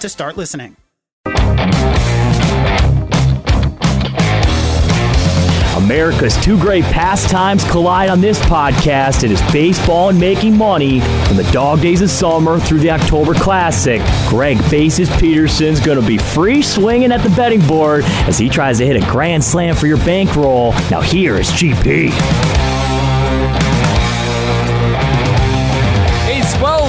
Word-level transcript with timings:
to 0.00 0.08
start 0.08 0.36
listening. 0.36 0.76
America's 5.76 6.36
two 6.42 6.58
great 6.58 6.82
pastimes 6.84 7.62
collide 7.70 8.08
on 8.08 8.20
this 8.20 8.40
podcast. 8.40 9.22
It 9.22 9.30
is 9.30 9.40
baseball 9.52 10.08
and 10.08 10.18
making 10.18 10.56
money 10.56 11.00
from 11.26 11.36
the 11.36 11.48
dog 11.52 11.80
days 11.80 12.02
of 12.02 12.10
summer 12.10 12.58
through 12.58 12.80
the 12.80 12.90
October 12.90 13.34
Classic. 13.34 14.02
Greg 14.28 14.58
Bases 14.68 15.08
Peterson's 15.18 15.78
going 15.78 16.00
to 16.00 16.06
be 16.06 16.18
free 16.18 16.60
swinging 16.60 17.12
at 17.12 17.22
the 17.22 17.30
betting 17.30 17.64
board 17.68 18.04
as 18.26 18.36
he 18.36 18.48
tries 18.48 18.78
to 18.78 18.86
hit 18.86 19.00
a 19.00 19.10
grand 19.10 19.44
slam 19.44 19.76
for 19.76 19.86
your 19.86 19.98
bankroll. 19.98 20.72
Now 20.90 21.02
here 21.02 21.36
is 21.36 21.50
GP. 21.50 22.55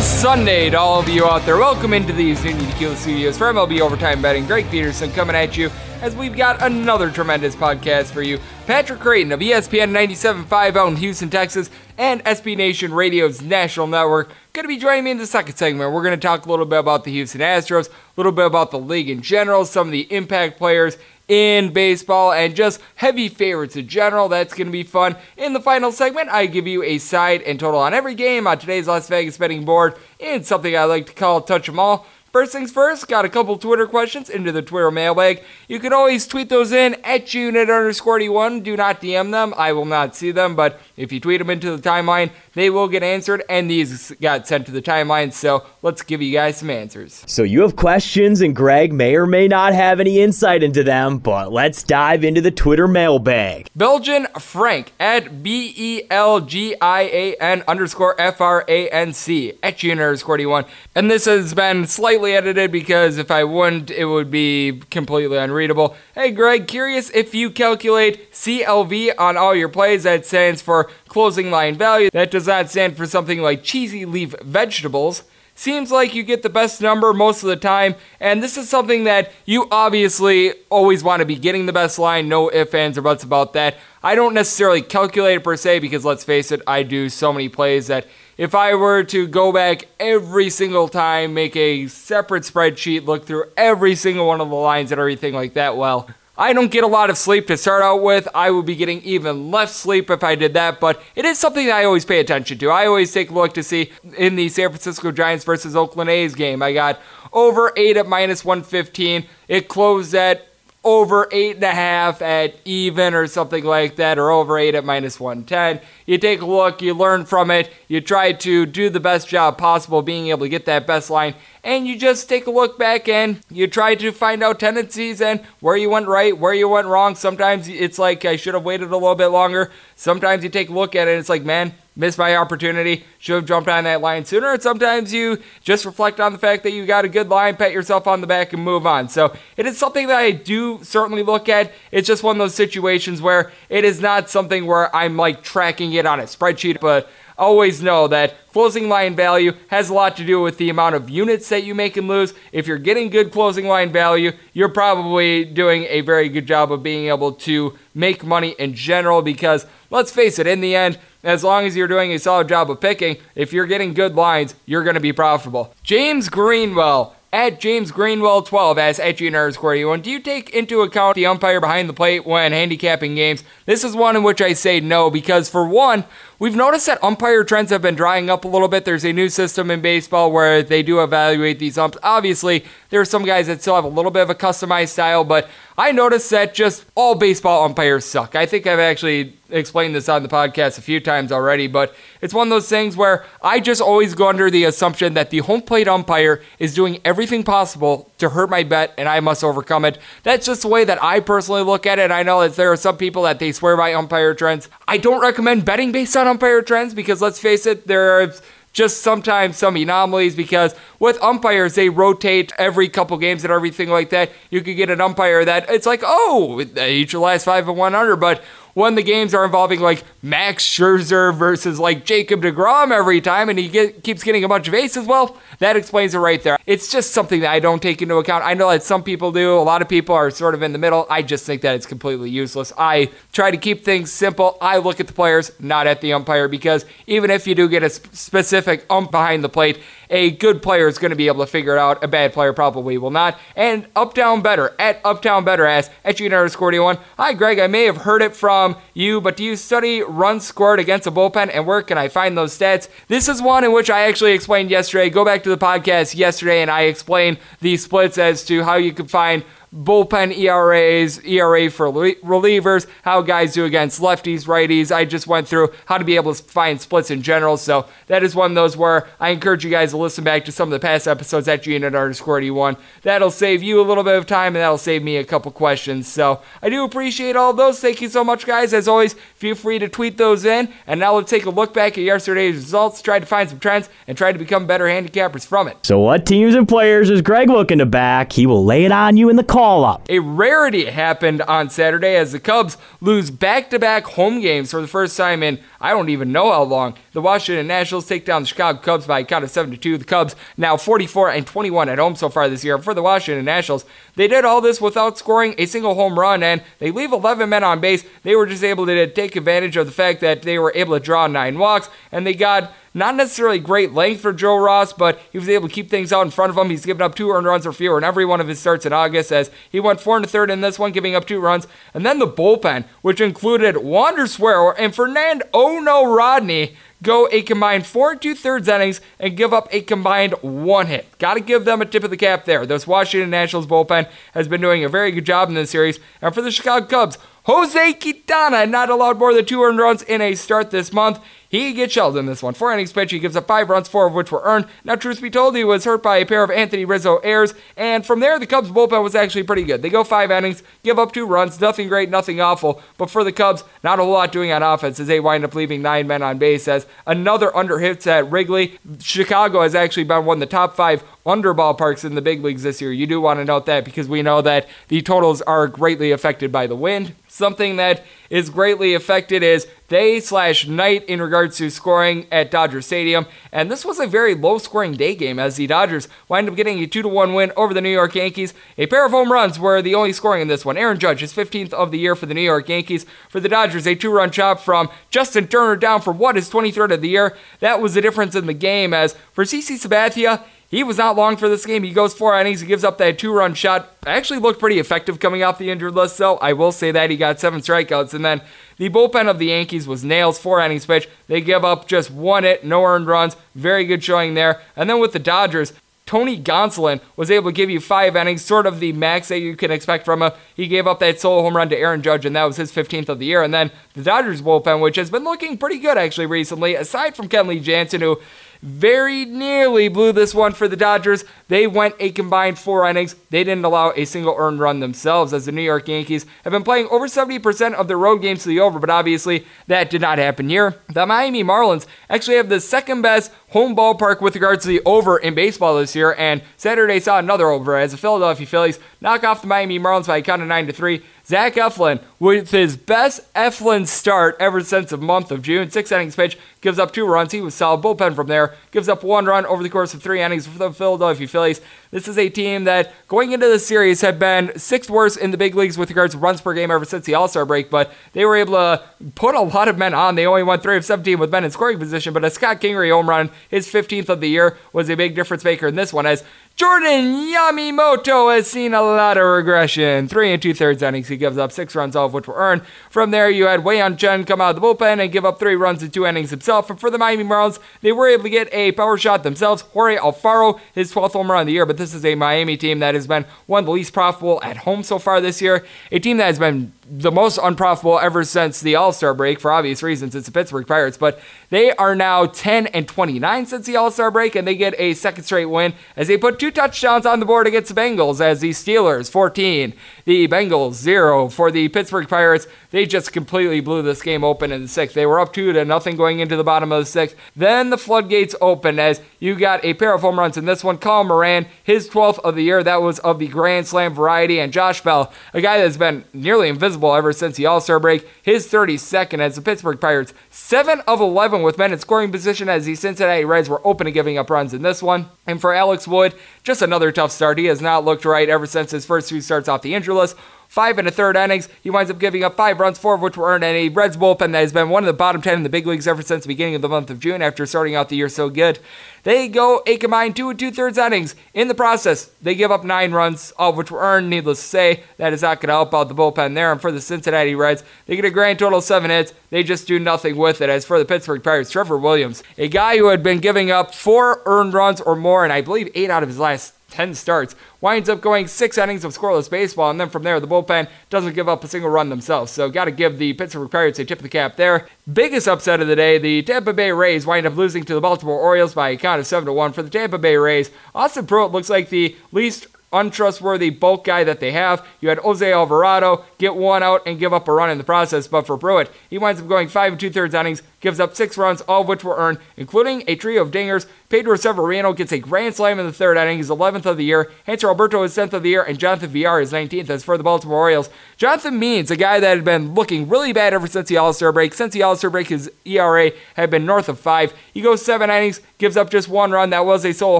Sunday 0.02 0.70
to 0.70 0.80
all 0.80 1.00
of 1.00 1.10
you 1.10 1.26
out 1.26 1.46
there. 1.46 1.58
Welcome 1.58 1.94
into 1.94 2.14
these 2.14 2.40
Azunia 2.40 2.72
Tequila 2.72 2.96
Studios 2.96 3.38
for 3.38 3.52
MLB 3.52 3.80
Overtime 3.80 4.22
Betting. 4.22 4.46
Greg 4.46 4.70
Peterson 4.70 5.12
coming 5.12 5.36
at 5.36 5.58
you 5.58 5.70
as 6.02 6.16
we've 6.16 6.36
got 6.36 6.62
another 6.62 7.10
tremendous 7.10 7.56
podcast 7.56 8.12
for 8.12 8.22
you. 8.22 8.40
Patrick 8.66 9.00
Creighton 9.00 9.32
of 9.32 9.40
ESPN 9.40 9.92
97.5 9.92 10.76
out 10.76 10.88
in 10.90 10.96
Houston, 10.98 11.30
Texas, 11.30 11.70
and 11.98 12.24
SB 12.26 12.56
Nation 12.56 12.94
Radio's 12.94 13.42
national 13.42 13.88
network 13.88 14.32
going 14.58 14.64
to 14.64 14.76
be 14.76 14.82
joining 14.82 15.04
me 15.04 15.12
in 15.12 15.20
the 15.20 15.28
second 15.28 15.56
segment. 15.56 15.94
We're 15.94 16.02
going 16.02 16.20
to 16.20 16.28
talk 16.28 16.48
a 16.48 16.50
little 16.50 16.66
bit 16.66 16.80
about 16.80 17.04
the 17.04 17.12
Houston 17.12 17.42
Astros, 17.42 17.90
a 17.90 17.94
little 18.18 18.32
bit 18.32 18.48
about 18.48 18.72
the 18.72 18.80
league 18.80 19.08
in 19.08 19.22
general, 19.22 19.66
some 19.66 19.88
of 19.88 19.92
the 19.92 20.12
impact 20.12 20.58
players 20.58 20.98
in 21.28 21.74
baseball 21.74 22.32
and 22.32 22.56
just 22.56 22.82
heavy 22.96 23.30
favorites 23.30 23.76
in 23.76 23.88
general. 23.88 24.30
That's 24.30 24.54
going 24.54 24.68
to 24.68 24.72
be 24.72 24.84
fun. 24.84 25.16
In 25.36 25.54
the 25.54 25.60
final 25.60 25.92
segment, 25.92 26.30
I 26.30 26.46
give 26.46 26.68
you 26.68 26.84
a 26.84 26.98
side 26.98 27.42
and 27.42 27.60
total 27.60 27.80
on 27.80 27.94
every 27.94 28.16
game 28.16 28.48
on 28.48 28.60
today's 28.60 28.88
Las 28.88 29.08
Vegas 29.08 29.38
betting 29.38 29.66
board 29.66 29.96
in 30.20 30.44
something 30.44 30.76
I 30.76 30.86
like 30.86 31.08
to 31.08 31.14
call 31.14 31.42
touch 31.42 31.68
'em 31.68 31.80
all. 31.80 32.08
First 32.32 32.52
things 32.52 32.72
first, 32.72 33.08
got 33.08 33.26
a 33.26 33.30
couple 33.30 33.58
Twitter 33.58 33.88
questions 33.88 34.30
into 34.30 34.52
the 34.52 34.62
Twitter 34.62 34.92
mailbag. 34.92 35.44
You 35.68 35.80
can 35.80 35.94
always 35.94 36.28
tweet 36.28 36.50
those 36.50 36.72
in 36.72 36.96
at 37.04 37.34
unit 37.34 37.70
underscore 37.70 38.20
D1. 38.20 38.62
Do 38.64 38.76
not 38.76 39.02
DM 39.02 39.32
them. 39.32 39.54
I 39.58 39.72
will 39.72 39.86
not 39.86 40.16
see 40.16 40.32
them, 40.32 40.56
but 40.56 40.80
if 40.98 41.12
you 41.12 41.20
tweet 41.20 41.40
them 41.40 41.50
into 41.50 41.78
the 41.78 41.82
timeline, 41.82 42.32
they 42.54 42.70
will 42.70 42.88
get 42.88 43.04
answered, 43.04 43.44
and 43.50 43.70
these 43.70 44.12
got 44.20 44.48
sent 44.48 44.66
to 44.66 44.72
the 44.72 44.82
timeline, 44.82 45.32
so 45.32 45.66
let's 45.84 46.02
give 46.02 46.22
you 46.22 46.34
guys 46.34 46.58
some 46.58 46.70
answers. 46.70 47.24
So 47.28 47.44
you 47.44 47.62
have 47.62 47.76
questions, 47.76 48.42
and 48.42 48.56
Greg 48.56 48.92
may 48.92 49.16
or 49.16 49.28
may 49.28 49.48
not 49.48 49.74
have 49.74 50.00
any 50.00 50.20
insight 50.20 50.64
into 50.64 50.84
them, 50.84 51.20
but 51.20 51.54
let's 51.54 51.84
dive 51.84 52.24
into 52.24 52.42
the 52.42 52.52
Twitter 52.52 52.88
mailbag. 52.88 53.70
Belgian 53.76 54.26
Frank 54.40 54.92
at 55.00 55.44
B 55.44 55.74
E 55.78 56.02
L 56.10 56.42
G 56.42 56.76
I 56.82 57.02
A 57.04 57.36
N 57.36 57.64
underscore 57.68 58.20
F 58.20 58.42
R 58.42 58.66
A 58.68 58.90
N 58.90 59.14
C 59.14 59.54
at 59.62 59.84
unit 59.84 60.04
underscore 60.04 60.38
D1. 60.38 60.68
And 60.96 61.12
this 61.12 61.26
has 61.26 61.54
been 61.54 61.86
slightly 61.86 62.36
edited 62.36 62.72
because 62.72 63.18
if 63.18 63.30
I 63.30 63.44
wouldn't, 63.44 63.92
it 63.92 64.06
would 64.06 64.32
be 64.32 64.82
completely 64.90 65.38
unreadable. 65.38 65.96
Hey 66.16 66.32
Greg, 66.32 66.68
curious 66.68 67.12
if 67.12 67.36
you 67.36 67.52
calculate 67.52 68.32
CLV 68.32 69.14
on 69.20 69.38
all 69.38 69.56
your 69.56 69.70
plays, 69.70 70.04
that 70.04 70.26
stands 70.26 70.62
for 70.62 70.87
closing 71.08 71.52
line 71.52 71.76
value. 71.76 72.10
That 72.12 72.32
does 72.32 72.48
not 72.48 72.70
stand 72.70 72.98
for 72.98 73.06
something 73.06 73.42
like 73.42 73.64
cheesy 73.64 74.06
leaf 74.06 74.36
vegetables. 74.42 75.24
Seems 75.56 75.90
like 75.90 76.14
you 76.14 76.22
get 76.22 76.44
the 76.44 76.50
best 76.50 76.82
number 76.82 77.12
most 77.14 77.42
of 77.42 77.50
the 77.50 77.56
time, 77.56 77.96
and 78.20 78.44
this 78.44 78.58
is 78.58 78.70
something 78.70 79.06
that 79.06 79.32
you 79.44 79.68
obviously 79.72 80.54
always 80.70 81.04
want 81.04 81.22
to 81.22 81.26
be 81.26 81.36
getting 81.36 81.66
the 81.66 81.74
best 81.74 81.98
line. 81.98 82.30
No 82.30 82.52
ifs, 82.52 82.76
ands, 82.76 82.96
or 82.96 83.02
buts 83.02 83.24
about 83.24 83.54
that. 83.54 83.76
I 84.04 84.14
don't 84.14 84.36
necessarily 84.36 84.84
calculate 84.84 85.38
it 85.38 85.44
per 85.44 85.56
se 85.56 85.80
because 85.80 86.06
let's 86.06 86.24
face 86.24 86.52
it, 86.52 86.62
I 86.68 86.84
do 86.84 87.10
so 87.10 87.34
many 87.34 87.50
plays 87.50 87.88
that 87.88 88.06
if 88.38 88.54
I 88.54 88.76
were 88.76 89.04
to 89.06 89.26
go 89.26 89.52
back 89.52 89.88
every 90.00 90.52
single 90.52 90.88
time, 90.88 91.34
make 91.34 91.56
a 91.56 91.88
separate 91.88 92.44
spreadsheet, 92.44 93.06
look 93.06 93.26
through 93.26 93.46
every 93.58 93.96
single 93.96 94.28
one 94.28 94.42
of 94.42 94.50
the 94.50 94.56
lines 94.56 94.92
and 94.92 95.00
everything 95.00 95.34
like 95.34 95.56
that, 95.56 95.76
well, 95.76 96.08
I 96.38 96.54
don't 96.54 96.70
get 96.70 96.84
a 96.84 96.88
lot 96.88 97.10
of 97.10 97.18
sleep 97.18 97.48
to 97.48 97.58
start 97.58 97.82
out 97.82 98.04
with. 98.04 98.28
I 98.36 98.52
would 98.52 98.66
be 98.66 98.76
getting 98.76 99.02
even 99.02 99.50
less 99.50 99.76
sleep 99.76 100.12
if 100.12 100.24
I 100.24 100.36
did 100.36 100.54
that, 100.54 100.80
but 100.80 101.02
it 101.16 101.26
is 101.26 101.40
something 101.40 101.66
that 101.66 101.76
I 101.76 101.86
always 101.86 102.06
pay 102.06 102.20
attention 102.20 102.60
to. 102.60 102.70
I 102.70 102.86
always 102.86 103.12
take 103.12 103.32
a 103.32 103.34
look 103.34 103.56
to 103.56 103.64
see 103.64 103.92
in 104.18 104.36
the 104.36 104.48
San 104.50 104.70
Francisco 104.70 105.12
Giants 105.12 105.44
versus 105.44 105.76
Oakland 105.76 106.12
A's 106.12 106.36
game. 106.36 106.62
I 106.62 106.74
got 106.74 107.02
over 107.34 107.74
8 107.76 107.98
at 107.98 108.08
minus 108.08 108.46
115. 108.46 109.26
It 109.48 109.68
closed 109.68 110.14
at 110.14 110.48
over 110.88 111.26
8.5 111.26 112.22
at 112.22 112.56
even 112.64 113.14
or 113.14 113.28
something 113.28 113.66
like 113.66 113.98
that, 113.98 114.18
or 114.18 114.32
over 114.32 114.58
8 114.58 114.74
at 114.74 114.86
minus 114.86 115.20
110. 115.20 115.86
You 116.06 116.18
take 116.18 116.40
a 116.40 116.46
look, 116.46 116.82
you 116.82 116.94
learn 116.94 117.26
from 117.26 117.52
it, 117.52 117.70
you 117.90 118.00
try 118.00 118.32
to 118.32 118.66
do 118.66 118.90
the 118.90 119.02
best 119.02 119.28
job 119.28 119.58
possible 119.58 120.02
being 120.02 120.30
able 120.30 120.46
to 120.46 120.50
get 120.50 120.64
that 120.64 120.88
best 120.88 121.10
line, 121.10 121.36
and 121.62 121.86
you 121.86 121.98
just 121.98 122.30
take 122.30 122.48
a 122.48 122.52
look 122.52 122.80
back 122.80 123.10
and 123.10 123.42
you 123.50 123.68
try 123.68 123.96
to 123.96 124.14
find 124.14 124.42
out 124.42 124.62
tendencies 124.62 125.20
and 125.20 125.42
where 125.60 125.76
you 125.76 125.90
went 125.90 126.08
right, 126.08 126.38
where 126.38 126.54
you 126.54 126.70
went 126.70 126.88
wrong. 126.88 127.16
Sometimes 127.16 127.68
it's 127.68 128.00
like 128.00 128.24
I 128.24 128.38
should 128.38 128.54
have 128.54 128.64
waited 128.64 128.90
a 128.90 128.96
little 128.96 129.14
bit 129.14 129.28
longer. 129.28 129.74
Sometimes 129.98 130.42
you 130.42 130.50
take 130.50 130.70
a 130.70 130.74
look 130.74 130.96
at 130.96 131.10
it 131.10 131.12
and 131.12 131.20
it's 131.20 131.28
like, 131.28 131.44
man, 131.44 131.74
missed 131.98 132.18
my 132.18 132.36
opportunity, 132.36 133.04
should 133.18 133.36
have 133.36 133.46
jumped 133.46 133.68
on 133.68 133.84
that 133.84 134.02
line 134.02 134.24
sooner. 134.24 134.54
And 134.54 134.62
sometimes 134.62 135.12
you 135.12 135.42
just 135.62 135.84
reflect 135.84 136.20
on 136.20 136.32
the 136.32 136.40
fact 136.40 136.64
that 136.64 136.72
you 136.72 136.86
got 136.86 137.04
a 137.04 137.10
good 137.10 137.28
line, 137.28 137.56
pat 137.56 137.74
yourself 137.74 138.08
on 138.08 138.22
the 138.22 138.28
back, 138.28 138.54
and 138.54 138.64
move 138.64 138.86
on. 138.86 139.10
So 139.10 139.36
it 139.58 139.66
is 139.66 139.78
something 139.78 140.08
that 140.08 140.18
I 140.18 140.32
do 140.32 140.80
certainly 140.84 141.24
look 141.24 141.50
at. 141.50 141.72
It's 141.92 142.08
just 142.08 142.24
one 142.24 142.36
of 142.36 142.40
those 142.40 142.56
situations 142.56 143.22
where 143.22 143.52
it 143.70 143.84
is 143.84 144.00
not 144.00 144.30
something 144.30 144.66
where 144.66 144.96
I'm 144.96 145.18
like 145.18 145.44
tracking 145.44 145.94
it 145.94 146.06
on 146.06 146.20
a 146.20 146.24
spreadsheet, 146.24 146.80
but 146.80 147.10
always 147.38 147.82
know 147.82 148.08
that 148.08 148.34
closing 148.52 148.90
line 148.90 149.16
value 149.16 149.54
has 149.68 149.90
a 149.90 149.94
lot 149.94 150.18
to 150.18 150.26
do 150.26 150.42
with 150.42 150.58
the 150.58 150.70
amount 150.70 150.96
of 150.96 151.10
units 151.10 151.50
that 151.50 151.64
you 151.64 151.76
make 151.76 151.98
and 151.98 152.08
lose. 152.08 152.34
If 152.52 152.68
you're 152.68 152.78
getting 152.78 153.10
good 153.10 153.32
closing 153.32 153.68
line 153.68 153.92
value, 153.92 154.32
you're 154.54 154.70
probably 154.70 155.46
doing 155.46 155.84
a 155.84 156.02
very 156.02 156.30
good 156.30 156.48
job 156.48 156.72
of 156.72 156.84
being 156.84 157.08
able 157.08 157.34
to 157.34 157.78
make 157.94 158.24
money 158.24 158.56
in 158.58 158.74
general 158.74 159.22
because 159.22 159.66
let's 159.90 160.12
face 160.12 160.40
it, 160.40 160.48
in 160.48 160.62
the 160.62 160.76
end, 160.76 160.98
as 161.28 161.44
long 161.44 161.66
as 161.66 161.76
you're 161.76 161.90
doing 161.90 162.14
a 162.14 162.20
solid 162.20 162.48
job 162.48 162.72
of 162.72 162.80
picking, 162.80 163.18
if 163.36 163.52
you're 163.52 163.66
getting 163.66 163.94
good 163.94 164.16
lines, 164.16 164.56
you're 164.66 164.84
going 164.84 164.94
to 164.94 165.02
be 165.02 165.12
profitable. 165.12 165.74
James 165.84 166.30
Greenwell 166.30 167.14
at 167.34 167.60
James 167.60 167.92
Greenwell 167.92 168.44
12 168.44 168.78
as 168.78 169.00
at 169.00 169.18
Junior 169.18 169.52
Square 169.52 169.76
81. 169.76 170.02
Do 170.02 170.10
you 170.10 170.22
take 170.22 170.52
into 170.52 170.82
account 170.82 171.16
the 171.16 171.26
umpire 171.26 171.60
behind 171.60 171.90
the 171.90 171.94
plate 171.94 172.26
when 172.26 172.54
handicapping 172.54 173.16
games? 173.16 173.44
This 173.66 173.84
is 173.84 173.94
one 173.94 174.16
in 174.16 174.24
which 174.24 174.42
I 174.42 174.54
say 174.54 174.80
no 174.80 175.12
because 175.12 175.50
for 175.50 175.68
one, 175.68 176.06
we've 176.40 176.56
noticed 176.56 176.86
that 176.86 177.04
umpire 177.04 177.44
trends 177.44 177.72
have 177.72 177.82
been 177.82 177.96
drying 177.96 178.30
up 178.30 178.46
a 178.46 178.48
little 178.48 178.70
bit. 178.70 178.86
There's 178.86 179.04
a 179.04 179.12
new 179.12 179.28
system 179.28 179.70
in 179.70 179.82
baseball 179.82 180.32
where 180.32 180.64
they 180.64 180.82
do 180.82 181.04
evaluate 181.04 181.60
these 181.60 181.78
umps. 181.78 181.98
Obviously, 182.02 182.64
there 182.90 183.02
are 183.02 183.06
some 183.06 183.26
guys 183.26 183.48
that 183.48 183.62
still 183.62 183.76
have 183.76 183.84
a 183.84 183.90
little 183.90 184.12
bit 184.12 184.24
of 184.24 184.30
a 184.30 184.36
customized 184.36 184.90
style, 184.90 185.26
but 185.26 185.50
I 185.80 185.92
noticed 185.92 186.32
that 186.32 186.56
just 186.56 186.86
all 186.96 187.14
baseball 187.14 187.64
umpires 187.64 188.04
suck. 188.04 188.36
I 188.36 188.48
think 188.48 188.66
I've 188.66 188.80
actually 188.80 189.38
explained 189.52 189.94
this 189.94 190.10
on 190.10 190.24
the 190.24 190.28
podcast 190.28 190.80
a 190.80 190.82
few 190.82 191.00
times 191.00 191.32
already, 191.32 191.68
but 191.68 191.94
it's 192.20 192.34
one 192.34 192.48
of 192.48 192.50
those 192.50 192.68
things 192.68 192.98
where 192.98 193.26
I 193.44 193.60
just 193.60 193.80
always 193.80 194.16
go 194.16 194.28
under 194.28 194.50
the 194.50 194.64
assumption 194.64 195.14
that 195.14 195.30
the 195.30 195.40
home 195.40 195.62
plate 195.62 195.88
umpire 195.88 196.42
is 196.58 196.74
doing 196.74 197.00
everything 197.06 197.44
possible 197.44 198.12
to 198.18 198.30
hurt 198.30 198.50
my 198.50 198.64
bet 198.64 198.92
and 198.98 199.08
I 199.08 199.20
must 199.20 199.44
overcome 199.44 199.86
it. 199.86 200.00
That's 200.24 200.48
just 200.48 200.64
the 200.64 200.68
way 200.68 200.84
that 200.84 201.02
I 201.04 201.20
personally 201.20 201.62
look 201.62 201.86
at 201.86 202.00
it. 202.00 202.10
I 202.10 202.24
know 202.24 202.42
that 202.42 202.56
there 202.56 202.72
are 202.72 202.76
some 202.76 202.98
people 202.98 203.22
that 203.24 203.38
they 203.38 203.52
swear 203.52 203.78
by 203.78 203.94
umpire 203.94 204.34
trends. 204.34 204.70
I 204.88 204.98
don't 204.98 205.22
recommend 205.22 205.64
betting 205.64 205.92
based 205.92 206.18
on 206.18 206.26
umpire 206.26 206.64
trends 206.64 206.96
because 206.96 207.22
let's 207.22 207.40
face 207.40 207.68
it, 207.68 207.86
there 207.86 208.20
are 208.20 208.34
just 208.78 209.02
sometimes 209.02 209.58
some 209.58 209.76
anomalies 209.76 210.36
because 210.36 210.76
with 211.00 211.20
umpires 211.24 211.74
they 211.74 211.90
rotate 211.90 212.54
every 212.60 212.88
couple 212.88 213.18
games 213.18 213.44
and 213.44 213.52
everything 213.52 213.90
like 213.90 214.12
that. 214.12 214.30
You 214.52 214.62
could 214.62 214.78
get 214.78 214.92
an 214.92 215.02
umpire 215.02 215.44
that 215.44 215.68
it's 215.68 215.88
like, 215.88 216.04
oh, 216.06 216.62
each 216.62 217.08
of 217.08 217.18
the 217.18 217.20
last 217.20 217.46
five 217.46 217.68
and 217.68 217.76
one 217.76 217.96
under, 217.96 218.16
but 218.16 218.44
when 218.76 218.94
the 218.94 219.02
games 219.02 219.34
are 219.34 219.44
involving 219.44 219.80
like 219.80 220.04
Max 220.22 220.64
Scherzer 220.64 221.36
versus 221.36 221.80
like 221.80 222.06
Jacob 222.06 222.44
DeGrom 222.44 222.92
every 222.92 223.20
time 223.20 223.50
and 223.50 223.58
he 223.58 223.68
get, 223.68 224.04
keeps 224.04 224.22
getting 224.22 224.44
a 224.44 224.48
bunch 224.48 224.68
of 224.68 224.76
aces, 224.76 225.08
well, 225.08 225.36
that 225.58 225.76
explains 225.76 226.14
it 226.14 226.20
right 226.20 226.44
there. 226.44 226.57
It's 226.68 226.92
just 226.92 227.12
something 227.12 227.40
that 227.42 227.50
I 227.50 227.62
don't 227.62 227.82
take 227.82 228.02
into 228.02 228.16
account. 228.16 228.44
I 228.44 228.54
know 228.54 228.70
that 228.70 228.84
some 228.84 229.02
people 229.02 229.32
do, 229.32 229.58
a 229.58 229.64
lot 229.64 229.82
of 229.82 229.88
people 229.88 230.14
are 230.14 230.30
sort 230.30 230.54
of 230.54 230.62
in 230.62 230.74
the 230.74 230.78
middle. 230.78 231.08
I 231.10 231.22
just 231.22 231.46
think 231.46 231.62
that 231.62 231.76
it's 231.76 231.86
completely 231.86 232.30
useless. 232.30 232.74
I 232.78 233.10
try 233.32 233.52
to 233.52 233.58
keep 233.58 233.86
things 233.86 234.12
simple. 234.12 234.58
I 234.60 234.80
look 234.80 235.00
at 235.00 235.08
the 235.08 235.14
players, 235.14 235.50
not 235.62 235.88
at 235.88 236.02
the 236.02 236.12
umpire, 236.12 236.50
because 236.50 236.86
even 237.08 237.32
if 237.32 237.48
you 237.48 237.56
do 237.56 237.70
get 237.70 237.84
a 237.84 237.90
specific 237.90 238.86
ump 238.90 239.12
behind 239.12 239.46
the 239.46 239.50
plate, 239.50 239.80
a 240.10 240.32
good 240.32 240.62
player 240.62 240.88
is 240.88 240.98
going 240.98 241.12
to 241.12 241.16
be 241.16 241.28
able 241.28 241.46
to 241.46 241.52
figure 241.52 241.76
it 241.76 241.80
out. 241.80 242.04
A 242.04 242.08
bad 242.08 242.34
player 242.34 242.54
probably 242.54 242.98
will 242.98 243.12
not. 243.12 243.40
And 243.56 243.88
Uptown 243.96 244.42
better 244.42 244.76
at 244.80 245.00
Uptown 245.06 245.44
better 245.44 245.66
as 245.66 245.90
at 246.04 246.20
you 246.20 246.26
underscore 246.26 246.82
one. 246.82 246.98
Hi 247.18 247.34
Greg, 247.34 247.60
I 247.60 247.68
may 247.68 247.86
have 247.86 247.98
heard 247.98 248.22
it 248.22 248.36
from 248.36 248.76
you, 248.94 249.22
but 249.22 249.38
do 249.38 249.44
you 249.44 249.56
study 249.56 250.02
runs 250.02 250.46
scored 250.46 250.80
against 250.80 251.08
a 251.08 251.12
bullpen 251.12 251.50
and 251.54 251.66
where 251.66 251.82
can 251.82 251.98
I 251.98 252.10
find 252.10 252.38
those 252.38 252.58
stats? 252.58 252.90
This 253.08 253.30
is 253.30 253.42
one 253.42 253.64
in 253.64 253.72
which 253.72 253.90
I 253.90 254.02
actually 254.02 254.34
explained 254.34 254.70
yesterday. 254.70 255.10
Go 255.10 255.24
back 255.24 255.44
to 255.44 255.50
the 255.50 255.58
podcast 255.58 256.16
yesterday 256.16 256.57
and 256.62 256.72
I 256.72 256.82
explain 256.84 257.38
the 257.62 257.78
splits 257.78 258.18
as 258.18 258.44
to 258.46 258.64
how 258.64 258.76
you 258.76 258.94
can 258.94 259.08
find 259.08 259.44
bullpen 259.78 260.36
ERAs, 260.36 261.24
ERA 261.24 261.70
for 261.70 261.88
relievers, 261.88 262.88
how 263.04 263.22
guys 263.22 263.54
do 263.54 263.66
against 263.66 264.02
lefties, 264.02 264.46
righties. 264.46 264.92
I 264.94 265.06
just 265.06 265.28
went 265.28 265.48
through 265.48 265.70
how 265.86 265.98
to 265.98 266.06
be 266.06 266.16
able 266.16 266.34
to 266.34 266.44
find 266.44 266.82
splits 266.82 267.12
in 267.12 267.22
general. 267.22 267.58
So 267.58 267.86
that 268.08 268.24
is 268.24 268.36
one 268.36 268.52
of 268.52 268.56
those 268.56 268.76
where 268.76 269.08
I 269.20 269.30
encourage 269.30 269.64
you 269.64 269.72
guys 269.72 269.92
to 269.92 269.98
listen 269.98 270.24
back 270.24 270.46
to 270.46 270.52
some 270.52 270.68
of 270.70 270.72
the 270.72 270.86
past 270.86 271.08
episodes 271.08 271.48
at 271.48 271.64
GNet 271.64 271.86
underscore 271.86 272.40
81. 272.40 272.78
That'll 273.04 273.32
save 273.32 273.62
you 273.62 273.80
a 273.80 273.84
little 273.84 274.04
bit 274.04 274.16
of 274.16 274.26
time 274.26 274.56
and 274.56 274.64
that'll 274.64 274.78
save 274.78 275.04
me 275.04 275.18
a 275.18 275.24
couple 275.24 275.52
questions. 275.52 276.08
So 276.08 276.42
I 276.62 276.70
do 276.70 276.84
appreciate 276.84 277.36
all 277.36 277.54
those. 277.54 277.80
Thank 277.80 278.02
you 278.02 278.10
so 278.10 278.24
much, 278.24 278.46
guys. 278.46 278.74
As 278.74 278.88
always, 278.88 279.14
feel 279.36 279.56
free 279.56 279.80
to 279.80 279.88
tweet 279.88 280.18
those 280.18 280.46
in. 280.46 280.70
And 280.88 281.00
now 281.00 281.16
let's 281.16 281.30
take 281.30 281.46
a 281.46 281.50
look 281.50 281.74
back 281.74 281.98
at 281.98 282.04
yesterday's 282.04 282.56
results, 282.56 283.02
try 283.02 283.20
to 283.20 283.26
find 283.26 283.50
some 283.50 283.60
trends, 283.60 283.90
and 284.08 284.18
try 284.18 284.32
to 284.32 284.40
become 284.40 284.66
better 284.66 284.86
handicappers 284.86 285.46
from 285.46 285.68
it. 285.68 285.78
So, 285.84 286.00
what 286.00 286.26
teams 286.26 286.56
and 286.56 286.68
players 286.68 287.10
is 287.10 287.22
Greg 287.22 287.50
looking 287.50 287.78
to 287.78 287.86
back? 287.86 288.32
He 288.32 288.46
will 288.46 288.66
lay 288.66 288.86
it 288.86 288.92
on 288.92 289.18
you 289.18 289.30
in 289.30 289.36
the 289.36 289.44
call 289.44 289.67
up. 289.68 290.06
A 290.10 290.20
rarity 290.20 290.86
happened 290.86 291.42
on 291.44 291.70
Saturday 291.70 292.16
as 292.16 292.32
the 292.32 292.40
Cubs 292.40 292.78
lose 293.02 293.30
back 293.30 293.70
to 293.70 293.80
back 293.80 294.06
home 294.06 294.42
games 294.42 294.72
for 294.72 294.82
the 294.82 294.88
first 294.88 295.18
time 295.18 295.44
in 295.44 295.60
I 295.80 295.92
don't 295.92 296.10
even 296.10 296.32
know 296.32 296.52
how 296.52 296.64
long. 296.64 296.96
The 297.14 297.22
Washington 297.22 297.68
Nationals 297.68 298.08
take 298.08 298.26
down 298.26 298.42
the 298.42 298.48
Chicago 298.48 298.80
Cubs 298.80 299.06
by 299.06 299.20
a 299.20 299.24
count 299.24 299.44
of 299.44 299.52
7 299.52 299.70
to 299.72 299.78
2. 299.78 299.98
The 299.98 300.06
Cubs 300.06 300.36
now 300.58 300.78
44 300.78 301.32
and 301.32 301.46
21 301.46 301.90
at 301.90 302.00
home 302.00 302.16
so 302.16 302.30
far 302.30 302.50
this 302.50 302.64
year. 302.64 302.78
For 302.80 302.94
the 302.94 303.04
Washington 303.04 303.46
Nationals, 303.46 303.86
they 304.16 304.28
did 304.28 304.46
all 304.46 304.62
this 304.62 304.82
without 304.82 305.18
scoring 305.18 305.54
a 305.58 305.66
single 305.66 305.96
home 305.96 306.18
run 306.18 306.42
and 306.42 306.64
they 306.80 306.92
leave 306.92 307.12
11 307.12 307.50
men 307.50 307.64
on 307.64 307.80
base. 307.80 308.04
They 308.24 308.36
were 308.36 308.48
just 308.48 308.64
able 308.64 308.86
to 308.88 309.08
take 309.08 309.36
advantage 309.36 309.78
of 309.78 309.86
the 309.86 309.92
fact 309.92 310.22
that 310.22 310.42
they 310.42 310.58
were 310.58 310.72
able 310.76 310.98
to 310.98 311.04
draw 311.04 311.28
nine 311.28 311.60
walks 311.60 311.90
and 312.12 312.26
they 312.26 312.34
got 312.34 312.72
not 312.98 313.16
necessarily 313.16 313.60
great 313.60 313.94
length 313.94 314.22
for 314.22 314.34
Joe 314.34 314.58
Ross, 314.58 314.92
but 314.92 315.20
he 315.32 315.38
was 315.38 315.48
able 315.50 315.68
to 315.68 315.74
keep 315.74 315.90
things 315.90 316.12
out 316.12 316.26
in 316.26 316.32
front 316.32 316.50
of 316.50 316.58
him. 316.58 316.70
He's 316.70 316.86
given 316.86 317.02
up 317.02 317.16
two 317.16 317.32
earned 317.32 317.46
runs 317.46 317.66
or 317.66 317.74
fewer 317.74 317.98
in 317.98 318.04
every 318.04 318.26
one 318.26 318.42
of 318.42 318.48
his 318.48 318.60
starts 318.60 318.86
in 318.86 318.94
August, 318.94 319.32
as 319.32 319.52
he 319.70 319.80
went 319.80 320.02
four 320.02 320.16
and 320.16 320.26
a 320.26 320.28
third 320.28 320.50
in 320.50 320.62
this 320.62 320.80
one, 320.80 320.92
giving 320.92 321.16
up 321.16 321.26
two 321.26 321.40
runs. 321.40 321.68
And 321.94 322.06
then 322.06 322.20
the 322.20 322.28
bullpen, 322.28 322.86
which 323.02 323.22
included 323.22 323.78
Wander 323.78 324.28
Suero 324.28 324.74
and 324.78 324.94
Fernando 324.94 325.46
Oh 325.54 325.80
No 325.80 326.12
Rodney, 326.12 326.76
go 327.04 327.28
a 327.32 327.44
combined 327.44 327.86
four 327.86 328.12
and 328.12 328.22
two 328.22 328.34
thirds 328.34 328.68
innings 328.68 329.02
and 329.20 329.38
give 329.38 329.54
up 329.54 329.68
a 329.72 329.82
combined 329.82 330.34
one 330.42 330.88
hit. 330.88 331.18
Got 331.20 331.36
to 331.36 331.40
give 331.40 331.66
them 331.66 331.82
a 331.82 331.86
tip 331.86 332.04
of 332.04 332.10
the 332.10 332.18
cap 332.18 332.46
there. 332.46 332.66
This 332.66 332.88
Washington 332.88 333.30
Nationals 333.30 333.68
bullpen 333.68 334.10
has 334.34 334.48
been 334.48 334.62
doing 334.62 334.84
a 334.84 334.90
very 334.90 335.12
good 335.12 335.26
job 335.26 335.50
in 335.50 335.56
this 335.56 335.70
series. 335.70 336.00
And 336.22 336.34
for 336.34 336.42
the 336.42 336.52
Chicago 336.52 336.88
Cubs, 336.88 337.18
Jose 337.44 337.94
Quintana 337.94 338.66
not 338.66 338.90
allowed 338.90 339.20
more 339.20 339.34
than 339.34 339.46
two 339.46 339.64
earned 339.64 339.80
runs 339.80 340.02
in 340.02 340.20
a 340.20 340.36
start 340.36 340.72
this 340.72 340.92
month. 340.92 341.20
He 341.50 341.74
gets 341.74 341.94
shelled 341.94 342.18
in 342.18 342.26
this 342.26 342.44
one. 342.44 342.54
Four 342.54 342.74
innings 342.74 342.92
pitch, 342.92 343.12
he 343.12 343.20
gives 343.20 343.36
up 343.36 343.48
five 343.48 343.70
runs, 343.70 343.88
four 343.88 344.08
of 344.08 344.14
which 344.14 344.32
were 344.32 344.42
earned. 344.44 344.66
Now, 344.84 344.96
truth 344.96 345.22
be 345.22 345.30
told, 345.30 345.56
he 345.56 345.64
was 345.64 345.86
hurt 345.86 346.04
by 346.04 346.18
a 346.18 346.26
pair 346.26 346.44
of 346.44 346.52
Anthony 346.52 346.86
Rizzo 346.86 347.18
errors, 347.18 347.54
and 347.76 348.06
from 348.06 348.20
there, 348.20 348.38
the 348.38 348.46
Cubs 348.46 348.70
bullpen 348.70 349.04
was 349.04 349.16
actually 349.16 349.44
pretty 349.44 349.64
good. 349.64 349.82
They 349.82 349.90
go 349.90 350.04
five 350.04 350.32
innings, 350.32 350.64
give 350.84 351.00
up 351.00 351.14
two 351.14 351.26
runs, 351.26 351.60
nothing 351.62 351.88
great, 351.88 352.10
nothing 352.10 352.42
awful. 352.42 352.82
But 352.98 353.10
for 353.10 353.24
the 353.24 353.32
Cubs, 353.32 353.64
not 353.84 354.00
a 354.00 354.04
whole 354.04 354.14
lot 354.14 354.32
doing 354.32 354.52
on 354.52 354.64
offense 354.64 355.00
as 355.00 355.08
they 355.08 355.20
wind 355.20 355.46
up 355.46 355.56
leaving 355.56 355.82
nine 355.82 356.08
men 356.08 356.22
on 356.22 356.38
base. 356.38 356.68
As 356.68 356.86
another 357.06 357.56
under 357.56 357.80
hits 357.80 358.08
at 358.08 358.30
Wrigley, 358.30 358.78
Chicago 359.00 359.62
has 359.62 359.76
actually 359.76 360.04
been 360.04 360.26
one 360.26 360.38
of 360.38 360.42
the 360.42 360.46
top 360.46 360.76
five 360.76 361.04
under 361.26 361.54
ballparks 361.54 362.06
in 362.06 362.16
the 362.16 362.22
big 362.22 362.44
leagues 362.44 362.64
this 362.64 362.82
year. 362.82 362.92
You 362.92 363.06
do 363.06 363.20
want 363.22 363.40
to 363.40 363.46
note 363.46 363.66
that 363.66 363.86
because 363.86 364.08
we 364.08 364.22
know 364.22 364.42
that 364.42 364.68
the 364.88 365.02
totals 365.02 365.42
are 365.42 365.68
greatly 365.68 366.12
affected 366.12 366.52
by 366.52 366.68
the 366.68 366.76
wind. 366.76 367.16
Something 367.38 367.76
that 367.76 368.04
is 368.32 368.50
greatly 368.50 368.96
affected 368.96 369.44
is 369.44 369.68
day 369.90 370.20
slash 370.20 370.68
night 370.68 371.06
in 371.06 371.22
regards 371.22 371.56
to 371.58 371.70
scoring 371.70 372.26
at 372.32 372.50
Dodger 372.50 372.82
Stadium. 372.82 373.28
And 373.52 373.70
this 373.70 373.86
was 373.86 374.00
a 374.00 374.08
very 374.08 374.34
low 374.34 374.58
scoring 374.58 374.94
day 374.94 375.14
game 375.14 375.38
as 375.38 375.56
the 375.56 375.68
Dodgers 375.68 376.08
wind 376.28 376.50
up 376.50 376.56
getting 376.56 376.80
a 376.80 376.88
2 376.88 377.08
1 377.08 377.36
win 377.36 377.52
over 377.56 377.76
the 377.76 377.82
New 377.82 377.92
York 377.92 378.16
Yankees. 378.16 378.56
A 378.80 378.88
pair 378.88 379.06
of 379.06 379.12
home 379.12 379.32
runs 379.32 379.60
were 379.60 379.84
the 379.84 379.94
only 379.94 380.14
scoring 380.14 380.42
in 380.42 380.48
this 380.48 380.66
one. 380.66 380.78
Aaron 380.78 380.98
Judge, 380.98 381.20
his 381.20 381.32
15th 381.32 381.74
of 381.74 381.92
the 381.92 382.00
year 382.00 382.16
for 382.16 382.26
the 382.26 382.34
New 382.34 382.42
York 382.42 382.70
Yankees. 382.70 383.06
For 383.30 383.40
the 383.40 383.50
Dodgers, 383.50 383.86
a 383.86 383.94
two 383.94 384.12
run 384.12 384.32
shot 384.32 384.60
from 384.60 384.90
Justin 385.12 385.48
Turner 385.48 385.76
down 385.76 386.02
for 386.02 386.14
what 386.14 386.38
is 386.38 386.50
23rd 386.50 386.94
of 386.94 387.02
the 387.02 387.10
year. 387.10 387.38
That 387.60 387.80
was 387.80 387.94
the 387.94 388.02
difference 388.02 388.34
in 388.34 388.48
the 388.48 388.54
game 388.56 388.96
as 388.96 389.16
for 389.32 389.44
CC 389.44 389.76
Sabathia, 389.76 390.44
he 390.70 390.84
was 390.84 390.98
not 390.98 391.16
long 391.16 391.38
for 391.38 391.48
this 391.48 391.66
game. 391.66 391.84
He 391.84 391.92
goes 391.92 392.14
four 392.14 392.38
innings. 392.38 392.60
He 392.60 392.68
gives 392.68 392.84
up 392.84 392.98
that 392.98 393.18
two 393.18 393.32
run 393.32 393.54
shot. 393.54 393.96
Actually 394.06 394.40
looked 394.40 394.60
pretty 394.60 394.80
effective 394.80 395.20
coming 395.20 395.42
off 395.42 395.58
the 395.58 395.70
injured 395.70 395.96
list, 395.96 396.18
though. 396.18 396.38
I 396.38 396.54
will 396.54 396.74
say 396.74 396.92
that 396.92 397.10
he 397.10 397.16
got 397.16 397.40
seven 397.40 397.62
strikeouts. 397.62 398.14
And 398.14 398.26
then 398.26 398.42
the 398.78 398.90
bullpen 398.90 399.30
of 399.30 399.40
the 399.40 399.48
Yankees 399.48 399.88
was 399.88 400.04
nails, 400.04 400.38
four 400.38 400.60
innings 400.60 400.86
pitch. 400.86 401.08
They 401.28 401.40
give 401.40 401.64
up 401.64 401.88
just 401.88 402.12
one 402.12 402.44
hit, 402.44 402.66
no 402.66 402.84
earned 402.84 403.08
runs. 403.08 403.38
Very 403.56 403.86
good 403.86 404.04
showing 404.04 404.34
there. 404.34 404.62
And 404.76 404.90
then 404.90 405.00
with 405.00 405.14
the 405.14 405.20
Dodgers, 405.20 405.72
Tony 406.06 406.42
Gonsolin 406.42 407.02
was 407.18 407.30
able 407.30 407.52
to 407.52 407.56
give 407.56 407.70
you 407.70 407.80
five 407.82 408.16
innings, 408.16 408.44
sort 408.44 408.66
of 408.66 408.80
the 408.80 408.94
max 408.94 409.28
that 409.28 409.40
you 409.40 409.56
can 409.56 409.72
expect 409.72 410.06
from 410.06 410.22
him. 410.22 410.32
He 410.56 410.68
gave 410.68 410.88
up 410.88 411.00
that 411.00 411.20
solo 411.20 411.44
home 411.44 411.56
run 411.56 411.70
to 411.70 411.78
Aaron 411.78 412.02
Judge, 412.02 412.26
and 412.26 412.36
that 412.36 412.46
was 412.46 412.56
his 412.56 412.72
15th 412.72 413.10
of 413.10 413.20
the 413.20 413.26
year. 413.26 413.44
And 413.44 413.54
then 413.54 413.72
the 413.94 414.04
Dodgers 414.04 414.42
bullpen, 414.42 414.82
which 414.82 414.96
has 414.96 415.10
been 415.10 415.26
looking 415.26 415.58
pretty 415.58 415.80
good 415.80 415.98
actually 415.98 416.26
recently, 416.26 416.76
aside 416.76 417.16
from 417.16 417.28
Kenley 417.28 417.62
Jansen, 417.62 418.02
who 418.02 418.20
very 418.62 419.26
nearly 419.26 419.88
blew 419.88 420.12
this 420.12 420.34
one 420.34 420.54
for 420.54 420.68
the 420.68 420.76
Dodgers. 420.76 421.26
They 421.48 421.68
went 421.68 421.96
a 422.00 422.12
combined 422.12 422.60
four 422.60 422.88
innings. 422.88 423.16
They 423.30 423.44
didn't 423.44 423.66
allow 423.66 423.94
a 423.96 424.06
single 424.06 424.36
earned 424.38 424.60
run 424.60 424.80
themselves, 424.80 425.34
as 425.34 425.46
the 425.46 425.52
New 425.52 425.62
York 425.62 425.88
Yankees 425.88 426.26
have 426.44 426.52
been 426.52 426.64
playing 426.64 426.88
over 426.90 427.08
70% 427.08 427.74
of 427.74 427.88
their 427.88 427.98
road 427.98 428.18
games 428.18 428.44
to 428.44 428.50
the 428.50 428.60
over, 428.60 428.80
but 428.80 428.90
obviously 428.90 429.46
that 429.68 429.90
did 429.90 430.02
not 430.02 430.18
happen 430.18 430.50
here. 430.50 430.76
The 430.90 431.06
Miami 431.06 431.44
Marlins 431.44 431.86
actually 432.10 432.38
have 432.38 432.50
the 432.50 432.60
second 432.60 433.02
best 433.02 433.32
home 433.50 433.76
ballpark 433.76 434.22
with 434.22 434.36
regards 434.36 434.64
to 434.64 434.68
the 434.70 434.82
over 434.86 435.18
in 435.18 435.34
baseball 435.34 435.78
this 435.78 435.96
year, 435.96 436.14
and 436.18 436.42
Saturday 436.58 437.00
saw 437.00 437.20
another 437.20 437.50
over 437.50 437.78
as 437.78 437.92
the 437.92 437.98
Philadelphia 437.98 438.46
Phillies 438.46 438.80
knock 439.00 439.24
off 439.24 439.42
the 439.42 439.48
Miami 439.48 439.80
Marlins 439.80 440.08
by 440.08 440.18
a 440.18 440.22
count 440.22 440.42
of 440.42 440.48
9 440.48 440.68
to 440.68 440.74
3. 440.74 441.02
Zach 441.28 441.56
Eflin, 441.56 442.02
with 442.20 442.52
his 442.52 442.78
best 442.78 443.34
Eflin 443.34 443.86
start 443.86 444.38
ever 444.40 444.62
since 444.62 444.92
the 444.92 444.98
month 444.98 445.30
of 445.30 445.42
June, 445.42 445.70
six 445.70 445.92
innings 445.92 446.16
pitch, 446.16 446.38
gives 446.62 446.80
up 446.80 446.94
two 446.94 447.06
runs. 447.06 447.34
He 447.34 447.42
was 447.42 447.54
solid 447.54 447.82
bullpen 447.82 448.16
from 448.16 448.28
there, 448.28 448.56
gives 448.72 448.88
up 448.88 449.04
one 449.04 449.26
run 449.26 449.46
over 449.46 449.62
the 449.62 449.70
course 449.70 449.94
of 449.94 450.02
three 450.02 450.22
innings 450.22 450.48
for 450.48 450.58
the 450.58 450.72
Philadelphia 450.72 451.28
Phillies. 451.28 451.60
This 451.92 452.08
is 452.08 452.18
a 452.18 452.30
team 452.30 452.66
that, 452.66 452.94
going 453.08 453.32
into 453.32 453.48
the 453.48 453.60
series, 453.60 454.02
had 454.02 454.20
been 454.20 454.58
sixth 454.58 454.90
worst 454.90 455.18
in 455.18 455.32
the 455.32 455.38
big 455.38 455.56
leagues 455.56 455.78
with 455.78 455.90
regards 455.90 456.14
to 456.14 456.20
runs 456.20 456.42
per 456.42 456.54
game 456.54 456.70
ever 456.70 456.86
since 456.86 457.06
the 457.06 457.16
All 457.16 457.28
Star 457.28 457.46
break, 457.46 457.70
but 457.70 457.94
they 458.14 458.26
were 458.26 458.36
able 458.36 458.54
to 458.54 458.84
put 459.16 459.36
a 459.36 459.42
lot 459.42 459.68
of 459.68 459.78
men 459.78 459.94
on. 459.94 460.16
They 460.16 460.26
only 460.26 460.44
won 460.44 460.60
3 460.60 460.78
of 460.78 460.86
17 460.86 461.18
with 461.20 461.32
men 461.32 461.44
in 461.44 461.52
scoring 461.52 461.80
position, 461.80 462.14
but 462.14 462.26
a 462.26 462.30
Scott 462.30 462.60
Kingery 462.60 462.92
home 462.92 463.10
run, 463.10 463.30
his 463.50 463.68
15th 463.68 464.10
of 464.10 464.22
the 464.22 464.30
year, 464.30 464.58
was 464.74 464.90
a 464.90 464.96
big 464.96 465.16
difference 465.16 465.44
maker 465.44 465.68
in 465.68 465.76
this 465.76 465.94
one, 465.94 466.06
as 466.06 466.24
Jordan 466.58 467.14
Yamamoto 467.32 468.36
has 468.36 468.50
seen 468.50 468.74
a 468.74 468.82
lot 468.82 469.16
of 469.16 469.24
regression. 469.24 470.08
Three 470.08 470.34
and 470.34 470.42
two 470.42 470.56
thirds 470.56 470.82
innings, 470.82 471.08
he 471.08 471.16
gives 471.16 471.38
up 471.38 471.52
six 471.52 471.76
runs, 471.76 471.96
all 471.96 472.08
of 472.08 472.16
which 472.16 472.28
were 472.28 472.34
earned. 472.34 472.64
From 472.90 473.12
there, 473.12 473.30
you 473.30 473.46
had 473.46 473.64
Wei 473.64 473.78
Chen 473.96 474.24
come 474.24 474.42
out 474.42 474.56
of 474.56 474.60
the 474.60 474.68
bullpen 474.68 475.00
and 475.00 475.12
give 475.12 475.24
up 475.24 475.38
three 475.38 475.56
runs 475.56 475.84
in 475.84 475.92
two 475.92 476.08
innings 476.08 476.32
himself. 476.32 476.72
And 476.72 476.80
for 476.80 476.90
the 476.90 476.98
Miami 476.98 477.24
Marlins, 477.24 477.60
they 477.82 477.92
were 477.92 478.08
able 478.08 478.24
to 478.24 478.32
get 478.32 478.52
a 478.52 478.72
power 478.72 478.98
shot 478.98 479.22
themselves. 479.22 479.62
Jorge 479.62 479.98
Alfaro, 479.98 480.60
his 480.74 480.92
12th 480.92 481.14
home 481.14 481.30
run 481.30 481.42
of 481.42 481.46
the 481.46 481.54
year, 481.54 481.68
but 481.68 481.77
this 481.78 481.94
is 481.94 482.04
a 482.06 482.16
Miami 482.16 482.58
team 482.58 482.80
that 482.80 482.96
has 482.96 483.08
been 483.08 483.26
one 483.46 483.60
of 483.60 483.66
the 483.66 483.72
least 483.72 483.94
profitable 483.94 484.42
at 484.44 484.58
home 484.58 484.84
so 484.84 485.00
far 485.00 485.22
this 485.22 485.42
year. 485.42 485.66
A 485.92 486.00
team 486.00 486.18
that 486.18 486.26
has 486.26 486.40
been 486.40 486.74
the 486.90 487.12
most 487.12 487.38
unprofitable 487.42 488.00
ever 488.00 488.24
since 488.24 488.62
the 488.62 488.76
All 488.76 488.94
Star 488.94 489.14
break 489.14 489.40
for 489.40 489.52
obvious 489.52 489.84
reasons. 489.84 490.16
It's 490.16 490.26
the 490.26 490.32
Pittsburgh 490.32 490.66
Pirates, 490.66 490.98
but 490.98 491.20
they 491.50 491.72
are 491.72 491.96
now 491.96 492.26
10 492.26 492.68
and 492.68 492.88
29 492.88 493.46
since 493.46 493.66
the 493.66 493.76
All 493.76 493.92
Star 493.92 494.10
break, 494.10 494.36
and 494.36 494.48
they 494.48 494.56
get 494.56 494.74
a 494.78 494.94
second 494.94 495.26
straight 495.26 495.46
win 495.46 495.74
as 495.96 496.08
they 496.08 496.18
put 496.18 496.40
two 496.40 496.52
touchdowns 496.52 497.06
on 497.06 497.20
the 497.20 497.26
board 497.26 497.46
against 497.46 497.74
the 497.74 497.80
Bengals. 497.80 498.22
As 498.22 498.40
the 498.40 498.52
Steelers 498.52 499.12
14, 499.12 499.74
the 500.06 500.28
Bengals 500.28 500.74
zero 500.74 501.28
for 501.28 501.52
the 501.52 501.68
Pittsburgh 501.68 502.08
Pirates. 502.08 502.48
They 502.70 502.86
just 502.86 503.14
completely 503.14 503.60
blew 503.60 503.82
this 503.82 504.02
game 504.02 504.24
open 504.24 504.52
in 504.52 504.62
the 504.62 504.68
sixth. 504.68 504.94
They 504.94 505.06
were 505.06 505.20
up 505.20 505.34
two 505.34 505.54
to 505.54 505.66
nothing 505.66 505.96
going 505.96 506.20
into 506.20 506.36
the 506.36 506.44
bottom 506.44 506.72
of 506.72 506.80
the 506.80 506.86
sixth. 506.86 507.16
Then 507.36 507.70
the 507.70 507.78
floodgates 507.78 508.36
opened 508.42 508.80
as 508.80 509.02
you 509.20 509.36
got 509.36 509.64
a 509.64 509.74
pair 509.74 509.94
of 509.94 510.02
home 510.02 510.20
runs 510.20 510.38
in 510.38 510.46
this 510.46 510.64
one. 510.64 510.78
Colin 510.78 511.08
Moran, 511.08 511.48
his 511.64 511.90
12th 511.90 512.20
of 512.20 512.36
the 512.36 512.44
year, 512.44 512.64
that 512.64 512.82
was 512.82 513.00
of 513.00 513.20
the 513.20 513.28
Grand 513.28 513.68
Slam 513.68 513.94
variety, 513.94 514.40
and 514.40 514.52
Josh 514.54 514.82
Bell, 514.82 515.14
a 515.34 515.42
guy 515.42 515.60
that's 515.60 515.78
been 515.78 516.04
nearly 516.14 516.50
invisible 516.50 516.77
ever 516.84 517.14
since 517.14 517.36
the 517.36 517.46
All 517.46 517.62
Star 517.62 517.80
break, 517.80 518.08
his 518.22 518.48
32nd 518.48 519.20
as 519.20 519.36
the 519.36 519.42
Pittsburgh 519.42 519.80
Pirates, 519.80 520.14
7 520.30 520.82
of 520.88 521.02
11 521.02 521.42
with 521.42 521.58
men 521.58 521.74
in 521.74 521.80
scoring 521.80 522.12
position 522.12 522.50
as 522.50 522.66
the 522.66 522.76
Cincinnati 522.76 523.26
Reds 523.26 523.50
were 523.50 523.66
open 523.66 523.86
to 523.86 523.92
giving 523.92 524.18
up 524.18 524.30
runs 524.30 524.54
in 524.54 524.62
this 524.62 524.84
one. 524.84 525.10
And 525.26 525.42
for 525.42 525.54
Alex 525.54 525.88
Wood, 525.88 526.14
just 526.44 526.62
another 526.62 526.92
tough 526.92 527.12
start. 527.12 527.38
He 527.38 527.46
has 527.46 527.62
not 527.62 527.86
looked 527.86 528.06
right 528.06 528.30
ever 528.30 528.46
since 528.46 528.72
his 528.72 528.86
first 528.86 529.10
two 529.10 529.22
starts 529.22 529.50
off 529.50 529.62
the 529.62 529.74
injury 529.74 529.96
list 529.96 530.16
five 530.48 530.78
and 530.78 530.88
a 530.88 530.92
third 530.92 531.16
innings. 531.16 531.50
He 531.62 531.70
winds 531.70 531.92
up 531.92 532.00
giving 532.00 532.24
up 532.24 532.36
five 532.36 532.60
runs, 532.60 532.78
four 532.78 532.96
of 532.96 533.02
which 533.02 533.18
were 533.18 533.30
earned, 533.30 533.44
and 533.44 533.56
a 533.56 533.70
Reds 533.70 533.98
bullpen 533.98 534.32
that 534.32 534.40
has 534.40 534.54
been 534.54 534.70
one 534.70 534.84
of 534.84 534.88
the 534.88 534.94
bottom 534.94 535.22
10 535.22 535.36
in 535.36 535.44
the 535.44 535.50
big 535.50 535.68
leagues 535.68 535.88
ever 535.88 536.02
since 536.02 536.24
the 536.24 536.28
beginning 536.28 536.56
of 536.56 536.62
the 536.62 536.70
month 536.70 536.90
of 536.90 537.00
June 537.00 537.22
after 537.22 537.46
starting 537.46 537.76
out 537.76 537.90
the 537.90 537.96
year 537.96 538.10
so 538.10 538.30
good. 538.30 538.60
They 539.04 539.30
go 539.30 539.64
a 539.66 539.78
combined 539.78 540.18
two 540.18 540.30
and 540.30 540.38
two 540.38 540.52
thirds 540.52 540.78
innings. 540.78 541.16
In 541.34 541.48
the 541.48 541.56
process, 541.56 542.12
they 542.22 542.36
give 542.36 542.52
up 542.52 542.66
nine 542.66 542.92
runs, 542.92 543.32
all 543.38 543.52
of 543.52 543.56
which 543.56 543.72
were 543.72 543.80
earned. 543.80 544.10
Needless 544.10 544.42
to 544.42 544.48
say, 544.48 544.84
that 544.98 545.14
is 545.14 545.22
not 545.22 545.40
going 545.40 545.48
to 545.48 545.54
help 545.54 545.74
out 545.74 545.88
the 545.88 545.96
bullpen 545.96 546.36
there. 546.36 546.52
And 546.52 546.60
for 546.60 546.74
the 546.74 546.82
Cincinnati 546.82 547.34
Reds, 547.34 547.64
they 547.86 547.96
get 547.96 548.04
a 548.04 548.12
grand 548.12 548.40
total 548.40 548.58
of 548.58 548.66
seven 548.66 548.92
hits. 548.92 549.14
They 549.30 549.44
just 549.44 549.66
do 549.66 549.80
nothing 549.80 550.18
with 550.18 550.42
it. 550.42 550.50
As 550.50 550.66
for 550.66 550.78
the 550.78 550.84
Pittsburgh 550.84 551.24
Pirates, 551.24 551.52
Trevor 551.52 551.78
Williams, 551.78 552.22
a 552.38 552.50
guy 552.50 552.78
who 552.78 552.88
had 552.88 553.02
been 553.02 553.20
giving 553.20 553.50
up 553.50 553.74
four 553.74 554.24
earned 554.26 554.54
runs 554.54 554.82
or 554.82 554.96
more, 554.96 555.24
and 555.24 555.32
I 555.32 555.40
believe 555.40 555.70
eight 555.74 555.90
out 555.90 556.04
of 556.04 556.10
his 556.10 556.20
last 556.20 556.54
10 556.70 556.94
starts, 556.96 557.36
winds 557.62 557.90
up 557.90 558.02
going 558.02 558.28
six 558.28 558.58
innings 558.58 558.84
of 558.84 558.96
scoreless 558.96 559.30
baseball, 559.30 559.70
and 559.72 559.80
then 559.80 559.90
from 559.90 560.04
there, 560.04 560.20
the 560.20 560.28
bullpen 560.28 560.68
doesn't 560.90 561.14
give 561.14 561.30
up 561.30 561.44
a 561.44 561.48
single 561.48 561.70
run 561.70 561.90
themselves. 561.90 562.32
So, 562.32 562.50
got 562.50 562.66
to 562.66 562.72
give 562.72 562.98
the 562.98 563.14
Pittsburgh 563.14 563.50
Pirates 563.50 563.80
a 563.80 563.86
tip 563.86 564.00
of 564.00 564.04
the 564.04 564.10
cap 564.10 564.36
there. 564.36 564.68
Biggest 564.92 565.28
upset 565.28 565.62
of 565.62 565.68
the 565.68 565.76
day, 565.76 565.98
the 565.98 566.24
Tampa 566.24 566.54
Bay 566.54 566.72
Rays 566.72 567.06
wind 567.06 567.26
up 567.26 567.36
losing 567.36 567.64
to 567.64 567.74
the 567.74 567.82
Baltimore 567.82 568.20
Orioles 568.20 568.54
by 568.54 568.70
a 568.70 568.78
count 568.78 569.00
of 569.00 569.08
7 569.08 569.26
to 569.26 569.34
1. 569.34 569.54
For 569.54 569.64
the 569.64 569.70
Tampa 569.70 569.98
Bay 569.98 570.18
Rays, 570.18 570.52
Austin 570.76 571.08
Pruitt 571.08 571.32
looks 571.32 571.50
like 571.50 571.70
the 571.70 571.96
least 572.12 572.48
untrustworthy 572.74 573.50
bulk 573.50 573.86
guy 573.86 574.04
that 574.04 574.20
they 574.20 574.32
have. 574.32 574.66
You 574.82 574.90
had 574.90 575.00
Jose 575.00 575.32
Alvarado 575.32 576.04
get 576.18 576.36
one 576.36 576.64
out 576.64 576.84
and 576.86 577.00
give 577.00 577.14
up 577.14 577.28
a 577.28 577.34
run 577.34 577.50
in 577.50 577.58
the 577.58 577.64
process, 577.64 578.08
but 578.08 578.28
for 578.28 578.38
Pruitt, 578.38 578.72
he 578.90 578.98
winds 578.98 579.22
up 579.22 579.28
going 579.28 579.48
five 579.48 579.74
and 579.74 579.80
two 579.80 579.90
thirds 579.90 580.14
innings, 580.14 580.44
gives 580.60 580.80
up 580.80 580.96
six 580.96 581.18
runs, 581.18 581.42
all 581.42 581.62
of 581.62 581.68
which 581.68 581.84
were 581.84 581.98
earned, 581.98 582.18
including 582.36 582.84
a 582.88 582.96
trio 582.96 583.22
of 583.22 583.32
dingers. 583.32 583.68
Pedro 583.90 584.16
Severino 584.16 584.74
gets 584.74 584.92
a 584.92 585.00
grand 585.00 585.36
slam 585.36 585.60
in 585.60 585.66
the 585.66 585.72
third 585.72 585.98
inning, 585.98 586.18
his 586.18 586.30
11th 586.30 586.66
of 586.66 586.78
the 586.78 586.84
year. 586.84 587.10
Hanser 587.28 587.48
Alberto 587.48 587.84
is 587.84 587.96
10th 587.96 588.14
of 588.14 588.24
the 588.24 588.30
year, 588.30 588.44
and 588.44 588.60
Jonathan 588.60 588.90
Villar 588.90 589.22
is 589.22 589.32
19th. 589.32 589.70
As 589.70 589.84
for 589.84 589.98
the 589.98 590.04
Baltimore 590.04 590.40
Orioles, 590.40 590.70
Jonathan 590.98 591.40
Means, 591.40 591.72
a 591.72 591.76
guy 591.76 592.00
that 592.00 592.16
had 592.16 592.26
been 592.26 592.54
looking 592.54 592.90
really 592.90 593.14
bad 593.14 593.34
ever 593.34 593.48
since 593.48 593.70
the 593.70 593.78
All 593.78 593.94
Star 593.94 594.12
break. 594.12 594.34
Since 594.34 594.54
the 594.54 594.64
All 594.64 594.76
Star 594.76 594.90
break, 594.90 595.08
his 595.08 595.32
ERA 595.46 595.92
had 596.16 596.30
been 596.30 596.46
north 596.46 596.70
of 596.70 596.80
five. 596.80 597.14
He 597.34 597.42
goes 597.42 597.64
seven 597.64 597.90
innings, 597.90 598.20
gives 598.38 598.58
up 598.58 598.70
just 598.70 598.90
one 598.90 599.12
run. 599.12 599.30
That 599.30 599.46
was 599.46 599.64
a 599.64 599.74
solo 599.74 600.00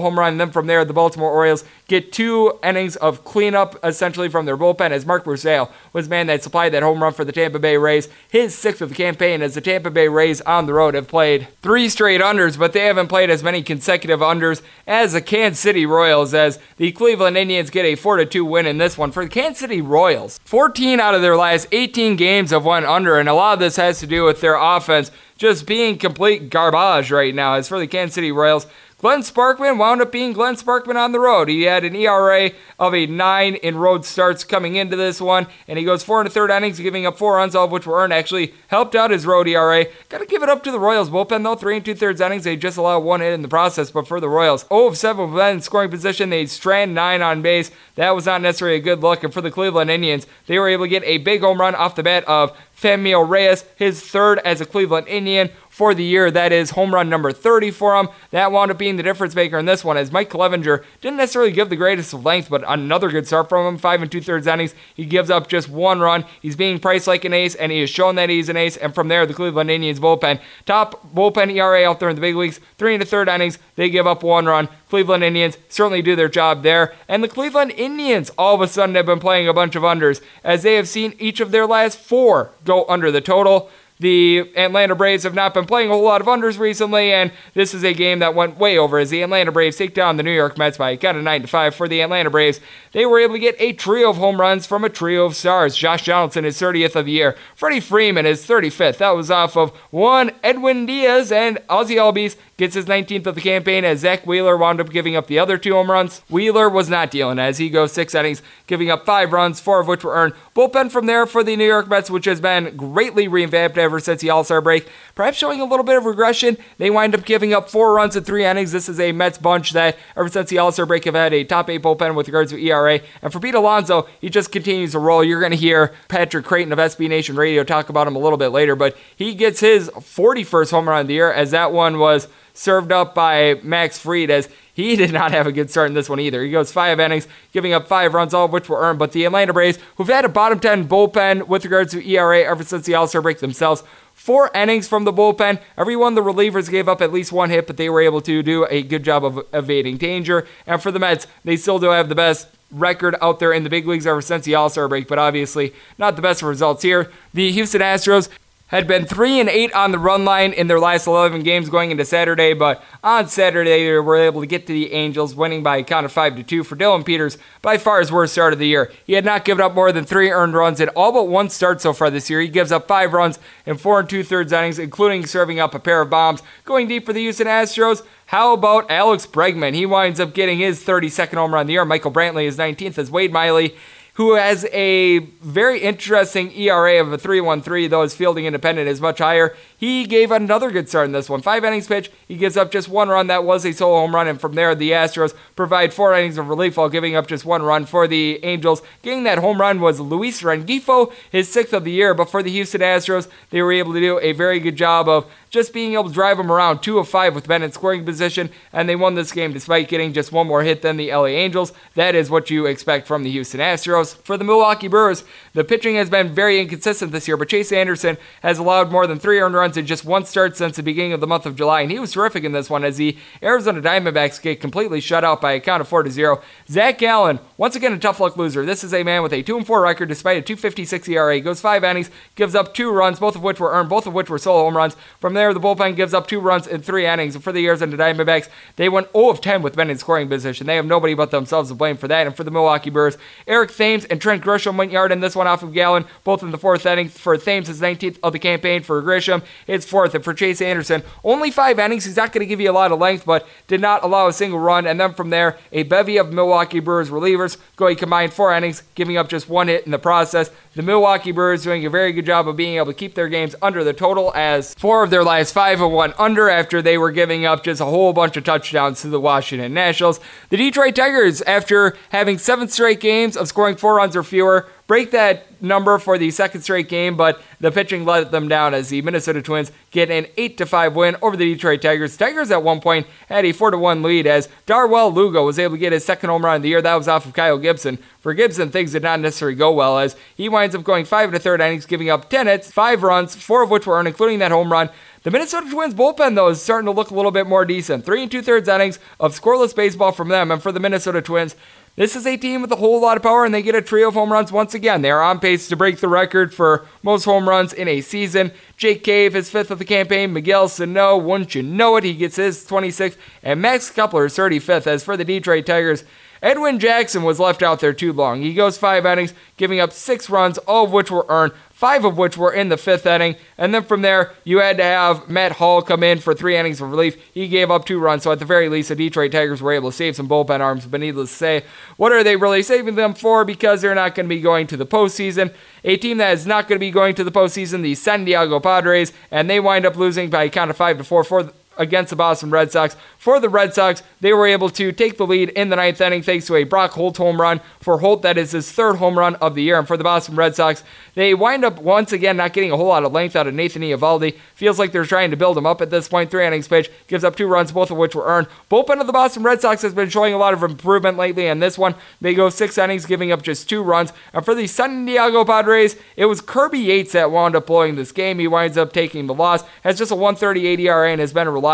home 0.00 0.18
run. 0.18 0.32
And 0.32 0.40
then 0.40 0.50
from 0.50 0.66
there, 0.66 0.84
the 0.84 0.92
Baltimore 0.92 1.30
Orioles 1.30 1.64
get 1.86 2.12
two 2.12 2.58
innings 2.62 2.96
of 2.96 3.24
cleanup 3.24 3.76
essentially 3.82 4.28
from 4.28 4.44
their 4.44 4.56
bullpen 4.56 4.90
as 4.90 5.06
Mark 5.06 5.24
Brunell 5.24 5.70
was 5.92 6.06
the 6.06 6.10
man 6.10 6.26
that 6.26 6.42
supplied 6.42 6.72
that 6.72 6.82
home 6.82 7.02
run 7.02 7.12
for 7.12 7.24
the 7.24 7.32
Tampa 7.32 7.58
Bay 7.58 7.76
Rays. 7.76 8.08
His 8.28 8.54
sixth 8.54 8.82
of 8.82 8.90
the 8.90 8.94
campaign 8.94 9.40
as 9.40 9.54
the 9.54 9.60
Tampa 9.60 9.90
Bay 9.90 10.08
Rays 10.08 10.40
on 10.42 10.57
the 10.66 10.74
road 10.74 10.94
have 10.94 11.08
played 11.08 11.48
three 11.62 11.88
straight 11.88 12.20
unders, 12.20 12.58
but 12.58 12.72
they 12.72 12.86
haven't 12.86 13.08
played 13.08 13.30
as 13.30 13.42
many 13.42 13.62
consecutive 13.62 14.20
unders 14.20 14.62
as 14.86 15.12
the 15.12 15.20
Kansas 15.20 15.60
City 15.60 15.86
Royals 15.86 16.34
as 16.34 16.58
the 16.76 16.92
Cleveland 16.92 17.36
Indians 17.36 17.70
get 17.70 17.84
a 17.84 17.96
4-2 17.96 18.48
win 18.48 18.66
in 18.66 18.78
this 18.78 18.96
one. 18.96 19.12
For 19.12 19.24
the 19.24 19.30
Kansas 19.30 19.60
City 19.60 19.80
Royals, 19.80 20.38
14 20.44 21.00
out 21.00 21.14
of 21.14 21.22
their 21.22 21.36
last 21.36 21.68
18 21.72 22.16
games 22.16 22.50
have 22.50 22.64
won 22.64 22.84
under, 22.84 23.18
and 23.18 23.28
a 23.28 23.34
lot 23.34 23.54
of 23.54 23.58
this 23.58 23.76
has 23.76 24.00
to 24.00 24.06
do 24.06 24.24
with 24.24 24.40
their 24.40 24.56
offense 24.56 25.10
just 25.36 25.66
being 25.66 25.96
complete 25.96 26.50
garbage 26.50 27.10
right 27.10 27.34
now. 27.34 27.54
As 27.54 27.68
for 27.68 27.78
the 27.78 27.86
Kansas 27.86 28.14
City 28.14 28.32
Royals, 28.32 28.66
Glenn 29.00 29.20
Sparkman 29.20 29.78
wound 29.78 30.02
up 30.02 30.10
being 30.10 30.32
Glenn 30.32 30.56
Sparkman 30.56 30.96
on 30.96 31.12
the 31.12 31.20
road. 31.20 31.48
He 31.48 31.62
had 31.62 31.84
an 31.84 31.94
ERA 31.94 32.50
of 32.80 32.92
a 32.92 33.06
9 33.06 33.54
in 33.54 33.76
road 33.76 34.04
starts 34.04 34.42
coming 34.42 34.74
into 34.74 34.96
this 34.96 35.20
one, 35.20 35.46
and 35.68 35.78
he 35.78 35.84
goes 35.84 36.02
4 36.02 36.22
and 36.22 36.26
a 36.26 36.30
third 36.32 36.50
innings, 36.50 36.80
giving 36.80 37.06
up 37.06 37.16
4 37.16 37.36
runs, 37.36 37.54
all 37.54 37.66
of 37.66 37.70
which 37.70 37.86
were 37.86 38.00
earned. 38.00 38.12
Actually 38.12 38.54
helped 38.66 38.96
out 38.96 39.12
his 39.12 39.24
road 39.24 39.46
ERA. 39.46 39.86
Got 40.08 40.18
to 40.18 40.26
give 40.26 40.42
it 40.42 40.48
up 40.48 40.64
to 40.64 40.72
the 40.72 40.80
Royals 40.80 41.10
bullpen, 41.10 41.44
though. 41.44 41.54
3 41.54 41.76
and 41.76 41.84
2 41.84 41.94
thirds 41.94 42.20
innings. 42.20 42.42
They 42.42 42.56
just 42.56 42.76
allowed 42.76 43.04
one 43.04 43.20
hit 43.20 43.34
in 43.34 43.42
the 43.42 43.46
process, 43.46 43.92
but 43.92 44.08
for 44.08 44.18
the 44.18 44.28
Royals, 44.28 44.66
0 44.66 44.86
of 44.86 44.98
7 44.98 45.32
men 45.32 45.54
in 45.54 45.60
scoring 45.60 45.90
position. 45.90 46.30
They 46.30 46.46
strand 46.46 46.92
9 46.92 47.22
on 47.22 47.40
base. 47.40 47.70
That 47.94 48.16
was 48.16 48.26
not 48.26 48.42
necessarily 48.42 48.78
a 48.78 48.80
good 48.80 49.00
look. 49.00 49.22
And 49.22 49.32
for 49.32 49.42
the 49.42 49.52
Cleveland 49.52 49.92
Indians, 49.92 50.26
they 50.46 50.58
were 50.58 50.68
able 50.68 50.86
to 50.86 50.90
get 50.90 51.04
a 51.04 51.18
big 51.18 51.42
home 51.42 51.60
run 51.60 51.76
off 51.76 51.94
the 51.94 52.02
bat 52.02 52.24
of 52.24 52.50
Franmil 52.76 53.28
Reyes, 53.28 53.64
his 53.76 54.00
third 54.02 54.40
as 54.40 54.60
a 54.60 54.66
Cleveland 54.66 55.06
Indian 55.06 55.50
for 55.78 55.94
the 55.94 56.02
year. 56.02 56.28
That 56.28 56.50
is 56.50 56.70
home 56.70 56.92
run 56.92 57.08
number 57.08 57.30
30 57.30 57.70
for 57.70 57.94
him. 57.94 58.08
That 58.32 58.50
wound 58.50 58.72
up 58.72 58.78
being 58.78 58.96
the 58.96 59.02
difference 59.04 59.36
maker 59.36 59.56
in 59.58 59.64
this 59.64 59.84
one, 59.84 59.96
as 59.96 60.10
Mike 60.10 60.28
Clevinger 60.28 60.82
didn't 61.00 61.18
necessarily 61.18 61.52
give 61.52 61.70
the 61.70 61.76
greatest 61.76 62.12
of 62.12 62.24
length, 62.24 62.50
but 62.50 62.64
another 62.66 63.08
good 63.10 63.28
start 63.28 63.48
from 63.48 63.64
him. 63.64 63.78
Five 63.78 64.02
and 64.02 64.10
two 64.10 64.20
thirds 64.20 64.48
innings. 64.48 64.74
He 64.92 65.04
gives 65.04 65.30
up 65.30 65.48
just 65.48 65.68
one 65.68 66.00
run. 66.00 66.24
He's 66.42 66.56
being 66.56 66.80
priced 66.80 67.06
like 67.06 67.24
an 67.24 67.32
ace, 67.32 67.54
and 67.54 67.70
he 67.70 67.78
has 67.78 67.90
shown 67.90 68.16
that 68.16 68.28
he's 68.28 68.48
an 68.48 68.56
ace. 68.56 68.76
And 68.76 68.92
from 68.92 69.06
there, 69.06 69.24
the 69.24 69.34
Cleveland 69.34 69.70
Indians 69.70 70.00
bullpen, 70.00 70.40
top 70.66 71.14
bullpen 71.14 71.54
ERA 71.54 71.88
out 71.88 72.00
there 72.00 72.08
in 72.08 72.16
the 72.16 72.20
big 72.20 72.34
leagues, 72.34 72.58
three 72.76 72.94
and 72.94 73.02
a 73.02 73.06
third 73.06 73.28
innings. 73.28 73.60
They 73.76 73.88
give 73.88 74.08
up 74.08 74.24
one 74.24 74.46
run. 74.46 74.68
Cleveland 74.88 75.22
Indians 75.22 75.58
certainly 75.68 76.02
do 76.02 76.16
their 76.16 76.28
job 76.28 76.62
there. 76.64 76.94
And 77.06 77.22
the 77.22 77.28
Cleveland 77.28 77.70
Indians 77.72 78.30
all 78.36 78.56
of 78.56 78.60
a 78.62 78.66
sudden 78.66 78.96
have 78.96 79.06
been 79.06 79.20
playing 79.20 79.46
a 79.46 79.54
bunch 79.54 79.76
of 79.76 79.82
unders 79.84 80.20
as 80.42 80.64
they 80.64 80.74
have 80.74 80.88
seen 80.88 81.14
each 81.18 81.40
of 81.40 81.50
their 81.50 81.66
last 81.66 81.98
four 81.98 82.50
go 82.64 82.84
under 82.88 83.12
the 83.12 83.20
total. 83.20 83.70
The 84.00 84.50
Atlanta 84.54 84.94
Braves 84.94 85.24
have 85.24 85.34
not 85.34 85.54
been 85.54 85.66
playing 85.66 85.90
a 85.90 85.92
whole 85.92 86.04
lot 86.04 86.20
of 86.20 86.28
unders 86.28 86.58
recently, 86.58 87.12
and 87.12 87.32
this 87.54 87.74
is 87.74 87.82
a 87.82 87.92
game 87.92 88.20
that 88.20 88.34
went 88.34 88.56
way 88.56 88.78
over 88.78 88.98
as 88.98 89.10
the 89.10 89.22
Atlanta 89.22 89.50
Braves 89.50 89.76
take 89.76 89.92
down 89.92 90.16
the 90.16 90.22
New 90.22 90.32
York 90.32 90.56
Mets 90.56 90.78
by 90.78 90.90
a 90.90 91.12
9 91.12 91.42
to 91.42 91.48
5 91.48 91.74
for 91.74 91.88
the 91.88 92.00
Atlanta 92.00 92.30
Braves. 92.30 92.60
They 92.92 93.06
were 93.06 93.18
able 93.18 93.34
to 93.34 93.40
get 93.40 93.56
a 93.58 93.72
trio 93.72 94.10
of 94.10 94.16
home 94.16 94.40
runs 94.40 94.66
from 94.66 94.84
a 94.84 94.88
trio 94.88 95.24
of 95.24 95.34
stars. 95.34 95.76
Josh 95.76 96.04
Donaldson, 96.04 96.44
his 96.44 96.60
30th 96.60 96.94
of 96.94 97.06
the 97.06 97.12
year. 97.12 97.36
Freddie 97.56 97.80
Freeman, 97.80 98.24
his 98.24 98.46
35th. 98.46 98.98
That 98.98 99.10
was 99.10 99.30
off 99.30 99.56
of 99.56 99.70
one 99.90 100.30
Edwin 100.44 100.86
Diaz, 100.86 101.32
and 101.32 101.58
Ozzie 101.68 101.96
Albies 101.96 102.36
gets 102.58 102.74
his 102.74 102.86
19th 102.86 103.26
of 103.26 103.36
the 103.36 103.40
campaign 103.40 103.84
as 103.84 104.00
Zack 104.00 104.26
Wheeler 104.26 104.56
wound 104.56 104.80
up 104.80 104.90
giving 104.90 105.14
up 105.16 105.28
the 105.28 105.38
other 105.38 105.56
two 105.56 105.72
home 105.72 105.90
runs. 105.90 106.22
Wheeler 106.28 106.68
was 106.68 106.90
not 106.90 107.10
dealing 107.10 107.38
as 107.38 107.58
he 107.58 107.70
goes 107.70 107.92
six 107.92 108.14
innings, 108.14 108.42
giving 108.66 108.90
up 108.90 109.06
five 109.06 109.32
runs, 109.32 109.60
four 109.60 109.80
of 109.80 109.86
which 109.86 110.02
were 110.02 110.12
earned. 110.12 110.34
Bullpen 110.56 110.90
from 110.90 111.06
there 111.06 111.24
for 111.24 111.44
the 111.44 111.54
New 111.54 111.66
York 111.66 111.88
Mets, 111.88 112.10
which 112.10 112.24
has 112.24 112.40
been 112.40 112.76
greatly 112.76 113.28
revamped 113.28 113.78
ever 113.78 114.00
since 114.00 114.20
the 114.20 114.30
All 114.30 114.42
Star 114.42 114.60
break. 114.60 114.88
Perhaps 115.14 115.38
showing 115.38 115.60
a 115.60 115.64
little 115.64 115.84
bit 115.84 115.96
of 115.96 116.04
regression. 116.04 116.58
They 116.78 116.90
wind 116.90 117.14
up 117.14 117.24
giving 117.24 117.54
up 117.54 117.70
four 117.70 117.94
runs 117.94 118.16
in 118.16 118.24
three 118.24 118.44
innings. 118.44 118.72
This 118.72 118.88
is 118.88 118.98
a 118.98 119.12
Mets 119.12 119.38
bunch 119.38 119.70
that, 119.72 119.96
ever 120.16 120.28
since 120.28 120.50
the 120.50 120.58
All 120.58 120.72
Star 120.72 120.84
break, 120.84 121.04
have 121.04 121.14
had 121.14 121.32
a 121.32 121.44
top 121.44 121.70
eight 121.70 121.82
bullpen 121.82 122.16
with 122.16 122.26
regards 122.26 122.50
to 122.50 122.60
ERA. 122.60 122.98
And 123.22 123.32
for 123.32 123.38
Pete 123.38 123.54
Alonso, 123.54 124.08
he 124.20 124.28
just 124.28 124.50
continues 124.50 124.92
to 124.92 124.98
roll. 124.98 125.22
You're 125.22 125.40
going 125.40 125.52
to 125.52 125.56
hear 125.56 125.94
Patrick 126.08 126.44
Creighton 126.44 126.72
of 126.72 126.80
SB 126.80 127.08
Nation 127.08 127.36
Radio 127.36 127.62
talk 127.62 127.88
about 127.88 128.08
him 128.08 128.16
a 128.16 128.18
little 128.18 128.38
bit 128.38 128.48
later, 128.48 128.74
but 128.74 128.96
he 129.14 129.34
gets 129.34 129.60
his 129.60 129.90
41st 129.90 130.72
home 130.72 130.88
run 130.88 131.02
of 131.02 131.06
the 131.06 131.14
year, 131.14 131.32
as 131.32 131.52
that 131.52 131.70
one 131.70 132.00
was 132.00 132.26
served 132.58 132.90
up 132.90 133.14
by 133.14 133.54
Max 133.62 133.98
Fried 133.98 134.30
as 134.30 134.48
he 134.74 134.96
did 135.02 135.12
not 135.12 135.30
have 135.30 135.46
a 135.46 135.52
good 135.52 135.70
start 135.70 135.88
in 135.88 135.94
this 135.94 136.08
one 136.08 136.20
either. 136.20 136.42
He 136.42 136.50
goes 136.50 136.72
five 136.72 136.98
innings, 136.98 137.28
giving 137.52 137.72
up 137.72 137.86
five 137.86 138.14
runs, 138.14 138.34
all 138.34 138.46
of 138.46 138.52
which 138.52 138.68
were 138.68 138.80
earned. 138.80 138.98
But 138.98 139.12
the 139.12 139.24
Atlanta 139.24 139.52
Braves, 139.52 139.78
who've 139.96 140.08
had 140.08 140.24
a 140.24 140.28
bottom 140.28 140.58
10 140.58 140.88
bullpen 140.88 141.46
with 141.46 141.64
regards 141.64 141.92
to 141.92 142.06
ERA 142.06 142.42
ever 142.42 142.64
since 142.64 142.84
the 142.84 142.94
All 142.94 143.06
Star 143.06 143.22
break 143.22 143.38
themselves, 143.38 143.84
four 144.12 144.50
innings 144.54 144.88
from 144.88 145.04
the 145.04 145.12
bullpen. 145.12 145.60
Every 145.76 145.94
one 145.94 146.18
of 146.18 146.24
the 146.24 146.30
relievers 146.32 146.68
gave 146.68 146.88
up 146.88 147.00
at 147.00 147.12
least 147.12 147.30
one 147.30 147.50
hit, 147.50 147.68
but 147.68 147.76
they 147.76 147.88
were 147.88 148.00
able 148.00 148.20
to 148.22 148.42
do 148.42 148.66
a 148.68 148.82
good 148.82 149.04
job 149.04 149.24
of 149.24 149.46
evading 149.52 149.96
danger. 149.96 150.46
And 150.66 150.82
for 150.82 150.90
the 150.90 150.98
Mets, 150.98 151.28
they 151.44 151.56
still 151.56 151.78
do 151.78 151.90
have 151.90 152.08
the 152.08 152.14
best 152.16 152.48
record 152.70 153.16
out 153.22 153.38
there 153.38 153.52
in 153.52 153.62
the 153.62 153.70
big 153.70 153.86
leagues 153.86 154.06
ever 154.06 154.20
since 154.20 154.44
the 154.44 154.56
All 154.56 154.68
Star 154.68 154.88
break, 154.88 155.06
but 155.06 155.18
obviously 155.18 155.72
not 155.96 156.16
the 156.16 156.22
best 156.22 156.42
results 156.42 156.82
here. 156.82 157.10
The 157.34 157.52
Houston 157.52 157.80
Astros 157.80 158.28
had 158.68 158.86
been 158.86 159.04
3 159.04 159.40
and 159.40 159.48
8 159.48 159.72
on 159.72 159.92
the 159.92 159.98
run 159.98 160.24
line 160.24 160.52
in 160.52 160.66
their 160.66 160.78
last 160.78 161.06
11 161.06 161.42
games 161.42 161.68
going 161.68 161.90
into 161.90 162.04
Saturday, 162.04 162.52
but 162.52 162.82
on 163.02 163.26
Saturday 163.26 163.84
they 163.84 163.92
were 163.92 164.16
able 164.16 164.40
to 164.40 164.46
get 164.46 164.66
to 164.66 164.72
the 164.72 164.92
Angels, 164.92 165.34
winning 165.34 165.62
by 165.62 165.78
a 165.78 165.82
count 165.82 166.04
of 166.04 166.12
5 166.12 166.36
to 166.36 166.42
2 166.42 166.64
for 166.64 166.76
Dillon 166.76 167.02
Peters, 167.02 167.38
by 167.62 167.78
far 167.78 167.98
his 167.98 168.12
worst 168.12 168.34
start 168.34 168.52
of 168.52 168.58
the 168.58 168.66
year. 168.66 168.92
He 169.04 169.14
had 169.14 169.24
not 169.24 169.44
given 169.44 169.64
up 169.64 169.74
more 169.74 169.90
than 169.90 170.04
3 170.04 170.30
earned 170.30 170.54
runs 170.54 170.80
in 170.80 170.90
all 170.90 171.12
but 171.12 171.28
one 171.28 171.48
start 171.48 171.80
so 171.80 171.92
far 171.92 172.10
this 172.10 172.28
year. 172.28 172.40
He 172.40 172.48
gives 172.48 172.70
up 172.70 172.86
5 172.86 173.12
runs 173.12 173.38
in 173.64 173.78
4 173.78 174.00
and 174.00 174.08
2 174.08 174.22
thirds 174.22 174.52
innings, 174.52 174.78
including 174.78 175.24
serving 175.24 175.58
up 175.58 175.74
a 175.74 175.78
pair 175.78 176.02
of 176.02 176.10
bombs. 176.10 176.42
Going 176.64 176.88
deep 176.88 177.06
for 177.06 177.14
the 177.14 177.20
Houston 177.20 177.46
Astros, 177.46 178.02
how 178.26 178.52
about 178.52 178.90
Alex 178.90 179.26
Bregman? 179.26 179.72
He 179.72 179.86
winds 179.86 180.20
up 180.20 180.34
getting 180.34 180.58
his 180.58 180.84
32nd 180.84 181.34
home 181.34 181.54
run 181.54 181.62
of 181.62 181.66
the 181.68 181.72
year. 181.72 181.86
Michael 181.86 182.12
Brantley 182.12 182.44
is 182.44 182.58
19th 182.58 182.98
as 182.98 183.10
Wade 183.10 183.32
Miley 183.32 183.74
who 184.18 184.34
has 184.34 184.64
a 184.72 185.20
very 185.40 185.78
interesting 185.78 186.50
ERA 186.50 187.00
of 187.00 187.12
a 187.12 187.16
3.13, 187.16 187.88
though 187.88 188.02
his 188.02 188.16
fielding 188.16 188.46
independent 188.46 188.88
is 188.88 189.00
much 189.00 189.18
higher. 189.18 189.54
He 189.76 190.06
gave 190.06 190.32
another 190.32 190.72
good 190.72 190.88
start 190.88 191.06
in 191.06 191.12
this 191.12 191.30
one. 191.30 191.40
Five 191.40 191.64
innings 191.64 191.86
pitch, 191.86 192.10
he 192.26 192.36
gives 192.36 192.56
up 192.56 192.72
just 192.72 192.88
one 192.88 193.08
run. 193.08 193.28
That 193.28 193.44
was 193.44 193.64
a 193.64 193.72
solo 193.72 194.00
home 194.00 194.12
run, 194.12 194.26
and 194.26 194.40
from 194.40 194.54
there, 194.54 194.74
the 194.74 194.90
Astros 194.90 195.36
provide 195.54 195.94
four 195.94 196.18
innings 196.18 196.36
of 196.36 196.48
relief 196.48 196.76
while 196.76 196.88
giving 196.88 197.14
up 197.14 197.28
just 197.28 197.44
one 197.44 197.62
run 197.62 197.86
for 197.86 198.08
the 198.08 198.40
Angels. 198.42 198.82
Getting 199.02 199.22
that 199.22 199.38
home 199.38 199.60
run 199.60 199.80
was 199.80 200.00
Luis 200.00 200.42
Rengifo, 200.42 201.12
his 201.30 201.48
sixth 201.48 201.72
of 201.72 201.84
the 201.84 201.92
year, 201.92 202.12
but 202.12 202.28
for 202.28 202.42
the 202.42 202.50
Houston 202.50 202.80
Astros, 202.80 203.28
they 203.50 203.62
were 203.62 203.70
able 203.70 203.92
to 203.92 204.00
do 204.00 204.18
a 204.18 204.32
very 204.32 204.58
good 204.58 204.74
job 204.74 205.08
of 205.08 205.30
just 205.48 205.72
being 205.72 205.94
able 205.94 206.08
to 206.08 206.12
drive 206.12 206.38
them 206.38 206.50
around 206.50 206.80
two 206.80 206.98
of 206.98 207.08
five 207.08 207.36
with 207.36 207.46
Ben 207.46 207.62
in 207.62 207.70
scoring 207.70 208.04
position, 208.04 208.50
and 208.72 208.88
they 208.88 208.96
won 208.96 209.14
this 209.14 209.30
game 209.30 209.52
despite 209.52 209.88
getting 209.88 210.12
just 210.12 210.32
one 210.32 210.48
more 210.48 210.64
hit 210.64 210.82
than 210.82 210.96
the 210.96 211.12
LA 211.12 211.26
Angels. 211.26 211.72
That 211.94 212.16
is 212.16 212.30
what 212.30 212.50
you 212.50 212.66
expect 212.66 213.06
from 213.06 213.22
the 213.22 213.30
Houston 213.30 213.60
Astros. 213.60 214.07
For 214.14 214.36
the 214.36 214.44
Milwaukee 214.44 214.88
Brewers, 214.88 215.24
the 215.52 215.64
pitching 215.64 215.96
has 215.96 216.10
been 216.10 216.34
very 216.34 216.60
inconsistent 216.60 217.12
this 217.12 217.26
year, 217.26 217.36
but 217.36 217.48
Chase 217.48 217.72
Anderson 217.72 218.16
has 218.42 218.58
allowed 218.58 218.90
more 218.90 219.06
than 219.06 219.18
three 219.18 219.40
earned 219.40 219.54
runs 219.54 219.76
in 219.76 219.86
just 219.86 220.04
one 220.04 220.24
start 220.24 220.56
since 220.56 220.76
the 220.76 220.82
beginning 220.82 221.12
of 221.12 221.20
the 221.20 221.26
month 221.26 221.46
of 221.46 221.56
July, 221.56 221.80
and 221.80 221.90
he 221.90 221.98
was 221.98 222.12
terrific 222.12 222.44
in 222.44 222.52
this 222.52 222.70
one 222.70 222.84
as 222.84 222.96
the 222.96 223.16
Arizona 223.42 223.80
Diamondbacks 223.80 224.40
get 224.40 224.60
completely 224.60 225.00
shut 225.00 225.24
out 225.24 225.40
by 225.40 225.52
a 225.52 225.60
count 225.60 225.80
of 225.80 225.88
four 225.88 226.02
to 226.02 226.10
zero. 226.10 226.42
Zac 226.68 226.98
Gallen, 226.98 227.40
once 227.56 227.76
again 227.76 227.92
a 227.92 227.98
tough 227.98 228.20
luck 228.20 228.36
loser. 228.36 228.64
This 228.64 228.84
is 228.84 228.94
a 228.94 229.02
man 229.02 229.22
with 229.22 229.32
a 229.32 229.42
two 229.42 229.56
and 229.56 229.66
four 229.66 229.80
record 229.82 230.08
despite 230.08 230.38
a 230.38 230.54
2.56 230.54 231.08
ERA. 231.08 231.40
Goes 231.40 231.60
five 231.60 231.84
innings, 231.84 232.10
gives 232.34 232.54
up 232.54 232.74
two 232.74 232.90
runs, 232.90 233.18
both 233.18 233.36
of 233.36 233.42
which 233.42 233.60
were 233.60 233.72
earned, 233.72 233.88
both 233.88 234.06
of 234.06 234.14
which 234.14 234.30
were 234.30 234.38
solo 234.38 234.64
home 234.64 234.76
runs. 234.76 234.96
From 235.18 235.34
there, 235.34 235.52
the 235.54 235.60
bullpen 235.60 235.96
gives 235.96 236.14
up 236.14 236.26
two 236.26 236.40
runs 236.40 236.66
in 236.66 236.82
three 236.82 237.06
innings. 237.06 237.36
For 237.36 237.52
the 237.52 237.66
Arizona 237.66 237.96
Diamondbacks, 237.96 238.48
they 238.76 238.88
went 238.88 239.12
0 239.12 239.30
of 239.30 239.40
10 239.40 239.62
with 239.62 239.76
men 239.76 239.90
in 239.90 239.98
scoring 239.98 240.28
position. 240.28 240.66
They 240.66 240.76
have 240.76 240.86
nobody 240.86 241.14
but 241.14 241.30
themselves 241.30 241.68
to 241.68 241.74
blame 241.74 241.96
for 241.96 242.08
that. 242.08 242.26
And 242.26 242.36
for 242.36 242.44
the 242.44 242.50
Milwaukee 242.50 242.90
Brewers, 242.90 243.18
Eric 243.46 243.72
Thames 243.72 243.97
and 244.06 244.20
Trent 244.20 244.42
Grisham 244.42 244.76
went 244.76 244.92
yard 244.92 245.12
in 245.12 245.20
this 245.20 245.36
one 245.36 245.46
off 245.46 245.62
of 245.62 245.72
Gallen, 245.72 246.04
both 246.24 246.42
in 246.42 246.50
the 246.50 246.58
fourth 246.58 246.86
inning. 246.86 247.08
For 247.08 247.36
Thames, 247.36 247.68
his 247.68 247.80
19th 247.80 248.18
of 248.22 248.32
the 248.32 248.38
campaign. 248.38 248.82
For 248.82 249.02
Grisham, 249.02 249.42
it's 249.66 249.86
fourth. 249.86 250.14
And 250.14 250.24
for 250.24 250.34
Chase 250.34 250.60
Anderson, 250.60 251.02
only 251.24 251.50
five 251.50 251.78
innings. 251.78 252.04
He's 252.04 252.16
not 252.16 252.32
going 252.32 252.40
to 252.40 252.46
give 252.46 252.60
you 252.60 252.70
a 252.70 252.72
lot 252.72 252.92
of 252.92 252.98
length, 252.98 253.24
but 253.24 253.46
did 253.66 253.80
not 253.80 254.04
allow 254.04 254.28
a 254.28 254.32
single 254.32 254.58
run. 254.58 254.86
And 254.86 255.00
then 255.00 255.14
from 255.14 255.30
there, 255.30 255.58
a 255.72 255.82
bevy 255.84 256.16
of 256.16 256.32
Milwaukee 256.32 256.80
Brewers 256.80 257.10
relievers 257.10 257.56
going 257.76 257.96
combined 257.96 258.32
four 258.32 258.54
innings, 258.54 258.82
giving 258.94 259.16
up 259.16 259.28
just 259.28 259.48
one 259.48 259.68
hit 259.68 259.84
in 259.84 259.92
the 259.92 259.98
process. 259.98 260.50
The 260.74 260.82
Milwaukee 260.82 261.32
Brewers 261.32 261.64
doing 261.64 261.84
a 261.84 261.90
very 261.90 262.12
good 262.12 262.24
job 262.24 262.46
of 262.46 262.54
being 262.54 262.76
able 262.76 262.86
to 262.86 262.94
keep 262.94 263.14
their 263.14 263.28
games 263.28 263.56
under 263.60 263.82
the 263.82 263.92
total 263.92 264.32
as 264.36 264.74
four 264.74 265.02
of 265.02 265.10
their 265.10 265.24
last 265.24 265.52
five 265.52 265.80
have 265.80 265.90
won 265.90 266.14
under 266.18 266.48
after 266.48 266.80
they 266.80 266.96
were 266.96 267.10
giving 267.10 267.44
up 267.44 267.64
just 267.64 267.80
a 267.80 267.84
whole 267.84 268.12
bunch 268.12 268.36
of 268.36 268.44
touchdowns 268.44 269.02
to 269.02 269.08
the 269.08 269.18
Washington 269.18 269.74
Nationals. 269.74 270.20
The 270.50 270.56
Detroit 270.56 270.94
Tigers, 270.94 271.42
after 271.42 271.96
having 272.10 272.38
seven 272.38 272.68
straight 272.68 273.00
games 273.00 273.36
of 273.36 273.48
scoring 273.48 273.74
four 273.78 273.96
runs 273.96 274.16
or 274.16 274.22
fewer, 274.22 274.68
break 274.86 275.10
that 275.10 275.46
number 275.62 275.98
for 275.98 276.18
the 276.18 276.30
second 276.30 276.62
straight 276.62 276.88
game, 276.88 277.16
but 277.16 277.40
the 277.60 277.70
pitching 277.70 278.04
let 278.04 278.30
them 278.30 278.48
down 278.48 278.74
as 278.74 278.88
the 278.88 279.02
Minnesota 279.02 279.42
Twins 279.42 279.72
get 279.90 280.10
an 280.10 280.26
8 280.36 280.56
to 280.58 280.66
5 280.66 280.96
win 280.96 281.16
over 281.22 281.36
the 281.36 281.52
Detroit 281.52 281.82
Tigers. 281.82 282.16
Tigers 282.16 282.50
at 282.50 282.62
one 282.62 282.80
point 282.80 283.06
had 283.28 283.44
a 283.44 283.52
4 283.52 283.72
to 283.72 283.78
1 283.78 284.02
lead 284.02 284.26
as 284.26 284.48
Dawel 284.66 285.12
Lugo 285.12 285.44
was 285.44 285.58
able 285.58 285.74
to 285.74 285.78
get 285.78 285.92
his 285.92 286.04
second 286.04 286.30
home 286.30 286.44
run 286.44 286.56
of 286.56 286.62
the 286.62 286.68
year. 286.68 286.82
That 286.82 286.94
was 286.94 287.08
off 287.08 287.26
of 287.26 287.34
Kyle 287.34 287.58
Gibson. 287.58 287.98
For 288.20 288.34
Gibson, 288.34 288.70
things 288.70 288.92
did 288.92 289.02
not 289.02 289.20
necessarily 289.20 289.56
go 289.56 289.72
well 289.72 289.98
as 289.98 290.16
he 290.36 290.48
winds 290.48 290.74
up 290.74 290.84
going 290.84 291.04
5 291.04 291.32
to 291.32 291.38
third 291.38 291.60
innings, 291.60 291.86
giving 291.86 292.10
up 292.10 292.30
10 292.30 292.46
hits, 292.46 292.70
5 292.70 293.02
runs, 293.02 293.34
4 293.34 293.62
of 293.62 293.70
which 293.70 293.86
were 293.86 293.96
earned, 293.96 294.08
including 294.08 294.38
that 294.38 294.52
home 294.52 294.72
run. 294.72 294.90
The 295.24 295.32
Minnesota 295.32 295.68
Twins 295.68 295.94
bullpen, 295.94 296.36
though, 296.36 296.48
is 296.48 296.62
starting 296.62 296.86
to 296.86 296.92
look 296.92 297.10
a 297.10 297.14
little 297.14 297.32
bit 297.32 297.46
more 297.46 297.64
decent. 297.64 298.04
Three 298.04 298.22
and 298.22 298.30
two 298.30 298.40
thirds 298.40 298.68
innings 298.68 298.98
of 299.18 299.38
scoreless 299.38 299.74
baseball 299.74 300.12
from 300.12 300.28
them. 300.28 300.50
And 300.50 300.62
for 300.62 300.70
the 300.70 300.80
Minnesota 300.80 301.20
Twins, 301.20 301.56
this 301.98 302.14
is 302.14 302.28
a 302.28 302.36
team 302.36 302.62
with 302.62 302.70
a 302.70 302.76
whole 302.76 303.00
lot 303.00 303.16
of 303.16 303.24
power, 303.24 303.44
and 303.44 303.52
they 303.52 303.60
get 303.60 303.74
a 303.74 303.82
trio 303.82 304.06
of 304.06 304.14
home 304.14 304.32
runs 304.32 304.52
once 304.52 304.72
again. 304.72 305.02
They 305.02 305.10
are 305.10 305.20
on 305.20 305.40
pace 305.40 305.66
to 305.66 305.74
break 305.74 305.98
the 305.98 306.06
record 306.06 306.54
for 306.54 306.86
most 307.02 307.24
home 307.24 307.48
runs 307.48 307.72
in 307.72 307.88
a 307.88 308.00
season. 308.02 308.52
Jake 308.76 309.02
Cave 309.02 309.34
is 309.34 309.50
fifth 309.50 309.72
of 309.72 309.80
the 309.80 309.84
campaign. 309.84 310.32
Miguel 310.32 310.68
Sano, 310.68 311.16
wouldn't 311.16 311.56
you 311.56 311.62
know 311.64 311.96
it, 311.96 312.04
he 312.04 312.14
gets 312.14 312.36
his 312.36 312.64
26th. 312.64 313.16
And 313.42 313.60
Max 313.60 313.90
Kepler 313.90 314.26
is 314.26 314.36
35th. 314.36 314.86
As 314.86 315.02
for 315.02 315.16
the 315.16 315.24
Detroit 315.24 315.66
Tigers, 315.66 316.04
Edwin 316.40 316.78
Jackson 316.78 317.24
was 317.24 317.40
left 317.40 317.64
out 317.64 317.80
there 317.80 317.92
too 317.92 318.12
long. 318.12 318.42
He 318.42 318.54
goes 318.54 318.78
five 318.78 319.04
innings, 319.04 319.34
giving 319.56 319.80
up 319.80 319.92
six 319.92 320.30
runs, 320.30 320.56
all 320.58 320.84
of 320.84 320.92
which 320.92 321.10
were 321.10 321.26
earned 321.28 321.52
five 321.78 322.04
of 322.04 322.18
which 322.18 322.36
were 322.36 322.52
in 322.52 322.70
the 322.70 322.76
fifth 322.76 323.06
inning. 323.06 323.36
And 323.56 323.72
then 323.72 323.84
from 323.84 324.02
there, 324.02 324.32
you 324.42 324.58
had 324.58 324.78
to 324.78 324.82
have 324.82 325.28
Matt 325.28 325.52
Hall 325.52 325.80
come 325.80 326.02
in 326.02 326.18
for 326.18 326.34
three 326.34 326.56
innings 326.56 326.80
of 326.80 326.90
relief. 326.90 327.16
He 327.32 327.46
gave 327.46 327.70
up 327.70 327.84
two 327.84 328.00
runs, 328.00 328.24
so 328.24 328.32
at 328.32 328.40
the 328.40 328.44
very 328.44 328.68
least, 328.68 328.88
the 328.88 328.96
Detroit 328.96 329.30
Tigers 329.30 329.62
were 329.62 329.70
able 329.70 329.92
to 329.92 329.96
save 329.96 330.16
some 330.16 330.28
bullpen 330.28 330.58
arms. 330.58 330.86
But 330.86 330.98
needless 330.98 331.30
to 331.30 331.36
say, 331.36 331.64
what 331.96 332.10
are 332.10 332.24
they 332.24 332.34
really 332.34 332.64
saving 332.64 332.96
them 332.96 333.14
for? 333.14 333.44
Because 333.44 333.80
they're 333.80 333.94
not 333.94 334.16
going 334.16 334.26
to 334.26 334.34
be 334.34 334.40
going 334.40 334.66
to 334.66 334.76
the 334.76 334.86
postseason. 334.86 335.54
A 335.84 335.96
team 335.96 336.18
that 336.18 336.32
is 336.32 336.48
not 336.48 336.66
going 336.66 336.80
to 336.80 336.84
be 336.84 336.90
going 336.90 337.14
to 337.14 337.22
the 337.22 337.30
postseason, 337.30 337.82
the 337.82 337.94
San 337.94 338.24
Diego 338.24 338.58
Padres, 338.58 339.12
and 339.30 339.48
they 339.48 339.60
wind 339.60 339.86
up 339.86 339.94
losing 339.94 340.30
by 340.30 340.42
a 340.42 340.50
count 340.50 340.70
of 340.70 340.76
five 340.76 340.98
to 340.98 341.04
four 341.04 341.22
for 341.22 341.52
against 341.78 342.10
the 342.10 342.16
Boston 342.16 342.50
Red 342.50 342.70
Sox. 342.72 342.96
For 343.16 343.40
the 343.40 343.48
Red 343.48 343.74
Sox, 343.74 344.02
they 344.20 344.32
were 344.32 344.46
able 344.46 344.68
to 344.70 344.92
take 344.92 345.16
the 345.16 345.26
lead 345.26 345.50
in 345.50 345.68
the 345.68 345.76
ninth 345.76 346.00
inning 346.00 346.22
thanks 346.22 346.46
to 346.46 346.56
a 346.56 346.64
Brock 346.64 346.92
Holt 346.92 347.16
home 347.16 347.40
run. 347.40 347.60
For 347.80 347.98
Holt, 347.98 348.22
that 348.22 348.36
is 348.36 348.52
his 348.52 348.70
third 348.70 348.96
home 348.96 349.18
run 349.18 349.36
of 349.36 349.54
the 349.54 349.62
year. 349.62 349.78
And 349.78 349.86
for 349.86 349.96
the 349.96 350.04
Boston 350.04 350.36
Red 350.36 350.54
Sox, 350.56 350.82
they 351.14 351.34
wind 351.34 351.64
up 351.64 351.80
once 351.80 352.12
again 352.12 352.36
not 352.36 352.52
getting 352.52 352.72
a 352.72 352.76
whole 352.76 352.88
lot 352.88 353.04
of 353.04 353.12
length 353.12 353.36
out 353.36 353.46
of 353.46 353.54
Nathan 353.54 353.82
Eovaldi. 353.82 354.36
Feels 354.54 354.78
like 354.78 354.92
they're 354.92 355.04
trying 355.04 355.30
to 355.30 355.36
build 355.36 355.56
him 355.56 355.66
up 355.66 355.80
at 355.80 355.90
this 355.90 356.08
point. 356.08 356.30
Three 356.30 356.46
innings 356.46 356.68
pitch 356.68 356.90
gives 357.06 357.24
up 357.24 357.36
two 357.36 357.46
runs, 357.46 357.72
both 357.72 357.90
of 357.90 357.96
which 357.96 358.14
were 358.14 358.26
earned. 358.26 358.48
Bullpen 358.70 359.00
of 359.00 359.06
the 359.06 359.12
Boston 359.12 359.42
Red 359.42 359.60
Sox 359.60 359.82
has 359.82 359.94
been 359.94 360.08
showing 360.08 360.34
a 360.34 360.38
lot 360.38 360.54
of 360.54 360.62
improvement 360.62 361.16
lately, 361.16 361.46
and 361.46 361.62
this 361.62 361.78
one 361.78 361.94
they 362.20 362.34
go 362.34 362.50
six 362.50 362.76
innings, 362.76 363.06
giving 363.06 363.32
up 363.32 363.42
just 363.42 363.68
two 363.68 363.82
runs. 363.82 364.12
And 364.32 364.44
for 364.44 364.54
the 364.54 364.66
San 364.66 365.06
Diego 365.06 365.44
Padres, 365.44 365.96
it 366.16 366.26
was 366.26 366.40
Kirby 366.40 366.78
Yates 366.78 367.12
that 367.12 367.30
wound 367.30 367.56
up 367.56 367.66
blowing 367.66 367.96
this 367.96 368.12
game. 368.12 368.38
He 368.38 368.48
winds 368.48 368.76
up 368.76 368.92
taking 368.92 369.26
the 369.26 369.34
loss. 369.34 369.64
Has 369.82 369.98
just 369.98 370.10
a 370.10 370.16
138 370.16 370.80
ERA 370.80 371.10
and 371.10 371.20
has 371.20 371.32
been 371.32 371.46
a 371.46 371.50
reliable. 371.50 371.67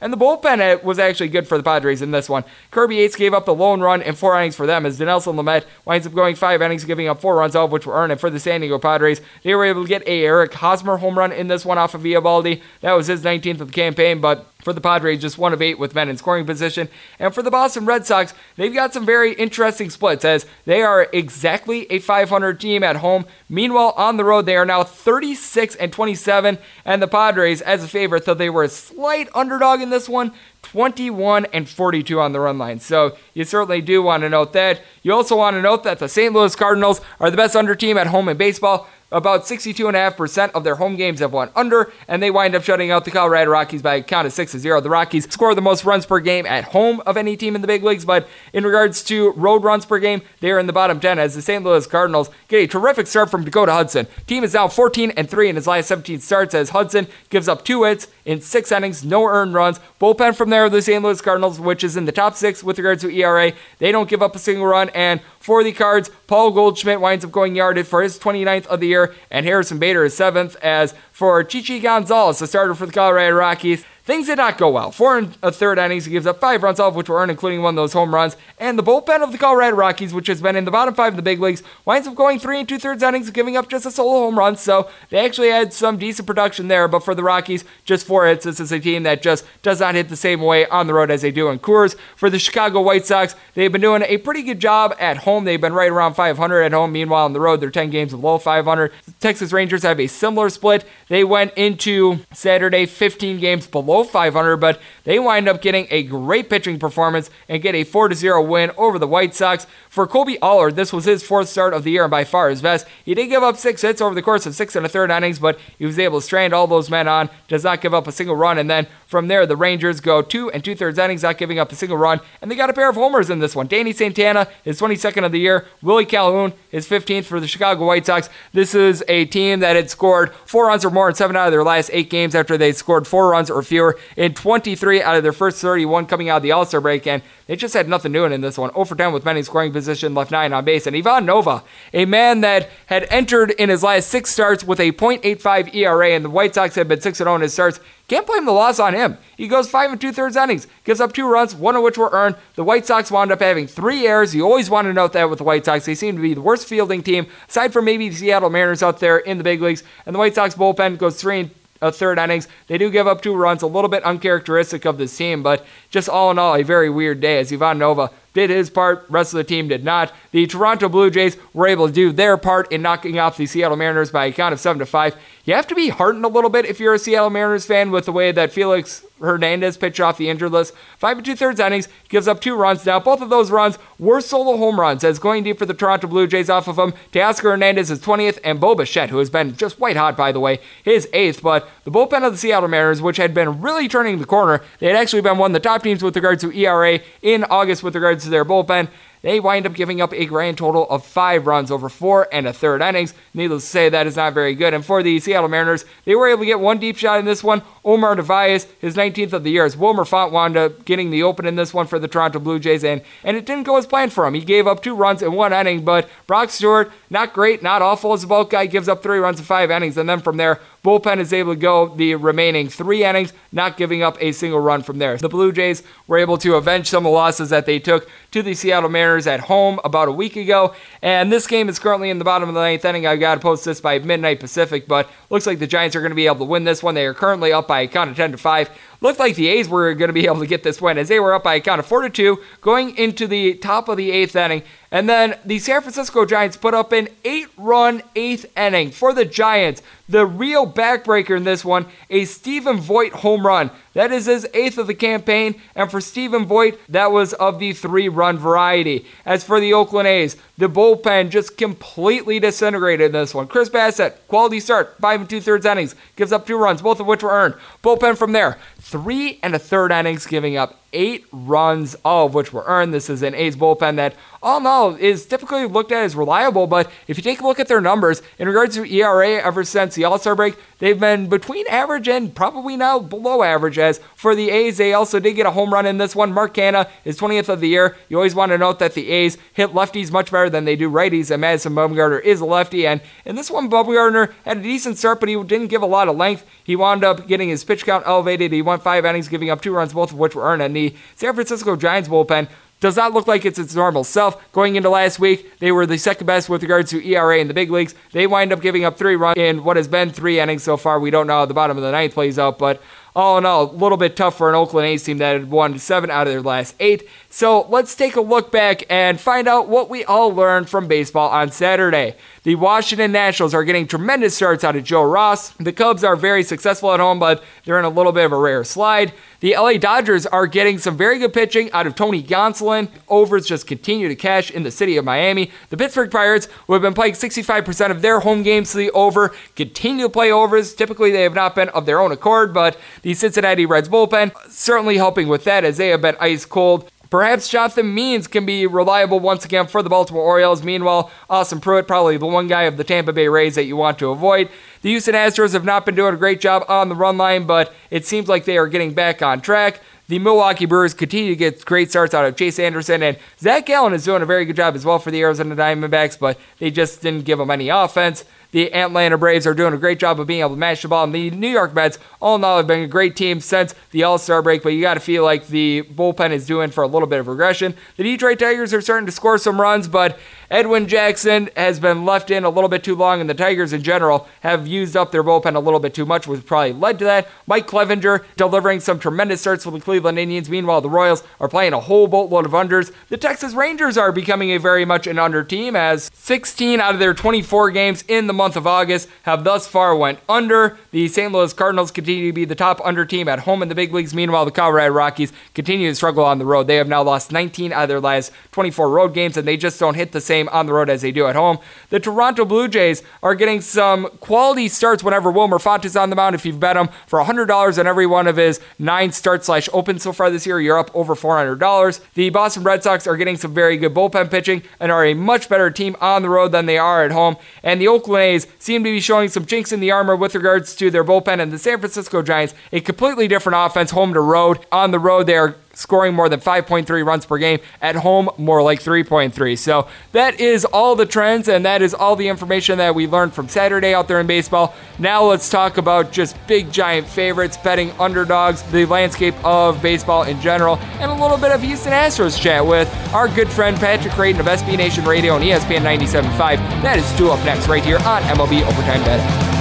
And 0.00 0.12
the 0.12 0.16
bullpen 0.16 0.82
was 0.82 0.98
actually 0.98 1.28
good 1.28 1.48
for 1.48 1.56
the 1.56 1.64
Padres 1.64 2.02
in 2.02 2.10
this 2.10 2.28
one. 2.28 2.44
Kirby 2.70 2.96
Yates 2.96 3.16
gave 3.16 3.34
up 3.34 3.44
the 3.44 3.54
lone 3.54 3.80
run 3.80 4.02
in 4.02 4.14
four 4.14 4.38
innings 4.38 4.56
for 4.56 4.66
them 4.66 4.86
as 4.86 4.98
Dinelson 4.98 5.34
Lamet 5.34 5.64
winds 5.84 6.06
up 6.06 6.14
going 6.14 6.34
five 6.36 6.62
innings, 6.62 6.84
giving 6.84 7.08
up 7.08 7.20
four 7.20 7.36
runs, 7.36 7.56
all 7.56 7.66
of 7.66 7.72
which 7.72 7.86
were 7.86 7.94
earned. 7.94 8.12
And 8.12 8.20
for 8.20 8.30
the 8.30 8.40
San 8.40 8.60
Diego 8.60 8.78
Padres, 8.78 9.20
they 9.42 9.54
were 9.54 9.64
able 9.64 9.82
to 9.82 9.88
get 9.88 10.06
a 10.06 10.24
Eric 10.24 10.54
Hosmer 10.54 10.98
home 10.98 11.18
run 11.18 11.32
in 11.32 11.48
this 11.48 11.64
one 11.64 11.78
off 11.78 11.94
of 11.94 12.02
Eovaldi. 12.02 12.62
That 12.80 12.92
was 12.92 13.06
his 13.06 13.22
19th 13.22 13.60
of 13.60 13.68
the 13.68 13.74
campaign, 13.74 14.20
but 14.20 14.51
for 14.62 14.72
the 14.72 14.80
Padres, 14.80 15.20
just 15.20 15.38
one 15.38 15.52
of 15.52 15.60
eight 15.60 15.78
with 15.78 15.94
men 15.94 16.08
in 16.08 16.16
scoring 16.16 16.46
position. 16.46 16.88
And 17.18 17.34
for 17.34 17.42
the 17.42 17.50
Boston 17.50 17.84
Red 17.84 18.06
Sox, 18.06 18.32
they've 18.56 18.72
got 18.72 18.94
some 18.94 19.04
very 19.04 19.34
interesting 19.34 19.90
splits 19.90 20.24
as 20.24 20.46
they 20.64 20.82
are 20.82 21.08
exactly 21.12 21.90
a 21.90 21.98
500 21.98 22.60
team 22.60 22.82
at 22.82 22.96
home. 22.96 23.26
Meanwhile, 23.48 23.94
on 23.96 24.16
the 24.16 24.24
road, 24.24 24.46
they 24.46 24.56
are 24.56 24.64
now 24.64 24.84
36 24.84 25.74
and 25.76 25.92
27. 25.92 26.58
And 26.84 27.02
the 27.02 27.08
Padres, 27.08 27.60
as 27.60 27.82
a 27.82 27.88
favorite, 27.88 28.24
though 28.24 28.34
they 28.34 28.50
were 28.50 28.64
a 28.64 28.68
slight 28.68 29.28
underdog 29.34 29.80
in 29.80 29.90
this 29.90 30.08
one, 30.08 30.32
21 30.62 31.46
and 31.46 31.68
42 31.68 32.20
on 32.20 32.32
the 32.32 32.40
run 32.40 32.56
line. 32.56 32.78
So 32.78 33.16
you 33.34 33.44
certainly 33.44 33.82
do 33.82 34.00
want 34.00 34.22
to 34.22 34.28
note 34.28 34.52
that. 34.52 34.80
You 35.02 35.12
also 35.12 35.36
want 35.36 35.54
to 35.54 35.62
note 35.62 35.82
that 35.84 35.98
the 35.98 36.08
St. 36.08 36.32
Louis 36.32 36.54
Cardinals 36.54 37.00
are 37.18 37.30
the 37.30 37.36
best 37.36 37.56
under 37.56 37.74
team 37.74 37.98
at 37.98 38.06
home 38.06 38.28
in 38.28 38.36
baseball. 38.36 38.88
About 39.12 39.42
62.5% 39.42 40.52
of 40.52 40.64
their 40.64 40.76
home 40.76 40.96
games 40.96 41.20
have 41.20 41.34
won 41.34 41.50
under, 41.54 41.92
and 42.08 42.22
they 42.22 42.30
wind 42.30 42.54
up 42.54 42.62
shutting 42.62 42.90
out 42.90 43.04
the 43.04 43.10
Colorado 43.10 43.50
Rockies 43.50 43.82
by 43.82 43.96
a 43.96 44.02
count 44.02 44.26
of 44.26 44.32
6 44.32 44.52
to 44.52 44.58
0. 44.58 44.80
The 44.80 44.88
Rockies 44.88 45.30
score 45.30 45.54
the 45.54 45.60
most 45.60 45.84
runs 45.84 46.06
per 46.06 46.18
game 46.18 46.46
at 46.46 46.64
home 46.64 47.02
of 47.04 47.18
any 47.18 47.36
team 47.36 47.54
in 47.54 47.60
the 47.60 47.66
big 47.66 47.84
leagues, 47.84 48.06
but 48.06 48.26
in 48.54 48.64
regards 48.64 49.04
to 49.04 49.32
road 49.32 49.64
runs 49.64 49.84
per 49.84 49.98
game, 49.98 50.22
they 50.40 50.50
are 50.50 50.58
in 50.58 50.66
the 50.66 50.72
bottom 50.72 50.98
10 50.98 51.18
as 51.18 51.34
the 51.34 51.42
St. 51.42 51.62
Louis 51.62 51.86
Cardinals 51.86 52.30
get 52.48 52.62
a 52.62 52.66
terrific 52.66 53.06
start 53.06 53.30
from 53.30 53.44
Dakota 53.44 53.72
Hudson. 53.72 54.06
Team 54.26 54.44
is 54.44 54.54
now 54.54 54.66
14 54.66 55.10
and 55.10 55.28
3 55.28 55.50
in 55.50 55.56
his 55.56 55.66
last 55.66 55.88
17 55.88 56.20
starts 56.20 56.54
as 56.54 56.70
Hudson 56.70 57.06
gives 57.28 57.48
up 57.48 57.66
two 57.66 57.84
hits, 57.84 58.08
in 58.24 58.40
six 58.40 58.70
innings, 58.70 59.04
no 59.04 59.24
earned 59.24 59.54
runs. 59.54 59.80
Bullpen 60.00 60.34
from 60.34 60.50
there, 60.50 60.68
the 60.68 60.82
St. 60.82 61.02
Louis 61.02 61.20
Cardinals, 61.20 61.58
which 61.58 61.82
is 61.82 61.96
in 61.96 62.04
the 62.04 62.12
top 62.12 62.34
six 62.34 62.62
with 62.62 62.78
regards 62.78 63.02
to 63.02 63.10
ERA. 63.10 63.52
They 63.78 63.92
don't 63.92 64.08
give 64.08 64.22
up 64.22 64.36
a 64.36 64.38
single 64.38 64.66
run. 64.66 64.90
And 64.90 65.20
for 65.38 65.64
the 65.64 65.72
Cards, 65.72 66.10
Paul 66.26 66.52
Goldschmidt 66.52 67.00
winds 67.00 67.24
up 67.24 67.32
going 67.32 67.54
yarded 67.56 67.86
for 67.86 68.02
his 68.02 68.18
29th 68.18 68.66
of 68.66 68.80
the 68.80 68.88
year, 68.88 69.14
and 69.30 69.44
Harrison 69.44 69.78
Bader 69.78 70.04
is 70.04 70.14
seventh. 70.14 70.56
As 70.56 70.94
for 71.10 71.42
Chichi 71.42 71.80
Gonzalez, 71.80 72.38
the 72.38 72.46
starter 72.46 72.74
for 72.74 72.86
the 72.86 72.92
Colorado 72.92 73.34
Rockies, 73.34 73.84
Things 74.04 74.26
did 74.26 74.38
not 74.38 74.58
go 74.58 74.68
well. 74.68 74.90
Four 74.90 75.16
and 75.16 75.38
a 75.44 75.52
third 75.52 75.78
innings, 75.78 76.06
he 76.06 76.10
gives 76.10 76.26
up 76.26 76.40
five 76.40 76.64
runs, 76.64 76.80
all 76.80 76.88
of 76.88 76.96
which 76.96 77.08
were 77.08 77.20
earned, 77.20 77.30
including 77.30 77.62
one 77.62 77.74
of 77.74 77.76
those 77.76 77.92
home 77.92 78.12
runs. 78.12 78.36
And 78.58 78.76
the 78.76 78.82
bullpen 78.82 79.22
of 79.22 79.30
the 79.30 79.38
Colorado 79.38 79.76
Rockies, 79.76 80.12
which 80.12 80.26
has 80.26 80.42
been 80.42 80.56
in 80.56 80.64
the 80.64 80.72
bottom 80.72 80.92
five 80.92 81.12
of 81.12 81.16
the 81.16 81.22
big 81.22 81.38
leagues, 81.40 81.62
winds 81.84 82.08
up 82.08 82.16
going 82.16 82.40
three 82.40 82.58
and 82.58 82.68
two 82.68 82.80
thirds 82.80 83.00
innings, 83.04 83.30
giving 83.30 83.56
up 83.56 83.68
just 83.68 83.86
a 83.86 83.92
solo 83.92 84.24
home 84.24 84.36
run. 84.36 84.56
So 84.56 84.90
they 85.10 85.24
actually 85.24 85.50
had 85.50 85.72
some 85.72 85.98
decent 85.98 86.26
production 86.26 86.66
there. 86.66 86.88
But 86.88 87.04
for 87.04 87.14
the 87.14 87.22
Rockies, 87.22 87.64
just 87.84 88.04
four 88.04 88.26
hits. 88.26 88.44
This 88.44 88.58
is 88.58 88.72
a 88.72 88.80
team 88.80 89.04
that 89.04 89.22
just 89.22 89.44
does 89.62 89.78
not 89.78 89.94
hit 89.94 90.08
the 90.08 90.16
same 90.16 90.40
way 90.40 90.66
on 90.66 90.88
the 90.88 90.94
road 90.94 91.12
as 91.12 91.22
they 91.22 91.30
do 91.30 91.48
in 91.48 91.60
Coors. 91.60 91.94
For 92.16 92.28
the 92.28 92.40
Chicago 92.40 92.80
White 92.80 93.06
Sox, 93.06 93.36
they've 93.54 93.70
been 93.70 93.80
doing 93.80 94.02
a 94.02 94.18
pretty 94.18 94.42
good 94.42 94.58
job 94.58 94.96
at 94.98 95.18
home. 95.18 95.44
They've 95.44 95.60
been 95.60 95.74
right 95.74 95.90
around 95.90 96.14
500 96.14 96.62
at 96.62 96.72
home. 96.72 96.90
Meanwhile, 96.90 97.26
on 97.26 97.34
the 97.34 97.40
road, 97.40 97.60
they're 97.60 97.70
10 97.70 97.90
games 97.90 98.10
below 98.10 98.38
500. 98.38 98.92
The 99.06 99.12
Texas 99.20 99.52
Rangers 99.52 99.84
have 99.84 100.00
a 100.00 100.08
similar 100.08 100.50
split. 100.50 100.84
They 101.08 101.22
went 101.22 101.52
into 101.54 102.18
Saturday 102.32 102.86
15 102.86 103.38
games 103.38 103.68
below 103.68 103.91
500, 104.02 104.56
but 104.56 104.80
they 105.04 105.18
wind 105.18 105.48
up 105.48 105.60
getting 105.60 105.86
a 105.90 106.02
great 106.02 106.48
pitching 106.48 106.78
performance 106.78 107.30
and 107.48 107.62
get 107.62 107.74
a 107.74 107.84
4 107.84 108.12
0 108.14 108.42
win 108.42 108.70
over 108.76 108.98
the 108.98 109.06
White 109.06 109.34
Sox. 109.34 109.66
For 109.88 110.06
Kolby 110.06 110.38
Allard, 110.40 110.76
this 110.76 110.92
was 110.92 111.04
his 111.04 111.22
fourth 111.22 111.48
start 111.48 111.74
of 111.74 111.84
the 111.84 111.90
year 111.90 112.04
and 112.04 112.10
by 112.10 112.24
far 112.24 112.48
his 112.48 112.62
best. 112.62 112.86
He 113.04 113.14
did 113.14 113.28
give 113.28 113.42
up 113.42 113.56
six 113.56 113.82
hits 113.82 114.00
over 114.00 114.14
the 114.14 114.22
course 114.22 114.46
of 114.46 114.54
six 114.54 114.74
and 114.74 114.86
a 114.86 114.88
third 114.88 115.10
innings, 115.10 115.38
but 115.38 115.58
he 115.78 115.84
was 115.84 115.98
able 115.98 116.20
to 116.20 116.26
strand 116.26 116.54
all 116.54 116.66
those 116.66 116.88
men 116.88 117.08
on, 117.08 117.28
does 117.48 117.64
not 117.64 117.80
give 117.80 117.92
up 117.92 118.06
a 118.06 118.12
single 118.12 118.36
run, 118.36 118.58
and 118.58 118.70
then 118.70 118.86
from 119.12 119.28
there, 119.28 119.44
the 119.44 119.56
Rangers 119.56 120.00
go 120.00 120.22
two 120.22 120.50
and 120.52 120.64
two 120.64 120.74
thirds 120.74 120.98
innings, 120.98 121.22
not 121.22 121.36
giving 121.36 121.58
up 121.58 121.70
a 121.70 121.74
single 121.74 121.98
run, 121.98 122.20
and 122.40 122.50
they 122.50 122.54
got 122.54 122.70
a 122.70 122.72
pair 122.72 122.88
of 122.88 122.94
homers 122.94 123.28
in 123.28 123.40
this 123.40 123.54
one. 123.54 123.66
Danny 123.66 123.92
Santana, 123.92 124.48
his 124.64 124.80
22nd 124.80 125.26
of 125.26 125.32
the 125.32 125.38
year. 125.38 125.66
Willie 125.82 126.06
Calhoun, 126.06 126.54
his 126.70 126.88
15th 126.88 127.24
for 127.24 127.40
the 127.40 127.46
Chicago 127.46 127.86
White 127.86 128.06
Sox. 128.06 128.30
This 128.52 128.74
is 128.74 129.04
a 129.08 129.26
team 129.26 129.60
that 129.60 129.76
had 129.76 129.90
scored 129.90 130.34
four 130.46 130.68
runs 130.68 130.84
or 130.84 130.90
more 130.90 131.08
in 131.08 131.14
seven 131.14 131.36
out 131.36 131.46
of 131.46 131.52
their 131.52 131.64
last 131.64 131.90
eight 131.92 132.08
games 132.08 132.34
after 132.34 132.56
they 132.56 132.72
scored 132.72 133.06
four 133.06 133.28
runs 133.28 133.50
or 133.50 133.62
fewer 133.62 133.81
in 134.16 134.34
23 134.34 135.02
out 135.02 135.16
of 135.16 135.22
their 135.22 135.32
first 135.32 135.60
31 135.60 136.06
coming 136.06 136.28
out 136.28 136.38
of 136.38 136.42
the 136.42 136.52
All 136.52 136.64
Star 136.64 136.80
break, 136.80 137.06
and 137.06 137.22
they 137.46 137.56
just 137.56 137.74
had 137.74 137.88
nothing 137.88 138.12
doing 138.12 138.32
in 138.32 138.40
this 138.40 138.56
one. 138.56 138.70
0 138.72 138.84
for 138.84 138.94
10 138.94 139.12
with 139.12 139.24
many 139.24 139.42
scoring 139.42 139.72
position, 139.72 140.14
left 140.14 140.30
nine 140.30 140.52
on 140.52 140.64
base. 140.64 140.86
And 140.86 140.96
Ivan 140.96 141.26
Nova, 141.26 141.62
a 141.92 142.04
man 142.04 142.40
that 142.40 142.70
had 142.86 143.06
entered 143.10 143.50
in 143.52 143.68
his 143.68 143.82
last 143.82 144.08
six 144.08 144.30
starts 144.30 144.64
with 144.64 144.80
a 144.80 144.92
.85 144.92 145.74
ERA, 145.74 146.10
and 146.10 146.24
the 146.24 146.30
White 146.30 146.54
Sox 146.54 146.74
had 146.74 146.88
been 146.88 147.00
6 147.00 147.18
0 147.18 147.34
in 147.34 147.42
his 147.42 147.52
starts. 147.52 147.80
Can't 148.08 148.26
blame 148.26 148.44
the 148.44 148.52
loss 148.52 148.78
on 148.78 148.94
him. 148.94 149.16
He 149.36 149.48
goes 149.48 149.70
five 149.70 149.90
and 149.90 150.00
two 150.00 150.12
thirds 150.12 150.36
innings, 150.36 150.66
gives 150.84 151.00
up 151.00 151.12
two 151.14 151.26
runs, 151.26 151.54
one 151.54 151.76
of 151.76 151.82
which 151.82 151.96
were 151.96 152.10
earned. 152.12 152.36
The 152.56 152.64
White 152.64 152.84
Sox 152.84 153.10
wound 153.10 153.32
up 153.32 153.40
having 153.40 153.66
three 153.66 154.06
errors. 154.06 154.34
You 154.34 154.44
always 154.44 154.68
want 154.68 154.86
to 154.86 154.92
note 154.92 155.14
that 155.14 155.30
with 155.30 155.38
the 155.38 155.44
White 155.44 155.64
Sox. 155.64 155.86
They 155.86 155.94
seem 155.94 156.16
to 156.16 156.22
be 156.22 156.34
the 156.34 156.42
worst 156.42 156.66
fielding 156.66 157.02
team, 157.02 157.26
aside 157.48 157.72
from 157.72 157.86
maybe 157.86 158.08
the 158.08 158.14
Seattle 158.14 158.50
Mariners 158.50 158.82
out 158.82 159.00
there 159.00 159.18
in 159.18 159.38
the 159.38 159.44
big 159.44 159.62
leagues. 159.62 159.82
And 160.04 160.14
the 160.14 160.18
White 160.18 160.34
Sox 160.34 160.54
bullpen 160.54 160.98
goes 160.98 161.18
three 161.18 161.40
and 161.40 161.50
a 161.82 161.92
third 161.92 162.18
innings. 162.18 162.48
They 162.68 162.78
do 162.78 162.90
give 162.90 163.06
up 163.06 163.20
two 163.20 163.34
runs, 163.34 163.60
a 163.60 163.66
little 163.66 163.90
bit 163.90 164.02
uncharacteristic 164.04 164.86
of 164.86 164.96
this 164.96 165.14
team, 165.14 165.42
but 165.42 165.66
just 165.90 166.08
all 166.08 166.30
in 166.30 166.38
all, 166.38 166.54
a 166.54 166.62
very 166.62 166.88
weird 166.88 167.20
day 167.20 167.38
as 167.40 167.52
Ivan 167.52 167.78
Nova 167.78 168.10
did 168.32 168.50
his 168.50 168.70
part, 168.70 169.04
rest 169.08 169.32
of 169.32 169.38
the 169.38 169.44
team 169.44 169.68
did 169.68 169.84
not. 169.84 170.12
The 170.30 170.46
Toronto 170.46 170.88
Blue 170.88 171.10
Jays 171.10 171.36
were 171.52 171.66
able 171.66 171.86
to 171.86 171.92
do 171.92 172.12
their 172.12 172.36
part 172.36 172.70
in 172.72 172.82
knocking 172.82 173.18
off 173.18 173.36
the 173.36 173.46
Seattle 173.46 173.76
Mariners 173.76 174.10
by 174.10 174.26
a 174.26 174.32
count 174.32 174.52
of 174.52 174.60
7 174.60 174.78
to 174.78 174.86
5. 174.86 175.16
You 175.44 175.54
have 175.54 175.66
to 175.66 175.74
be 175.74 175.88
heartened 175.88 176.24
a 176.24 176.28
little 176.28 176.50
bit 176.50 176.64
if 176.64 176.78
you're 176.78 176.94
a 176.94 176.98
Seattle 176.98 177.30
Mariners 177.30 177.66
fan 177.66 177.90
with 177.90 178.04
the 178.04 178.12
way 178.12 178.32
that 178.32 178.52
Felix 178.52 179.04
Hernandez 179.22 179.76
pitched 179.76 180.00
off 180.00 180.18
the 180.18 180.28
injured 180.28 180.52
list. 180.52 180.74
Five 180.98 181.16
and 181.16 181.24
two 181.26 181.36
thirds 181.36 181.60
innings, 181.60 181.88
gives 182.08 182.28
up 182.28 182.40
two 182.40 182.54
runs. 182.54 182.84
Now, 182.84 183.00
both 183.00 183.20
of 183.20 183.30
those 183.30 183.50
runs 183.50 183.78
were 183.98 184.20
solo 184.20 184.56
home 184.56 184.78
runs, 184.78 185.04
as 185.04 185.18
going 185.18 185.44
deep 185.44 185.58
for 185.58 185.66
the 185.66 185.74
Toronto 185.74 186.06
Blue 186.06 186.26
Jays 186.26 186.50
off 186.50 186.68
of 186.68 186.78
him. 186.78 186.92
Teoscar 187.12 187.52
Hernandez 187.52 187.90
is 187.90 188.00
20th, 188.00 188.38
and 188.44 188.60
Bo 188.60 188.74
Bichette, 188.74 189.10
who 189.10 189.18
has 189.18 189.30
been 189.30 189.56
just 189.56 189.80
white 189.80 189.96
hot, 189.96 190.16
by 190.16 190.32
the 190.32 190.40
way, 190.40 190.60
his 190.84 191.08
8th. 191.12 191.42
But 191.42 191.68
the 191.84 191.90
bullpen 191.90 192.24
of 192.24 192.32
the 192.32 192.38
Seattle 192.38 192.68
Mariners, 192.68 193.02
which 193.02 193.16
had 193.16 193.32
been 193.34 193.60
really 193.60 193.88
turning 193.88 194.18
the 194.18 194.26
corner, 194.26 194.62
they 194.78 194.86
had 194.86 194.96
actually 194.96 195.22
been 195.22 195.38
one 195.38 195.50
of 195.50 195.54
the 195.54 195.68
top 195.68 195.82
teams 195.82 196.02
with 196.02 196.16
regards 196.16 196.42
to 196.42 196.56
ERA 196.56 197.00
in 197.22 197.44
August 197.44 197.82
with 197.82 197.94
regards 197.94 198.21
to 198.22 198.30
their 198.30 198.44
bullpen. 198.44 198.88
They 199.22 199.38
wind 199.38 199.66
up 199.66 199.74
giving 199.74 200.00
up 200.00 200.12
a 200.12 200.26
grand 200.26 200.58
total 200.58 200.88
of 200.90 201.06
five 201.06 201.46
runs 201.46 201.70
over 201.70 201.88
four 201.88 202.28
and 202.32 202.46
a 202.46 202.52
third 202.52 202.82
innings. 202.82 203.14
Needless 203.32 203.62
to 203.62 203.68
say, 203.68 203.88
that 203.88 204.08
is 204.08 204.16
not 204.16 204.34
very 204.34 204.54
good. 204.54 204.74
And 204.74 204.84
for 204.84 205.00
the 205.02 205.20
Seattle 205.20 205.48
Mariners, 205.48 205.84
they 206.04 206.16
were 206.16 206.28
able 206.28 206.40
to 206.40 206.46
get 206.46 206.58
one 206.58 206.78
deep 206.78 206.96
shot 206.96 207.20
in 207.20 207.24
this 207.24 207.44
one. 207.44 207.62
Omar 207.84 208.16
Narvaez, 208.16 208.66
his 208.80 208.96
19th 208.96 209.32
of 209.32 209.44
the 209.44 209.50
year, 209.50 209.64
as 209.64 209.76
Wilmer 209.76 210.04
Font 210.04 210.32
wound 210.32 210.56
up 210.56 210.84
getting 210.84 211.10
the 211.10 211.22
open 211.22 211.46
in 211.46 211.54
this 211.54 211.72
one 211.72 211.86
for 211.86 212.00
the 212.00 212.08
Toronto 212.08 212.40
Blue 212.40 212.58
Jays, 212.58 212.84
and, 212.84 213.02
and 213.22 213.36
it 213.36 213.46
didn't 213.46 213.64
go 213.64 213.76
as 213.76 213.86
planned 213.86 214.12
for 214.12 214.26
him. 214.26 214.34
He 214.34 214.40
gave 214.40 214.66
up 214.66 214.82
two 214.82 214.94
runs 214.94 215.22
in 215.22 215.32
one 215.32 215.52
inning, 215.52 215.84
but 215.84 216.08
Brock 216.26 216.50
Stewart, 216.50 216.90
not 217.08 217.32
great, 217.32 217.62
not 217.62 217.82
awful 217.82 218.12
as 218.12 218.24
a 218.24 218.26
bulk 218.26 218.50
guy, 218.50 218.66
gives 218.66 218.88
up 218.88 219.02
three 219.02 219.18
runs 219.18 219.38
in 219.38 219.44
five 219.44 219.70
innings, 219.70 219.96
and 219.96 220.08
then 220.08 220.20
from 220.20 220.36
there, 220.36 220.60
bullpen 220.84 221.18
is 221.18 221.32
able 221.32 221.52
to 221.52 221.60
go 221.60 221.94
the 221.94 222.14
remaining 222.14 222.68
three 222.68 223.04
innings, 223.04 223.32
not 223.52 223.76
giving 223.76 224.02
up 224.02 224.16
a 224.20 224.32
single 224.32 224.60
run 224.60 224.82
from 224.82 224.98
there. 224.98 225.16
The 225.16 225.28
Blue 225.28 225.52
Jays 225.52 225.82
were 226.06 226.18
able 226.18 226.38
to 226.38 226.56
avenge 226.56 226.88
some 226.88 227.06
of 227.06 227.10
the 227.10 227.14
losses 227.14 227.50
that 227.50 227.66
they 227.66 227.78
took 227.78 228.08
to 228.32 228.42
the 228.42 228.54
Seattle 228.54 228.88
Mariners 228.88 229.26
at 229.26 229.40
home 229.40 229.78
about 229.84 230.08
a 230.08 230.12
week 230.12 230.36
ago, 230.36 230.74
and 231.00 231.32
this 231.32 231.46
game 231.46 231.68
is 231.68 231.78
currently 231.78 232.10
in 232.10 232.18
the 232.18 232.24
bottom 232.24 232.48
of 232.48 232.54
the 232.54 232.60
ninth 232.60 232.84
inning. 232.84 233.06
I've 233.06 233.20
got 233.20 233.34
to 233.34 233.40
post 233.40 233.64
this 233.64 233.80
by 233.80 233.98
midnight 233.98 234.40
Pacific, 234.40 234.88
but 234.88 235.08
looks 235.30 235.46
like 235.46 235.58
the 235.58 235.66
Giants 235.66 235.94
are 235.94 236.00
going 236.00 236.10
to 236.10 236.16
be 236.16 236.26
able 236.26 236.38
to 236.38 236.44
win 236.44 236.64
this 236.64 236.82
one. 236.82 236.94
They 236.94 237.06
are 237.06 237.14
currently 237.14 237.52
up 237.52 237.68
by 237.68 237.80
a 237.80 237.88
count 237.88 238.10
of 238.10 238.16
10 238.16 238.32
to 238.32 238.38
5 238.38 238.70
looked 239.02 239.18
like 239.18 239.36
the 239.36 239.48
A's 239.48 239.68
were 239.68 239.92
going 239.94 240.08
to 240.08 240.14
be 240.14 240.26
able 240.26 240.40
to 240.40 240.46
get 240.46 240.62
this 240.62 240.80
win 240.80 240.96
as 240.96 241.08
they 241.08 241.20
were 241.20 241.34
up 241.34 241.44
by 241.44 241.56
a 241.56 241.60
count 241.60 241.80
of 241.80 241.86
4 241.86 242.02
to 242.02 242.10
2 242.10 242.42
going 242.60 242.96
into 242.96 243.26
the 243.26 243.54
top 243.54 243.88
of 243.88 243.96
the 243.98 244.10
eighth 244.10 244.34
inning. 244.34 244.62
And 244.90 245.08
then 245.08 245.38
the 245.44 245.58
San 245.58 245.80
Francisco 245.82 246.24
Giants 246.24 246.56
put 246.56 246.74
up 246.74 246.92
an 246.92 247.08
eight 247.24 247.48
run 247.56 248.02
eighth 248.14 248.46
inning 248.56 248.90
for 248.90 249.12
the 249.12 249.24
Giants. 249.24 249.82
The 250.08 250.26
real 250.26 250.70
backbreaker 250.70 251.36
in 251.36 251.44
this 251.44 251.64
one, 251.64 251.86
a 252.08 252.24
Stephen 252.24 252.78
Vogt 252.78 253.12
home 253.12 253.46
run. 253.46 253.70
That 253.94 254.10
is 254.12 254.26
his 254.26 254.46
eighth 254.54 254.78
of 254.78 254.86
the 254.86 254.94
campaign, 254.94 255.60
and 255.74 255.90
for 255.90 256.00
Stephen 256.00 256.46
Vogt, 256.46 256.78
that 256.88 257.12
was 257.12 257.34
of 257.34 257.58
the 257.58 257.72
three 257.72 258.08
run 258.08 258.38
variety. 258.38 259.04
As 259.26 259.44
for 259.44 259.60
the 259.60 259.74
Oakland 259.74 260.08
A's, 260.08 260.36
the 260.56 260.68
bullpen 260.68 261.30
just 261.30 261.56
completely 261.56 262.40
disintegrated 262.40 263.06
in 263.06 263.12
this 263.12 263.34
one. 263.34 263.48
Chris 263.48 263.68
Bassitt, 263.68 264.14
quality 264.28 264.60
start, 264.60 264.96
five 265.00 265.20
and 265.20 265.28
two 265.28 265.40
thirds 265.40 265.66
innings, 265.66 265.94
gives 266.16 266.32
up 266.32 266.46
two 266.46 266.56
runs, 266.56 266.82
both 266.82 267.00
of 267.00 267.06
which 267.06 267.22
were 267.22 267.30
earned. 267.30 267.54
Bullpen 267.82 268.16
from 268.16 268.32
there, 268.32 268.58
three 268.78 269.38
and 269.42 269.54
a 269.54 269.58
third 269.58 269.92
innings, 269.92 270.26
giving 270.26 270.56
up 270.56 270.81
eight 270.92 271.24
runs, 271.32 271.96
all 272.04 272.26
of 272.26 272.34
which 272.34 272.52
were 272.52 272.64
earned. 272.66 272.92
This 272.92 273.08
is 273.08 273.22
an 273.22 273.34
A's 273.34 273.56
bullpen 273.56 273.96
that, 273.96 274.14
all 274.42 274.58
in 274.58 274.66
all, 274.66 274.94
is 274.94 275.26
typically 275.26 275.66
looked 275.66 275.92
at 275.92 276.04
as 276.04 276.16
reliable. 276.16 276.66
But 276.66 276.90
if 277.06 277.16
you 277.16 277.22
take 277.22 277.40
a 277.40 277.46
look 277.46 277.60
at 277.60 277.68
their 277.68 277.80
numbers 277.80 278.22
in 278.38 278.48
regards 278.48 278.76
to 278.76 278.84
ERA 278.84 279.42
ever 279.42 279.64
since 279.64 279.94
the 279.94 280.04
All 280.04 280.18
Star 280.18 280.34
break, 280.34 280.56
they've 280.78 280.98
been 280.98 281.28
between 281.28 281.66
average 281.68 282.08
and 282.08 282.34
probably 282.34 282.76
now 282.76 282.98
below 282.98 283.42
average. 283.42 283.78
As 283.78 284.00
for 284.14 284.34
the 284.34 284.50
A's, 284.50 284.76
they 284.76 284.92
also 284.92 285.18
did 285.18 285.34
get 285.34 285.46
a 285.46 285.52
home 285.52 285.72
run 285.72 285.86
in 285.86 285.98
this 285.98 286.14
one. 286.14 286.32
Mark 286.32 286.54
Canha 286.54 286.88
is 287.04 287.18
20th 287.18 287.48
of 287.48 287.60
the 287.60 287.68
year. 287.68 287.96
You 288.08 288.16
always 288.16 288.34
want 288.34 288.52
to 288.52 288.58
note 288.58 288.78
that 288.78 288.94
the 288.94 289.10
A's 289.10 289.38
hit 289.52 289.70
lefties 289.70 290.10
much 290.10 290.30
better 290.30 290.50
than 290.50 290.64
they 290.64 290.76
do 290.76 290.90
righties, 290.90 291.30
and 291.30 291.40
Madison 291.40 291.74
Bumgarner 291.74 292.22
is 292.22 292.40
a 292.40 292.44
lefty. 292.44 292.86
And 292.86 293.00
in 293.24 293.36
this 293.36 293.50
one, 293.50 293.70
Bumgarner 293.70 294.32
had 294.44 294.58
a 294.58 294.62
decent 294.62 294.98
start, 294.98 295.20
but 295.20 295.28
he 295.28 295.42
didn't 295.44 295.68
give 295.68 295.82
a 295.82 295.86
lot 295.86 296.08
of 296.08 296.16
length. 296.16 296.44
He 296.64 296.76
wound 296.76 297.04
up 297.04 297.26
getting 297.26 297.48
his 297.48 297.64
pitch 297.64 297.84
count 297.84 298.04
elevated. 298.06 298.52
He 298.52 298.62
went 298.62 298.82
five 298.82 299.04
innings, 299.04 299.28
giving 299.28 299.50
up 299.50 299.60
two 299.60 299.72
runs, 299.72 299.92
both 299.92 300.12
of 300.12 300.18
which 300.18 300.34
were 300.34 300.44
earned. 300.44 300.62
And 300.62 300.74
the 300.74 300.94
San 301.16 301.34
Francisco 301.34 301.76
Giants 301.76 302.08
bullpen 302.08 302.48
does 302.82 302.96
not 302.96 303.12
look 303.12 303.28
like 303.28 303.44
it's 303.44 303.60
its 303.60 303.76
normal 303.76 304.02
self. 304.02 304.52
Going 304.52 304.74
into 304.74 304.90
last 304.90 305.20
week, 305.20 305.58
they 305.60 305.70
were 305.70 305.86
the 305.86 305.96
second 305.96 306.26
best 306.26 306.48
with 306.48 306.62
regards 306.62 306.90
to 306.90 307.06
ERA 307.06 307.38
in 307.38 307.46
the 307.46 307.54
big 307.54 307.70
leagues. 307.70 307.94
They 308.10 308.26
wind 308.26 308.52
up 308.52 308.60
giving 308.60 308.84
up 308.84 308.98
three 308.98 309.14
runs 309.14 309.38
in 309.38 309.62
what 309.62 309.76
has 309.76 309.86
been 309.86 310.10
three 310.10 310.40
innings 310.40 310.64
so 310.64 310.76
far. 310.76 310.98
We 310.98 311.10
don't 311.10 311.28
know 311.28 311.38
how 311.38 311.46
the 311.46 311.54
bottom 311.54 311.76
of 311.76 311.84
the 311.84 311.92
ninth 311.92 312.14
plays 312.14 312.40
out, 312.40 312.58
but 312.58 312.82
all 313.14 313.38
in 313.38 313.46
all, 313.46 313.70
a 313.70 313.72
little 313.72 313.98
bit 313.98 314.16
tough 314.16 314.36
for 314.36 314.48
an 314.48 314.56
Oakland 314.56 314.88
A's 314.88 315.04
team 315.04 315.18
that 315.18 315.32
had 315.32 315.50
won 315.50 315.78
seven 315.78 316.10
out 316.10 316.26
of 316.26 316.32
their 316.32 316.42
last 316.42 316.74
eight. 316.80 317.08
So 317.34 317.62
let's 317.70 317.94
take 317.94 318.16
a 318.16 318.20
look 318.20 318.52
back 318.52 318.84
and 318.90 319.18
find 319.18 319.48
out 319.48 319.66
what 319.66 319.88
we 319.88 320.04
all 320.04 320.34
learned 320.34 320.68
from 320.68 320.86
baseball 320.86 321.30
on 321.30 321.50
Saturday. 321.50 322.14
The 322.42 322.56
Washington 322.56 323.10
Nationals 323.10 323.54
are 323.54 323.64
getting 323.64 323.86
tremendous 323.86 324.36
starts 324.36 324.64
out 324.64 324.76
of 324.76 324.84
Joe 324.84 325.02
Ross. 325.02 325.52
The 325.52 325.72
Cubs 325.72 326.04
are 326.04 326.14
very 326.14 326.42
successful 326.42 326.92
at 326.92 327.00
home, 327.00 327.18
but 327.18 327.42
they're 327.64 327.78
in 327.78 327.86
a 327.86 327.88
little 327.88 328.12
bit 328.12 328.26
of 328.26 328.32
a 328.32 328.36
rare 328.36 328.64
slide. 328.64 329.14
The 329.40 329.54
LA 329.56 329.78
Dodgers 329.78 330.26
are 330.26 330.46
getting 330.46 330.76
some 330.76 330.98
very 330.98 331.18
good 331.18 331.32
pitching 331.32 331.72
out 331.72 331.86
of 331.86 331.94
Tony 331.94 332.22
Gonsolin. 332.22 332.90
Overs 333.08 333.46
just 333.46 333.66
continue 333.66 334.08
to 334.08 334.14
cash 334.14 334.50
in 334.50 334.62
the 334.62 334.70
city 334.70 334.98
of 334.98 335.06
Miami. 335.06 335.50
The 335.70 335.78
Pittsburgh 335.78 336.10
Pirates, 336.10 336.48
who 336.66 336.74
have 336.74 336.82
been 336.82 336.92
playing 336.92 337.14
65% 337.14 337.90
of 337.90 338.02
their 338.02 338.20
home 338.20 338.42
games 338.42 338.72
to 338.72 338.76
the 338.76 338.90
over, 338.90 339.34
continue 339.56 340.04
to 340.04 340.10
play 340.10 340.30
overs. 340.30 340.74
Typically, 340.74 341.10
they 341.10 341.22
have 341.22 341.34
not 341.34 341.54
been 341.54 341.70
of 341.70 341.86
their 341.86 341.98
own 341.98 342.12
accord, 342.12 342.52
but 342.52 342.76
the 343.00 343.14
Cincinnati 343.14 343.64
Reds 343.64 343.88
bullpen 343.88 344.32
certainly 344.50 344.98
helping 344.98 345.28
with 345.28 345.44
that 345.44 345.64
as 345.64 345.78
they 345.78 345.88
have 345.88 346.02
been 346.02 346.16
ice 346.20 346.44
cold. 346.44 346.91
Perhaps 347.12 347.50
Jonathan 347.50 347.94
Means 347.94 348.26
can 348.26 348.46
be 348.46 348.66
reliable 348.66 349.20
once 349.20 349.44
again 349.44 349.66
for 349.66 349.82
the 349.82 349.90
Baltimore 349.90 350.22
Orioles. 350.22 350.62
Meanwhile, 350.62 351.10
Austin 351.28 351.60
Pruitt, 351.60 351.86
probably 351.86 352.16
the 352.16 352.24
one 352.24 352.48
guy 352.48 352.62
of 352.62 352.78
the 352.78 352.84
Tampa 352.84 353.12
Bay 353.12 353.28
Rays 353.28 353.54
that 353.56 353.64
you 353.64 353.76
want 353.76 353.98
to 353.98 354.08
avoid. 354.08 354.48
The 354.80 354.88
Houston 354.88 355.14
Astros 355.14 355.52
have 355.52 355.62
not 355.62 355.84
been 355.84 355.94
doing 355.94 356.14
a 356.14 356.16
great 356.16 356.40
job 356.40 356.64
on 356.70 356.88
the 356.88 356.94
run 356.94 357.18
line, 357.18 357.44
but 357.44 357.74
it 357.90 358.06
seems 358.06 358.30
like 358.30 358.46
they 358.46 358.56
are 358.56 358.66
getting 358.66 358.94
back 358.94 359.20
on 359.20 359.42
track. 359.42 359.82
The 360.08 360.20
Milwaukee 360.20 360.64
Brewers 360.64 360.94
continue 360.94 361.28
to 361.28 361.36
get 361.36 361.62
great 361.66 361.90
starts 361.90 362.14
out 362.14 362.24
of 362.24 362.34
Chase 362.34 362.58
Anderson, 362.58 363.02
and 363.02 363.18
Zac 363.38 363.66
Gallen 363.66 363.92
is 363.92 364.06
doing 364.06 364.22
a 364.22 364.26
very 364.26 364.46
good 364.46 364.56
job 364.56 364.74
as 364.74 364.86
well 364.86 364.98
for 364.98 365.10
the 365.10 365.20
Arizona 365.20 365.54
Diamondbacks, 365.54 366.18
but 366.18 366.38
they 366.60 366.70
just 366.70 367.02
didn't 367.02 367.26
give 367.26 367.36
them 367.36 367.50
any 367.50 367.68
offense. 367.68 368.24
The 368.52 368.72
Atlanta 368.72 369.18
Braves 369.18 369.46
are 369.46 369.54
doing 369.54 369.74
a 369.74 369.78
great 369.78 369.98
job 369.98 370.20
of 370.20 370.26
being 370.26 370.40
able 370.40 370.50
to 370.50 370.56
match 370.56 370.82
the 370.82 370.88
ball. 370.88 371.04
And 371.04 371.14
the 371.14 371.30
New 371.30 371.48
York 371.48 371.74
Mets, 371.74 371.98
all 372.20 372.36
in 372.36 372.44
all, 372.44 372.58
have 372.58 372.66
been 372.66 372.82
a 372.82 372.86
great 372.86 373.16
team 373.16 373.40
since 373.40 373.74
the 373.90 374.04
All 374.04 374.18
Star 374.18 374.42
break, 374.42 374.62
but 374.62 374.70
you 374.70 374.82
got 374.82 374.94
to 374.94 375.00
feel 375.00 375.24
like 375.24 375.48
the 375.48 375.82
bullpen 375.82 376.30
is 376.30 376.46
doing 376.46 376.70
for 376.70 376.84
a 376.84 376.86
little 376.86 377.08
bit 377.08 377.18
of 377.18 377.28
regression. 377.28 377.74
The 377.96 378.04
Detroit 378.04 378.38
Tigers 378.38 378.72
are 378.72 378.80
starting 378.80 379.06
to 379.06 379.12
score 379.12 379.38
some 379.38 379.60
runs, 379.60 379.88
but 379.88 380.18
Edwin 380.52 380.86
Jackson 380.86 381.48
has 381.56 381.80
been 381.80 382.04
left 382.04 382.30
in 382.30 382.44
a 382.44 382.50
little 382.50 382.68
bit 382.68 382.84
too 382.84 382.94
long, 382.94 383.22
and 383.22 383.30
the 383.30 383.32
Tigers 383.32 383.72
in 383.72 383.82
general 383.82 384.28
have 384.40 384.66
used 384.66 384.94
up 384.98 385.10
their 385.10 385.24
bullpen 385.24 385.56
a 385.56 385.58
little 385.58 385.80
bit 385.80 385.94
too 385.94 386.04
much, 386.04 386.26
which 386.26 386.44
probably 386.44 386.74
led 386.74 386.98
to 386.98 387.06
that. 387.06 387.26
Mike 387.46 387.66
Clevinger 387.66 388.22
delivering 388.36 388.78
some 388.80 388.98
tremendous 388.98 389.40
starts 389.40 389.64
for 389.64 389.70
the 389.70 389.80
Cleveland 389.80 390.18
Indians. 390.18 390.50
Meanwhile, 390.50 390.82
the 390.82 390.90
Royals 390.90 391.24
are 391.40 391.48
playing 391.48 391.72
a 391.72 391.80
whole 391.80 392.06
boatload 392.06 392.44
of 392.44 392.52
unders. 392.52 392.92
The 393.08 393.16
Texas 393.16 393.54
Rangers 393.54 393.96
are 393.96 394.12
becoming 394.12 394.50
a 394.50 394.58
very 394.58 394.84
much 394.84 395.06
an 395.06 395.18
under 395.18 395.42
team, 395.42 395.74
as 395.74 396.10
16 396.12 396.80
out 396.80 396.92
of 396.92 397.00
their 397.00 397.14
24 397.14 397.70
games 397.70 398.04
in 398.06 398.26
the 398.26 398.34
month 398.34 398.54
of 398.54 398.66
August 398.66 399.08
have 399.22 399.44
thus 399.44 399.66
far 399.66 399.96
went 399.96 400.18
under. 400.28 400.76
The 400.90 401.08
St. 401.08 401.32
Louis 401.32 401.54
Cardinals 401.54 401.90
continue 401.90 402.26
to 402.26 402.34
be 402.34 402.44
the 402.44 402.54
top 402.54 402.78
under 402.84 403.06
team 403.06 403.26
at 403.26 403.38
home 403.38 403.62
in 403.62 403.70
the 403.70 403.74
big 403.74 403.94
leagues. 403.94 404.12
Meanwhile, 404.12 404.44
the 404.44 404.50
Colorado 404.50 404.92
Rockies 404.92 405.32
continue 405.54 405.88
to 405.88 405.94
struggle 405.94 406.26
on 406.26 406.38
the 406.38 406.44
road. 406.44 406.66
They 406.66 406.76
have 406.76 406.88
now 406.88 407.02
lost 407.02 407.32
19 407.32 407.72
out 407.72 407.84
of 407.84 407.88
their 407.88 408.00
last 408.00 408.32
24 408.50 408.90
road 408.90 409.14
games, 409.14 409.38
and 409.38 409.48
they 409.48 409.56
just 409.56 409.80
don't 409.80 409.94
hit 409.94 410.12
the 410.12 410.20
same 410.20 410.41
on 410.48 410.66
the 410.66 410.72
road 410.72 410.88
as 410.88 411.02
they 411.02 411.12
do 411.12 411.26
at 411.26 411.36
home. 411.36 411.58
The 411.90 412.00
Toronto 412.00 412.44
Blue 412.44 412.68
Jays 412.68 413.02
are 413.22 413.34
getting 413.34 413.60
some 413.60 414.08
quality 414.20 414.68
starts 414.68 415.04
whenever 415.04 415.30
Wilmer 415.30 415.58
Fonta's 415.58 415.96
on 415.96 416.10
the 416.10 416.16
mound. 416.16 416.34
If 416.34 416.46
you've 416.46 416.60
bet 416.60 416.76
him 416.76 416.88
for 417.06 417.20
$100 417.20 417.78
on 417.78 417.86
every 417.86 418.06
one 418.06 418.26
of 418.26 418.36
his 418.36 418.60
nine 418.78 419.12
starts 419.12 419.46
slash 419.46 419.68
open 419.72 419.98
so 419.98 420.12
far 420.12 420.30
this 420.30 420.46
year, 420.46 420.60
you're 420.60 420.78
up 420.78 420.90
over 420.94 421.14
$400. 421.14 422.00
The 422.14 422.30
Boston 422.30 422.62
Red 422.62 422.82
Sox 422.82 423.06
are 423.06 423.16
getting 423.16 423.36
some 423.36 423.52
very 423.52 423.76
good 423.76 423.94
bullpen 423.94 424.30
pitching 424.30 424.62
and 424.80 424.92
are 424.92 425.04
a 425.04 425.14
much 425.14 425.48
better 425.48 425.70
team 425.70 425.96
on 426.00 426.22
the 426.22 426.30
road 426.30 426.52
than 426.52 426.66
they 426.66 426.78
are 426.78 427.04
at 427.04 427.12
home. 427.12 427.36
And 427.62 427.80
the 427.80 427.88
Oakland 427.88 428.22
A's 428.22 428.46
seem 428.58 428.84
to 428.84 428.90
be 428.90 429.00
showing 429.00 429.28
some 429.28 429.46
chinks 429.46 429.72
in 429.72 429.80
the 429.80 429.90
armor 429.90 430.16
with 430.16 430.34
regards 430.34 430.74
to 430.76 430.90
their 430.90 431.04
bullpen. 431.04 431.40
And 431.40 431.52
the 431.52 431.58
San 431.58 431.78
Francisco 431.78 432.22
Giants, 432.22 432.54
a 432.72 432.80
completely 432.80 433.28
different 433.28 433.56
offense, 433.58 433.90
home 433.90 434.14
to 434.14 434.20
road. 434.20 434.64
On 434.70 434.90
the 434.90 434.98
road, 434.98 435.26
they 435.26 435.36
are 435.36 435.56
scoring 435.74 436.14
more 436.14 436.28
than 436.28 436.40
5.3 436.40 437.04
runs 437.04 437.26
per 437.26 437.38
game. 437.38 437.60
At 437.80 437.96
home, 437.96 438.30
more 438.38 438.62
like 438.62 438.80
3.3. 438.80 439.58
So 439.58 439.88
that 440.12 440.40
is 440.40 440.64
all 440.64 440.96
the 440.96 441.06
trends, 441.06 441.48
and 441.48 441.64
that 441.64 441.82
is 441.82 441.94
all 441.94 442.16
the 442.16 442.28
information 442.28 442.78
that 442.78 442.94
we 442.94 443.06
learned 443.06 443.34
from 443.34 443.48
Saturday 443.48 443.94
out 443.94 444.08
there 444.08 444.20
in 444.20 444.26
baseball. 444.26 444.74
Now 444.98 445.24
let's 445.24 445.48
talk 445.48 445.78
about 445.78 446.12
just 446.12 446.36
big, 446.46 446.72
giant 446.72 447.06
favorites, 447.06 447.56
betting 447.56 447.90
underdogs, 447.92 448.62
the 448.70 448.86
landscape 448.86 449.34
of 449.44 449.80
baseball 449.82 450.24
in 450.24 450.40
general, 450.40 450.76
and 451.00 451.10
a 451.10 451.14
little 451.14 451.38
bit 451.38 451.52
of 451.52 451.62
Houston 451.62 451.92
Astros 451.92 452.40
chat 452.40 452.64
with 452.64 452.88
our 453.12 453.28
good 453.28 453.50
friend 453.50 453.76
Patrick 453.76 454.14
Creighton 454.14 454.40
of 454.40 454.46
SB 454.46 454.76
Nation 454.76 455.04
Radio 455.04 455.36
and 455.36 455.44
ESPN 455.44 455.80
97.5. 455.80 456.36
That 456.82 456.98
is 456.98 457.10
due 457.18 457.30
up 457.30 457.44
next 457.44 457.68
right 457.68 457.84
here 457.84 457.98
on 457.98 458.22
MLB 458.22 458.62
Overtime 458.62 459.02
Betting. 459.04 459.51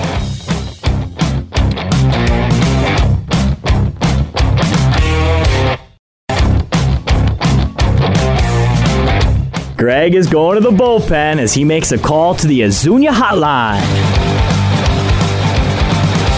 Greg 9.81 10.13
is 10.13 10.27
going 10.27 10.61
to 10.61 10.61
the 10.61 10.69
bullpen 10.69 11.39
as 11.39 11.55
he 11.55 11.63
makes 11.63 11.91
a 11.91 11.97
call 11.97 12.35
to 12.35 12.45
the 12.45 12.59
Azunia 12.59 13.09
hotline. 13.09 13.81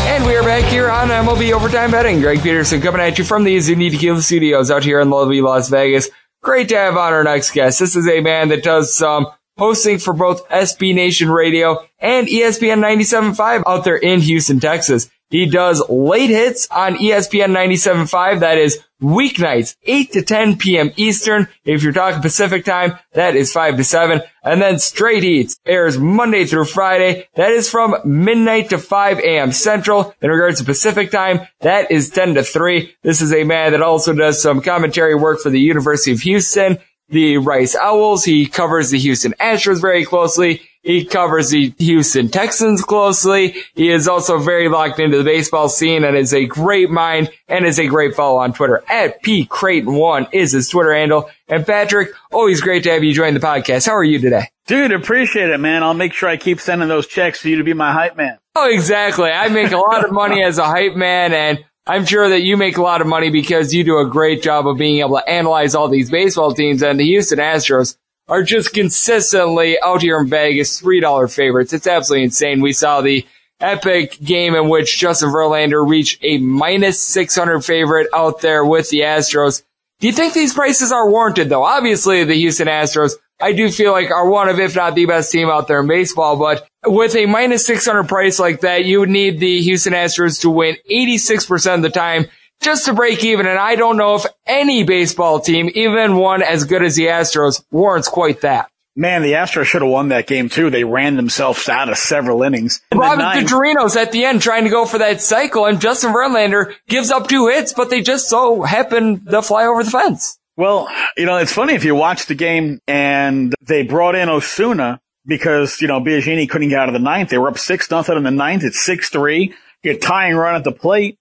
And 0.07 0.25
we 0.25 0.37
are 0.37 0.43
back 0.43 0.63
here 0.71 0.89
on 0.89 1.09
MLB 1.09 1.51
Overtime 1.51 1.91
Betting. 1.91 2.21
Greg 2.21 2.41
Peterson 2.41 2.79
coming 2.79 3.01
at 3.01 3.17
you 3.17 3.25
from 3.25 3.43
the 3.43 3.57
Azunia 3.57 3.91
Tequila 3.91 4.21
Studios 4.21 4.71
out 4.71 4.85
here 4.85 5.01
in 5.01 5.09
lovely 5.09 5.41
Las 5.41 5.67
Vegas. 5.67 6.09
Great 6.41 6.69
to 6.69 6.77
have 6.77 6.95
on 6.95 7.11
our 7.11 7.25
next 7.25 7.51
guest. 7.51 7.79
This 7.79 7.97
is 7.97 8.07
a 8.07 8.21
man 8.21 8.47
that 8.47 8.63
does 8.63 8.95
some 8.95 9.27
hosting 9.57 9.99
for 9.99 10.13
both 10.13 10.47
SB 10.47 10.95
Nation 10.95 11.29
Radio 11.29 11.85
and 11.99 12.27
ESPN 12.27 12.79
97.5 12.79 13.63
out 13.67 13.83
there 13.83 13.97
in 13.97 14.21
Houston, 14.21 14.61
Texas. 14.61 15.09
He 15.33 15.47
does 15.47 15.83
late 15.89 16.29
hits 16.29 16.67
on 16.69 16.93
ESPN 16.97 17.57
97.5. 17.57 18.41
That 18.41 18.59
is 18.59 18.79
weeknights, 19.01 19.75
8 19.81 20.11
to 20.11 20.21
10 20.21 20.57
p.m. 20.59 20.91
Eastern. 20.95 21.47
If 21.65 21.81
you're 21.81 21.91
talking 21.91 22.21
Pacific 22.21 22.63
time, 22.63 22.99
that 23.13 23.35
is 23.35 23.51
5 23.51 23.77
to 23.77 23.83
7. 23.83 24.21
And 24.43 24.61
then 24.61 24.77
straight 24.77 25.23
Eats 25.23 25.59
airs 25.65 25.97
Monday 25.97 26.45
through 26.45 26.65
Friday. 26.65 27.27
That 27.33 27.49
is 27.49 27.67
from 27.67 27.95
midnight 28.05 28.69
to 28.69 28.77
5 28.77 29.17
a.m. 29.21 29.51
Central. 29.51 30.13
In 30.21 30.29
regards 30.29 30.59
to 30.59 30.65
Pacific 30.65 31.09
time, 31.09 31.47
that 31.61 31.89
is 31.89 32.11
10 32.11 32.35
to 32.35 32.43
3. 32.43 32.95
This 33.01 33.19
is 33.19 33.33
a 33.33 33.43
man 33.43 33.71
that 33.71 33.81
also 33.81 34.13
does 34.13 34.39
some 34.39 34.61
commentary 34.61 35.15
work 35.15 35.39
for 35.39 35.49
the 35.49 35.59
University 35.59 36.11
of 36.11 36.19
Houston 36.19 36.77
the 37.09 37.37
Rice 37.37 37.75
Owls. 37.75 38.23
He 38.23 38.45
covers 38.47 38.89
the 38.89 38.99
Houston 38.99 39.33
Astros 39.39 39.81
very 39.81 40.05
closely. 40.05 40.61
He 40.83 41.05
covers 41.05 41.49
the 41.49 41.73
Houston 41.77 42.27
Texans 42.27 42.83
closely. 42.83 43.55
He 43.73 43.89
is 43.89 44.09
also 44.09 44.37
very 44.37 44.67
locked 44.67 44.99
into 44.99 45.17
the 45.17 45.23
baseball 45.23 45.69
scene 45.69 46.03
and 46.03 46.17
is 46.17 46.33
a 46.33 46.45
great 46.45 46.89
mind 46.89 47.29
and 47.47 47.65
is 47.65 47.79
a 47.79 47.87
great 47.87 48.15
follow 48.15 48.39
on 48.39 48.51
Twitter. 48.51 48.83
At 48.89 49.23
P 49.23 49.45
Creighton1 49.45 50.33
is 50.33 50.51
his 50.51 50.67
Twitter 50.67 50.93
handle. 50.93 51.29
And 51.47 51.65
Patrick, 51.65 52.09
always 52.33 52.59
great 52.59 52.83
to 52.83 52.91
have 52.91 53.03
you 53.03 53.13
join 53.13 53.33
the 53.33 53.39
podcast. 53.39 53.85
How 53.85 53.93
are 53.93 54.03
you 54.03 54.19
today? 54.19 54.49
Dude, 54.67 54.91
appreciate 54.91 55.49
it, 55.49 55.59
man. 55.59 55.83
I'll 55.83 55.93
make 55.93 56.11
sure 56.11 56.27
I 56.27 56.35
keep 56.35 56.59
sending 56.59 56.89
those 56.89 57.07
checks 57.07 57.39
for 57.39 57.47
you 57.47 57.57
to 57.57 57.63
be 57.63 57.73
my 57.73 57.93
hype 57.93 58.17
man. 58.17 58.37
Oh, 58.55 58.69
exactly. 58.69 59.29
I 59.29 59.47
make 59.47 59.71
a 59.71 59.77
lot 59.77 60.03
of 60.03 60.11
money 60.11 60.43
as 60.43 60.57
a 60.57 60.65
hype 60.65 60.95
man 60.95 61.33
and 61.33 61.63
I'm 61.85 62.05
sure 62.05 62.29
that 62.29 62.41
you 62.41 62.55
make 62.55 62.77
a 62.77 62.81
lot 62.81 63.01
of 63.01 63.07
money 63.07 63.29
because 63.29 63.73
you 63.73 63.83
do 63.83 63.99
a 63.99 64.07
great 64.07 64.41
job 64.41 64.67
of 64.67 64.77
being 64.77 64.99
able 64.99 65.17
to 65.17 65.29
analyze 65.29 65.75
all 65.75 65.89
these 65.89 66.09
baseball 66.09 66.53
teams 66.53 66.81
and 66.81 66.97
the 66.97 67.03
Houston 67.03 67.39
Astros 67.39 67.97
are 68.27 68.43
just 68.43 68.73
consistently 68.73 69.77
out 69.81 70.01
here 70.01 70.19
in 70.19 70.27
Vegas, 70.27 70.81
$3 70.81 71.33
favorites. 71.33 71.73
It's 71.73 71.87
absolutely 71.87 72.25
insane. 72.25 72.61
We 72.61 72.73
saw 72.73 73.01
the 73.01 73.25
epic 73.59 74.19
game 74.23 74.55
in 74.55 74.69
which 74.69 74.97
Justin 74.97 75.29
Verlander 75.29 75.87
reached 75.87 76.19
a 76.23 76.37
minus 76.37 77.01
600 77.01 77.63
favorite 77.63 78.07
out 78.13 78.41
there 78.41 78.65
with 78.65 78.89
the 78.89 79.01
Astros. 79.01 79.63
Do 79.99 80.07
you 80.07 80.13
think 80.13 80.33
these 80.33 80.53
prices 80.53 80.91
are 80.91 81.09
warranted 81.09 81.49
though? 81.49 81.63
Obviously 81.63 82.23
the 82.23 82.33
Houston 82.33 82.67
Astros 82.67 83.13
I 83.43 83.51
do 83.51 83.69
feel 83.69 83.91
like 83.91 84.09
are 84.09 84.29
one 84.29 84.47
of, 84.47 84.59
if 84.59 84.75
not 84.75 84.95
the 84.95 85.05
best 85.05 85.31
team 85.31 85.49
out 85.49 85.67
there 85.67 85.81
in 85.81 85.87
baseball. 85.87 86.37
But 86.37 86.65
with 86.85 87.15
a 87.15 87.25
minus 87.25 87.65
600 87.65 88.07
price 88.07 88.39
like 88.39 88.61
that, 88.61 88.85
you 88.85 89.01
would 89.01 89.09
need 89.09 89.39
the 89.39 89.61
Houston 89.61 89.93
Astros 89.93 90.41
to 90.41 90.49
win 90.49 90.77
86% 90.89 91.75
of 91.75 91.81
the 91.81 91.89
time 91.89 92.27
just 92.63 92.85
to 92.85 92.93
break 92.93 93.23
even. 93.23 93.45
And 93.45 93.59
I 93.59 93.75
don't 93.75 93.97
know 93.97 94.15
if 94.15 94.25
any 94.45 94.83
baseball 94.83 95.39
team, 95.39 95.69
even 95.75 96.17
one 96.17 96.41
as 96.41 96.63
good 96.63 96.83
as 96.83 96.95
the 96.95 97.07
Astros, 97.07 97.63
warrants 97.71 98.07
quite 98.07 98.41
that. 98.41 98.69
Man, 98.95 99.23
the 99.23 99.33
Astros 99.33 99.65
should 99.65 99.81
have 99.81 99.89
won 99.89 100.09
that 100.09 100.27
game 100.27 100.49
too. 100.49 100.69
They 100.69 100.83
ran 100.83 101.15
themselves 101.15 101.67
out 101.67 101.89
of 101.89 101.97
several 101.97 102.43
innings. 102.43 102.81
Robinson 102.93 103.45
Chirinos 103.45 103.95
at 103.95 104.11
the 104.11 104.23
end 104.25 104.41
trying 104.41 104.65
to 104.65 104.69
go 104.69 104.85
for 104.85 104.99
that 104.99 105.19
cycle, 105.19 105.65
and 105.65 105.81
Justin 105.81 106.13
Verlander 106.13 106.75
gives 106.87 107.09
up 107.09 107.27
two 107.27 107.47
hits, 107.47 107.73
but 107.73 107.89
they 107.89 108.01
just 108.01 108.29
so 108.29 108.61
happen 108.61 109.25
to 109.25 109.41
fly 109.41 109.65
over 109.65 109.83
the 109.83 109.89
fence. 109.89 110.37
Well, 110.55 110.87
you 111.17 111.25
know, 111.25 111.37
it's 111.37 111.51
funny 111.51 111.73
if 111.73 111.83
you 111.83 111.95
watch 111.95 112.27
the 112.27 112.35
game 112.35 112.79
and 112.87 113.55
they 113.61 113.81
brought 113.81 114.13
in 114.13 114.29
Osuna 114.29 115.01
because, 115.25 115.81
you 115.81 115.87
know, 115.87 115.99
Biagini 115.99 116.47
couldn't 116.47 116.69
get 116.69 116.79
out 116.79 116.89
of 116.89 116.93
the 116.93 116.99
ninth. 116.99 117.29
They 117.29 117.39
were 117.39 117.47
up 117.47 117.57
six 117.57 117.89
nothing 117.89 118.17
in 118.17 118.23
the 118.23 118.29
ninth. 118.29 118.63
It's 118.63 118.79
six 118.79 119.09
three. 119.09 119.55
Get 119.83 120.03
tying 120.03 120.35
run 120.35 120.53
at 120.53 120.63
the 120.63 120.71
plate. 120.71 121.17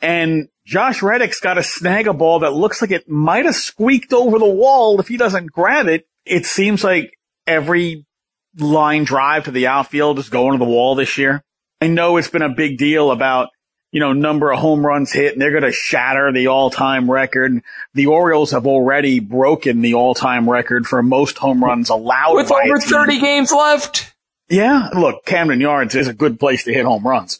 And 0.00 0.48
Josh 0.64 1.02
Reddick's 1.02 1.40
got 1.40 1.54
to 1.54 1.62
snag 1.62 2.06
a 2.06 2.12
ball 2.12 2.40
that 2.40 2.52
looks 2.52 2.80
like 2.80 2.90
it 2.90 3.08
might 3.08 3.46
have 3.46 3.54
squeaked 3.54 4.12
over 4.12 4.38
the 4.38 4.46
wall 4.46 5.00
if 5.00 5.08
he 5.08 5.16
doesn't 5.16 5.52
grab 5.52 5.86
it. 5.86 6.06
It 6.24 6.46
seems 6.46 6.84
like 6.84 7.18
every 7.46 8.06
line 8.58 9.04
drive 9.04 9.44
to 9.44 9.50
the 9.50 9.66
outfield 9.66 10.18
is 10.18 10.28
going 10.28 10.52
to 10.52 10.64
the 10.64 10.70
wall 10.70 10.94
this 10.94 11.18
year. 11.18 11.42
I 11.80 11.88
know 11.88 12.16
it's 12.16 12.30
been 12.30 12.42
a 12.42 12.48
big 12.48 12.78
deal 12.78 13.10
about 13.10 13.48
you 13.92 14.00
know, 14.00 14.14
number 14.14 14.50
of 14.50 14.58
home 14.58 14.84
runs 14.84 15.12
hit 15.12 15.34
and 15.34 15.42
they're 15.42 15.50
going 15.50 15.62
to 15.62 15.72
shatter 15.72 16.32
the 16.32 16.46
all-time 16.46 17.10
record. 17.10 17.60
The 17.92 18.06
Orioles 18.06 18.50
have 18.52 18.66
already 18.66 19.20
broken 19.20 19.82
the 19.82 19.94
all-time 19.94 20.48
record 20.48 20.86
for 20.86 21.02
most 21.02 21.36
home 21.36 21.62
runs 21.62 21.90
allowed 21.90 22.34
with 22.34 22.50
over 22.50 22.80
30 22.80 23.20
games 23.20 23.52
left. 23.52 24.14
Yeah. 24.48 24.88
Look, 24.96 25.26
Camden 25.26 25.60
Yards 25.60 25.94
is 25.94 26.08
a 26.08 26.14
good 26.14 26.40
place 26.40 26.64
to 26.64 26.72
hit 26.72 26.86
home 26.86 27.06
runs, 27.06 27.38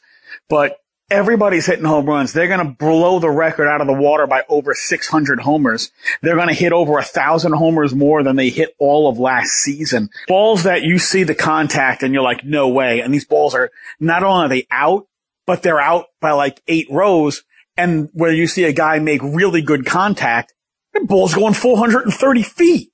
but 0.49 0.77
everybody's 1.13 1.67
hitting 1.67 1.85
home 1.85 2.07
runs. 2.07 2.33
They're 2.33 2.49
going 2.49 2.67
to 2.67 2.75
blow 2.75 3.19
the 3.19 3.31
record 3.31 3.69
out 3.69 3.81
of 3.81 3.87
the 3.87 3.93
water 3.93 4.27
by 4.27 4.43
over 4.49 4.75
600 4.75 5.41
homers. 5.41 5.91
They're 6.23 6.37
going 6.37 6.49
to 6.49 6.55
hit 6.55 6.73
over 6.73 6.99
a 6.99 7.05
thousand 7.05 7.53
homers 7.53 7.95
more 7.95 8.23
than 8.23 8.37
they 8.37 8.49
hit 8.49 8.75
all 8.79 9.09
of 9.09 9.19
last 9.19 9.51
season. 9.51 10.09
Balls 10.27 10.63
that 10.65 10.83
you 10.83 10.99
see 10.99 11.23
the 11.23 11.35
contact 11.35 12.03
and 12.03 12.15
you're 12.15 12.23
like, 12.23 12.45
no 12.45 12.69
way. 12.69 13.01
And 13.01 13.13
these 13.13 13.27
balls 13.27 13.55
are 13.55 13.71
not 14.01 14.23
only 14.23 14.47
are 14.47 14.49
they 14.49 14.67
out, 14.71 15.07
but 15.47 15.63
they're 15.63 15.81
out 15.81 16.07
by 16.21 16.33
like 16.33 16.63
eight 16.67 16.87
rows 16.91 17.45
and 17.77 18.09
where 18.13 18.33
you 18.33 18.47
see 18.47 18.65
a 18.65 18.73
guy 18.73 18.99
make 18.99 19.23
really 19.23 19.63
good 19.63 19.87
contact 19.87 20.53
The 20.95 21.05
ball's 21.05 21.35
going 21.35 21.55
430 21.55 22.43
feet. 22.43 22.89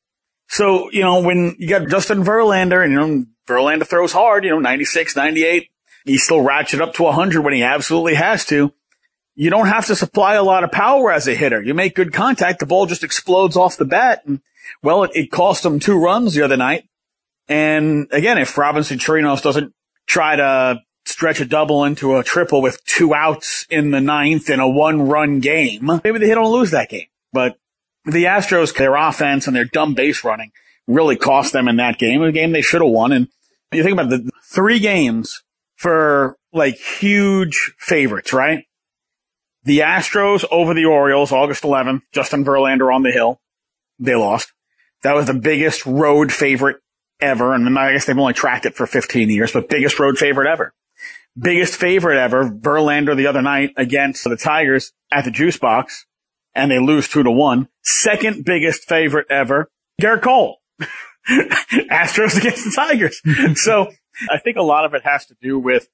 So, 0.48 0.90
you 0.90 1.02
know, 1.02 1.20
when 1.20 1.56
you 1.58 1.68
got 1.68 1.88
Justin 1.88 2.24
Verlander 2.24 2.82
and, 2.82 2.92
you 2.92 2.98
know, 2.98 3.24
Verlander 3.46 3.86
throws 3.86 4.12
hard, 4.12 4.44
you 4.44 4.50
know, 4.50 4.58
96, 4.58 5.14
98, 5.14 5.68
he 6.04 6.18
still 6.18 6.40
ratchet 6.40 6.80
up 6.80 6.94
to 6.94 7.04
100 7.04 7.42
when 7.42 7.54
he 7.54 7.62
absolutely 7.62 8.14
has 8.14 8.44
to. 8.46 8.72
You 9.34 9.50
don't 9.50 9.68
have 9.68 9.86
to 9.86 9.96
supply 9.96 10.34
a 10.34 10.42
lot 10.42 10.64
of 10.64 10.72
power 10.72 11.12
as 11.12 11.28
a 11.28 11.34
hitter. 11.34 11.62
You 11.62 11.74
make 11.74 11.94
good 11.94 12.12
contact, 12.12 12.58
the 12.58 12.66
ball 12.66 12.86
just 12.86 13.04
explodes 13.04 13.56
off 13.56 13.76
the 13.76 13.84
bat. 13.84 14.22
And, 14.26 14.40
well, 14.82 15.04
it, 15.04 15.12
it 15.14 15.30
cost 15.30 15.64
him 15.64 15.78
two 15.78 15.98
runs 15.98 16.34
the 16.34 16.42
other 16.42 16.56
night. 16.56 16.88
And 17.48 18.08
again, 18.10 18.38
if 18.38 18.58
Robinson 18.58 18.98
Chirinos 18.98 19.42
doesn't 19.42 19.72
try 20.06 20.36
to 20.36 20.80
stretch 21.06 21.40
a 21.40 21.44
double 21.44 21.84
into 21.84 22.16
a 22.16 22.24
triple 22.24 22.60
with 22.60 22.84
two 22.84 23.14
outs 23.14 23.66
in 23.70 23.90
the 23.90 24.00
ninth 24.00 24.50
in 24.50 24.60
a 24.60 24.68
one 24.68 25.08
run 25.08 25.40
game, 25.40 25.88
maybe 26.04 26.18
they 26.18 26.34
don't 26.34 26.52
lose 26.52 26.72
that 26.72 26.90
game. 26.90 27.06
But 27.32 27.56
the 28.04 28.24
Astros, 28.24 28.74
their 28.76 28.96
offense 28.96 29.46
and 29.46 29.54
their 29.54 29.64
dumb 29.64 29.94
base 29.94 30.24
running 30.24 30.52
really 30.86 31.16
cost 31.16 31.52
them 31.52 31.68
in 31.68 31.76
that 31.76 31.98
game, 31.98 32.22
a 32.22 32.32
game 32.32 32.52
they 32.52 32.62
should 32.62 32.82
have 32.82 32.90
won. 32.90 33.12
And 33.12 33.28
you 33.72 33.82
think 33.82 33.92
about 33.92 34.10
the 34.10 34.30
three 34.44 34.78
games 34.78 35.42
for 35.78 36.36
like 36.52 36.76
huge 36.76 37.72
favorites, 37.78 38.32
right? 38.32 38.64
The 39.64 39.80
Astros 39.80 40.44
over 40.50 40.74
the 40.74 40.84
Orioles, 40.84 41.32
August 41.32 41.62
11th, 41.62 42.02
Justin 42.12 42.44
Verlander 42.44 42.94
on 42.94 43.02
the 43.02 43.12
hill. 43.12 43.40
They 43.98 44.14
lost. 44.14 44.52
That 45.02 45.14
was 45.14 45.26
the 45.26 45.34
biggest 45.34 45.86
road 45.86 46.32
favorite 46.32 46.78
ever. 47.20 47.54
And 47.54 47.78
I 47.78 47.92
guess 47.92 48.06
they've 48.06 48.18
only 48.18 48.34
tracked 48.34 48.66
it 48.66 48.74
for 48.74 48.86
15 48.86 49.30
years, 49.30 49.52
but 49.52 49.68
biggest 49.68 49.98
road 49.98 50.18
favorite 50.18 50.50
ever. 50.50 50.74
Biggest 51.40 51.76
favorite 51.76 52.18
ever, 52.18 52.50
Verlander 52.50 53.16
the 53.16 53.28
other 53.28 53.42
night 53.42 53.72
against 53.76 54.24
the 54.24 54.36
Tigers 54.36 54.92
at 55.12 55.24
the 55.24 55.30
juice 55.30 55.56
box 55.56 56.06
and 56.54 56.70
they 56.70 56.80
lose 56.80 57.08
two 57.08 57.22
to 57.22 57.30
one. 57.30 57.68
Second 57.82 58.44
biggest 58.44 58.88
favorite 58.88 59.28
ever, 59.30 59.70
Gerrit 60.02 60.22
Cole. 60.22 60.58
Astros 61.90 62.36
against 62.36 62.64
the 62.64 62.72
Tigers. 62.74 63.20
so 63.60 63.92
I 64.30 64.38
think 64.38 64.56
a 64.56 64.62
lot 64.62 64.84
of 64.84 64.94
it 64.94 65.02
has 65.04 65.26
to 65.26 65.36
do 65.40 65.58
with, 65.58 65.88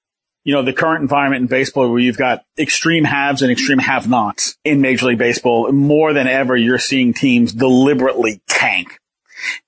you 0.44 0.54
know, 0.54 0.62
the 0.62 0.72
current 0.72 1.02
environment 1.02 1.42
in 1.42 1.46
baseball 1.46 1.90
where 1.90 2.00
you've 2.00 2.18
got 2.18 2.44
extreme 2.58 3.04
haves 3.04 3.42
and 3.42 3.50
extreme 3.50 3.78
have 3.78 4.08
nots 4.08 4.56
in 4.64 4.80
Major 4.80 5.06
League 5.06 5.18
Baseball. 5.18 5.70
More 5.72 6.12
than 6.12 6.26
ever, 6.26 6.56
you're 6.56 6.78
seeing 6.78 7.14
teams 7.14 7.52
deliberately 7.52 8.40
tank. 8.48 8.98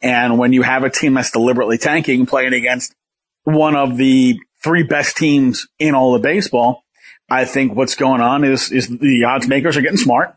And 0.01 0.39
when 0.39 0.53
you 0.53 0.63
have 0.63 0.85
a 0.85 0.91
team 0.91 1.15
that's 1.15 1.31
deliberately 1.31 1.79
tanking 1.79 2.27
playing 2.27 2.55
against 2.55 2.95
one 3.45 3.77
of 3.77 3.97
the 3.97 4.39
three 4.63 4.83
best 4.83 5.17
teams 5.17 5.67
in 5.79 5.95
all 5.95 6.15
of 6.15 6.23
baseball, 6.23 6.83
I 7.29 7.45
think 7.45 7.75
what's 7.75 7.97
going 7.97 8.21
on 8.21 8.45
is, 8.45 8.71
is 8.71 8.89
the 8.89 9.25
odds 9.25 9.49
makers 9.49 9.77
are 9.77 9.83
getting 9.83 9.97
smart 9.97 10.35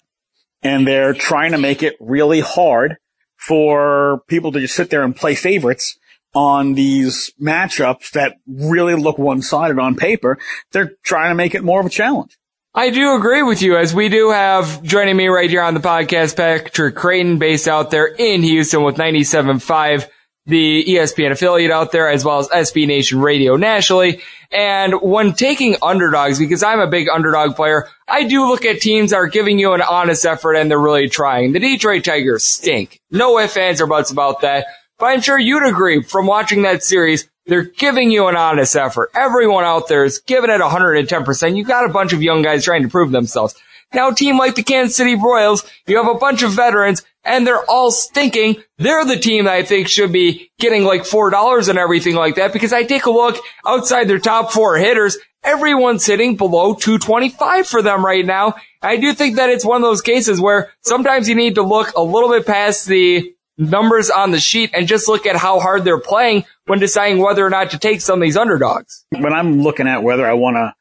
and 0.62 0.88
they're 0.88 1.14
trying 1.14 1.52
to 1.52 1.58
make 1.58 1.84
it 1.84 1.96
really 2.00 2.40
hard 2.40 2.98
for 3.38 4.22
people 4.28 4.52
to 4.52 4.60
just 4.60 4.76
sit 4.76 4.90
there 4.90 5.04
and 5.04 5.16
play 5.16 5.36
favorites 5.36 5.98
on 6.34 6.74
these 6.74 7.32
matchups 7.42 8.12
that 8.12 8.38
really 8.48 8.96
look 8.96 9.18
one-sided 9.18 9.80
on 9.80 9.96
paper. 9.96 10.38
They're 10.72 10.94
trying 11.04 11.32
to 11.32 11.36
make 11.36 11.56
it 11.56 11.64
more 11.64 11.80
of 11.80 11.86
a 11.86 11.90
challenge. 11.90 12.38
I 12.74 12.92
do 12.92 13.16
agree 13.16 13.42
with 13.42 13.62
you 13.62 13.78
as 13.78 13.96
we 13.96 14.10
do 14.10 14.30
have 14.30 14.84
joining 14.84 15.18
me 15.18 15.28
right 15.28 15.50
here 15.50 15.64
on 15.64 15.74
the 15.74 15.80
podcast, 15.80 16.38
Patrick 16.38 16.96
Creighton 16.96 17.40
based 17.40 17.68
out 17.68 17.90
there 17.90 18.06
in 18.06 18.44
Houston 18.44 18.84
with 18.84 18.96
97.5 18.96 20.08
the 20.50 20.84
ESPN 20.84 21.32
affiliate 21.32 21.72
out 21.72 21.92
there, 21.92 22.10
as 22.10 22.26
well 22.26 22.40
as 22.40 22.50
SB 22.50 22.88
Nation 22.88 23.22
Radio 23.22 23.56
nationally. 23.56 24.22
And 24.52 25.00
when 25.02 25.34
taking 25.34 25.78
underdogs, 25.82 26.40
because 26.40 26.64
I'm 26.64 26.80
a 26.80 26.88
big 26.88 27.08
underdog 27.08 27.56
player, 27.56 27.88
I 28.08 28.24
do 28.24 28.48
look 28.48 28.66
at 28.66 28.82
teams 28.82 29.12
that 29.12 29.18
are 29.18 29.28
giving 29.28 29.60
you 29.60 29.74
an 29.74 29.82
honest 29.84 30.26
effort 30.26 30.56
and 30.56 30.70
they're 30.70 30.80
really 30.80 31.08
trying. 31.08 31.54
The 31.54 31.60
Detroit 31.60 32.04
Tigers 32.04 32.44
stink. 32.44 33.00
No 33.12 33.40
ifs, 33.40 33.58
ands, 33.58 33.80
or 33.80 33.86
buts 33.86 34.10
about 34.10 34.42
that. 34.42 34.66
But 35.00 35.08
I'm 35.08 35.22
sure 35.22 35.40
you'd 35.40 35.66
agree 35.66 36.04
from 36.04 36.28
watching 36.28 36.64
that 36.64 36.84
series, 36.84 37.30
they're 37.46 37.64
giving 37.64 38.12
you 38.12 38.28
an 38.28 38.36
honest 38.36 38.76
effort. 38.76 39.12
Everyone 39.16 39.64
out 39.64 39.88
there 39.88 40.04
is 40.04 40.20
giving 40.20 40.50
it 40.50 40.62
110%. 40.62 41.58
You 41.58 41.64
got 41.64 41.90
a 41.90 41.94
bunch 41.94 42.14
of 42.14 42.22
young 42.22 42.42
guys 42.42 42.66
trying 42.66 42.84
to 42.84 42.90
prove 42.90 43.12
themselves. 43.12 43.56
Now 43.94 44.10
a 44.10 44.16
team 44.16 44.38
like 44.38 44.56
the 44.56 44.62
Kansas 44.62 44.96
City 44.96 45.16
Royals, 45.16 45.68
you 45.88 45.98
have 45.98 46.14
a 46.14 46.20
bunch 46.20 46.44
of 46.44 46.52
veterans 46.52 47.02
and 47.24 47.48
they're 47.48 47.64
all 47.68 47.92
stinking. 47.92 48.58
They're 48.78 49.06
the 49.06 49.18
team 49.18 49.46
that 49.46 49.54
I 49.54 49.64
think 49.64 49.88
should 49.88 50.12
be 50.12 50.52
getting 50.60 50.84
like 50.84 51.02
$4 51.02 51.70
and 51.70 51.80
everything 51.80 52.16
like 52.16 52.36
that 52.36 52.54
because 52.54 52.74
I 52.74 52.84
take 52.84 53.06
a 53.06 53.12
look 53.12 53.38
outside 53.66 54.08
their 54.08 54.20
top 54.20 54.52
four 54.52 54.78
hitters. 54.78 55.18
Everyone's 55.44 56.06
hitting 56.06 56.36
below 56.36 56.76
225 56.76 57.66
for 57.66 57.82
them 57.82 58.06
right 58.06 58.26
now. 58.26 58.56
I 58.82 58.98
do 58.98 59.14
think 59.14 59.38
that 59.38 59.50
it's 59.50 59.66
one 59.66 59.78
of 59.78 59.88
those 59.88 60.02
cases 60.02 60.40
where 60.40 60.72
sometimes 60.82 61.30
you 61.30 61.36
need 61.36 61.56
to 61.56 61.64
look 61.64 61.94
a 61.96 62.04
little 62.04 62.30
bit 62.30 62.46
past 62.46 62.86
the 62.86 63.34
numbers 63.60 64.10
on 64.10 64.32
the 64.32 64.40
sheet 64.40 64.72
and 64.74 64.88
just 64.88 65.08
look 65.08 65.26
at 65.26 65.36
how 65.36 65.60
hard 65.60 65.84
they're 65.84 66.00
playing 66.00 66.46
when 66.66 66.80
deciding 66.80 67.20
whether 67.20 67.46
or 67.46 67.50
not 67.50 67.72
to 67.72 67.78
take 67.78 68.02
some 68.02 68.22
of 68.22 68.26
these 68.26 68.38
underdogs. 68.38 69.06
When 69.12 69.34
I'm 69.34 69.62
looking 69.62 69.88
at 69.88 70.02
whether 70.02 70.26
I 70.26 70.34
want 70.34 70.56
to 70.56 70.74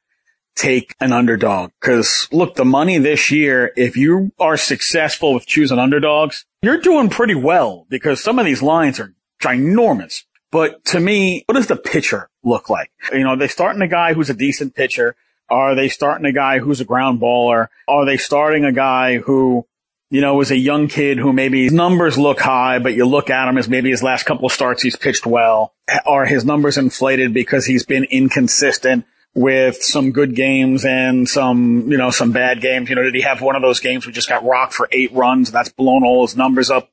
take 0.54 0.94
an 1.00 1.12
underdog. 1.12 1.70
Cause 1.80 2.28
look, 2.32 2.54
the 2.54 2.64
money 2.64 2.98
this 2.98 3.30
year, 3.30 3.72
if 3.76 3.96
you 3.96 4.32
are 4.40 4.56
successful 4.56 5.34
with 5.34 5.46
choosing 5.46 5.78
underdogs, 5.78 6.46
you're 6.62 6.80
doing 6.80 7.10
pretty 7.10 7.34
well 7.34 7.86
because 7.88 8.22
some 8.22 8.38
of 8.38 8.44
these 8.44 8.62
lines 8.62 8.98
are 8.98 9.14
ginormous. 9.40 10.24
But 10.50 10.84
to 10.86 11.00
me, 11.00 11.44
what 11.46 11.54
does 11.54 11.66
the 11.66 11.76
pitcher 11.76 12.30
look 12.42 12.70
like? 12.70 12.90
You 13.12 13.20
know, 13.20 13.30
are 13.30 13.36
they 13.36 13.48
starting 13.48 13.82
a 13.82 13.88
guy 13.88 14.14
who's 14.14 14.30
a 14.30 14.34
decent 14.34 14.74
pitcher? 14.74 15.14
Are 15.50 15.74
they 15.74 15.88
starting 15.88 16.26
a 16.26 16.32
guy 16.32 16.58
who's 16.58 16.80
a 16.80 16.84
ground 16.84 17.20
baller? 17.20 17.68
Are 17.86 18.04
they 18.04 18.16
starting 18.16 18.64
a 18.64 18.72
guy 18.72 19.18
who, 19.18 19.66
you 20.10 20.20
know, 20.20 20.40
is 20.40 20.50
a 20.50 20.56
young 20.56 20.88
kid 20.88 21.18
who 21.18 21.32
maybe 21.32 21.64
his 21.64 21.72
numbers 21.72 22.16
look 22.16 22.40
high, 22.40 22.78
but 22.78 22.94
you 22.94 23.04
look 23.04 23.30
at 23.30 23.48
him 23.48 23.58
as 23.58 23.68
maybe 23.68 23.90
his 23.90 24.02
last 24.02 24.24
couple 24.24 24.46
of 24.46 24.52
starts 24.52 24.82
he's 24.82 24.96
pitched 24.96 25.26
well? 25.26 25.74
Are 26.06 26.24
his 26.24 26.44
numbers 26.44 26.78
inflated 26.78 27.34
because 27.34 27.66
he's 27.66 27.84
been 27.84 28.04
inconsistent? 28.04 29.04
with 29.34 29.82
some 29.82 30.10
good 30.10 30.34
games 30.34 30.84
and 30.84 31.28
some, 31.28 31.88
you 31.90 31.96
know, 31.96 32.10
some 32.10 32.32
bad 32.32 32.60
games. 32.60 32.88
You 32.88 32.96
know, 32.96 33.02
did 33.02 33.14
he 33.14 33.20
have 33.20 33.40
one 33.40 33.54
of 33.54 33.62
those 33.62 33.78
games 33.78 34.04
he 34.04 34.10
just 34.10 34.28
got 34.28 34.44
rocked 34.44 34.72
for 34.72 34.88
eight 34.90 35.12
runs? 35.12 35.52
That's 35.52 35.68
blown 35.68 36.02
all 36.04 36.26
his 36.26 36.36
numbers 36.36 36.70
up. 36.70 36.90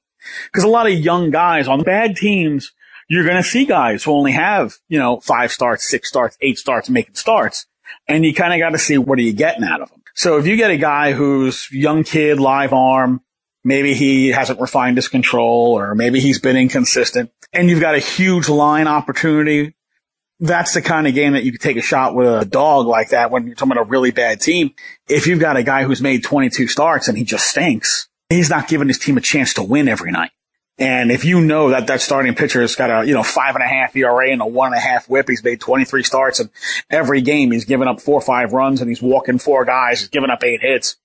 Cause 0.51 0.63
a 0.63 0.67
lot 0.67 0.85
of 0.85 0.93
young 0.93 1.31
guys 1.31 1.67
on 1.67 1.81
bad 1.81 2.15
teams, 2.15 2.71
you're 3.07 3.23
going 3.23 3.37
to 3.37 3.43
see 3.43 3.65
guys 3.65 4.03
who 4.03 4.11
only 4.11 4.31
have, 4.33 4.75
you 4.87 4.99
know, 4.99 5.19
five 5.19 5.51
starts, 5.51 5.87
six 5.87 6.09
starts, 6.09 6.37
eight 6.41 6.57
starts 6.57 6.89
making 6.89 7.15
starts. 7.15 7.65
And 8.07 8.25
you 8.25 8.33
kind 8.33 8.53
of 8.53 8.59
got 8.59 8.71
to 8.71 8.79
see 8.79 8.97
what 8.97 9.17
are 9.17 9.23
you 9.23 9.33
getting 9.33 9.63
out 9.63 9.81
of 9.81 9.89
them. 9.89 10.01
So 10.15 10.37
if 10.37 10.47
you 10.47 10.55
get 10.57 10.71
a 10.71 10.77
guy 10.77 11.13
who's 11.13 11.69
young 11.71 12.03
kid, 12.03 12.39
live 12.39 12.73
arm, 12.73 13.21
maybe 13.63 13.93
he 13.93 14.29
hasn't 14.29 14.59
refined 14.59 14.97
his 14.97 15.07
control 15.07 15.77
or 15.77 15.93
maybe 15.93 16.19
he's 16.19 16.39
been 16.39 16.57
inconsistent 16.57 17.31
and 17.53 17.69
you've 17.69 17.81
got 17.81 17.95
a 17.95 17.99
huge 17.99 18.49
line 18.49 18.87
opportunity 18.87 19.75
that's 20.39 20.73
the 20.73 20.81
kind 20.81 21.07
of 21.07 21.13
game 21.13 21.33
that 21.33 21.43
you 21.43 21.51
could 21.51 21.61
take 21.61 21.77
a 21.77 21.81
shot 21.81 22.13
with 22.13 22.27
a 22.27 22.45
dog 22.45 22.87
like 22.87 23.09
that 23.09 23.31
when 23.31 23.45
you're 23.45 23.55
talking 23.55 23.71
about 23.71 23.87
a 23.87 23.89
really 23.89 24.11
bad 24.11 24.41
team. 24.41 24.73
If 25.07 25.27
you've 25.27 25.39
got 25.39 25.57
a 25.57 25.63
guy 25.63 25.83
who's 25.83 26.01
made 26.01 26.23
22 26.23 26.67
starts 26.67 27.07
and 27.07 27.17
he 27.17 27.23
just 27.23 27.47
stinks, 27.47 28.09
he's 28.29 28.49
not 28.49 28.67
giving 28.67 28.87
his 28.87 28.99
team 28.99 29.17
a 29.17 29.21
chance 29.21 29.53
to 29.55 29.63
win 29.63 29.87
every 29.87 30.11
night. 30.11 30.31
And 30.77 31.09
if 31.09 31.23
you 31.23 31.39
know 31.39 31.69
that 31.69 31.87
that 31.87 32.01
starting 32.01 32.35
pitcher 32.35 32.59
has 32.61 32.75
got 32.75 32.89
a, 32.89 33.07
you 33.07 33.13
know, 33.13 33.23
five 33.23 33.55
and 33.55 33.63
a 33.63 33.67
half 33.67 33.95
ERA 33.95 34.29
and 34.29 34.41
a 34.41 34.45
one 34.45 34.73
and 34.73 34.77
a 34.77 34.81
half 34.81 35.07
whip, 35.07 35.29
he's 35.29 35.43
made 35.43 35.61
23 35.61 36.03
starts 36.03 36.41
and 36.41 36.49
every 36.89 37.21
game 37.21 37.51
he's 37.51 37.65
given 37.65 37.87
up 37.87 38.01
four 38.01 38.15
or 38.15 38.21
five 38.21 38.51
runs 38.51 38.81
and 38.81 38.89
he's 38.89 39.01
walking 39.01 39.39
four 39.39 39.63
guys, 39.63 40.01
he's 40.01 40.09
given 40.09 40.29
up 40.29 40.43
eight 40.43 40.61
hits. 40.61 40.97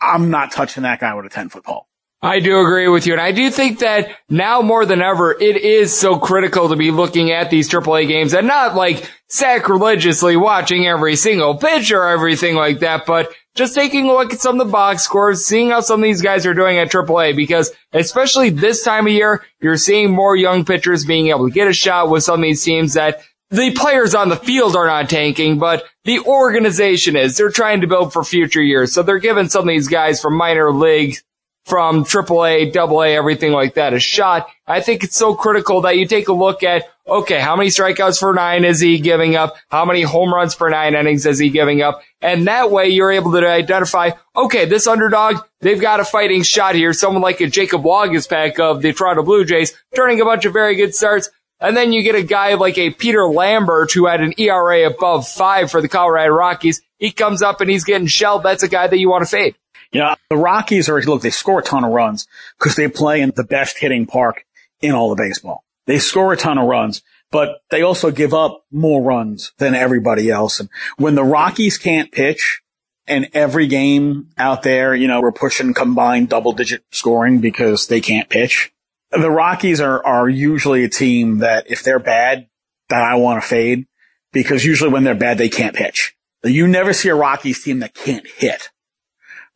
I'm 0.00 0.30
not 0.30 0.52
touching 0.52 0.82
that 0.82 1.00
guy 1.00 1.14
with 1.14 1.24
a 1.24 1.30
10 1.30 1.48
foot 1.48 1.64
pole. 1.64 1.86
I 2.20 2.40
do 2.40 2.60
agree 2.60 2.88
with 2.88 3.06
you. 3.06 3.12
And 3.12 3.20
I 3.20 3.32
do 3.32 3.50
think 3.50 3.80
that 3.80 4.08
now 4.30 4.62
more 4.62 4.86
than 4.86 5.02
ever, 5.02 5.32
it 5.32 5.56
is 5.56 5.94
so 5.94 6.18
critical 6.18 6.70
to 6.70 6.76
be 6.76 6.90
looking 6.90 7.30
at 7.30 7.50
these 7.50 7.68
AAA 7.68 8.08
games 8.08 8.32
and 8.32 8.46
not 8.46 8.74
like 8.74 9.10
sacrilegiously 9.28 10.36
watching 10.36 10.86
every 10.86 11.16
single 11.16 11.56
pitch 11.56 11.92
or 11.92 12.08
everything 12.08 12.56
like 12.56 12.80
that, 12.80 13.04
but 13.04 13.30
just 13.54 13.74
taking 13.74 14.08
a 14.08 14.12
look 14.12 14.32
at 14.32 14.40
some 14.40 14.60
of 14.60 14.66
the 14.66 14.72
box 14.72 15.02
scores, 15.02 15.44
seeing 15.44 15.70
how 15.70 15.80
some 15.80 16.00
of 16.00 16.04
these 16.04 16.22
guys 16.22 16.44
are 16.46 16.54
doing 16.54 16.78
at 16.78 16.90
AAA 16.90 17.36
because 17.36 17.70
especially 17.92 18.50
this 18.50 18.82
time 18.82 19.06
of 19.06 19.12
year, 19.12 19.44
you're 19.60 19.76
seeing 19.76 20.10
more 20.10 20.36
young 20.36 20.64
pitchers 20.64 21.04
being 21.04 21.28
able 21.28 21.46
to 21.46 21.54
get 21.54 21.68
a 21.68 21.72
shot 21.72 22.10
with 22.10 22.24
some 22.24 22.40
of 22.40 22.42
these 22.42 22.64
teams 22.64 22.94
that 22.94 23.22
the 23.50 23.72
players 23.72 24.14
on 24.14 24.28
the 24.28 24.36
field 24.36 24.74
are 24.74 24.86
not 24.86 25.08
tanking, 25.08 25.58
but 25.58 25.84
the 26.04 26.18
organization 26.20 27.14
is. 27.14 27.36
They're 27.36 27.50
trying 27.50 27.82
to 27.82 27.86
build 27.86 28.12
for 28.12 28.24
future 28.24 28.62
years. 28.62 28.92
So 28.92 29.02
they're 29.02 29.18
giving 29.18 29.48
some 29.48 29.62
of 29.62 29.68
these 29.68 29.88
guys 29.88 30.20
from 30.20 30.34
minor 30.34 30.72
leagues 30.72 31.22
from 31.64 32.04
AAA, 32.04 32.76
AA, 32.76 33.16
everything 33.16 33.52
like 33.52 33.74
that 33.74 33.94
a 33.94 33.98
shot. 33.98 34.48
I 34.66 34.80
think 34.80 35.02
it's 35.02 35.16
so 35.16 35.34
critical 35.34 35.82
that 35.82 35.96
you 35.96 36.06
take 36.06 36.28
a 36.28 36.32
look 36.32 36.62
at, 36.62 36.84
okay, 37.06 37.40
how 37.40 37.56
many 37.56 37.70
strikeouts 37.70 38.18
for 38.18 38.34
nine 38.34 38.64
is 38.64 38.80
he 38.80 38.98
giving 38.98 39.34
up? 39.36 39.56
How 39.70 39.84
many 39.84 40.02
home 40.02 40.32
runs 40.32 40.54
for 40.54 40.68
nine 40.68 40.94
innings 40.94 41.26
is 41.26 41.38
he 41.38 41.48
giving 41.48 41.82
up? 41.82 42.02
And 42.20 42.46
that 42.46 42.70
way 42.70 42.88
you're 42.88 43.12
able 43.12 43.32
to 43.32 43.48
identify, 43.48 44.10
okay, 44.36 44.66
this 44.66 44.86
underdog, 44.86 45.36
they've 45.60 45.80
got 45.80 46.00
a 46.00 46.04
fighting 46.04 46.42
shot 46.42 46.74
here. 46.74 46.92
Someone 46.92 47.22
like 47.22 47.40
a 47.40 47.46
Jacob 47.46 47.82
Waguespack 47.82 48.60
of 48.60 48.82
the 48.82 48.92
Toronto 48.92 49.22
Blue 49.22 49.44
Jays 49.44 49.74
turning 49.94 50.20
a 50.20 50.24
bunch 50.24 50.44
of 50.44 50.52
very 50.52 50.76
good 50.76 50.94
starts. 50.94 51.30
And 51.60 51.76
then 51.76 51.92
you 51.92 52.02
get 52.02 52.14
a 52.14 52.22
guy 52.22 52.54
like 52.54 52.76
a 52.76 52.90
Peter 52.90 53.26
Lambert 53.26 53.92
who 53.92 54.06
had 54.06 54.20
an 54.20 54.34
ERA 54.38 54.86
above 54.86 55.26
five 55.26 55.70
for 55.70 55.80
the 55.80 55.88
Colorado 55.88 56.34
Rockies. 56.34 56.82
He 56.98 57.10
comes 57.10 57.42
up 57.42 57.60
and 57.62 57.70
he's 57.70 57.84
getting 57.84 58.06
shelled. 58.06 58.42
That's 58.42 58.62
a 58.62 58.68
guy 58.68 58.86
that 58.86 58.98
you 58.98 59.08
want 59.08 59.24
to 59.24 59.30
fade. 59.30 59.54
Yeah, 59.94 60.16
the 60.28 60.36
Rockies 60.36 60.88
are, 60.88 61.00
look, 61.02 61.22
they 61.22 61.30
score 61.30 61.60
a 61.60 61.62
ton 61.62 61.84
of 61.84 61.92
runs 61.92 62.26
because 62.58 62.74
they 62.74 62.88
play 62.88 63.20
in 63.20 63.32
the 63.36 63.44
best 63.44 63.78
hitting 63.78 64.06
park 64.06 64.44
in 64.80 64.90
all 64.90 65.12
of 65.12 65.18
baseball. 65.18 65.64
They 65.86 66.00
score 66.00 66.32
a 66.32 66.36
ton 66.36 66.58
of 66.58 66.66
runs, 66.66 67.00
but 67.30 67.60
they 67.70 67.82
also 67.82 68.10
give 68.10 68.34
up 68.34 68.64
more 68.72 69.02
runs 69.02 69.52
than 69.58 69.76
everybody 69.76 70.30
else. 70.30 70.58
And 70.58 70.68
when 70.96 71.14
the 71.14 71.22
Rockies 71.22 71.78
can't 71.78 72.10
pitch 72.10 72.60
and 73.06 73.28
every 73.34 73.68
game 73.68 74.30
out 74.36 74.64
there, 74.64 74.96
you 74.96 75.06
know, 75.06 75.20
we're 75.20 75.30
pushing 75.30 75.72
combined 75.74 76.28
double 76.28 76.52
digit 76.52 76.82
scoring 76.90 77.40
because 77.40 77.86
they 77.86 78.00
can't 78.00 78.28
pitch. 78.28 78.72
The 79.12 79.30
Rockies 79.30 79.80
are, 79.80 80.04
are 80.04 80.28
usually 80.28 80.82
a 80.82 80.88
team 80.88 81.38
that 81.38 81.70
if 81.70 81.84
they're 81.84 82.00
bad, 82.00 82.48
that 82.88 83.02
I 83.02 83.14
want 83.14 83.40
to 83.40 83.48
fade 83.48 83.86
because 84.32 84.64
usually 84.64 84.90
when 84.90 85.04
they're 85.04 85.14
bad, 85.14 85.38
they 85.38 85.48
can't 85.48 85.76
pitch. 85.76 86.16
You 86.42 86.66
never 86.66 86.92
see 86.92 87.10
a 87.10 87.14
Rockies 87.14 87.62
team 87.62 87.78
that 87.78 87.94
can't 87.94 88.26
hit 88.26 88.70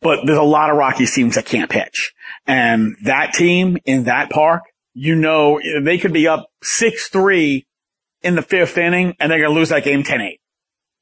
but 0.01 0.19
there's 0.25 0.37
a 0.37 0.43
lot 0.43 0.69
of 0.69 0.77
Rockies 0.77 1.13
teams 1.13 1.35
that 1.35 1.45
can't 1.45 1.69
pitch. 1.69 2.13
And 2.47 2.95
that 3.03 3.33
team 3.33 3.77
in 3.85 4.05
that 4.05 4.29
park, 4.29 4.63
you 4.93 5.15
know, 5.15 5.59
they 5.81 5.97
could 5.97 6.13
be 6.13 6.27
up 6.27 6.49
6-3 6.63 7.65
in 8.21 8.35
the 8.35 8.41
fifth 8.41 8.77
inning 8.77 9.15
and 9.19 9.31
they're 9.31 9.39
going 9.39 9.51
to 9.51 9.59
lose 9.59 9.69
that 9.69 9.83
game 9.83 10.03
10-8. 10.03 10.39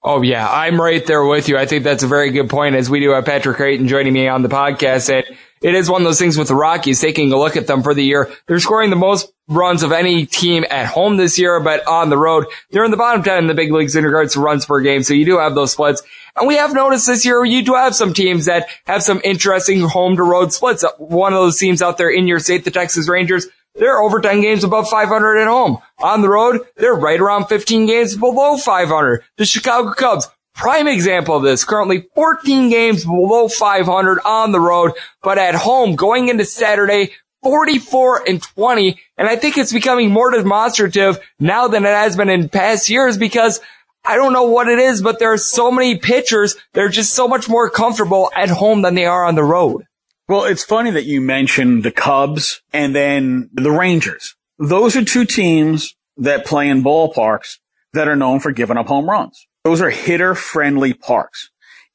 Oh 0.03 0.21
yeah, 0.21 0.47
I'm 0.47 0.79
right 0.79 1.05
there 1.05 1.25
with 1.25 1.49
you. 1.49 1.57
I 1.57 1.65
think 1.65 1.83
that's 1.83 2.03
a 2.03 2.07
very 2.07 2.31
good 2.31 2.49
point 2.49 2.75
as 2.75 2.89
we 2.89 2.99
do 2.99 3.09
have 3.11 3.25
Patrick 3.25 3.57
Creighton 3.57 3.87
joining 3.87 4.13
me 4.13 4.27
on 4.27 4.43
the 4.43 4.47
podcast. 4.47 5.13
And 5.13 5.25
it 5.61 5.73
is 5.73 5.89
one 5.89 6.01
of 6.01 6.05
those 6.05 6.19
things 6.19 6.37
with 6.37 6.49
the 6.49 6.55
Rockies, 6.55 7.01
taking 7.01 7.31
a 7.33 7.37
look 7.37 7.57
at 7.57 7.65
them 7.65 7.81
for 7.81 7.93
the 7.93 8.03
year. 8.03 8.31
They're 8.47 8.59
scoring 8.59 8.91
the 8.91 8.95
most 8.95 9.33
runs 9.47 9.81
of 9.81 9.91
any 9.91 10.25
team 10.25 10.65
at 10.69 10.85
home 10.85 11.17
this 11.17 11.39
year, 11.39 11.59
but 11.59 11.85
on 11.87 12.09
the 12.09 12.17
road, 12.17 12.45
they're 12.69 12.85
in 12.85 12.91
the 12.91 12.97
bottom 12.97 13.23
10 13.23 13.39
in 13.39 13.47
the 13.47 13.53
big 13.55 13.71
leagues 13.71 13.95
in 13.95 14.05
regards 14.05 14.33
to 14.33 14.39
runs 14.39 14.65
per 14.65 14.81
game. 14.81 15.01
So 15.03 15.13
you 15.13 15.25
do 15.25 15.39
have 15.39 15.55
those 15.55 15.71
splits. 15.71 16.03
And 16.37 16.47
we 16.47 16.57
have 16.57 16.73
noticed 16.73 17.07
this 17.07 17.25
year, 17.25 17.43
you 17.43 17.63
do 17.63 17.73
have 17.73 17.95
some 17.95 18.13
teams 18.13 18.45
that 18.45 18.67
have 18.85 19.01
some 19.01 19.21
interesting 19.23 19.81
home 19.81 20.15
to 20.17 20.23
road 20.23 20.53
splits. 20.53 20.83
Uh, 20.83 20.91
one 20.97 21.33
of 21.33 21.39
those 21.39 21.57
teams 21.57 21.81
out 21.81 21.97
there 21.97 22.09
in 22.09 22.27
your 22.27 22.39
state, 22.39 22.63
the 22.63 22.71
Texas 22.71 23.09
Rangers, 23.09 23.47
they're 23.75 24.01
over 24.01 24.21
10 24.21 24.41
games 24.41 24.63
above 24.63 24.87
500 24.87 25.37
at 25.37 25.47
home. 25.47 25.79
On 25.99 26.21
the 26.21 26.29
road, 26.29 26.61
they're 26.75 26.93
right 26.93 27.19
around 27.19 27.47
15 27.47 27.87
games 27.87 28.15
below 28.15 28.57
500. 28.57 29.23
The 29.37 29.45
Chicago 29.45 29.93
Cubs, 29.93 30.27
prime 30.53 30.87
example 30.87 31.35
of 31.37 31.43
this, 31.43 31.63
currently 31.63 32.07
14 32.13 32.69
games 32.69 33.05
below 33.05 33.47
500 33.47 34.19
on 34.23 34.51
the 34.51 34.59
road, 34.59 34.93
but 35.23 35.37
at 35.37 35.55
home 35.55 35.95
going 35.95 36.27
into 36.27 36.45
Saturday, 36.45 37.11
44 37.43 38.27
and 38.27 38.41
20. 38.41 38.99
And 39.17 39.27
I 39.27 39.35
think 39.35 39.57
it's 39.57 39.73
becoming 39.73 40.11
more 40.11 40.31
demonstrative 40.31 41.19
now 41.39 41.67
than 41.67 41.85
it 41.85 41.89
has 41.89 42.15
been 42.15 42.29
in 42.29 42.49
past 42.49 42.89
years 42.89 43.17
because 43.17 43.59
I 44.07 44.15
don't 44.15 44.31
know 44.31 44.43
what 44.43 44.69
it 44.69 44.79
is, 44.79 45.01
but 45.01 45.19
there 45.19 45.33
are 45.33 45.37
so 45.37 45.69
many 45.69 45.97
pitchers. 45.97 46.55
They're 46.73 46.87
just 46.87 47.13
so 47.13 47.27
much 47.27 47.49
more 47.49 47.69
comfortable 47.69 48.31
at 48.33 48.49
home 48.49 48.81
than 48.81 48.95
they 48.95 49.05
are 49.05 49.25
on 49.25 49.35
the 49.35 49.43
road. 49.43 49.83
Well, 50.29 50.45
it's 50.45 50.63
funny 50.63 50.91
that 50.91 51.05
you 51.05 51.19
mentioned 51.19 51.83
the 51.83 51.91
Cubs 51.91 52.61
and 52.71 52.95
then 52.95 53.49
the 53.53 53.71
Rangers. 53.71 54.35
Those 54.59 54.95
are 54.95 55.03
two 55.03 55.25
teams 55.25 55.93
that 56.17 56.45
play 56.45 56.69
in 56.69 56.83
ballparks 56.83 57.57
that 57.93 58.07
are 58.07 58.15
known 58.15 58.39
for 58.39 58.51
giving 58.51 58.77
up 58.77 58.87
home 58.87 59.09
runs. 59.09 59.45
Those 59.63 59.81
are 59.81 59.89
hitter 59.89 60.35
friendly 60.35 60.93
parks. 60.93 61.49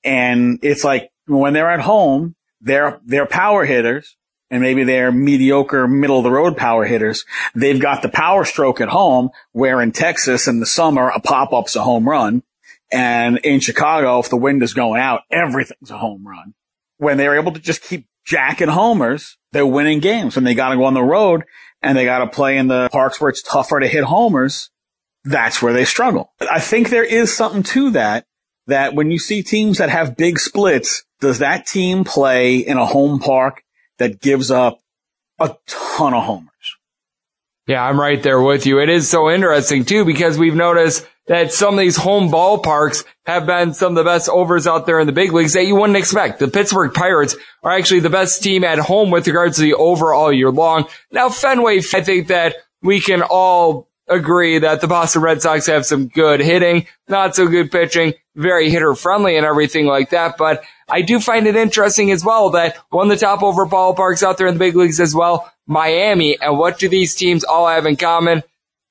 And 0.05 0.59
it's 0.63 0.85
like 0.85 1.11
when 1.27 1.55
they're 1.55 1.71
at 1.71 1.81
home, 1.81 2.35
they're, 2.61 3.01
they're 3.05 3.27
power 3.27 3.65
hitters 3.65 4.17
and 4.53 4.61
maybe 4.61 4.85
they're 4.85 5.11
mediocre 5.11 5.89
middle 5.89 6.19
of 6.19 6.25
the 6.25 6.31
road 6.31 6.59
power 6.59 6.85
hitters. 6.85 7.25
They've 7.55 7.81
got 7.81 8.03
the 8.03 8.11
power 8.11 8.45
stroke 8.45 8.83
at 8.83 8.91
home 8.91 9.31
where 9.53 9.81
in 9.81 9.93
Texas 9.93 10.47
in 10.47 10.61
the 10.61 10.67
summer, 10.67 11.09
a 11.09 11.21
pop 11.21 11.55
up's 11.55 11.75
a 11.75 11.83
home 11.83 12.07
run. 12.07 12.43
And 12.93 13.39
in 13.39 13.61
Chicago, 13.61 14.19
if 14.19 14.29
the 14.29 14.37
wind 14.37 14.63
is 14.63 14.75
going 14.75 15.01
out, 15.01 15.23
everything's 15.31 15.91
a 15.91 15.97
home 15.97 16.29
run. 16.29 16.53
When 16.99 17.17
they're 17.17 17.39
able 17.39 17.53
to 17.53 17.61
just 17.61 17.83
keep 17.83 18.07
jacking 18.27 18.69
homers, 18.69 19.39
they're 19.53 19.67
winning 19.67 20.01
games. 20.01 20.37
When 20.37 20.45
they 20.45 20.55
got 20.55 20.69
to 20.69 20.77
go 20.77 20.85
on 20.85 20.93
the 20.93 21.03
road 21.03 21.45
and 21.81 21.97
they 21.97 22.05
got 22.05 22.19
to 22.19 22.27
play 22.27 22.59
in 22.59 22.69
the 22.69 22.91
parks 22.93 23.19
where 23.19 23.31
it's 23.31 23.43
tougher 23.43 23.81
to 23.81 23.89
hit 23.89 24.05
homers, 24.05 24.71
that's 25.25 25.63
where 25.63 25.73
they 25.73 25.87
struggle. 25.87 26.31
I 26.43 26.61
think 26.61 26.91
there 26.91 27.05
is 27.05 27.35
something 27.35 27.63
to 27.63 27.93
that, 27.93 28.27
that 28.67 28.95
when 28.95 29.11
you 29.11 29.19
see 29.19 29.43
teams 29.43 29.79
that 29.79 29.89
have 29.89 30.15
big 30.15 30.39
splits, 30.39 31.05
does 31.21 31.39
that 31.39 31.67
team 31.67 32.05
play 32.05 32.59
in 32.59 32.77
a 32.77 32.85
home 32.85 33.19
park 33.19 33.63
that 33.99 34.21
gives 34.21 34.51
up 34.51 34.81
a 35.39 35.57
ton 35.67 36.15
of 36.15 36.25
homers. 36.25 36.49
Yeah, 37.67 37.85
I'm 37.85 38.01
right 38.01 38.23
there 38.23 38.41
with 38.41 38.67
you. 38.67 38.81
It 38.81 38.89
is 38.89 39.09
so 39.09 39.31
interesting 39.31 39.85
too 39.85 40.05
because 40.05 40.37
we've 40.37 40.55
noticed 40.55 41.07
that 41.29 41.53
some 41.53 41.75
of 41.75 41.81
these 41.81 41.97
home 41.97 42.29
ballparks 42.31 43.05
have 43.27 43.47
been 43.47 43.73
some 43.75 43.93
of 43.93 44.05
the 44.05 44.11
best 44.11 44.29
overs 44.29 44.67
out 44.67 44.87
there 44.87 44.99
in 44.99 45.07
the 45.07 45.13
big 45.13 45.33
leagues 45.33 45.53
that 45.53 45.67
you 45.67 45.77
wouldn't 45.77 45.97
expect. 45.97 46.41
The 46.41 46.49
Pittsburgh 46.49 46.93
Pirates 46.93 47.37
are 47.63 47.71
actually 47.71 48.01
the 48.01 48.11
best 48.11 48.43
team 48.43 48.65
at 48.65 48.81
home 48.81 49.11
with 49.11 49.29
regards 49.29 49.57
to 49.57 49.63
the 49.63 49.75
over 49.75 50.13
all 50.13 50.33
year 50.33 50.51
long. 50.51 50.89
Now 51.13 51.29
Fenway, 51.29 51.79
I 51.79 52.01
think 52.01 52.29
that 52.29 52.57
we 52.83 53.01
can 53.01 53.23
all 53.23 53.89
agree 54.09 54.59
that 54.59 54.81
the 54.81 54.89
Boston 54.89 55.23
Red 55.23 55.43
Sox 55.43 55.67
have 55.67 55.87
some 55.87 56.09
good 56.09 56.41
hitting, 56.41 56.87
not 57.09 57.35
so 57.35 57.47
good 57.47 57.71
pitching, 57.71 58.15
very 58.35 58.71
hitter 58.71 58.95
friendly 58.95 59.37
and 59.37 59.47
everything 59.47 59.87
like 59.87 60.11
that. 60.11 60.37
But 60.37 60.65
I 60.89 61.03
do 61.03 61.21
find 61.21 61.47
it 61.47 61.57
interesting 61.57 62.11
as 62.11 62.25
well 62.25 62.51
that 62.51 62.77
one 62.91 63.11
of 63.11 63.19
the 63.19 63.25
top 63.25 63.43
over 63.43 63.67
ballparks 63.67 64.23
out 64.23 64.39
there 64.39 64.47
in 64.47 64.55
the 64.55 64.59
big 64.59 64.77
leagues 64.77 65.01
as 65.01 65.15
well, 65.15 65.51
Miami. 65.67 66.39
And 66.41 66.59
what 66.59 66.79
do 66.79 66.89
these 66.89 67.15
teams 67.15 67.45
all 67.45 67.69
have 67.69 67.87
in 67.87 67.97
common? 67.97 68.43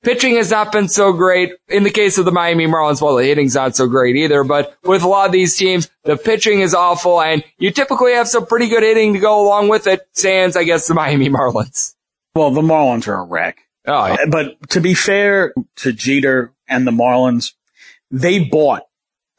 Pitching 0.02 0.34
has 0.34 0.50
not 0.50 0.72
been 0.72 0.88
so 0.88 1.12
great. 1.12 1.52
In 1.68 1.84
the 1.84 1.90
case 1.90 2.18
of 2.18 2.24
the 2.24 2.32
Miami 2.32 2.66
Marlins, 2.66 3.00
well, 3.00 3.14
the 3.14 3.24
hitting's 3.24 3.54
not 3.54 3.76
so 3.76 3.86
great 3.86 4.16
either, 4.16 4.42
but 4.42 4.76
with 4.82 5.02
a 5.02 5.08
lot 5.08 5.26
of 5.26 5.32
these 5.32 5.56
teams, 5.56 5.88
the 6.02 6.16
pitching 6.16 6.60
is 6.60 6.74
awful 6.74 7.22
and 7.22 7.44
you 7.58 7.70
typically 7.70 8.14
have 8.14 8.26
some 8.26 8.46
pretty 8.46 8.68
good 8.68 8.82
hitting 8.82 9.12
to 9.12 9.20
go 9.20 9.40
along 9.40 9.68
with 9.68 9.86
it. 9.86 10.00
Sans, 10.12 10.56
I 10.56 10.64
guess, 10.64 10.88
the 10.88 10.94
Miami 10.94 11.28
Marlins. 11.28 11.94
Well, 12.34 12.50
the 12.50 12.62
Marlins 12.62 13.06
are 13.06 13.20
a 13.20 13.22
wreck. 13.22 13.58
Oh, 13.86 14.06
yeah. 14.06 14.26
But 14.30 14.70
to 14.70 14.80
be 14.80 14.94
fair 14.94 15.52
to 15.76 15.92
Jeter 15.92 16.52
and 16.68 16.86
the 16.86 16.92
Marlins, 16.92 17.52
they 18.10 18.44
bought 18.44 18.82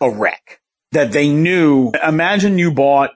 a 0.01 0.09
wreck 0.09 0.61
that 0.91 1.11
they 1.11 1.29
knew. 1.29 1.91
Imagine 2.05 2.57
you 2.57 2.71
bought 2.71 3.11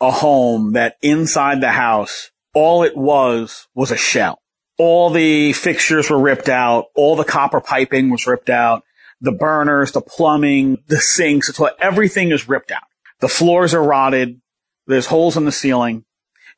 a 0.00 0.10
home 0.10 0.72
that 0.72 0.96
inside 1.02 1.60
the 1.60 1.72
house, 1.72 2.30
all 2.54 2.82
it 2.82 2.96
was 2.96 3.68
was 3.74 3.90
a 3.90 3.96
shell. 3.96 4.40
All 4.78 5.10
the 5.10 5.52
fixtures 5.52 6.10
were 6.10 6.18
ripped 6.18 6.48
out. 6.48 6.86
All 6.94 7.14
the 7.14 7.24
copper 7.24 7.60
piping 7.60 8.10
was 8.10 8.26
ripped 8.26 8.50
out. 8.50 8.82
The 9.20 9.32
burners, 9.32 9.92
the 9.92 10.00
plumbing, 10.00 10.78
the 10.88 10.98
sinks, 10.98 11.52
everything 11.78 12.32
is 12.32 12.48
ripped 12.48 12.72
out. 12.72 12.82
The 13.20 13.28
floors 13.28 13.72
are 13.72 13.82
rotted. 13.82 14.40
There's 14.86 15.06
holes 15.06 15.36
in 15.36 15.44
the 15.44 15.52
ceiling. 15.52 16.04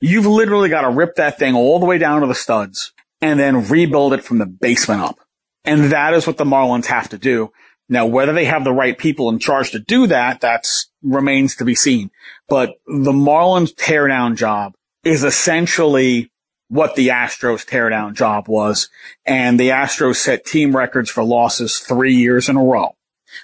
You've 0.01 0.27
literally 0.27 0.69
got 0.69 0.83
to 0.83 0.91
rip 0.91 1.17
that 1.17 1.39
thing 1.39 1.55
all 1.55 1.79
the 1.79 1.87
way 1.87 1.99
down 1.99 2.23
to 2.23 2.27
the 2.27 2.35
studs 2.35 2.93
and 3.21 3.39
then 3.39 3.69
rebuild 3.69 4.13
it 4.13 4.25
from 4.25 4.39
the 4.39 4.47
basement 4.47 5.03
up. 5.03 5.19
And 5.65 5.93
that 5.93 6.15
is 6.15 6.27
what 6.27 6.37
the 6.37 6.45
Marlins 6.45 6.87
have 6.87 7.09
to 7.11 7.19
do. 7.19 7.51
Now, 7.89 8.07
whether 8.07 8.33
they 8.33 8.45
have 8.47 8.65
the 8.65 8.73
right 8.73 8.97
people 8.97 9.29
in 9.29 9.39
charge 9.39 9.71
to 9.71 9.79
do 9.79 10.07
that, 10.09 10.41
that's 10.41 10.91
remains 11.03 11.57
to 11.57 11.65
be 11.65 11.75
seen. 11.75 12.11
But 12.49 12.75
the 12.87 13.13
Marlins 13.13 13.75
teardown 13.75 14.37
job 14.37 14.75
is 15.05 15.23
essentially 15.23 16.31
what 16.69 16.97
the 16.97 17.09
Astros 17.09 17.65
teardown 17.65 18.15
job 18.15 18.49
was. 18.49 18.89
And 19.25 19.59
the 19.59 19.69
Astros 19.69 20.17
set 20.17 20.45
team 20.45 20.77
records 20.77 21.11
for 21.11 21.23
losses 21.23 21.79
three 21.79 22.15
years 22.15 22.49
in 22.49 22.57
a 22.57 22.65
row 22.65 22.97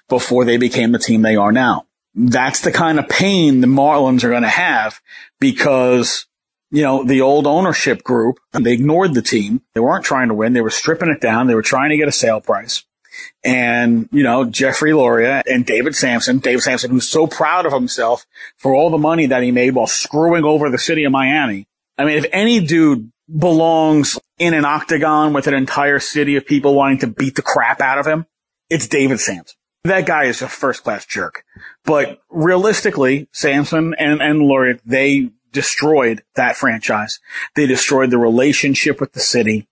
before 0.09 0.45
they 0.45 0.57
became 0.57 0.93
the 0.93 0.99
team 0.99 1.23
they 1.23 1.37
are 1.37 1.53
now. 1.53 1.87
That's 2.15 2.61
the 2.61 2.73
kind 2.73 2.99
of 2.99 3.09
pain 3.09 3.61
the 3.61 3.67
Marlins 3.67 4.25
are 4.25 4.31
going 4.31 4.43
to 4.43 4.49
have 4.49 5.01
because 5.41 6.27
you 6.73 6.83
know, 6.83 7.05
the 7.05 7.21
old 7.21 7.47
ownership 7.47 8.03
group, 8.03 8.41
they 8.53 8.73
ignored 8.73 9.13
the 9.13 9.23
team. 9.23 9.61
They 9.75 9.81
weren't 9.81 10.07
trying 10.07 10.29
to 10.29 10.35
win. 10.35 10.55
They 10.55 10.63
were 10.63 10.71
stripping 10.71 11.11
it 11.11 11.21
down. 11.21 11.47
They 11.47 11.55
were 11.55 11.63
trying 11.63 11.91
to 11.91 11.99
get 11.99 12.09
a 12.09 12.13
sale 12.13 12.41
price. 12.41 12.85
And, 13.45 14.09
you 14.11 14.23
know, 14.23 14.47
Jeffrey 14.47 14.95
Loria 14.95 15.43
and 15.47 15.67
David 15.67 15.95
Samson, 15.95 16.39
David 16.39 16.63
Samson, 16.63 16.91
who's 16.91 17.07
so 17.07 17.27
proud 17.27 17.67
of 17.67 17.75
himself 17.75 18.25
for 18.57 18.75
all 18.75 18.89
the 18.89 18.97
money 18.97 19.27
that 19.27 19.43
he 19.43 19.51
made 19.51 19.75
while 19.75 19.87
screwing 19.87 20.45
over 20.45 20.71
the 20.71 20.79
city 20.79 21.05
of 21.05 21.13
Miami. 21.13 21.67
I 21.99 22.07
mean, 22.07 22.17
if 22.17 22.25
any 22.33 22.61
dude 22.61 23.13
belongs 23.29 24.19
in 24.39 24.55
an 24.55 24.65
octagon 24.65 25.35
with 25.35 25.47
an 25.47 25.55
entire 25.55 25.99
city 25.99 26.37
of 26.37 26.47
people 26.47 26.75
wanting 26.75 26.99
to 27.01 27.07
beat 27.07 27.35
the 27.35 27.43
crap 27.43 27.83
out 27.83 27.99
of 27.99 28.07
him, 28.07 28.25
it's 28.71 28.89
David 28.89 29.21
Samson. 29.21 29.57
That 29.85 30.07
guy 30.07 30.25
is 30.25 30.41
a 30.41 30.49
first 30.49 30.85
class 30.85 31.05
jerk. 31.05 31.45
But 31.85 32.23
realistically, 32.31 33.29
Samson 33.33 33.95
and, 33.99 34.23
and 34.23 34.41
Loria, 34.41 34.79
they 34.87 35.31
destroyed 35.53 36.23
that 36.35 36.57
franchise. 36.57 37.21
They 37.55 37.67
destroyed 37.67 38.11
the 38.11 38.19
relationship 38.19 39.01
with 39.01 39.13
the 39.13 39.21
city. 39.21 39.69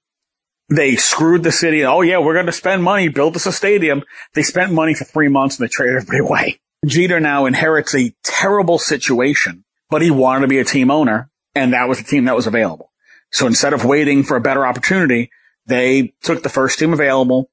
They 0.69 0.97
screwed 0.97 1.43
the 1.43 1.53
city. 1.53 1.85
Oh 1.85 2.03
yeah, 2.03 2.19
we're 2.19 2.35
going 2.35 2.47
to 2.47 2.53
spend 2.53 2.85
money, 2.85 3.09
build 3.09 3.35
us 3.37 3.47
a 3.47 3.53
stadium. 3.53 4.05
They 4.35 4.43
spent 4.43 4.73
money 4.73 4.95
for 4.95 5.05
three 5.05 5.29
months 5.29 5.59
and 5.59 5.67
they 5.67 5.71
traded 5.71 5.97
everybody 6.03 6.19
away. 6.19 6.61
Jeter 6.87 7.21
now 7.21 7.47
inherits 7.47 7.95
a 7.95 8.15
terrible 8.23 8.79
situation, 8.79 9.65
but 9.91 10.03
he 10.03 10.11
wanted 10.11 10.43
to 10.43 10.49
be 10.49 10.59
a 10.59 10.65
team 10.65 10.91
owner 10.91 11.31
and 11.55 11.73
that 11.73 11.89
was 11.89 11.99
the 11.99 12.05
team 12.05 12.25
that 12.27 12.37
was 12.37 12.47
available. 12.47 12.93
So 13.33 13.47
instead 13.47 13.73
of 13.73 13.85
waiting 13.85 14.23
for 14.23 14.37
a 14.37 14.41
better 14.41 14.67
opportunity, 14.67 15.31
they 15.67 16.15
took 16.23 16.43
the 16.43 16.49
first 16.49 16.79
team 16.79 16.93
available 16.93 17.51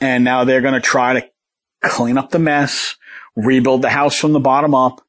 and 0.00 0.24
now 0.24 0.44
they're 0.44 0.60
going 0.60 0.74
to 0.74 0.80
try 0.80 1.20
to 1.20 1.28
clean 1.82 2.16
up 2.16 2.30
the 2.30 2.38
mess, 2.38 2.96
rebuild 3.36 3.82
the 3.82 3.90
house 3.90 4.16
from 4.16 4.32
the 4.32 4.40
bottom 4.40 4.74
up 4.74 5.00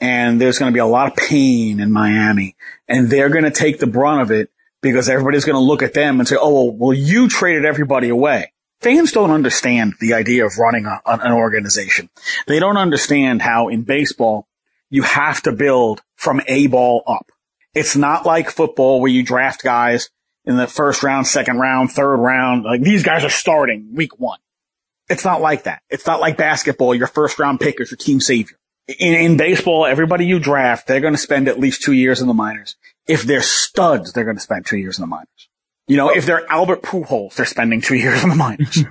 and 0.00 0.40
there's 0.40 0.58
going 0.58 0.70
to 0.70 0.74
be 0.74 0.80
a 0.80 0.86
lot 0.86 1.10
of 1.10 1.16
pain 1.16 1.80
in 1.80 1.92
Miami 1.92 2.56
and 2.86 3.10
they're 3.10 3.28
going 3.28 3.44
to 3.44 3.50
take 3.50 3.78
the 3.78 3.86
brunt 3.86 4.22
of 4.22 4.30
it 4.30 4.50
because 4.80 5.08
everybody's 5.08 5.44
going 5.44 5.54
to 5.54 5.60
look 5.60 5.82
at 5.82 5.94
them 5.94 6.20
and 6.20 6.28
say, 6.28 6.36
oh, 6.38 6.64
well, 6.64 6.76
well, 6.76 6.94
you 6.94 7.28
traded 7.28 7.64
everybody 7.64 8.08
away. 8.08 8.52
Fans 8.80 9.10
don't 9.10 9.32
understand 9.32 9.94
the 10.00 10.14
idea 10.14 10.46
of 10.46 10.56
running 10.58 10.86
a, 10.86 11.00
an 11.04 11.32
organization. 11.32 12.08
They 12.46 12.60
don't 12.60 12.76
understand 12.76 13.42
how 13.42 13.68
in 13.68 13.82
baseball 13.82 14.46
you 14.88 15.02
have 15.02 15.42
to 15.42 15.52
build 15.52 16.00
from 16.14 16.40
A 16.46 16.68
ball 16.68 17.02
up. 17.06 17.32
It's 17.74 17.96
not 17.96 18.24
like 18.24 18.50
football 18.50 19.00
where 19.00 19.10
you 19.10 19.24
draft 19.24 19.62
guys 19.62 20.10
in 20.44 20.56
the 20.56 20.66
first 20.66 21.02
round, 21.02 21.26
second 21.26 21.58
round, 21.58 21.90
third 21.90 22.16
round. 22.16 22.64
Like 22.64 22.82
these 22.82 23.02
guys 23.02 23.24
are 23.24 23.30
starting 23.30 23.94
week 23.94 24.18
one. 24.18 24.38
It's 25.10 25.24
not 25.24 25.40
like 25.40 25.64
that. 25.64 25.82
It's 25.90 26.06
not 26.06 26.20
like 26.20 26.36
basketball. 26.36 26.94
Your 26.94 27.06
first 27.06 27.38
round 27.38 27.60
pick 27.60 27.80
is 27.80 27.90
your 27.90 27.98
team 27.98 28.20
savior. 28.20 28.58
In, 28.88 29.14
in 29.14 29.36
baseball, 29.36 29.86
everybody 29.86 30.24
you 30.24 30.38
draft, 30.38 30.86
they're 30.86 31.00
going 31.00 31.14
to 31.14 31.18
spend 31.18 31.48
at 31.48 31.60
least 31.60 31.82
two 31.82 31.92
years 31.92 32.20
in 32.20 32.26
the 32.26 32.34
minors. 32.34 32.76
If 33.06 33.22
they're 33.22 33.42
studs, 33.42 34.12
they're 34.12 34.24
going 34.24 34.36
to 34.36 34.42
spend 34.42 34.66
two 34.66 34.78
years 34.78 34.98
in 34.98 35.02
the 35.02 35.06
minors. 35.06 35.48
You 35.86 35.96
know, 35.96 36.10
if 36.10 36.26
they're 36.26 36.50
Albert 36.50 36.82
Pujols, 36.82 37.34
they're 37.34 37.46
spending 37.46 37.80
two 37.80 37.94
years 37.96 38.22
in 38.22 38.28
the 38.28 38.34
minors. 38.34 38.84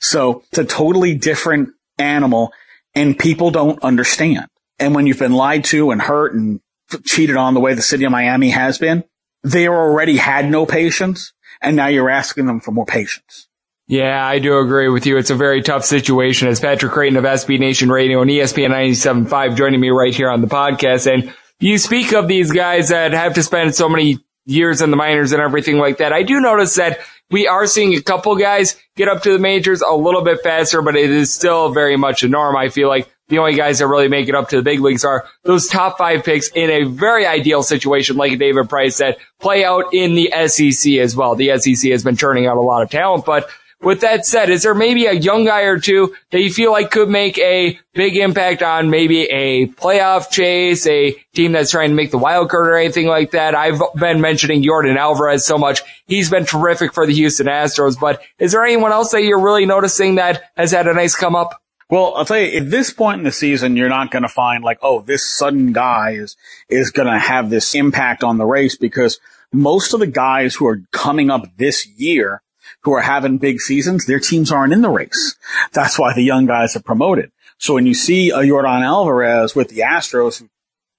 so 0.00 0.44
it's 0.50 0.58
a 0.58 0.64
totally 0.64 1.14
different 1.14 1.70
animal 1.98 2.52
and 2.94 3.18
people 3.18 3.50
don't 3.50 3.82
understand. 3.82 4.46
And 4.78 4.94
when 4.94 5.06
you've 5.06 5.18
been 5.18 5.32
lied 5.32 5.64
to 5.66 5.90
and 5.90 6.00
hurt 6.00 6.34
and 6.34 6.60
cheated 7.04 7.36
on 7.36 7.54
the 7.54 7.60
way 7.60 7.74
the 7.74 7.82
city 7.82 8.04
of 8.04 8.12
Miami 8.12 8.50
has 8.50 8.78
been, 8.78 9.04
they 9.42 9.68
already 9.68 10.16
had 10.16 10.50
no 10.50 10.66
patience 10.66 11.32
and 11.60 11.76
now 11.76 11.86
you're 11.86 12.10
asking 12.10 12.46
them 12.46 12.60
for 12.60 12.72
more 12.72 12.86
patience. 12.86 13.45
Yeah, 13.88 14.26
I 14.26 14.40
do 14.40 14.58
agree 14.58 14.88
with 14.88 15.06
you. 15.06 15.16
It's 15.16 15.30
a 15.30 15.36
very 15.36 15.62
tough 15.62 15.84
situation. 15.84 16.48
It's 16.48 16.58
Patrick 16.58 16.90
Creighton 16.90 17.16
of 17.16 17.24
SB 17.24 17.60
Nation 17.60 17.88
Radio 17.88 18.20
and 18.20 18.28
ESPN 18.28 18.70
97.5 18.70 19.56
joining 19.56 19.80
me 19.80 19.90
right 19.90 20.12
here 20.12 20.28
on 20.28 20.40
the 20.40 20.48
podcast. 20.48 21.12
And 21.12 21.32
you 21.60 21.78
speak 21.78 22.12
of 22.12 22.26
these 22.26 22.50
guys 22.50 22.88
that 22.88 23.12
have 23.12 23.34
to 23.34 23.44
spend 23.44 23.76
so 23.76 23.88
many 23.88 24.18
years 24.44 24.82
in 24.82 24.90
the 24.90 24.96
minors 24.96 25.30
and 25.30 25.40
everything 25.40 25.78
like 25.78 25.98
that. 25.98 26.12
I 26.12 26.24
do 26.24 26.40
notice 26.40 26.74
that 26.74 26.98
we 27.30 27.46
are 27.46 27.66
seeing 27.66 27.94
a 27.94 28.02
couple 28.02 28.34
guys 28.34 28.76
get 28.96 29.06
up 29.06 29.22
to 29.22 29.32
the 29.32 29.38
majors 29.38 29.82
a 29.82 29.94
little 29.94 30.22
bit 30.22 30.42
faster, 30.42 30.82
but 30.82 30.96
it 30.96 31.10
is 31.10 31.32
still 31.32 31.70
very 31.72 31.96
much 31.96 32.24
a 32.24 32.28
norm. 32.28 32.56
I 32.56 32.70
feel 32.70 32.88
like 32.88 33.08
the 33.28 33.38
only 33.38 33.54
guys 33.54 33.78
that 33.78 33.86
really 33.86 34.08
make 34.08 34.28
it 34.28 34.34
up 34.34 34.48
to 34.48 34.56
the 34.56 34.62
big 34.62 34.80
leagues 34.80 35.04
are 35.04 35.28
those 35.44 35.68
top 35.68 35.96
five 35.96 36.24
picks 36.24 36.48
in 36.48 36.70
a 36.70 36.84
very 36.84 37.24
ideal 37.24 37.62
situation, 37.62 38.16
like 38.16 38.36
David 38.38 38.68
Price 38.68 38.96
said, 38.96 39.16
play 39.40 39.64
out 39.64 39.94
in 39.94 40.16
the 40.16 40.32
SEC 40.48 40.94
as 40.94 41.14
well. 41.14 41.36
The 41.36 41.56
SEC 41.58 41.90
has 41.92 42.02
been 42.02 42.16
turning 42.16 42.46
out 42.46 42.56
a 42.56 42.60
lot 42.60 42.82
of 42.82 42.90
talent, 42.90 43.24
but 43.24 43.48
with 43.82 44.00
that 44.00 44.24
said, 44.24 44.48
is 44.48 44.62
there 44.62 44.74
maybe 44.74 45.06
a 45.06 45.12
young 45.12 45.44
guy 45.44 45.62
or 45.62 45.78
two 45.78 46.14
that 46.30 46.40
you 46.40 46.50
feel 46.52 46.72
like 46.72 46.90
could 46.90 47.08
make 47.08 47.38
a 47.38 47.78
big 47.92 48.16
impact 48.16 48.62
on 48.62 48.90
maybe 48.90 49.24
a 49.24 49.66
playoff 49.66 50.30
chase, 50.30 50.86
a 50.86 51.12
team 51.34 51.52
that's 51.52 51.70
trying 51.70 51.90
to 51.90 51.94
make 51.94 52.10
the 52.10 52.18
wild 52.18 52.48
card 52.48 52.68
or 52.68 52.76
anything 52.76 53.06
like 53.06 53.32
that? 53.32 53.54
I've 53.54 53.80
been 53.94 54.20
mentioning 54.20 54.62
Yordan 54.62 54.96
Alvarez 54.96 55.44
so 55.44 55.58
much. 55.58 55.82
He's 56.06 56.30
been 56.30 56.46
terrific 56.46 56.94
for 56.94 57.06
the 57.06 57.14
Houston 57.14 57.46
Astros, 57.46 58.00
but 58.00 58.22
is 58.38 58.52
there 58.52 58.64
anyone 58.64 58.92
else 58.92 59.12
that 59.12 59.22
you're 59.22 59.42
really 59.42 59.66
noticing 59.66 60.14
that 60.14 60.42
has 60.56 60.72
had 60.72 60.86
a 60.86 60.94
nice 60.94 61.14
come 61.14 61.36
up? 61.36 61.62
Well, 61.88 62.14
I'll 62.16 62.24
tell 62.24 62.38
you, 62.38 62.58
at 62.58 62.70
this 62.70 62.92
point 62.92 63.18
in 63.18 63.24
the 63.24 63.30
season, 63.30 63.76
you're 63.76 63.88
not 63.88 64.10
going 64.10 64.24
to 64.24 64.28
find 64.28 64.64
like, 64.64 64.78
oh, 64.82 65.02
this 65.02 65.24
sudden 65.24 65.72
guy 65.72 66.12
is, 66.12 66.36
is 66.68 66.90
going 66.90 67.06
to 67.06 67.18
have 67.18 67.48
this 67.48 67.76
impact 67.76 68.24
on 68.24 68.38
the 68.38 68.46
race 68.46 68.76
because 68.76 69.20
most 69.52 69.94
of 69.94 70.00
the 70.00 70.08
guys 70.08 70.56
who 70.56 70.66
are 70.66 70.80
coming 70.90 71.30
up 71.30 71.44
this 71.56 71.86
year 71.86 72.42
who 72.86 72.92
are 72.92 73.02
having 73.02 73.36
big 73.36 73.60
seasons, 73.60 74.06
their 74.06 74.20
teams 74.20 74.52
aren't 74.52 74.72
in 74.72 74.80
the 74.80 74.88
race. 74.88 75.36
That's 75.72 75.98
why 75.98 76.14
the 76.14 76.22
young 76.22 76.46
guys 76.46 76.76
are 76.76 76.82
promoted. 76.82 77.32
So 77.58 77.74
when 77.74 77.84
you 77.84 77.94
see 77.94 78.30
uh, 78.30 78.40
a 78.40 78.44
Yordan 78.44 78.82
Alvarez 78.82 79.56
with 79.56 79.70
the 79.70 79.80
Astros, 79.80 80.38
who 80.38 80.48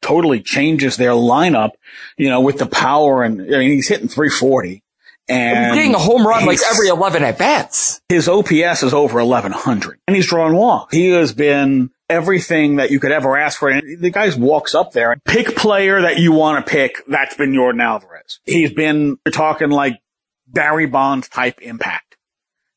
totally 0.01 0.41
changes 0.41 0.97
their 0.97 1.11
lineup, 1.11 1.71
you 2.17 2.29
know, 2.29 2.41
with 2.41 2.57
the 2.57 2.65
power 2.65 3.23
and 3.23 3.41
I 3.41 3.59
mean, 3.59 3.71
he's 3.71 3.87
hitting 3.87 4.09
340 4.09 4.83
and 5.29 5.75
getting 5.75 5.95
a 5.95 5.99
home 5.99 6.27
run 6.27 6.45
like 6.45 6.59
every 6.69 6.89
11 6.89 7.23
at 7.23 7.37
bats. 7.37 8.01
His 8.09 8.27
OPS 8.27 8.83
is 8.83 8.93
over 8.93 9.23
1100 9.23 9.99
and 10.07 10.15
he's 10.15 10.27
drawing 10.27 10.55
walks. 10.55 10.93
He 10.93 11.11
has 11.11 11.33
been 11.33 11.91
everything 12.09 12.77
that 12.77 12.91
you 12.91 12.99
could 12.99 13.13
ever 13.13 13.37
ask 13.37 13.59
for. 13.59 13.69
And 13.69 14.01
the 14.01 14.09
guy 14.09 14.29
walks 14.35 14.75
up 14.75 14.91
there 14.91 15.13
and 15.13 15.23
pick 15.23 15.55
player 15.55 16.01
that 16.01 16.17
you 16.17 16.33
want 16.33 16.65
to 16.65 16.69
pick. 16.69 17.01
That's 17.07 17.35
been 17.35 17.53
Yordan 17.53 17.81
Alvarez. 17.81 18.39
He's 18.45 18.73
been 18.73 19.17
talking 19.31 19.69
like 19.69 20.01
Barry 20.47 20.85
Bonds 20.85 21.29
type 21.29 21.61
impact. 21.61 22.17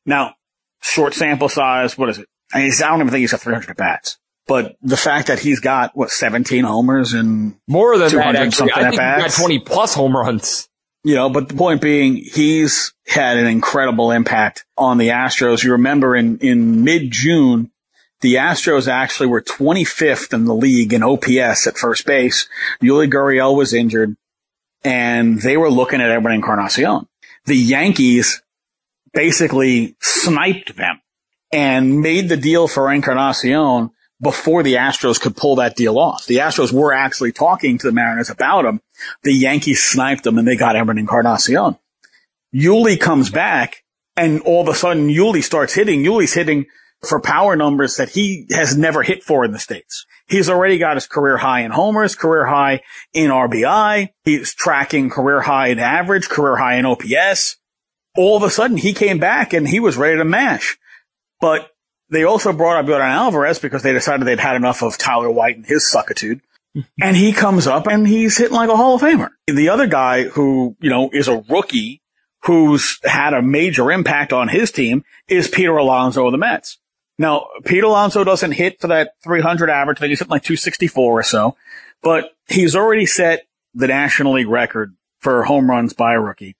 Now, 0.05 0.35
short 0.81 1.13
sample 1.13 1.49
size, 1.49 1.97
what 1.97 2.09
is 2.09 2.19
it? 2.19 2.27
I, 2.53 2.61
mean, 2.61 2.71
I 2.71 2.89
don't 2.89 2.99
even 2.99 3.09
think 3.09 3.21
he's 3.21 3.31
got 3.31 3.41
300 3.41 3.77
bats. 3.77 4.17
But 4.47 4.75
the 4.81 4.97
fact 4.97 5.27
that 5.27 5.39
he's 5.39 5.59
got, 5.59 5.95
what, 5.95 6.09
17 6.09 6.63
homers 6.63 7.13
and 7.13 7.55
more 7.67 7.97
than 7.97 8.09
that, 8.09 8.35
actually. 8.35 8.71
I 8.73 8.89
think 8.89 8.93
he's 8.93 8.99
got 8.99 9.31
20 9.31 9.59
plus 9.59 9.93
home 9.93 10.15
runs. 10.15 10.67
You 11.03 11.15
know, 11.15 11.29
but 11.29 11.47
the 11.47 11.55
point 11.55 11.81
being, 11.81 12.17
he's 12.17 12.93
had 13.07 13.37
an 13.37 13.47
incredible 13.47 14.11
impact 14.11 14.65
on 14.77 14.97
the 14.97 15.09
Astros. 15.09 15.63
You 15.63 15.71
remember 15.71 16.15
in, 16.15 16.37
in 16.39 16.83
mid-June, 16.83 17.71
the 18.21 18.35
Astros 18.35 18.87
actually 18.87 19.27
were 19.27 19.41
25th 19.41 20.33
in 20.33 20.45
the 20.45 20.53
league 20.53 20.93
in 20.93 21.01
OPS 21.01 21.65
at 21.65 21.77
first 21.77 22.05
base. 22.05 22.47
Yuli 22.81 23.11
Gurriel 23.11 23.55
was 23.55 23.73
injured 23.73 24.15
and 24.83 25.41
they 25.41 25.57
were 25.57 25.71
looking 25.71 26.01
at 26.01 26.11
Edwin 26.11 26.33
Encarnacion 26.33 27.07
the 27.45 27.55
Yankees 27.55 28.41
basically 29.13 29.95
sniped 29.99 30.75
them 30.75 31.01
and 31.51 32.01
made 32.01 32.29
the 32.29 32.37
deal 32.37 32.67
for 32.67 32.91
Encarnacion 32.91 33.91
before 34.21 34.63
the 34.63 34.75
Astros 34.75 35.19
could 35.19 35.35
pull 35.35 35.55
that 35.55 35.75
deal 35.75 35.97
off. 35.97 36.25
The 36.27 36.37
Astros 36.37 36.71
were 36.71 36.93
actually 36.93 37.31
talking 37.31 37.77
to 37.79 37.87
the 37.87 37.93
Mariners 37.93 38.29
about 38.29 38.65
him. 38.65 38.81
The 39.23 39.33
Yankees 39.33 39.83
sniped 39.83 40.23
them 40.23 40.37
and 40.37 40.47
they 40.47 40.55
got 40.55 40.75
Edwin 40.75 40.99
Encarnacion. 40.99 41.77
Yuli 42.53 42.99
comes 42.99 43.29
back 43.29 43.83
and 44.15 44.41
all 44.41 44.61
of 44.61 44.67
a 44.67 44.75
sudden 44.75 45.09
Yuli 45.09 45.43
starts 45.43 45.73
hitting. 45.73 46.03
Yuli's 46.03 46.33
hitting 46.33 46.67
for 47.01 47.19
power 47.19 47.55
numbers 47.55 47.95
that 47.95 48.09
he 48.09 48.45
has 48.51 48.77
never 48.77 49.01
hit 49.01 49.23
for 49.23 49.43
in 49.43 49.51
the 49.51 49.59
States. 49.59 50.05
He's 50.31 50.49
already 50.49 50.77
got 50.77 50.95
his 50.95 51.07
career 51.07 51.37
high 51.37 51.61
in 51.61 51.71
homers, 51.71 52.15
career 52.15 52.45
high 52.45 52.81
in 53.13 53.29
RBI. 53.29 54.09
He's 54.23 54.53
tracking 54.53 55.09
career 55.09 55.41
high 55.41 55.67
in 55.67 55.79
average, 55.79 56.29
career 56.29 56.55
high 56.55 56.75
in 56.75 56.85
OPS. 56.85 57.57
All 58.15 58.37
of 58.37 58.43
a 58.43 58.49
sudden 58.49 58.77
he 58.77 58.93
came 58.93 59.19
back 59.19 59.53
and 59.53 59.67
he 59.67 59.79
was 59.79 59.97
ready 59.97 60.17
to 60.17 60.25
mash. 60.25 60.77
But 61.41 61.69
they 62.09 62.23
also 62.23 62.53
brought 62.53 62.77
up 62.77 62.85
Yordan 62.85 63.09
Alvarez 63.09 63.59
because 63.59 63.83
they 63.83 63.93
decided 63.93 64.25
they'd 64.25 64.39
had 64.39 64.55
enough 64.55 64.81
of 64.81 64.97
Tyler 64.97 65.29
White 65.29 65.57
and 65.57 65.65
his 65.65 65.83
suckitude. 65.83 66.41
Mm-hmm. 66.75 67.03
and 67.03 67.17
he 67.17 67.33
comes 67.33 67.67
up 67.67 67.85
and 67.85 68.07
he's 68.07 68.37
hitting 68.37 68.55
like 68.55 68.69
a 68.69 68.77
Hall 68.77 68.95
of 68.95 69.01
Famer. 69.01 69.27
The 69.45 69.67
other 69.67 69.87
guy 69.87 70.23
who, 70.23 70.77
you 70.79 70.89
know, 70.89 71.09
is 71.11 71.27
a 71.27 71.43
rookie 71.49 72.01
who's 72.43 72.97
had 73.03 73.33
a 73.33 73.41
major 73.41 73.91
impact 73.91 74.31
on 74.31 74.47
his 74.47 74.71
team 74.71 75.03
is 75.27 75.49
Peter 75.49 75.75
Alonso 75.75 76.25
of 76.25 76.31
the 76.31 76.37
Mets. 76.37 76.77
Now, 77.21 77.49
Pete 77.65 77.83
Alonso 77.83 78.23
doesn't 78.23 78.53
hit 78.53 78.81
for 78.81 78.87
that 78.87 79.13
300 79.23 79.69
average. 79.69 79.99
I 79.99 80.01
think 80.01 80.09
he's 80.09 80.19
hitting 80.19 80.31
like 80.31 80.41
264 80.41 81.19
or 81.19 81.21
so, 81.21 81.55
but 82.01 82.31
he's 82.49 82.75
already 82.75 83.05
set 83.05 83.45
the 83.75 83.85
National 83.85 84.33
League 84.33 84.47
record 84.47 84.95
for 85.19 85.43
home 85.43 85.69
runs 85.69 85.93
by 85.93 86.15
a 86.15 86.19
rookie. 86.19 86.55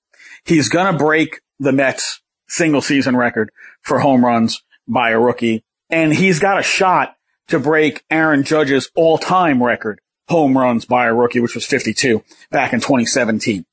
He's 0.46 0.70
going 0.70 0.94
to 0.94 1.04
break 1.04 1.42
the 1.60 1.72
Mets 1.72 2.22
single 2.48 2.82
season 2.82 3.18
record 3.18 3.52
for 3.82 4.02
home 4.02 4.24
runs 4.24 4.62
by 4.88 5.10
a 5.10 5.20
rookie. 5.20 5.64
And 5.90 6.14
he's 6.14 6.38
got 6.38 6.60
a 6.60 6.64
shot 6.64 7.16
to 7.48 7.60
break 7.60 8.04
Aaron 8.12 8.44
Judge's 8.44 8.92
all 8.96 9.18
time 9.18 9.64
record 9.64 10.00
home 10.30 10.56
runs 10.56 10.86
by 10.86 11.08
a 11.08 11.14
rookie, 11.16 11.40
which 11.40 11.56
was 11.56 11.66
52 11.66 12.24
back 12.52 12.72
in 12.72 12.82
2017. 12.82 13.66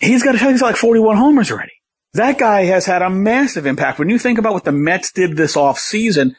He's 0.00 0.22
got, 0.22 0.38
he's 0.38 0.60
got 0.60 0.66
like 0.66 0.76
41 0.76 1.16
homers 1.16 1.50
already. 1.50 1.75
That 2.16 2.38
guy 2.38 2.64
has 2.64 2.86
had 2.86 3.02
a 3.02 3.10
massive 3.10 3.66
impact. 3.66 3.98
When 3.98 4.08
you 4.08 4.18
think 4.18 4.38
about 4.38 4.54
what 4.54 4.64
the 4.64 4.72
Mets 4.72 5.12
did 5.12 5.36
this 5.36 5.54
off 5.54 5.78
season, 5.78 6.34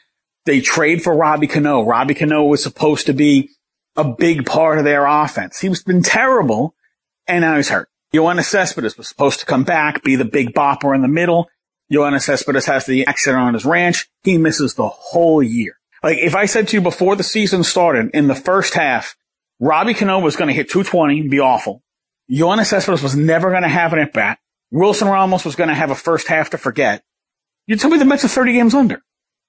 they 0.45 0.59
trade 0.59 1.03
for 1.03 1.15
Robbie 1.15 1.45
Cano. 1.45 1.84
Robbie 1.84 2.15
Cano 2.15 2.45
was 2.45 2.63
supposed 2.63 3.05
to 3.05 3.13
be 3.13 3.51
a 3.95 4.03
big 4.03 4.47
part 4.47 4.80
of 4.80 4.86
their 4.86 5.05
offense. 5.05 5.59
He's 5.59 5.84
been 5.84 6.01
terrible 6.01 6.73
and 7.28 7.41
now 7.41 7.57
he's 7.57 7.69
hurt. 7.69 7.89
Yoenis 8.11 8.45
Cespedes 8.45 8.97
was 8.97 9.07
supposed 9.07 9.39
to 9.41 9.45
come 9.45 9.63
back, 9.63 10.03
be 10.03 10.15
the 10.15 10.25
big 10.25 10.55
bopper 10.55 10.95
in 10.95 11.03
the 11.03 11.07
middle. 11.07 11.47
Yoenis 11.93 12.23
Cespedes 12.23 12.65
has 12.65 12.88
the 12.88 13.05
accident 13.05 13.43
on 13.43 13.53
his 13.53 13.65
ranch. 13.65 14.09
He 14.23 14.39
misses 14.39 14.73
the 14.73 14.88
whole 14.88 15.43
year. 15.43 15.78
Like 16.01 16.17
if 16.17 16.36
I 16.36 16.47
said 16.47 16.69
to 16.69 16.78
you 16.78 16.82
before 16.82 17.15
the 17.15 17.23
season 17.23 17.63
started 17.63 18.09
in 18.15 18.28
the 18.28 18.36
first 18.36 18.73
half, 18.73 19.15
Robbie 19.59 19.93
Cano 19.93 20.19
was 20.19 20.36
going 20.36 20.47
to 20.47 20.55
hit 20.55 20.71
220 20.71 21.19
and 21.19 21.30
be 21.30 21.39
awful. 21.39 21.84
Yoenis 22.32 22.65
Cespedes 22.65 23.03
was 23.03 23.15
never 23.15 23.51
going 23.51 23.61
to 23.61 23.69
have 23.69 23.93
an 23.93 23.99
at 23.99 24.13
bat. 24.13 24.39
Wilson 24.72 25.07
Ramos 25.07 25.45
was 25.45 25.55
going 25.55 25.70
to 25.70 25.76
have 25.76 25.91
a 25.91 25.95
first 25.95 26.28
half 26.28 26.49
to 26.51 26.57
forget. 26.57 27.03
You 27.68 27.76
tell 27.76 27.89
me 27.89 27.97
the 27.97 28.05
Mets 28.05 28.26
are 28.26 28.30
30 28.30 28.53
games 28.53 28.74
under. 28.74 29.01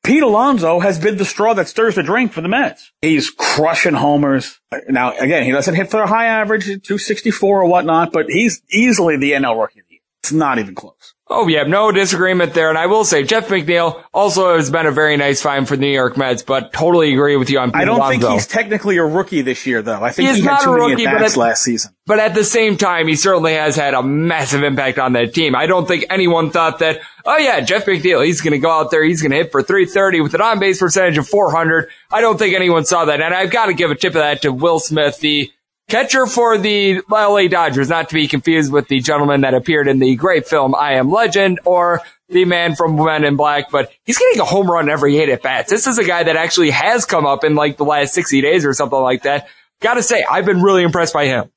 Pete 0.04 0.22
Alonso 0.22 0.80
has 0.80 0.98
been 0.98 1.16
the 1.16 1.24
straw 1.24 1.54
that 1.54 1.68
stirs 1.68 1.96
the 1.96 2.02
drink 2.02 2.32
for 2.32 2.40
the 2.40 2.48
Mets. 2.48 2.92
He's 3.02 3.30
crushing 3.30 3.94
homers. 3.94 4.60
Now, 4.88 5.16
again, 5.16 5.44
he 5.44 5.50
doesn't 5.50 5.74
hit 5.74 5.90
for 5.90 6.00
a 6.00 6.06
high 6.06 6.26
average, 6.26 6.64
264 6.66 7.62
or 7.62 7.68
whatnot, 7.68 8.12
but 8.12 8.30
he's 8.30 8.62
easily 8.70 9.16
the 9.16 9.32
NL 9.32 9.60
rookie 9.60 9.80
of 9.80 9.86
the 9.86 9.94
year. 9.94 10.00
It's 10.22 10.32
not 10.32 10.58
even 10.58 10.74
close. 10.74 11.14
Oh 11.30 11.46
yeah, 11.46 11.64
no 11.64 11.92
disagreement 11.92 12.54
there. 12.54 12.70
And 12.70 12.78
I 12.78 12.86
will 12.86 13.04
say 13.04 13.22
Jeff 13.22 13.48
McNeil 13.48 14.02
also 14.14 14.56
has 14.56 14.70
been 14.70 14.86
a 14.86 14.90
very 14.90 15.16
nice 15.18 15.42
find 15.42 15.68
for 15.68 15.76
the 15.76 15.82
New 15.82 15.92
York 15.92 16.16
Mets, 16.16 16.42
but 16.42 16.72
totally 16.72 17.12
agree 17.12 17.36
with 17.36 17.50
you 17.50 17.58
on. 17.58 17.70
Pete 17.70 17.82
I 17.82 17.84
don't 17.84 17.96
Alonso. 17.96 18.18
think 18.20 18.32
he's 18.32 18.46
technically 18.46 18.96
a 18.96 19.04
rookie 19.04 19.42
this 19.42 19.66
year, 19.66 19.82
though. 19.82 20.02
I 20.02 20.10
think 20.10 20.28
He's 20.30 20.38
he 20.38 20.44
had 20.44 20.60
too 20.60 20.72
a 20.72 20.78
many 20.78 20.92
rookie, 20.92 21.06
at 21.06 21.12
but 21.12 21.18
bats 21.20 21.34
at- 21.34 21.38
last 21.38 21.62
season. 21.62 21.92
But 22.06 22.18
at 22.18 22.34
the 22.34 22.44
same 22.44 22.78
time, 22.78 23.06
he 23.08 23.14
certainly 23.16 23.52
has 23.52 23.76
had 23.76 23.92
a 23.92 24.02
massive 24.02 24.62
impact 24.62 24.98
on 24.98 25.12
that 25.12 25.34
team. 25.34 25.54
I 25.54 25.66
don't 25.66 25.86
think 25.86 26.06
anyone 26.08 26.50
thought 26.50 26.78
that, 26.78 27.00
oh 27.26 27.36
yeah, 27.36 27.60
Jeff 27.60 27.84
McNeil, 27.84 28.24
he's 28.24 28.40
going 28.40 28.52
to 28.52 28.58
go 28.58 28.70
out 28.70 28.90
there, 28.90 29.04
he's 29.04 29.20
going 29.20 29.32
to 29.32 29.36
hit 29.36 29.52
for 29.52 29.62
330 29.62 30.22
with 30.22 30.32
an 30.34 30.40
on 30.40 30.58
base 30.58 30.78
percentage 30.80 31.18
of 31.18 31.28
400. 31.28 31.90
I 32.10 32.22
don't 32.22 32.38
think 32.38 32.54
anyone 32.54 32.86
saw 32.86 33.04
that. 33.04 33.20
And 33.20 33.34
I've 33.34 33.50
got 33.50 33.66
to 33.66 33.74
give 33.74 33.90
a 33.90 33.94
tip 33.94 34.12
of 34.14 34.22
that 34.22 34.40
to 34.42 34.52
Will 34.52 34.80
Smith, 34.80 35.18
the 35.20 35.52
catcher 35.88 36.26
for 36.26 36.58
the 36.58 37.00
LA 37.10 37.48
Dodgers, 37.48 37.88
not 37.88 38.10
to 38.10 38.14
be 38.14 38.28
confused 38.28 38.72
with 38.72 38.88
the 38.88 39.00
gentleman 39.00 39.40
that 39.40 39.54
appeared 39.54 39.88
in 39.88 39.98
the 39.98 40.14
great 40.16 40.46
film 40.46 40.74
I 40.74 40.94
Am 40.94 41.10
Legend 41.10 41.60
or 41.64 42.00
the 42.28 42.44
man 42.44 42.76
from 42.76 42.96
Men 42.96 43.24
in 43.24 43.36
Black, 43.36 43.70
but 43.70 43.90
he's 44.04 44.18
getting 44.18 44.40
a 44.40 44.44
home 44.44 44.70
run 44.70 44.88
every 44.88 45.16
eight 45.18 45.30
at 45.30 45.42
bats. 45.42 45.70
This 45.70 45.86
is 45.86 45.98
a 45.98 46.04
guy 46.04 46.22
that 46.22 46.36
actually 46.36 46.70
has 46.70 47.04
come 47.06 47.26
up 47.26 47.42
in 47.42 47.54
like 47.54 47.78
the 47.78 47.84
last 47.84 48.14
60 48.14 48.42
days 48.42 48.64
or 48.64 48.74
something 48.74 49.00
like 49.00 49.22
that. 49.22 49.48
Gotta 49.80 50.02
say, 50.02 50.24
I've 50.28 50.44
been 50.44 50.62
really 50.62 50.82
impressed 50.82 51.14
by 51.14 51.26
him. 51.26 51.50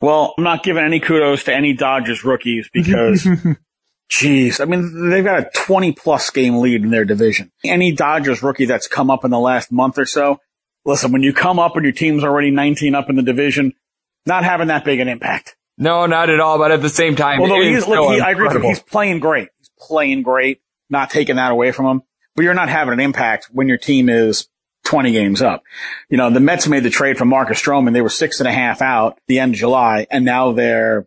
Well, 0.00 0.34
I'm 0.36 0.44
not 0.44 0.62
giving 0.62 0.84
any 0.84 1.00
kudos 1.00 1.44
to 1.44 1.54
any 1.54 1.74
Dodgers 1.74 2.24
rookies 2.24 2.68
because, 2.72 3.26
geez, 4.08 4.60
I 4.60 4.64
mean, 4.64 5.10
they've 5.10 5.24
got 5.24 5.40
a 5.40 5.50
20 5.54 5.92
plus 5.92 6.30
game 6.30 6.58
lead 6.58 6.82
in 6.82 6.90
their 6.90 7.04
division. 7.04 7.52
Any 7.64 7.92
Dodgers 7.92 8.42
rookie 8.42 8.64
that's 8.64 8.88
come 8.88 9.10
up 9.10 9.24
in 9.24 9.30
the 9.30 9.38
last 9.38 9.70
month 9.70 9.98
or 9.98 10.06
so, 10.06 10.40
listen, 10.84 11.12
when 11.12 11.22
you 11.22 11.32
come 11.32 11.58
up 11.58 11.76
and 11.76 11.84
your 11.84 11.92
team's 11.92 12.24
already 12.24 12.50
19 12.50 12.94
up 12.94 13.10
in 13.10 13.16
the 13.16 13.22
division, 13.22 13.74
not 14.26 14.44
having 14.44 14.68
that 14.68 14.84
big 14.84 15.00
an 15.00 15.08
impact. 15.08 15.56
No, 15.78 16.06
not 16.06 16.28
at 16.28 16.40
all. 16.40 16.58
But 16.58 16.72
at 16.72 16.82
the 16.82 16.90
same 16.90 17.16
time, 17.16 17.40
Although 17.40 17.60
it 17.60 17.64
he 17.64 17.72
is 17.72 17.84
is, 17.84 17.88
look, 17.88 18.14
he, 18.14 18.20
I 18.20 18.30
agree 18.30 18.48
with. 18.48 18.62
He's 18.62 18.80
playing 18.80 19.20
great. 19.20 19.48
He's 19.58 19.70
playing 19.78 20.22
great. 20.22 20.60
Not 20.90 21.10
taking 21.10 21.36
that 21.36 21.52
away 21.52 21.72
from 21.72 21.86
him, 21.86 22.02
but 22.34 22.42
you're 22.42 22.54
not 22.54 22.68
having 22.68 22.92
an 22.92 23.00
impact 23.00 23.48
when 23.52 23.68
your 23.68 23.78
team 23.78 24.08
is 24.08 24.48
20 24.84 25.12
games 25.12 25.40
up. 25.40 25.62
You 26.08 26.16
know, 26.16 26.30
the 26.30 26.40
Mets 26.40 26.66
made 26.66 26.82
the 26.82 26.90
trade 26.90 27.16
for 27.16 27.24
Marcus 27.24 27.62
Stroman. 27.62 27.92
They 27.92 28.02
were 28.02 28.08
six 28.08 28.40
and 28.40 28.48
a 28.48 28.52
half 28.52 28.82
out 28.82 29.18
the 29.28 29.38
end 29.38 29.54
of 29.54 29.60
July, 29.60 30.06
and 30.10 30.24
now 30.24 30.52
they're 30.52 31.06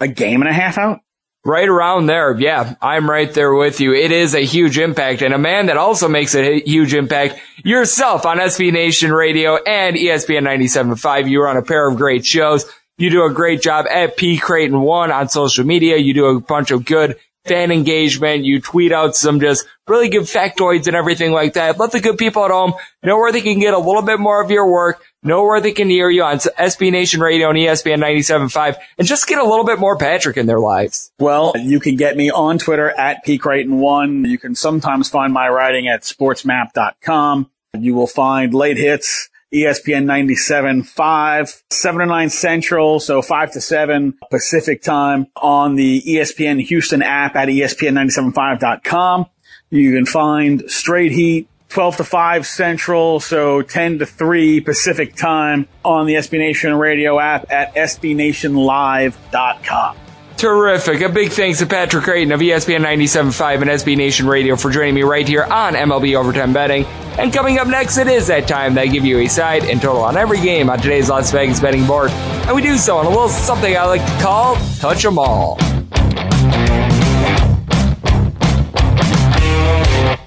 a 0.00 0.08
game 0.08 0.42
and 0.42 0.50
a 0.50 0.52
half 0.52 0.78
out. 0.78 1.00
Right 1.46 1.68
around 1.68 2.06
there. 2.06 2.34
Yeah, 2.38 2.74
I'm 2.80 3.08
right 3.08 3.32
there 3.32 3.54
with 3.54 3.78
you. 3.78 3.92
It 3.92 4.12
is 4.12 4.34
a 4.34 4.40
huge 4.40 4.78
impact 4.78 5.20
and 5.20 5.34
a 5.34 5.38
man 5.38 5.66
that 5.66 5.76
also 5.76 6.08
makes 6.08 6.34
a 6.34 6.60
huge 6.60 6.94
impact 6.94 7.38
yourself 7.62 8.24
on 8.24 8.38
SB 8.38 8.72
Nation 8.72 9.12
Radio 9.12 9.56
and 9.62 9.94
ESPN 9.94 10.44
97.5. 10.44 11.28
You 11.28 11.42
are 11.42 11.48
on 11.48 11.58
a 11.58 11.62
pair 11.62 11.86
of 11.86 11.98
great 11.98 12.24
shows. 12.24 12.64
You 12.96 13.10
do 13.10 13.26
a 13.26 13.32
great 13.32 13.60
job 13.60 13.84
at 13.90 14.16
P 14.16 14.38
Creighton 14.38 14.80
One 14.80 15.12
on 15.12 15.28
social 15.28 15.66
media. 15.66 15.98
You 15.98 16.14
do 16.14 16.26
a 16.26 16.40
bunch 16.40 16.70
of 16.70 16.86
good 16.86 17.16
fan 17.44 17.70
engagement. 17.70 18.44
You 18.44 18.60
tweet 18.60 18.92
out 18.92 19.14
some 19.14 19.40
just 19.40 19.66
really 19.86 20.08
good 20.08 20.22
factoids 20.22 20.86
and 20.86 20.96
everything 20.96 21.32
like 21.32 21.54
that. 21.54 21.78
Let 21.78 21.92
the 21.92 22.00
good 22.00 22.16
people 22.16 22.44
at 22.44 22.50
home 22.50 22.72
know 23.02 23.18
where 23.18 23.32
they 23.32 23.42
can 23.42 23.58
get 23.58 23.74
a 23.74 23.78
little 23.78 24.02
bit 24.02 24.18
more 24.18 24.42
of 24.42 24.50
your 24.50 24.70
work, 24.70 25.02
know 25.24 25.44
where 25.44 25.60
they 25.60 25.72
can 25.72 25.88
hear 25.88 26.10
you 26.10 26.22
on 26.22 26.36
SB 26.36 26.92
Nation 26.92 27.20
Radio 27.20 27.50
and 27.50 27.58
ESPN 27.58 27.98
97.5 27.98 28.76
and 28.98 29.08
just 29.08 29.26
get 29.26 29.38
a 29.38 29.44
little 29.44 29.64
bit 29.64 29.78
more 29.78 29.96
Patrick 29.96 30.36
in 30.36 30.46
their 30.46 30.60
lives. 30.60 31.10
Well, 31.18 31.52
you 31.56 31.80
can 31.80 31.96
get 31.96 32.16
me 32.16 32.30
on 32.30 32.58
Twitter 32.58 32.90
at 32.90 33.24
pcreighton1. 33.26 34.28
You 34.28 34.38
can 34.38 34.54
sometimes 34.54 35.08
find 35.08 35.32
my 35.32 35.48
writing 35.48 35.88
at 35.88 36.02
sportsmap.com. 36.02 37.50
You 37.76 37.94
will 37.94 38.06
find 38.06 38.54
late 38.54 38.76
hits, 38.76 39.28
ESPN 39.52 40.04
97.5, 40.04 41.62
7 41.70 42.00
to 42.00 42.06
9 42.06 42.30
Central, 42.30 43.00
so 43.00 43.22
5 43.22 43.52
to 43.52 43.60
7 43.60 44.14
Pacific 44.30 44.82
time 44.82 45.26
on 45.36 45.76
the 45.76 46.02
ESPN 46.02 46.60
Houston 46.66 47.02
app 47.02 47.36
at 47.36 47.48
E 47.48 47.60
ESPN975.com. 47.60 49.26
You 49.70 49.92
can 49.92 50.06
find 50.06 50.64
Straight 50.68 51.12
Heat 51.12 51.48
12 51.74 51.98
to 51.98 52.04
5 52.04 52.46
Central, 52.46 53.18
so 53.18 53.60
10 53.60 53.98
to 53.98 54.06
3 54.06 54.60
Pacific 54.60 55.16
time 55.16 55.66
on 55.84 56.06
the 56.06 56.14
SB 56.14 56.38
Nation 56.38 56.72
radio 56.74 57.18
app 57.18 57.50
at 57.50 57.74
SBNationLive.com. 57.74 59.96
Terrific. 60.36 61.00
A 61.00 61.08
big 61.08 61.32
thanks 61.32 61.58
to 61.58 61.66
Patrick 61.66 62.04
Creighton 62.04 62.30
of 62.32 62.38
ESPN 62.40 62.84
97.5 62.84 63.62
and 63.62 63.70
SB 63.70 63.96
Nation 63.96 64.28
Radio 64.28 64.54
for 64.54 64.70
joining 64.70 64.94
me 64.94 65.02
right 65.02 65.26
here 65.26 65.42
on 65.42 65.74
MLB 65.74 66.14
Overtime 66.16 66.52
Betting. 66.52 66.84
And 67.18 67.32
coming 67.32 67.58
up 67.58 67.66
next, 67.66 67.98
it 67.98 68.06
is 68.06 68.28
that 68.28 68.46
time 68.46 68.74
that 68.74 68.82
I 68.82 68.86
give 68.86 69.04
you 69.04 69.18
a 69.18 69.26
side 69.26 69.64
and 69.64 69.82
total 69.82 70.02
on 70.02 70.16
every 70.16 70.40
game 70.40 70.70
on 70.70 70.78
today's 70.78 71.08
Las 71.08 71.32
Vegas 71.32 71.58
betting 71.58 71.84
board. 71.86 72.12
And 72.12 72.54
we 72.54 72.62
do 72.62 72.76
so 72.76 72.98
on 72.98 73.06
a 73.06 73.08
little 73.08 73.28
something 73.28 73.76
I 73.76 73.84
like 73.86 74.04
to 74.04 74.22
call 74.22 74.54
Touch 74.78 75.04
'em 75.04 75.18
All. 75.18 75.58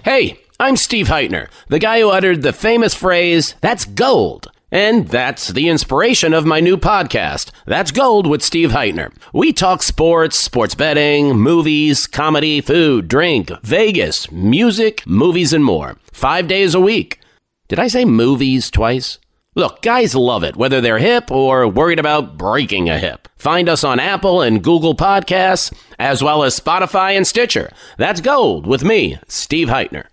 Hey, 0.04 0.38
I'm 0.60 0.76
Steve 0.76 1.08
Heitner, 1.08 1.50
the 1.68 1.78
guy 1.78 2.00
who 2.00 2.10
uttered 2.10 2.42
the 2.42 2.52
famous 2.52 2.96
phrase, 2.96 3.54
that's 3.62 3.86
gold. 3.86 4.48
And 4.72 5.08
that's 5.08 5.50
the 5.50 5.70
inspiration 5.70 6.34
of 6.34 6.48
my 6.48 6.60
new 6.60 6.78
podcast, 6.78 7.52
That's 7.68 7.92
Gold 7.92 8.26
with 8.28 8.42
Steve 8.42 8.72
Heitner. 8.72 9.14
We 9.34 9.54
talk 9.54 9.82
sports, 9.84 10.36
sports 10.36 10.74
betting, 10.74 11.38
movies, 11.38 12.06
comedy, 12.08 12.60
food, 12.60 13.08
drink, 13.08 13.52
Vegas, 13.62 14.30
music, 14.32 15.06
movies, 15.06 15.54
and 15.54 15.64
more. 15.64 15.96
Five 16.12 16.48
days 16.48 16.74
a 16.74 16.82
week. 16.82 17.22
Did 17.70 17.80
I 17.80 17.88
say 17.88 18.04
movies 18.04 18.72
twice? 18.72 19.20
Look, 19.56 19.82
guys 19.84 20.16
love 20.16 20.44
it, 20.44 20.58
whether 20.58 20.82
they're 20.82 20.98
hip 20.98 21.32
or 21.32 21.68
worried 21.68 22.00
about 22.00 22.38
breaking 22.38 22.90
a 22.90 22.98
hip. 22.98 23.30
Find 23.38 23.70
us 23.70 23.84
on 23.84 24.00
Apple 24.00 24.42
and 24.42 24.64
Google 24.64 24.96
Podcasts, 24.96 25.72
as 25.98 26.22
well 26.24 26.44
as 26.44 26.60
Spotify 26.60 27.16
and 27.16 27.26
Stitcher. 27.28 27.72
That's 27.98 28.22
Gold 28.22 28.66
with 28.68 28.84
me, 28.84 29.18
Steve 29.28 29.68
Heitner. 29.70 30.08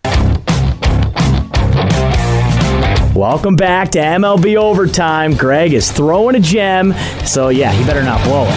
Welcome 3.15 3.55
back 3.55 3.93
to 3.93 4.01
MLB 4.01 4.57
Overtime. 4.57 5.35
Greg 5.35 5.73
is 5.73 5.93
throwing 5.93 6.35
a 6.35 6.41
gem, 6.41 6.93
so 7.25 7.49
yeah, 7.51 7.71
he 7.71 7.85
better 7.85 8.03
not 8.03 8.21
blow 8.25 8.43
it. 8.43 8.51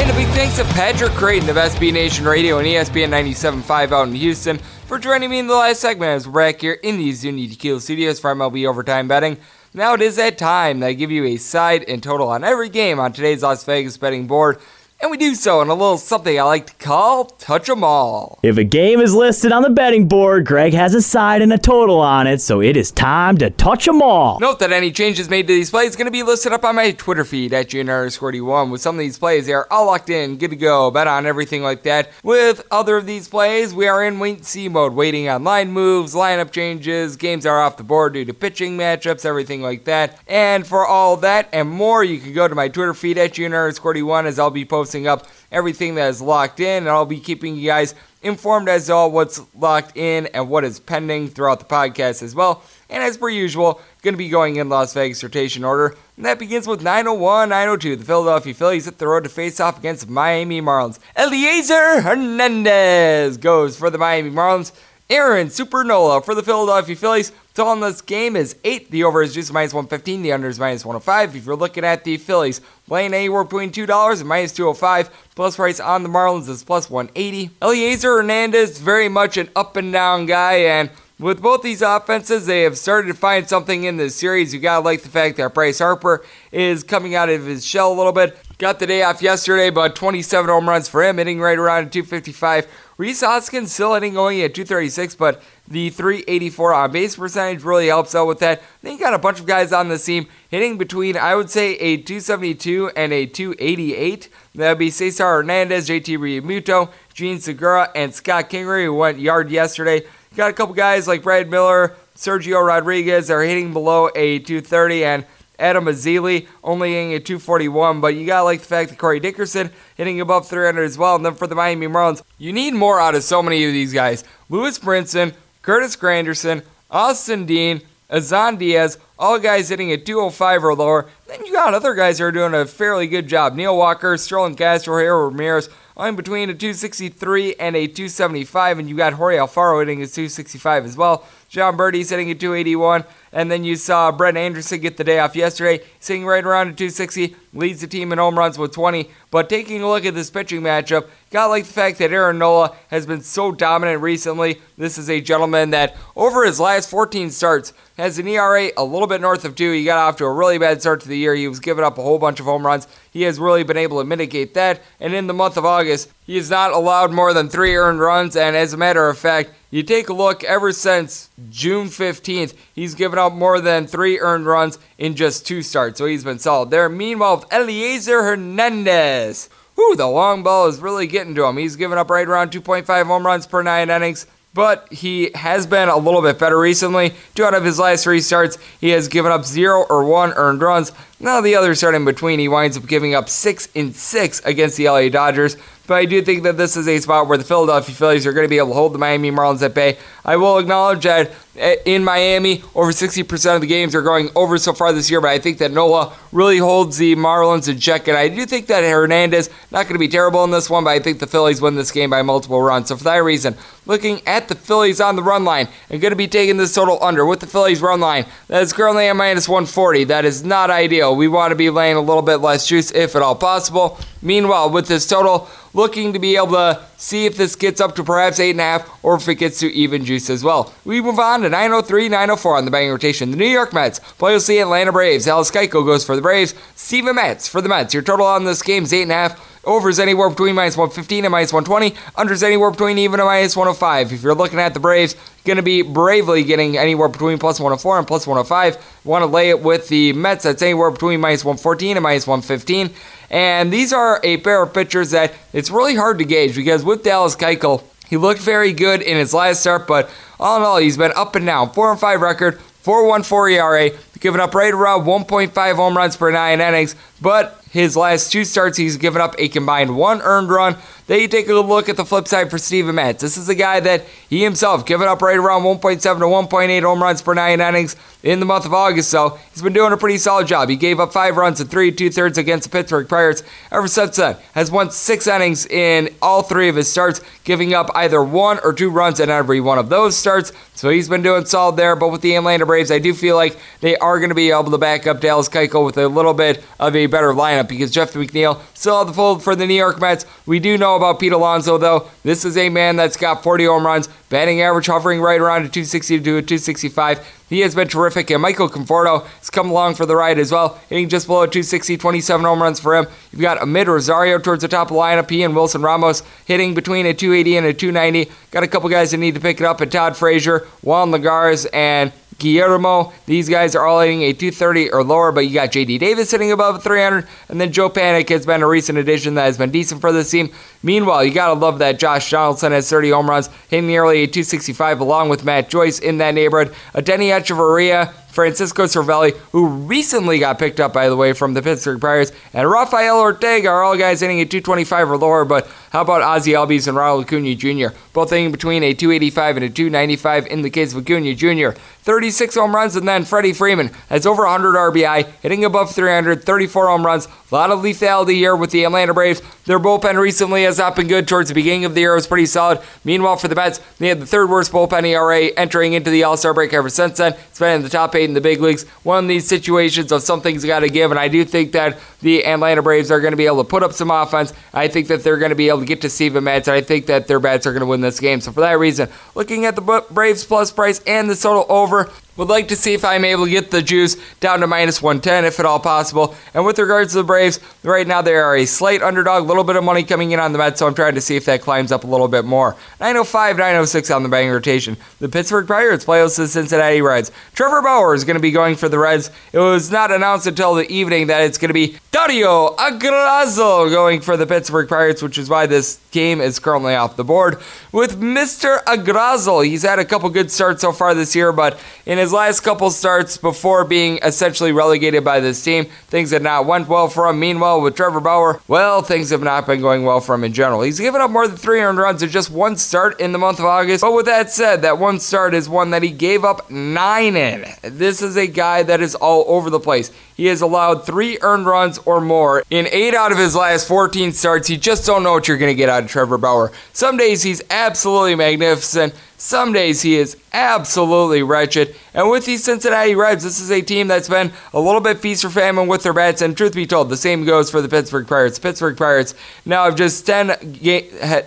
And 0.00 0.08
a 0.08 0.14
big 0.14 0.28
thanks 0.28 0.54
to 0.58 0.64
Patrick 0.66 1.10
Creighton 1.14 1.50
of 1.50 1.56
SB 1.56 1.92
Nation 1.92 2.24
Radio 2.24 2.58
and 2.58 2.66
ESPN 2.68 3.08
97.5 3.08 3.90
out 3.90 4.06
in 4.06 4.14
Houston 4.14 4.58
for 4.86 5.00
joining 5.00 5.30
me 5.30 5.40
in 5.40 5.48
the 5.48 5.54
last 5.54 5.80
segment 5.80 6.10
as 6.10 6.28
we're 6.28 6.42
back 6.42 6.60
here 6.60 6.74
in 6.74 6.96
the 6.96 7.10
Azunia 7.10 7.50
Tequila 7.50 7.80
Studios 7.80 8.20
for 8.20 8.32
MLB 8.32 8.68
Overtime 8.68 9.08
Betting. 9.08 9.36
Now 9.74 9.94
it 9.94 10.00
is 10.00 10.14
that 10.14 10.38
time 10.38 10.78
that 10.80 10.86
I 10.86 10.92
give 10.92 11.10
you 11.10 11.24
a 11.24 11.38
side 11.38 11.82
and 11.88 12.00
total 12.00 12.28
on 12.28 12.44
every 12.44 12.68
game 12.68 13.00
on 13.00 13.14
today's 13.14 13.42
Las 13.42 13.64
Vegas 13.64 13.96
betting 13.96 14.28
board. 14.28 14.60
And 14.98 15.10
we 15.10 15.18
do 15.18 15.34
so 15.34 15.60
in 15.60 15.68
a 15.68 15.74
little 15.74 15.98
something 15.98 16.40
I 16.40 16.42
like 16.44 16.68
to 16.68 16.74
call 16.84 17.26
Touch 17.26 17.68
'em 17.68 17.84
All. 17.84 18.38
If 18.42 18.56
a 18.56 18.64
game 18.64 18.98
is 18.98 19.14
listed 19.14 19.52
on 19.52 19.62
the 19.62 19.68
betting 19.68 20.08
board, 20.08 20.46
Greg 20.46 20.72
has 20.72 20.94
a 20.94 21.02
side 21.02 21.42
and 21.42 21.52
a 21.52 21.58
total 21.58 22.00
on 22.00 22.26
it, 22.26 22.40
so 22.40 22.62
it 22.62 22.78
is 22.78 22.92
time 22.92 23.36
to 23.38 23.50
touch 23.50 23.84
them 23.84 24.00
all. 24.00 24.38
Note 24.40 24.58
that 24.60 24.72
any 24.72 24.90
changes 24.90 25.28
made 25.28 25.46
to 25.48 25.52
these 25.52 25.68
plays 25.68 25.96
going 25.96 26.06
to 26.06 26.10
be 26.10 26.22
listed 26.22 26.54
up 26.54 26.64
on 26.64 26.76
my 26.76 26.92
Twitter 26.92 27.24
feed 27.24 27.52
at 27.52 27.68
JNR41. 27.68 28.70
With 28.70 28.80
some 28.80 28.94
of 28.94 29.00
these 29.00 29.18
plays, 29.18 29.44
they 29.44 29.52
are 29.52 29.68
all 29.70 29.84
locked 29.84 30.08
in, 30.08 30.38
good 30.38 30.48
to 30.48 30.56
go, 30.56 30.90
bet 30.90 31.06
on 31.06 31.26
everything 31.26 31.62
like 31.62 31.82
that. 31.82 32.10
With 32.22 32.64
other 32.70 32.96
of 32.96 33.04
these 33.04 33.28
plays, 33.28 33.74
we 33.74 33.86
are 33.86 34.02
in 34.02 34.18
wait 34.18 34.38
and 34.38 34.46
see 34.46 34.66
mode, 34.66 34.94
waiting 34.94 35.28
on 35.28 35.44
line 35.44 35.72
moves, 35.72 36.14
lineup 36.14 36.52
changes, 36.52 37.16
games 37.16 37.44
are 37.44 37.60
off 37.60 37.76
the 37.76 37.84
board 37.84 38.14
due 38.14 38.24
to 38.24 38.32
pitching 38.32 38.78
matchups, 38.78 39.26
everything 39.26 39.60
like 39.60 39.84
that. 39.84 40.18
And 40.26 40.66
for 40.66 40.86
all 40.86 41.18
that 41.18 41.50
and 41.52 41.68
more, 41.68 42.02
you 42.02 42.18
can 42.18 42.32
go 42.32 42.48
to 42.48 42.54
my 42.54 42.68
Twitter 42.68 42.94
feed 42.94 43.18
at 43.18 43.34
JNR41 43.34 44.24
as 44.24 44.38
I'll 44.38 44.50
be 44.50 44.64
posting 44.64 44.85
up 45.06 45.26
everything 45.50 45.96
that 45.96 46.08
is 46.08 46.20
locked 46.20 46.60
in, 46.60 46.84
and 46.84 46.88
I'll 46.88 47.06
be 47.06 47.20
keeping 47.20 47.56
you 47.56 47.66
guys 47.66 47.94
informed 48.22 48.68
as 48.68 48.86
to 48.86 48.92
all 48.92 49.10
what's 49.10 49.40
locked 49.54 49.96
in 49.96 50.26
and 50.26 50.48
what 50.48 50.64
is 50.64 50.80
pending 50.80 51.28
throughout 51.28 51.60
the 51.60 51.64
podcast 51.64 52.22
as 52.22 52.34
well. 52.34 52.62
And 52.88 53.02
as 53.02 53.16
per 53.16 53.28
usual, 53.28 53.80
going 54.02 54.14
to 54.14 54.18
be 54.18 54.28
going 54.28 54.56
in 54.56 54.68
Las 54.68 54.94
Vegas 54.94 55.22
rotation 55.22 55.64
order. 55.64 55.96
And 56.16 56.24
that 56.24 56.38
begins 56.38 56.66
with 56.66 56.82
901, 56.82 57.48
902. 57.48 57.96
The 57.96 58.04
Philadelphia 58.04 58.54
Phillies 58.54 58.84
hit 58.84 58.98
the 58.98 59.08
road 59.08 59.24
to 59.24 59.30
face 59.30 59.58
off 59.60 59.78
against 59.78 60.08
Miami 60.08 60.62
Marlins. 60.62 60.98
Eliezer 61.16 62.00
Hernandez 62.02 63.36
goes 63.36 63.76
for 63.76 63.90
the 63.90 63.98
Miami 63.98 64.30
Marlins. 64.30 64.72
Aaron 65.08 65.46
Supernola 65.46 66.24
for 66.24 66.34
the 66.34 66.42
Philadelphia 66.42 66.96
Phillies. 66.96 67.30
Total 67.54 67.70
on 67.70 67.80
this 67.80 68.00
game 68.00 68.34
is 68.34 68.56
8. 68.64 68.90
The 68.90 69.04
over 69.04 69.22
is 69.22 69.32
just 69.32 69.52
minus 69.52 69.72
115. 69.72 70.22
The 70.22 70.32
under 70.32 70.48
is 70.48 70.58
minus 70.58 70.84
105. 70.84 71.36
If 71.36 71.46
you're 71.46 71.54
looking 71.54 71.84
at 71.84 72.02
the 72.02 72.16
Phillies, 72.16 72.60
laying 72.88 73.14
anywhere 73.14 73.44
between 73.44 73.70
$2 73.70 74.20
and 74.20 74.28
minus 74.28 74.52
205. 74.52 75.10
Plus 75.36 75.54
price 75.54 75.78
on 75.78 76.02
the 76.02 76.08
Marlins 76.08 76.48
is 76.48 76.64
plus 76.64 76.90
180. 76.90 77.50
Eliezer 77.62 78.16
Hernandez, 78.16 78.80
very 78.80 79.08
much 79.08 79.36
an 79.36 79.48
up 79.54 79.76
and 79.76 79.92
down 79.92 80.26
guy. 80.26 80.54
And 80.54 80.90
with 81.20 81.40
both 81.40 81.62
these 81.62 81.82
offenses, 81.82 82.46
they 82.46 82.62
have 82.62 82.76
started 82.76 83.06
to 83.06 83.14
find 83.14 83.48
something 83.48 83.84
in 83.84 83.98
this 83.98 84.16
series. 84.16 84.52
You 84.52 84.58
gotta 84.58 84.84
like 84.84 85.02
the 85.02 85.08
fact 85.08 85.36
that 85.36 85.54
Bryce 85.54 85.78
Harper 85.78 86.24
is 86.50 86.82
coming 86.82 87.14
out 87.14 87.28
of 87.28 87.46
his 87.46 87.64
shell 87.64 87.92
a 87.92 87.94
little 87.94 88.12
bit. 88.12 88.36
Got 88.58 88.80
the 88.80 88.86
day 88.86 89.02
off 89.02 89.22
yesterday, 89.22 89.70
but 89.70 89.94
27 89.94 90.50
home 90.50 90.68
runs 90.68 90.88
for 90.88 91.04
him, 91.04 91.18
hitting 91.18 91.40
right 91.40 91.58
around 91.58 91.92
255. 91.92 92.66
Rhys 92.98 93.20
Hoskins 93.20 93.72
still 93.72 93.94
hitting 93.94 94.16
only 94.16 94.42
at 94.42 94.54
236, 94.54 95.16
but 95.16 95.42
The 95.68 95.90
384 95.90 96.72
on 96.72 96.92
base 96.92 97.16
percentage 97.16 97.64
really 97.64 97.88
helps 97.88 98.14
out 98.14 98.28
with 98.28 98.38
that. 98.38 98.62
Then 98.82 98.92
you 98.92 98.98
got 99.00 99.14
a 99.14 99.18
bunch 99.18 99.40
of 99.40 99.46
guys 99.46 99.72
on 99.72 99.88
the 99.88 99.98
team 99.98 100.28
hitting 100.48 100.78
between, 100.78 101.16
I 101.16 101.34
would 101.34 101.50
say, 101.50 101.74
a 101.74 101.96
272 101.96 102.92
and 102.96 103.12
a 103.12 103.26
288. 103.26 104.28
That 104.54 104.70
would 104.70 104.78
be 104.78 104.90
Cesar 104.90 105.24
Hernandez, 105.24 105.88
JT 105.88 106.18
Realmuto, 106.18 106.92
Jean 107.12 107.40
Segura, 107.40 107.90
and 107.96 108.14
Scott 108.14 108.48
Kingery, 108.48 108.84
who 108.84 108.94
went 108.94 109.18
yard 109.18 109.50
yesterday. 109.50 110.02
You 110.30 110.36
got 110.36 110.50
a 110.50 110.54
couple 110.54 110.74
guys 110.74 111.08
like 111.08 111.24
Brad 111.24 111.50
Miller, 111.50 111.96
Sergio 112.14 112.64
Rodriguez 112.64 113.30
are 113.30 113.42
hitting 113.42 113.72
below 113.72 114.08
a 114.14 114.38
230, 114.38 115.04
and 115.04 115.26
Adam 115.58 115.84
Haseley 115.86 116.46
only 116.62 116.92
hitting 116.92 117.14
at 117.14 117.24
241, 117.24 118.00
but 118.00 118.14
you 118.14 118.26
gotta 118.26 118.44
like 118.44 118.60
the 118.60 118.66
fact 118.66 118.90
that 118.90 118.98
Corey 118.98 119.20
Dickerson 119.20 119.70
hitting 119.96 120.20
above 120.20 120.48
300 120.48 120.82
as 120.84 120.98
well. 120.98 121.16
And 121.16 121.24
then 121.24 121.34
for 121.34 121.46
the 121.46 121.54
Miami 121.54 121.86
Marlins, 121.86 122.22
you 122.38 122.52
need 122.52 122.74
more 122.74 123.00
out 123.00 123.14
of 123.14 123.22
so 123.22 123.42
many 123.42 123.64
of 123.64 123.72
these 123.72 123.92
guys. 123.92 124.24
Lewis 124.48 124.78
Brinson, 124.78 125.34
Curtis 125.62 125.96
Granderson, 125.96 126.62
Austin 126.90 127.46
Dean, 127.46 127.80
Isan 128.12 128.56
Diaz, 128.56 128.98
all 129.18 129.38
guys 129.38 129.68
hitting 129.68 129.90
at 129.92 130.06
205 130.06 130.64
or 130.64 130.74
lower. 130.74 131.08
Then 131.26 131.44
you 131.44 131.52
got 131.52 131.74
other 131.74 131.94
guys 131.94 132.18
that 132.18 132.24
are 132.24 132.32
doing 132.32 132.54
a 132.54 132.66
fairly 132.66 133.06
good 133.06 133.26
job. 133.26 133.54
Neil 133.54 133.76
Walker, 133.76 134.16
Starlin 134.16 134.54
Castro, 134.54 134.98
Harold 134.98 135.32
Ramirez, 135.32 135.68
all 135.96 136.06
in 136.06 136.14
between 136.14 136.50
a 136.50 136.54
263 136.54 137.54
and 137.54 137.74
a 137.74 137.86
275, 137.86 138.78
and 138.78 138.88
you 138.88 138.96
got 138.96 139.14
Jorge 139.14 139.38
Alfaro 139.38 139.80
hitting 139.80 140.02
at 140.02 140.10
265 140.10 140.84
as 140.84 140.96
well. 140.96 141.24
Jon 141.48 141.76
Berti's 141.76 142.10
hitting 142.10 142.30
at 142.30 142.38
281. 142.38 143.04
And 143.36 143.50
then 143.50 143.64
you 143.64 143.76
saw 143.76 144.10
Brett 144.12 144.34
Anderson 144.34 144.80
get 144.80 144.96
the 144.96 145.04
day 145.04 145.18
off 145.18 145.36
yesterday, 145.36 145.84
sitting 146.00 146.24
right 146.24 146.42
around 146.42 146.68
at 146.68 146.78
260, 146.78 147.36
leads 147.52 147.82
the 147.82 147.86
team 147.86 148.10
in 148.10 148.16
home 148.16 148.38
runs 148.38 148.56
with 148.56 148.72
20. 148.72 149.10
But 149.30 149.50
taking 149.50 149.82
a 149.82 149.88
look 149.88 150.06
at 150.06 150.14
this 150.14 150.30
pitching 150.30 150.62
matchup, 150.62 151.06
got 151.30 151.50
like 151.50 151.66
the 151.66 151.72
fact 151.74 151.98
that 151.98 152.12
Aaron 152.12 152.38
Nola 152.38 152.74
has 152.88 153.04
been 153.04 153.20
so 153.20 153.52
dominant 153.52 154.00
recently. 154.00 154.62
This 154.78 154.96
is 154.96 155.10
a 155.10 155.20
gentleman 155.20 155.68
that 155.70 155.98
over 156.16 156.46
his 156.46 156.58
last 156.58 156.88
14 156.88 157.30
starts 157.30 157.74
has 157.98 158.18
an 158.18 158.26
ERA 158.26 158.70
a 158.74 158.84
little 158.84 159.06
bit 159.06 159.20
north 159.20 159.44
of 159.44 159.54
two. 159.54 159.70
He 159.70 159.84
got 159.84 159.98
off 159.98 160.16
to 160.16 160.24
a 160.24 160.32
really 160.32 160.56
bad 160.56 160.80
start 160.80 161.02
to 161.02 161.08
the 161.08 161.18
year. 161.18 161.34
He 161.34 161.46
was 161.46 161.60
giving 161.60 161.84
up 161.84 161.98
a 161.98 162.02
whole 162.02 162.18
bunch 162.18 162.40
of 162.40 162.46
home 162.46 162.64
runs. 162.64 162.88
He 163.10 163.22
has 163.24 163.38
really 163.38 163.64
been 163.64 163.76
able 163.76 163.98
to 163.98 164.04
mitigate 164.06 164.54
that. 164.54 164.80
And 164.98 165.12
in 165.12 165.26
the 165.26 165.34
month 165.34 165.58
of 165.58 165.66
August, 165.66 166.10
he 166.24 166.36
has 166.36 166.48
not 166.48 166.72
allowed 166.72 167.12
more 167.12 167.34
than 167.34 167.50
three 167.50 167.76
earned 167.76 168.00
runs. 168.00 168.34
And 168.34 168.56
as 168.56 168.72
a 168.72 168.78
matter 168.78 169.10
of 169.10 169.18
fact, 169.18 169.50
you 169.76 169.82
take 169.82 170.08
a 170.08 170.14
look 170.14 170.42
ever 170.42 170.72
since 170.72 171.28
June 171.50 171.88
15th, 171.88 172.54
he's 172.74 172.94
given 172.94 173.18
up 173.18 173.34
more 173.34 173.60
than 173.60 173.86
three 173.86 174.18
earned 174.18 174.46
runs 174.46 174.78
in 174.96 175.14
just 175.14 175.46
two 175.46 175.62
starts, 175.62 175.98
so 175.98 176.06
he's 176.06 176.24
been 176.24 176.38
solid 176.38 176.70
there. 176.70 176.88
Meanwhile, 176.88 177.44
Eliezer 177.52 178.22
Hernandez, 178.22 179.50
whoo, 179.76 179.94
the 179.94 180.06
long 180.06 180.42
ball 180.42 180.66
is 180.66 180.80
really 180.80 181.06
getting 181.06 181.34
to 181.34 181.44
him. 181.44 181.58
He's 181.58 181.76
given 181.76 181.98
up 181.98 182.08
right 182.08 182.26
around 182.26 182.52
2.5 182.52 183.04
home 183.04 183.26
runs 183.26 183.46
per 183.46 183.62
nine 183.62 183.90
innings 183.90 184.26
but 184.56 184.90
he 184.90 185.30
has 185.34 185.66
been 185.66 185.90
a 185.90 185.96
little 185.98 186.22
bit 186.22 186.38
better 186.38 186.58
recently. 186.58 187.12
Two 187.34 187.44
out 187.44 187.52
of 187.52 187.62
his 187.62 187.78
last 187.78 188.02
three 188.04 188.22
starts, 188.22 188.56
he 188.80 188.88
has 188.88 189.06
given 189.06 189.30
up 189.30 189.44
zero 189.44 189.84
or 189.90 190.02
one 190.02 190.32
earned 190.32 190.62
runs. 190.62 190.92
Now 191.20 191.42
the 191.42 191.54
other 191.54 191.74
start 191.74 191.94
in 191.94 192.06
between, 192.06 192.38
he 192.38 192.48
winds 192.48 192.78
up 192.78 192.86
giving 192.86 193.14
up 193.14 193.28
six 193.28 193.68
in 193.74 193.92
six 193.92 194.40
against 194.46 194.78
the 194.78 194.88
LA 194.88 195.10
Dodgers. 195.10 195.58
But 195.86 195.94
I 195.94 196.04
do 196.04 196.20
think 196.22 196.42
that 196.42 196.56
this 196.56 196.76
is 196.76 196.88
a 196.88 196.98
spot 197.00 197.28
where 197.28 197.38
the 197.38 197.44
Philadelphia 197.44 197.94
Phillies 197.94 198.26
are 198.26 198.32
going 198.32 198.44
to 198.44 198.50
be 198.50 198.58
able 198.58 198.68
to 198.68 198.74
hold 198.74 198.92
the 198.92 198.98
Miami 198.98 199.30
Marlins 199.30 199.62
at 199.62 199.74
bay. 199.74 199.98
I 200.26 200.36
will 200.36 200.58
acknowledge 200.58 201.04
that 201.04 201.30
eh, 201.56 201.76
in 201.84 202.02
Miami, 202.02 202.64
over 202.74 202.90
60% 202.90 203.54
of 203.54 203.60
the 203.60 203.66
games 203.68 203.94
are 203.94 204.02
going 204.02 204.28
over 204.34 204.58
so 204.58 204.72
far 204.72 204.92
this 204.92 205.08
year, 205.08 205.20
but 205.20 205.30
I 205.30 205.38
think 205.38 205.58
that 205.58 205.70
Nola 205.70 206.12
really 206.32 206.58
holds 206.58 206.96
the 206.96 207.14
Marlins 207.14 207.68
in 207.68 207.78
check. 207.78 208.08
And 208.08 208.16
I 208.16 208.28
do 208.28 208.44
think 208.44 208.66
that 208.66 208.82
Hernandez, 208.82 209.48
not 209.70 209.84
going 209.84 209.94
to 209.94 210.00
be 210.00 210.08
terrible 210.08 210.42
in 210.42 210.50
this 210.50 210.68
one, 210.68 210.82
but 210.82 210.90
I 210.90 210.98
think 210.98 211.20
the 211.20 211.28
Phillies 211.28 211.60
win 211.60 211.76
this 211.76 211.92
game 211.92 212.10
by 212.10 212.22
multiple 212.22 212.60
runs. 212.60 212.88
So 212.88 212.96
for 212.96 213.04
that 213.04 213.18
reason, 213.18 213.56
looking 213.86 214.20
at 214.26 214.48
the 214.48 214.56
Phillies 214.56 215.00
on 215.00 215.14
the 215.14 215.22
run 215.22 215.44
line 215.44 215.68
I'm 215.90 216.00
going 216.00 216.10
to 216.10 216.16
be 216.16 216.26
taking 216.26 216.56
this 216.56 216.74
total 216.74 217.02
under 217.02 217.24
with 217.24 217.38
the 217.38 217.46
Phillies 217.46 217.80
run 217.80 218.00
line. 218.00 218.26
That 218.48 218.62
is 218.62 218.72
currently 218.72 219.06
at 219.06 219.14
minus 219.14 219.48
140. 219.48 220.04
That 220.04 220.24
is 220.24 220.44
not 220.44 220.70
ideal. 220.70 221.14
We 221.14 221.28
want 221.28 221.52
to 221.52 221.56
be 221.56 221.70
laying 221.70 221.96
a 221.96 222.00
little 222.00 222.22
bit 222.22 222.38
less 222.38 222.66
juice 222.66 222.90
if 222.90 223.14
at 223.14 223.22
all 223.22 223.36
possible. 223.36 224.00
Meanwhile, 224.22 224.70
with 224.70 224.88
this 224.88 225.06
total, 225.06 225.48
looking 225.72 226.12
to 226.14 226.18
be 226.18 226.36
able 226.36 226.52
to 226.52 226.82
see 226.96 227.26
if 227.26 227.36
this 227.36 227.56
gets 227.56 227.80
up 227.80 227.94
to 227.96 228.04
perhaps 228.04 228.38
8.5 228.38 228.88
or 229.02 229.16
if 229.16 229.28
it 229.28 229.36
gets 229.36 229.60
to 229.60 229.72
even 229.72 230.04
juice 230.04 230.30
as 230.30 230.42
well. 230.42 230.72
We 230.84 231.00
move 231.00 231.18
on 231.18 231.42
to 231.42 231.48
903, 231.48 232.08
904 232.08 232.56
on 232.56 232.64
the 232.64 232.70
betting 232.70 232.90
rotation. 232.90 233.30
The 233.30 233.36
New 233.36 233.46
York 233.46 233.72
Mets 233.72 233.98
play 233.98 234.36
the 234.36 234.58
Atlanta 234.58 234.92
Braves. 234.92 235.24
Dallas 235.24 235.50
Keuchel 235.50 235.84
goes 235.84 236.04
for 236.04 236.16
the 236.16 236.22
Braves. 236.22 236.54
Steven 236.74 237.16
Matz 237.16 237.48
for 237.48 237.60
the 237.60 237.68
Mets. 237.68 237.94
Your 237.94 238.02
total 238.02 238.26
on 238.26 238.44
this 238.44 238.62
game 238.62 238.84
is 238.84 238.92
8.5. 238.92 239.38
Overs 239.66 239.98
anywhere 239.98 240.30
between 240.30 240.54
minus 240.54 240.76
115 240.76 241.24
and 241.24 241.32
minus 241.32 241.52
120. 241.52 241.90
Unders 242.16 242.44
anywhere 242.44 242.70
between 242.70 242.98
even 242.98 243.18
and 243.18 243.26
minus 243.26 243.56
105. 243.56 244.12
If 244.12 244.22
you're 244.22 244.34
looking 244.34 244.60
at 244.60 244.74
the 244.74 244.80
Braves, 244.80 245.16
going 245.44 245.56
to 245.56 245.62
be 245.62 245.82
bravely 245.82 246.44
getting 246.44 246.76
anywhere 246.76 247.08
between 247.08 247.38
plus 247.38 247.58
104 247.58 247.98
and 247.98 248.06
plus 248.06 248.28
105. 248.28 249.00
Want 249.04 249.22
to 249.22 249.26
lay 249.26 249.50
it 249.50 249.60
with 249.60 249.88
the 249.88 250.12
Mets, 250.12 250.44
that's 250.44 250.62
anywhere 250.62 250.90
between 250.92 251.20
minus 251.20 251.44
114 251.44 251.96
and 251.96 252.02
minus 252.02 252.26
115. 252.26 252.90
And 253.30 253.72
these 253.72 253.92
are 253.92 254.20
a 254.22 254.36
pair 254.38 254.62
of 254.62 254.72
pitchers 254.72 255.10
that 255.10 255.34
it's 255.52 255.70
really 255.70 255.94
hard 255.94 256.18
to 256.18 256.24
gauge 256.24 256.54
because 256.54 256.84
with 256.84 257.02
Dallas 257.02 257.36
Keuchel, 257.36 257.82
he 258.08 258.16
looked 258.16 258.40
very 258.40 258.72
good 258.72 259.02
in 259.02 259.16
his 259.16 259.34
last 259.34 259.60
start, 259.60 259.86
but 259.86 260.10
all 260.38 260.58
in 260.58 260.62
all, 260.62 260.76
he's 260.76 260.96
been 260.96 261.12
up 261.16 261.34
and 261.34 261.44
down. 261.44 261.72
4 261.72 261.92
and 261.92 262.00
5 262.00 262.20
record, 262.20 262.60
4.14 262.84 263.52
ERA, 263.52 263.90
giving 264.26 264.40
up 264.40 264.56
right 264.56 264.74
around 264.74 265.04
1.5 265.04 265.74
home 265.76 265.96
runs 265.96 266.16
per 266.16 266.32
nine 266.32 266.60
innings. 266.60 266.96
But 267.22 267.62
his 267.70 267.96
last 267.96 268.32
two 268.32 268.44
starts, 268.44 268.76
he's 268.76 268.96
given 268.96 269.22
up 269.22 269.36
a 269.38 269.46
combined 269.48 269.96
one 269.96 270.20
earned 270.22 270.48
run. 270.48 270.76
Then 271.06 271.20
you 271.20 271.28
take 271.28 271.48
a 271.48 271.54
look 271.54 271.88
at 271.88 271.96
the 271.96 272.04
flip 272.04 272.26
side 272.26 272.50
for 272.50 272.58
Steven 272.58 272.96
Matz. 272.96 273.22
This 273.22 273.36
is 273.36 273.48
a 273.48 273.54
guy 273.54 273.78
that 273.80 274.04
he 274.28 274.42
himself 274.42 274.84
given 274.84 275.06
up 275.06 275.22
right 275.22 275.36
around 275.36 275.62
1.7 275.62 276.00
to 276.00 276.08
1.8 276.08 276.82
home 276.82 277.02
runs 277.02 277.22
per 277.22 277.34
nine 277.34 277.60
innings 277.60 277.94
in 278.22 278.40
the 278.40 278.46
month 278.46 278.66
of 278.66 278.74
August. 278.74 279.10
So 279.10 279.38
he's 279.52 279.62
been 279.62 279.72
doing 279.72 279.92
a 279.92 279.96
pretty 279.96 280.18
solid 280.18 280.48
job. 280.48 280.68
He 280.68 280.76
gave 280.76 280.98
up 280.98 281.12
five 281.12 281.36
runs 281.36 281.60
in 281.60 281.68
three 281.68 281.92
two 281.92 282.10
thirds 282.10 282.38
against 282.38 282.68
the 282.68 282.76
Pittsburgh 282.76 283.08
Pirates. 283.08 283.44
Ever 283.70 283.86
since 283.86 284.16
then, 284.16 284.36
has 284.54 284.70
won 284.70 284.90
six 284.90 285.26
innings 285.26 285.64
in 285.66 286.08
all 286.20 286.42
three 286.42 286.68
of 286.68 286.76
his 286.76 286.90
starts, 286.90 287.20
giving 287.44 287.72
up 287.72 287.90
either 287.94 288.22
one 288.22 288.58
or 288.64 288.72
two 288.72 288.90
runs 288.90 289.20
in 289.20 289.30
every 289.30 289.60
one 289.60 289.78
of 289.78 289.88
those 289.88 290.16
starts. 290.16 290.52
So 290.74 290.90
he's 290.90 291.08
been 291.08 291.22
doing 291.22 291.44
solid 291.44 291.76
there. 291.76 291.94
But 291.94 292.08
with 292.08 292.20
the 292.20 292.34
Atlanta 292.34 292.66
Braves, 292.66 292.90
I 292.90 292.98
do 292.98 293.14
feel 293.14 293.36
like 293.36 293.56
they 293.80 293.96
are 293.96 294.15
going 294.18 294.30
to 294.30 294.34
be 294.34 294.50
able 294.50 294.70
to 294.70 294.78
back 294.78 295.06
up 295.06 295.20
Dallas 295.20 295.48
Keuchel 295.48 295.84
with 295.84 295.96
a 295.98 296.08
little 296.08 296.34
bit 296.34 296.62
of 296.78 296.94
a 296.94 297.06
better 297.06 297.28
lineup 297.28 297.68
because 297.68 297.90
Jeff 297.90 298.12
McNeil 298.12 298.60
still 298.74 298.98
have 298.98 299.06
the 299.06 299.12
fold 299.12 299.42
for 299.42 299.56
the 299.56 299.66
New 299.66 299.74
York 299.74 300.00
Mets. 300.00 300.26
We 300.46 300.58
do 300.58 300.76
know 300.78 300.96
about 300.96 301.20
Pete 301.20 301.32
Alonso, 301.32 301.78
though. 301.78 302.08
This 302.22 302.44
is 302.44 302.56
a 302.56 302.68
man 302.68 302.96
that's 302.96 303.16
got 303.16 303.42
40 303.42 303.64
home 303.66 303.86
runs, 303.86 304.08
batting 304.28 304.60
average 304.60 304.86
hovering 304.86 305.20
right 305.20 305.40
around 305.40 305.62
a 305.62 305.68
260 305.68 306.20
to 306.20 306.36
a 306.38 306.42
265. 306.42 307.26
He 307.48 307.60
has 307.60 307.76
been 307.76 307.86
terrific, 307.86 308.30
and 308.30 308.42
Michael 308.42 308.68
Conforto 308.68 309.24
has 309.24 309.50
come 309.50 309.70
along 309.70 309.94
for 309.94 310.04
the 310.04 310.16
ride 310.16 310.38
as 310.38 310.50
well, 310.50 310.80
hitting 310.88 311.08
just 311.08 311.28
below 311.28 311.46
260, 311.46 311.96
27 311.96 312.44
home 312.44 312.60
runs 312.60 312.80
for 312.80 312.96
him. 312.96 313.06
You've 313.30 313.40
got 313.40 313.58
Amed 313.58 313.86
Rosario 313.86 314.38
towards 314.40 314.62
the 314.62 314.68
top 314.68 314.90
of 314.90 314.96
the 314.96 315.00
lineup. 315.00 315.30
He 315.30 315.44
and 315.44 315.54
Wilson 315.54 315.82
Ramos 315.82 316.24
hitting 316.44 316.74
between 316.74 317.06
a 317.06 317.14
280 317.14 317.56
and 317.56 317.66
a 317.66 317.72
290. 317.72 318.32
Got 318.50 318.64
a 318.64 318.68
couple 318.68 318.88
guys 318.88 319.12
that 319.12 319.18
need 319.18 319.36
to 319.36 319.40
pick 319.40 319.60
it 319.60 319.64
up, 319.64 319.80
and 319.80 319.92
Todd 319.92 320.16
Frazier, 320.16 320.66
Juan 320.82 321.12
Lagares, 321.12 321.66
and 321.72 322.12
Guillermo. 322.38 323.12
These 323.26 323.48
guys 323.48 323.74
are 323.74 323.86
all 323.86 324.00
hitting 324.00 324.22
a 324.22 324.32
230 324.32 324.90
or 324.90 325.02
lower, 325.02 325.32
but 325.32 325.46
you 325.46 325.54
got 325.54 325.72
JD 325.72 325.98
Davis 325.98 326.30
hitting 326.30 326.52
above 326.52 326.82
300, 326.82 327.26
and 327.48 327.60
then 327.60 327.72
Joe 327.72 327.88
Panik 327.88 328.28
has 328.28 328.46
been 328.46 328.62
a 328.62 328.66
recent 328.66 328.98
addition 328.98 329.34
that 329.34 329.44
has 329.44 329.58
been 329.58 329.70
decent 329.70 330.00
for 330.00 330.12
this 330.12 330.30
team. 330.30 330.50
Meanwhile, 330.82 331.24
you 331.24 331.32
gotta 331.32 331.58
love 331.58 331.78
that 331.78 331.98
Josh 331.98 332.30
Donaldson 332.30 332.72
has 332.72 332.88
30 332.90 333.10
home 333.10 333.28
runs, 333.28 333.48
hitting 333.68 333.86
nearly 333.86 334.22
a 334.22 334.26
265, 334.26 335.00
along 335.00 335.28
with 335.28 335.44
Matt 335.44 335.68
Joyce 335.70 335.98
in 335.98 336.18
that 336.18 336.34
neighborhood. 336.34 336.74
Adeiny 336.94 337.28
Hechavarria 337.28 338.12
Francisco 338.36 338.84
Cervelli, 338.84 339.34
who 339.52 339.66
recently 339.66 340.38
got 340.38 340.58
picked 340.58 340.78
up, 340.78 340.92
by 340.92 341.08
the 341.08 341.16
way, 341.16 341.32
from 341.32 341.54
the 341.54 341.62
Pittsburgh 341.62 341.98
Pirates, 341.98 342.32
and 342.52 342.70
Rafael 342.70 343.18
Ortega 343.18 343.68
are 343.68 343.82
all 343.82 343.96
guys 343.96 344.20
hitting 344.20 344.42
at 344.42 344.50
225 344.50 345.10
or 345.10 345.16
lower. 345.16 345.46
But 345.46 345.66
how 345.90 346.02
about 346.02 346.20
Ozzie 346.20 346.52
Albies 346.52 346.86
and 346.86 346.98
Ronald 346.98 347.24
Acuna 347.24 347.54
Jr., 347.54 347.96
both 348.12 348.28
hitting 348.28 348.52
between 348.52 348.82
a 348.82 348.92
285 348.92 349.56
and 349.56 349.64
a 349.64 349.70
295 349.70 350.46
in 350.48 350.60
the 350.60 350.68
case 350.68 350.92
of 350.92 350.98
Acuna 350.98 351.34
Jr. 351.34 351.70
36 352.02 352.54
home 352.54 352.74
runs, 352.74 352.94
and 352.94 353.08
then 353.08 353.24
Freddie 353.24 353.54
Freeman 353.54 353.90
has 354.10 354.26
over 354.26 354.44
100 354.44 354.74
RBI, 354.74 355.26
hitting 355.40 355.64
above 355.64 355.92
300, 355.92 356.44
34 356.44 356.86
home 356.88 357.06
runs. 357.06 357.26
A 357.50 357.54
lot 357.54 357.70
of 357.70 357.80
lethality 357.80 358.34
here 358.34 358.54
with 358.54 358.70
the 358.70 358.84
Atlanta 358.84 359.14
Braves. 359.14 359.40
Their 359.64 359.80
bullpen 359.80 360.18
recently 360.18 360.64
has 360.64 360.78
not 360.78 360.94
been 360.94 361.08
good. 361.08 361.26
Towards 361.26 361.48
the 361.48 361.54
beginning 361.54 361.84
of 361.84 361.94
the 361.94 362.00
year, 362.00 362.12
it 362.12 362.16
was 362.16 362.26
pretty 362.26 362.46
solid. 362.46 362.80
Meanwhile, 363.04 363.36
for 363.36 363.48
the 363.48 363.54
Mets, 363.54 363.80
they 363.98 364.08
had 364.08 364.20
the 364.20 364.26
third 364.26 364.50
worst 364.50 364.72
bullpen 364.72 365.04
ERA 365.04 365.46
entering 365.56 365.94
into 365.94 366.10
the 366.10 366.24
All 366.24 366.36
Star 366.36 366.52
break 366.54 366.72
ever 366.72 366.90
since 366.90 367.18
then. 367.18 367.32
It's 367.32 367.58
been 367.58 367.76
in 367.76 367.82
the 367.82 367.88
top 367.88 368.14
eight 368.14 368.25
in 368.26 368.34
the 368.34 368.40
big 368.40 368.60
leagues. 368.60 368.84
One 369.02 369.24
of 369.24 369.28
these 369.28 369.46
situations 369.46 370.12
of 370.12 370.22
something's 370.22 370.64
got 370.64 370.80
to 370.80 370.88
give, 370.88 371.10
and 371.10 371.18
I 371.18 371.28
do 371.28 371.44
think 371.44 371.72
that 371.72 371.98
the 372.26 372.44
Atlanta 372.44 372.82
Braves 372.82 373.12
are 373.12 373.20
going 373.20 373.30
to 373.30 373.36
be 373.36 373.46
able 373.46 373.62
to 373.62 373.70
put 373.70 373.84
up 373.84 373.92
some 373.92 374.10
offense. 374.10 374.52
I 374.74 374.88
think 374.88 375.06
that 375.06 375.22
they're 375.22 375.36
going 375.36 375.50
to 375.50 375.54
be 375.54 375.68
able 375.68 375.78
to 375.78 375.86
get 375.86 376.00
to 376.00 376.10
Steven 376.10 376.42
Matz, 376.42 376.66
and 376.66 376.76
I 376.76 376.80
think 376.80 377.06
that 377.06 377.28
their 377.28 377.38
bats 377.38 377.68
are 377.68 377.72
going 377.72 377.82
to 377.82 377.86
win 377.86 378.00
this 378.00 378.18
game. 378.18 378.40
So 378.40 378.50
for 378.50 378.62
that 378.62 378.80
reason, 378.80 379.08
looking 379.36 379.64
at 379.64 379.76
the 379.76 380.04
Braves 380.10 380.44
plus 380.44 380.72
price 380.72 381.00
and 381.06 381.30
the 381.30 381.36
total 381.36 381.64
over, 381.68 382.10
would 382.36 382.48
like 382.48 382.68
to 382.68 382.76
see 382.76 382.94
if 382.94 383.04
I'm 383.04 383.24
able 383.24 383.44
to 383.44 383.50
get 383.50 383.70
the 383.70 383.82
juice 383.82 384.16
down 384.40 384.60
to 384.60 384.66
minus 384.66 385.00
110 385.00 385.44
if 385.44 385.58
at 385.58 385.66
all 385.66 385.80
possible. 385.80 386.34
And 386.54 386.66
with 386.66 386.78
regards 386.78 387.12
to 387.12 387.18
the 387.18 387.24
Braves, 387.24 387.60
right 387.82 388.06
now 388.06 388.22
they 388.22 388.34
are 388.34 388.56
a 388.56 388.66
slight 388.66 389.02
underdog, 389.02 389.44
a 389.44 389.46
little 389.46 389.64
bit 389.64 389.76
of 389.76 389.84
money 389.84 390.02
coming 390.02 390.32
in 390.32 390.40
on 390.40 390.52
the 390.52 390.58
Mets, 390.58 390.80
so 390.80 390.86
I'm 390.86 390.94
trying 390.94 391.14
to 391.14 391.20
see 391.20 391.36
if 391.36 391.46
that 391.46 391.62
climbs 391.62 391.92
up 391.92 392.04
a 392.04 392.06
little 392.06 392.28
bit 392.28 392.44
more. 392.44 392.76
905, 393.00 393.56
906 393.56 394.10
on 394.10 394.22
the 394.22 394.28
betting 394.28 394.50
rotation. 394.50 394.96
The 395.18 395.28
Pittsburgh 395.28 395.66
Pirates 395.66 396.04
play 396.04 396.20
host 396.20 396.36
the 396.36 396.48
Cincinnati 396.48 397.00
Reds. 397.00 397.30
Trevor 397.54 397.82
Bauer 397.82 398.14
is 398.14 398.24
going 398.24 398.36
to 398.36 398.40
be 398.40 398.50
going 398.50 398.76
for 398.76 398.88
the 398.88 398.98
Reds. 398.98 399.30
It 399.52 399.58
was 399.58 399.90
not 399.90 400.10
announced 400.10 400.46
until 400.46 400.74
the 400.74 400.90
evening 400.90 401.28
that 401.28 401.42
it's 401.42 401.58
going 401.58 401.70
to 401.70 401.74
be 401.74 401.96
Dario 402.16 402.74
Agrazal 402.76 403.90
going 403.90 404.22
for 404.22 404.38
the 404.38 404.46
Pittsburgh 404.46 404.88
Pirates, 404.88 405.20
which 405.20 405.36
is 405.36 405.50
why 405.50 405.66
this 405.66 406.00
game 406.12 406.40
is 406.40 406.58
currently 406.58 406.94
off 406.94 407.14
the 407.14 407.24
board. 407.24 407.58
With 407.96 408.20
Mr. 408.20 408.84
Agrazal, 408.84 409.66
he's 409.66 409.80
had 409.80 409.98
a 409.98 410.04
couple 410.04 410.28
good 410.28 410.50
starts 410.50 410.82
so 410.82 410.92
far 410.92 411.14
this 411.14 411.34
year, 411.34 411.50
but 411.50 411.80
in 412.04 412.18
his 412.18 412.30
last 412.30 412.60
couple 412.60 412.90
starts 412.90 413.38
before 413.38 413.86
being 413.86 414.18
essentially 414.22 414.70
relegated 414.70 415.24
by 415.24 415.40
this 415.40 415.64
team, 415.64 415.86
things 416.08 416.30
have 416.32 416.42
not 416.42 416.66
went 416.66 416.88
well 416.88 417.08
for 417.08 417.26
him. 417.26 417.40
Meanwhile, 417.40 417.80
with 417.80 417.96
Trevor 417.96 418.20
Bauer, 418.20 418.60
well, 418.68 419.00
things 419.00 419.30
have 419.30 419.42
not 419.42 419.66
been 419.66 419.80
going 419.80 420.04
well 420.04 420.20
for 420.20 420.34
him 420.34 420.44
in 420.44 420.52
general. 420.52 420.82
He's 420.82 421.00
given 421.00 421.22
up 421.22 421.30
more 421.30 421.48
than 421.48 421.56
300 421.56 422.02
runs 422.02 422.22
in 422.22 422.28
just 422.28 422.50
one 422.50 422.76
start 422.76 423.18
in 423.18 423.32
the 423.32 423.38
month 423.38 423.60
of 423.60 423.64
August. 423.64 424.02
But 424.02 424.12
with 424.12 424.26
that 424.26 424.50
said, 424.50 424.82
that 424.82 424.98
one 424.98 425.18
start 425.18 425.54
is 425.54 425.66
one 425.66 425.92
that 425.92 426.02
he 426.02 426.10
gave 426.10 426.44
up 426.44 426.70
nine 426.70 427.34
in. 427.34 427.64
This 427.80 428.20
is 428.20 428.36
a 428.36 428.46
guy 428.46 428.82
that 428.82 429.00
is 429.00 429.14
all 429.14 429.46
over 429.48 429.70
the 429.70 429.80
place. 429.80 430.10
He 430.36 430.46
has 430.46 430.60
allowed 430.60 431.06
three 431.06 431.38
earned 431.40 431.64
runs 431.64 431.96
or 432.04 432.20
more 432.20 432.62
in 432.68 432.86
eight 432.88 433.14
out 433.14 433.32
of 433.32 433.38
his 433.38 433.56
last 433.56 433.88
14 433.88 434.32
starts. 434.32 434.68
You 434.68 434.76
just 434.76 435.06
don't 435.06 435.22
know 435.22 435.32
what 435.32 435.48
you're 435.48 435.56
going 435.56 435.70
to 435.70 435.74
get 435.74 435.88
out 435.88 436.04
of 436.04 436.10
Trevor 436.10 436.36
Bauer. 436.36 436.72
Some 436.92 437.16
days 437.16 437.42
he's 437.42 437.62
absolutely 437.86 438.34
magnificent. 438.34 439.14
Some 439.38 439.72
days 439.72 440.02
he 440.02 440.16
is 440.16 440.36
absolutely 440.54 441.42
wretched. 441.42 441.94
And 442.14 442.30
with 442.30 442.46
these 442.46 442.64
Cincinnati 442.64 443.14
Reds, 443.14 443.44
this 443.44 443.60
is 443.60 443.70
a 443.70 443.82
team 443.82 444.08
that's 444.08 444.30
been 444.30 444.50
a 444.72 444.80
little 444.80 445.02
bit 445.02 445.18
feast 445.18 445.44
or 445.44 445.50
famine 445.50 445.86
with 445.86 446.02
their 446.02 446.14
bats. 446.14 446.40
And 446.40 446.56
truth 446.56 446.74
be 446.74 446.86
told, 446.86 447.10
the 447.10 447.16
same 447.16 447.44
goes 447.44 447.70
for 447.70 447.82
the 447.82 447.88
Pittsburgh 447.88 448.26
Pirates. 448.26 448.58
Pittsburgh 448.58 448.96
Pirates 448.96 449.34
now 449.66 449.84
have 449.84 449.96
just 449.96 450.24
10 450.24 450.78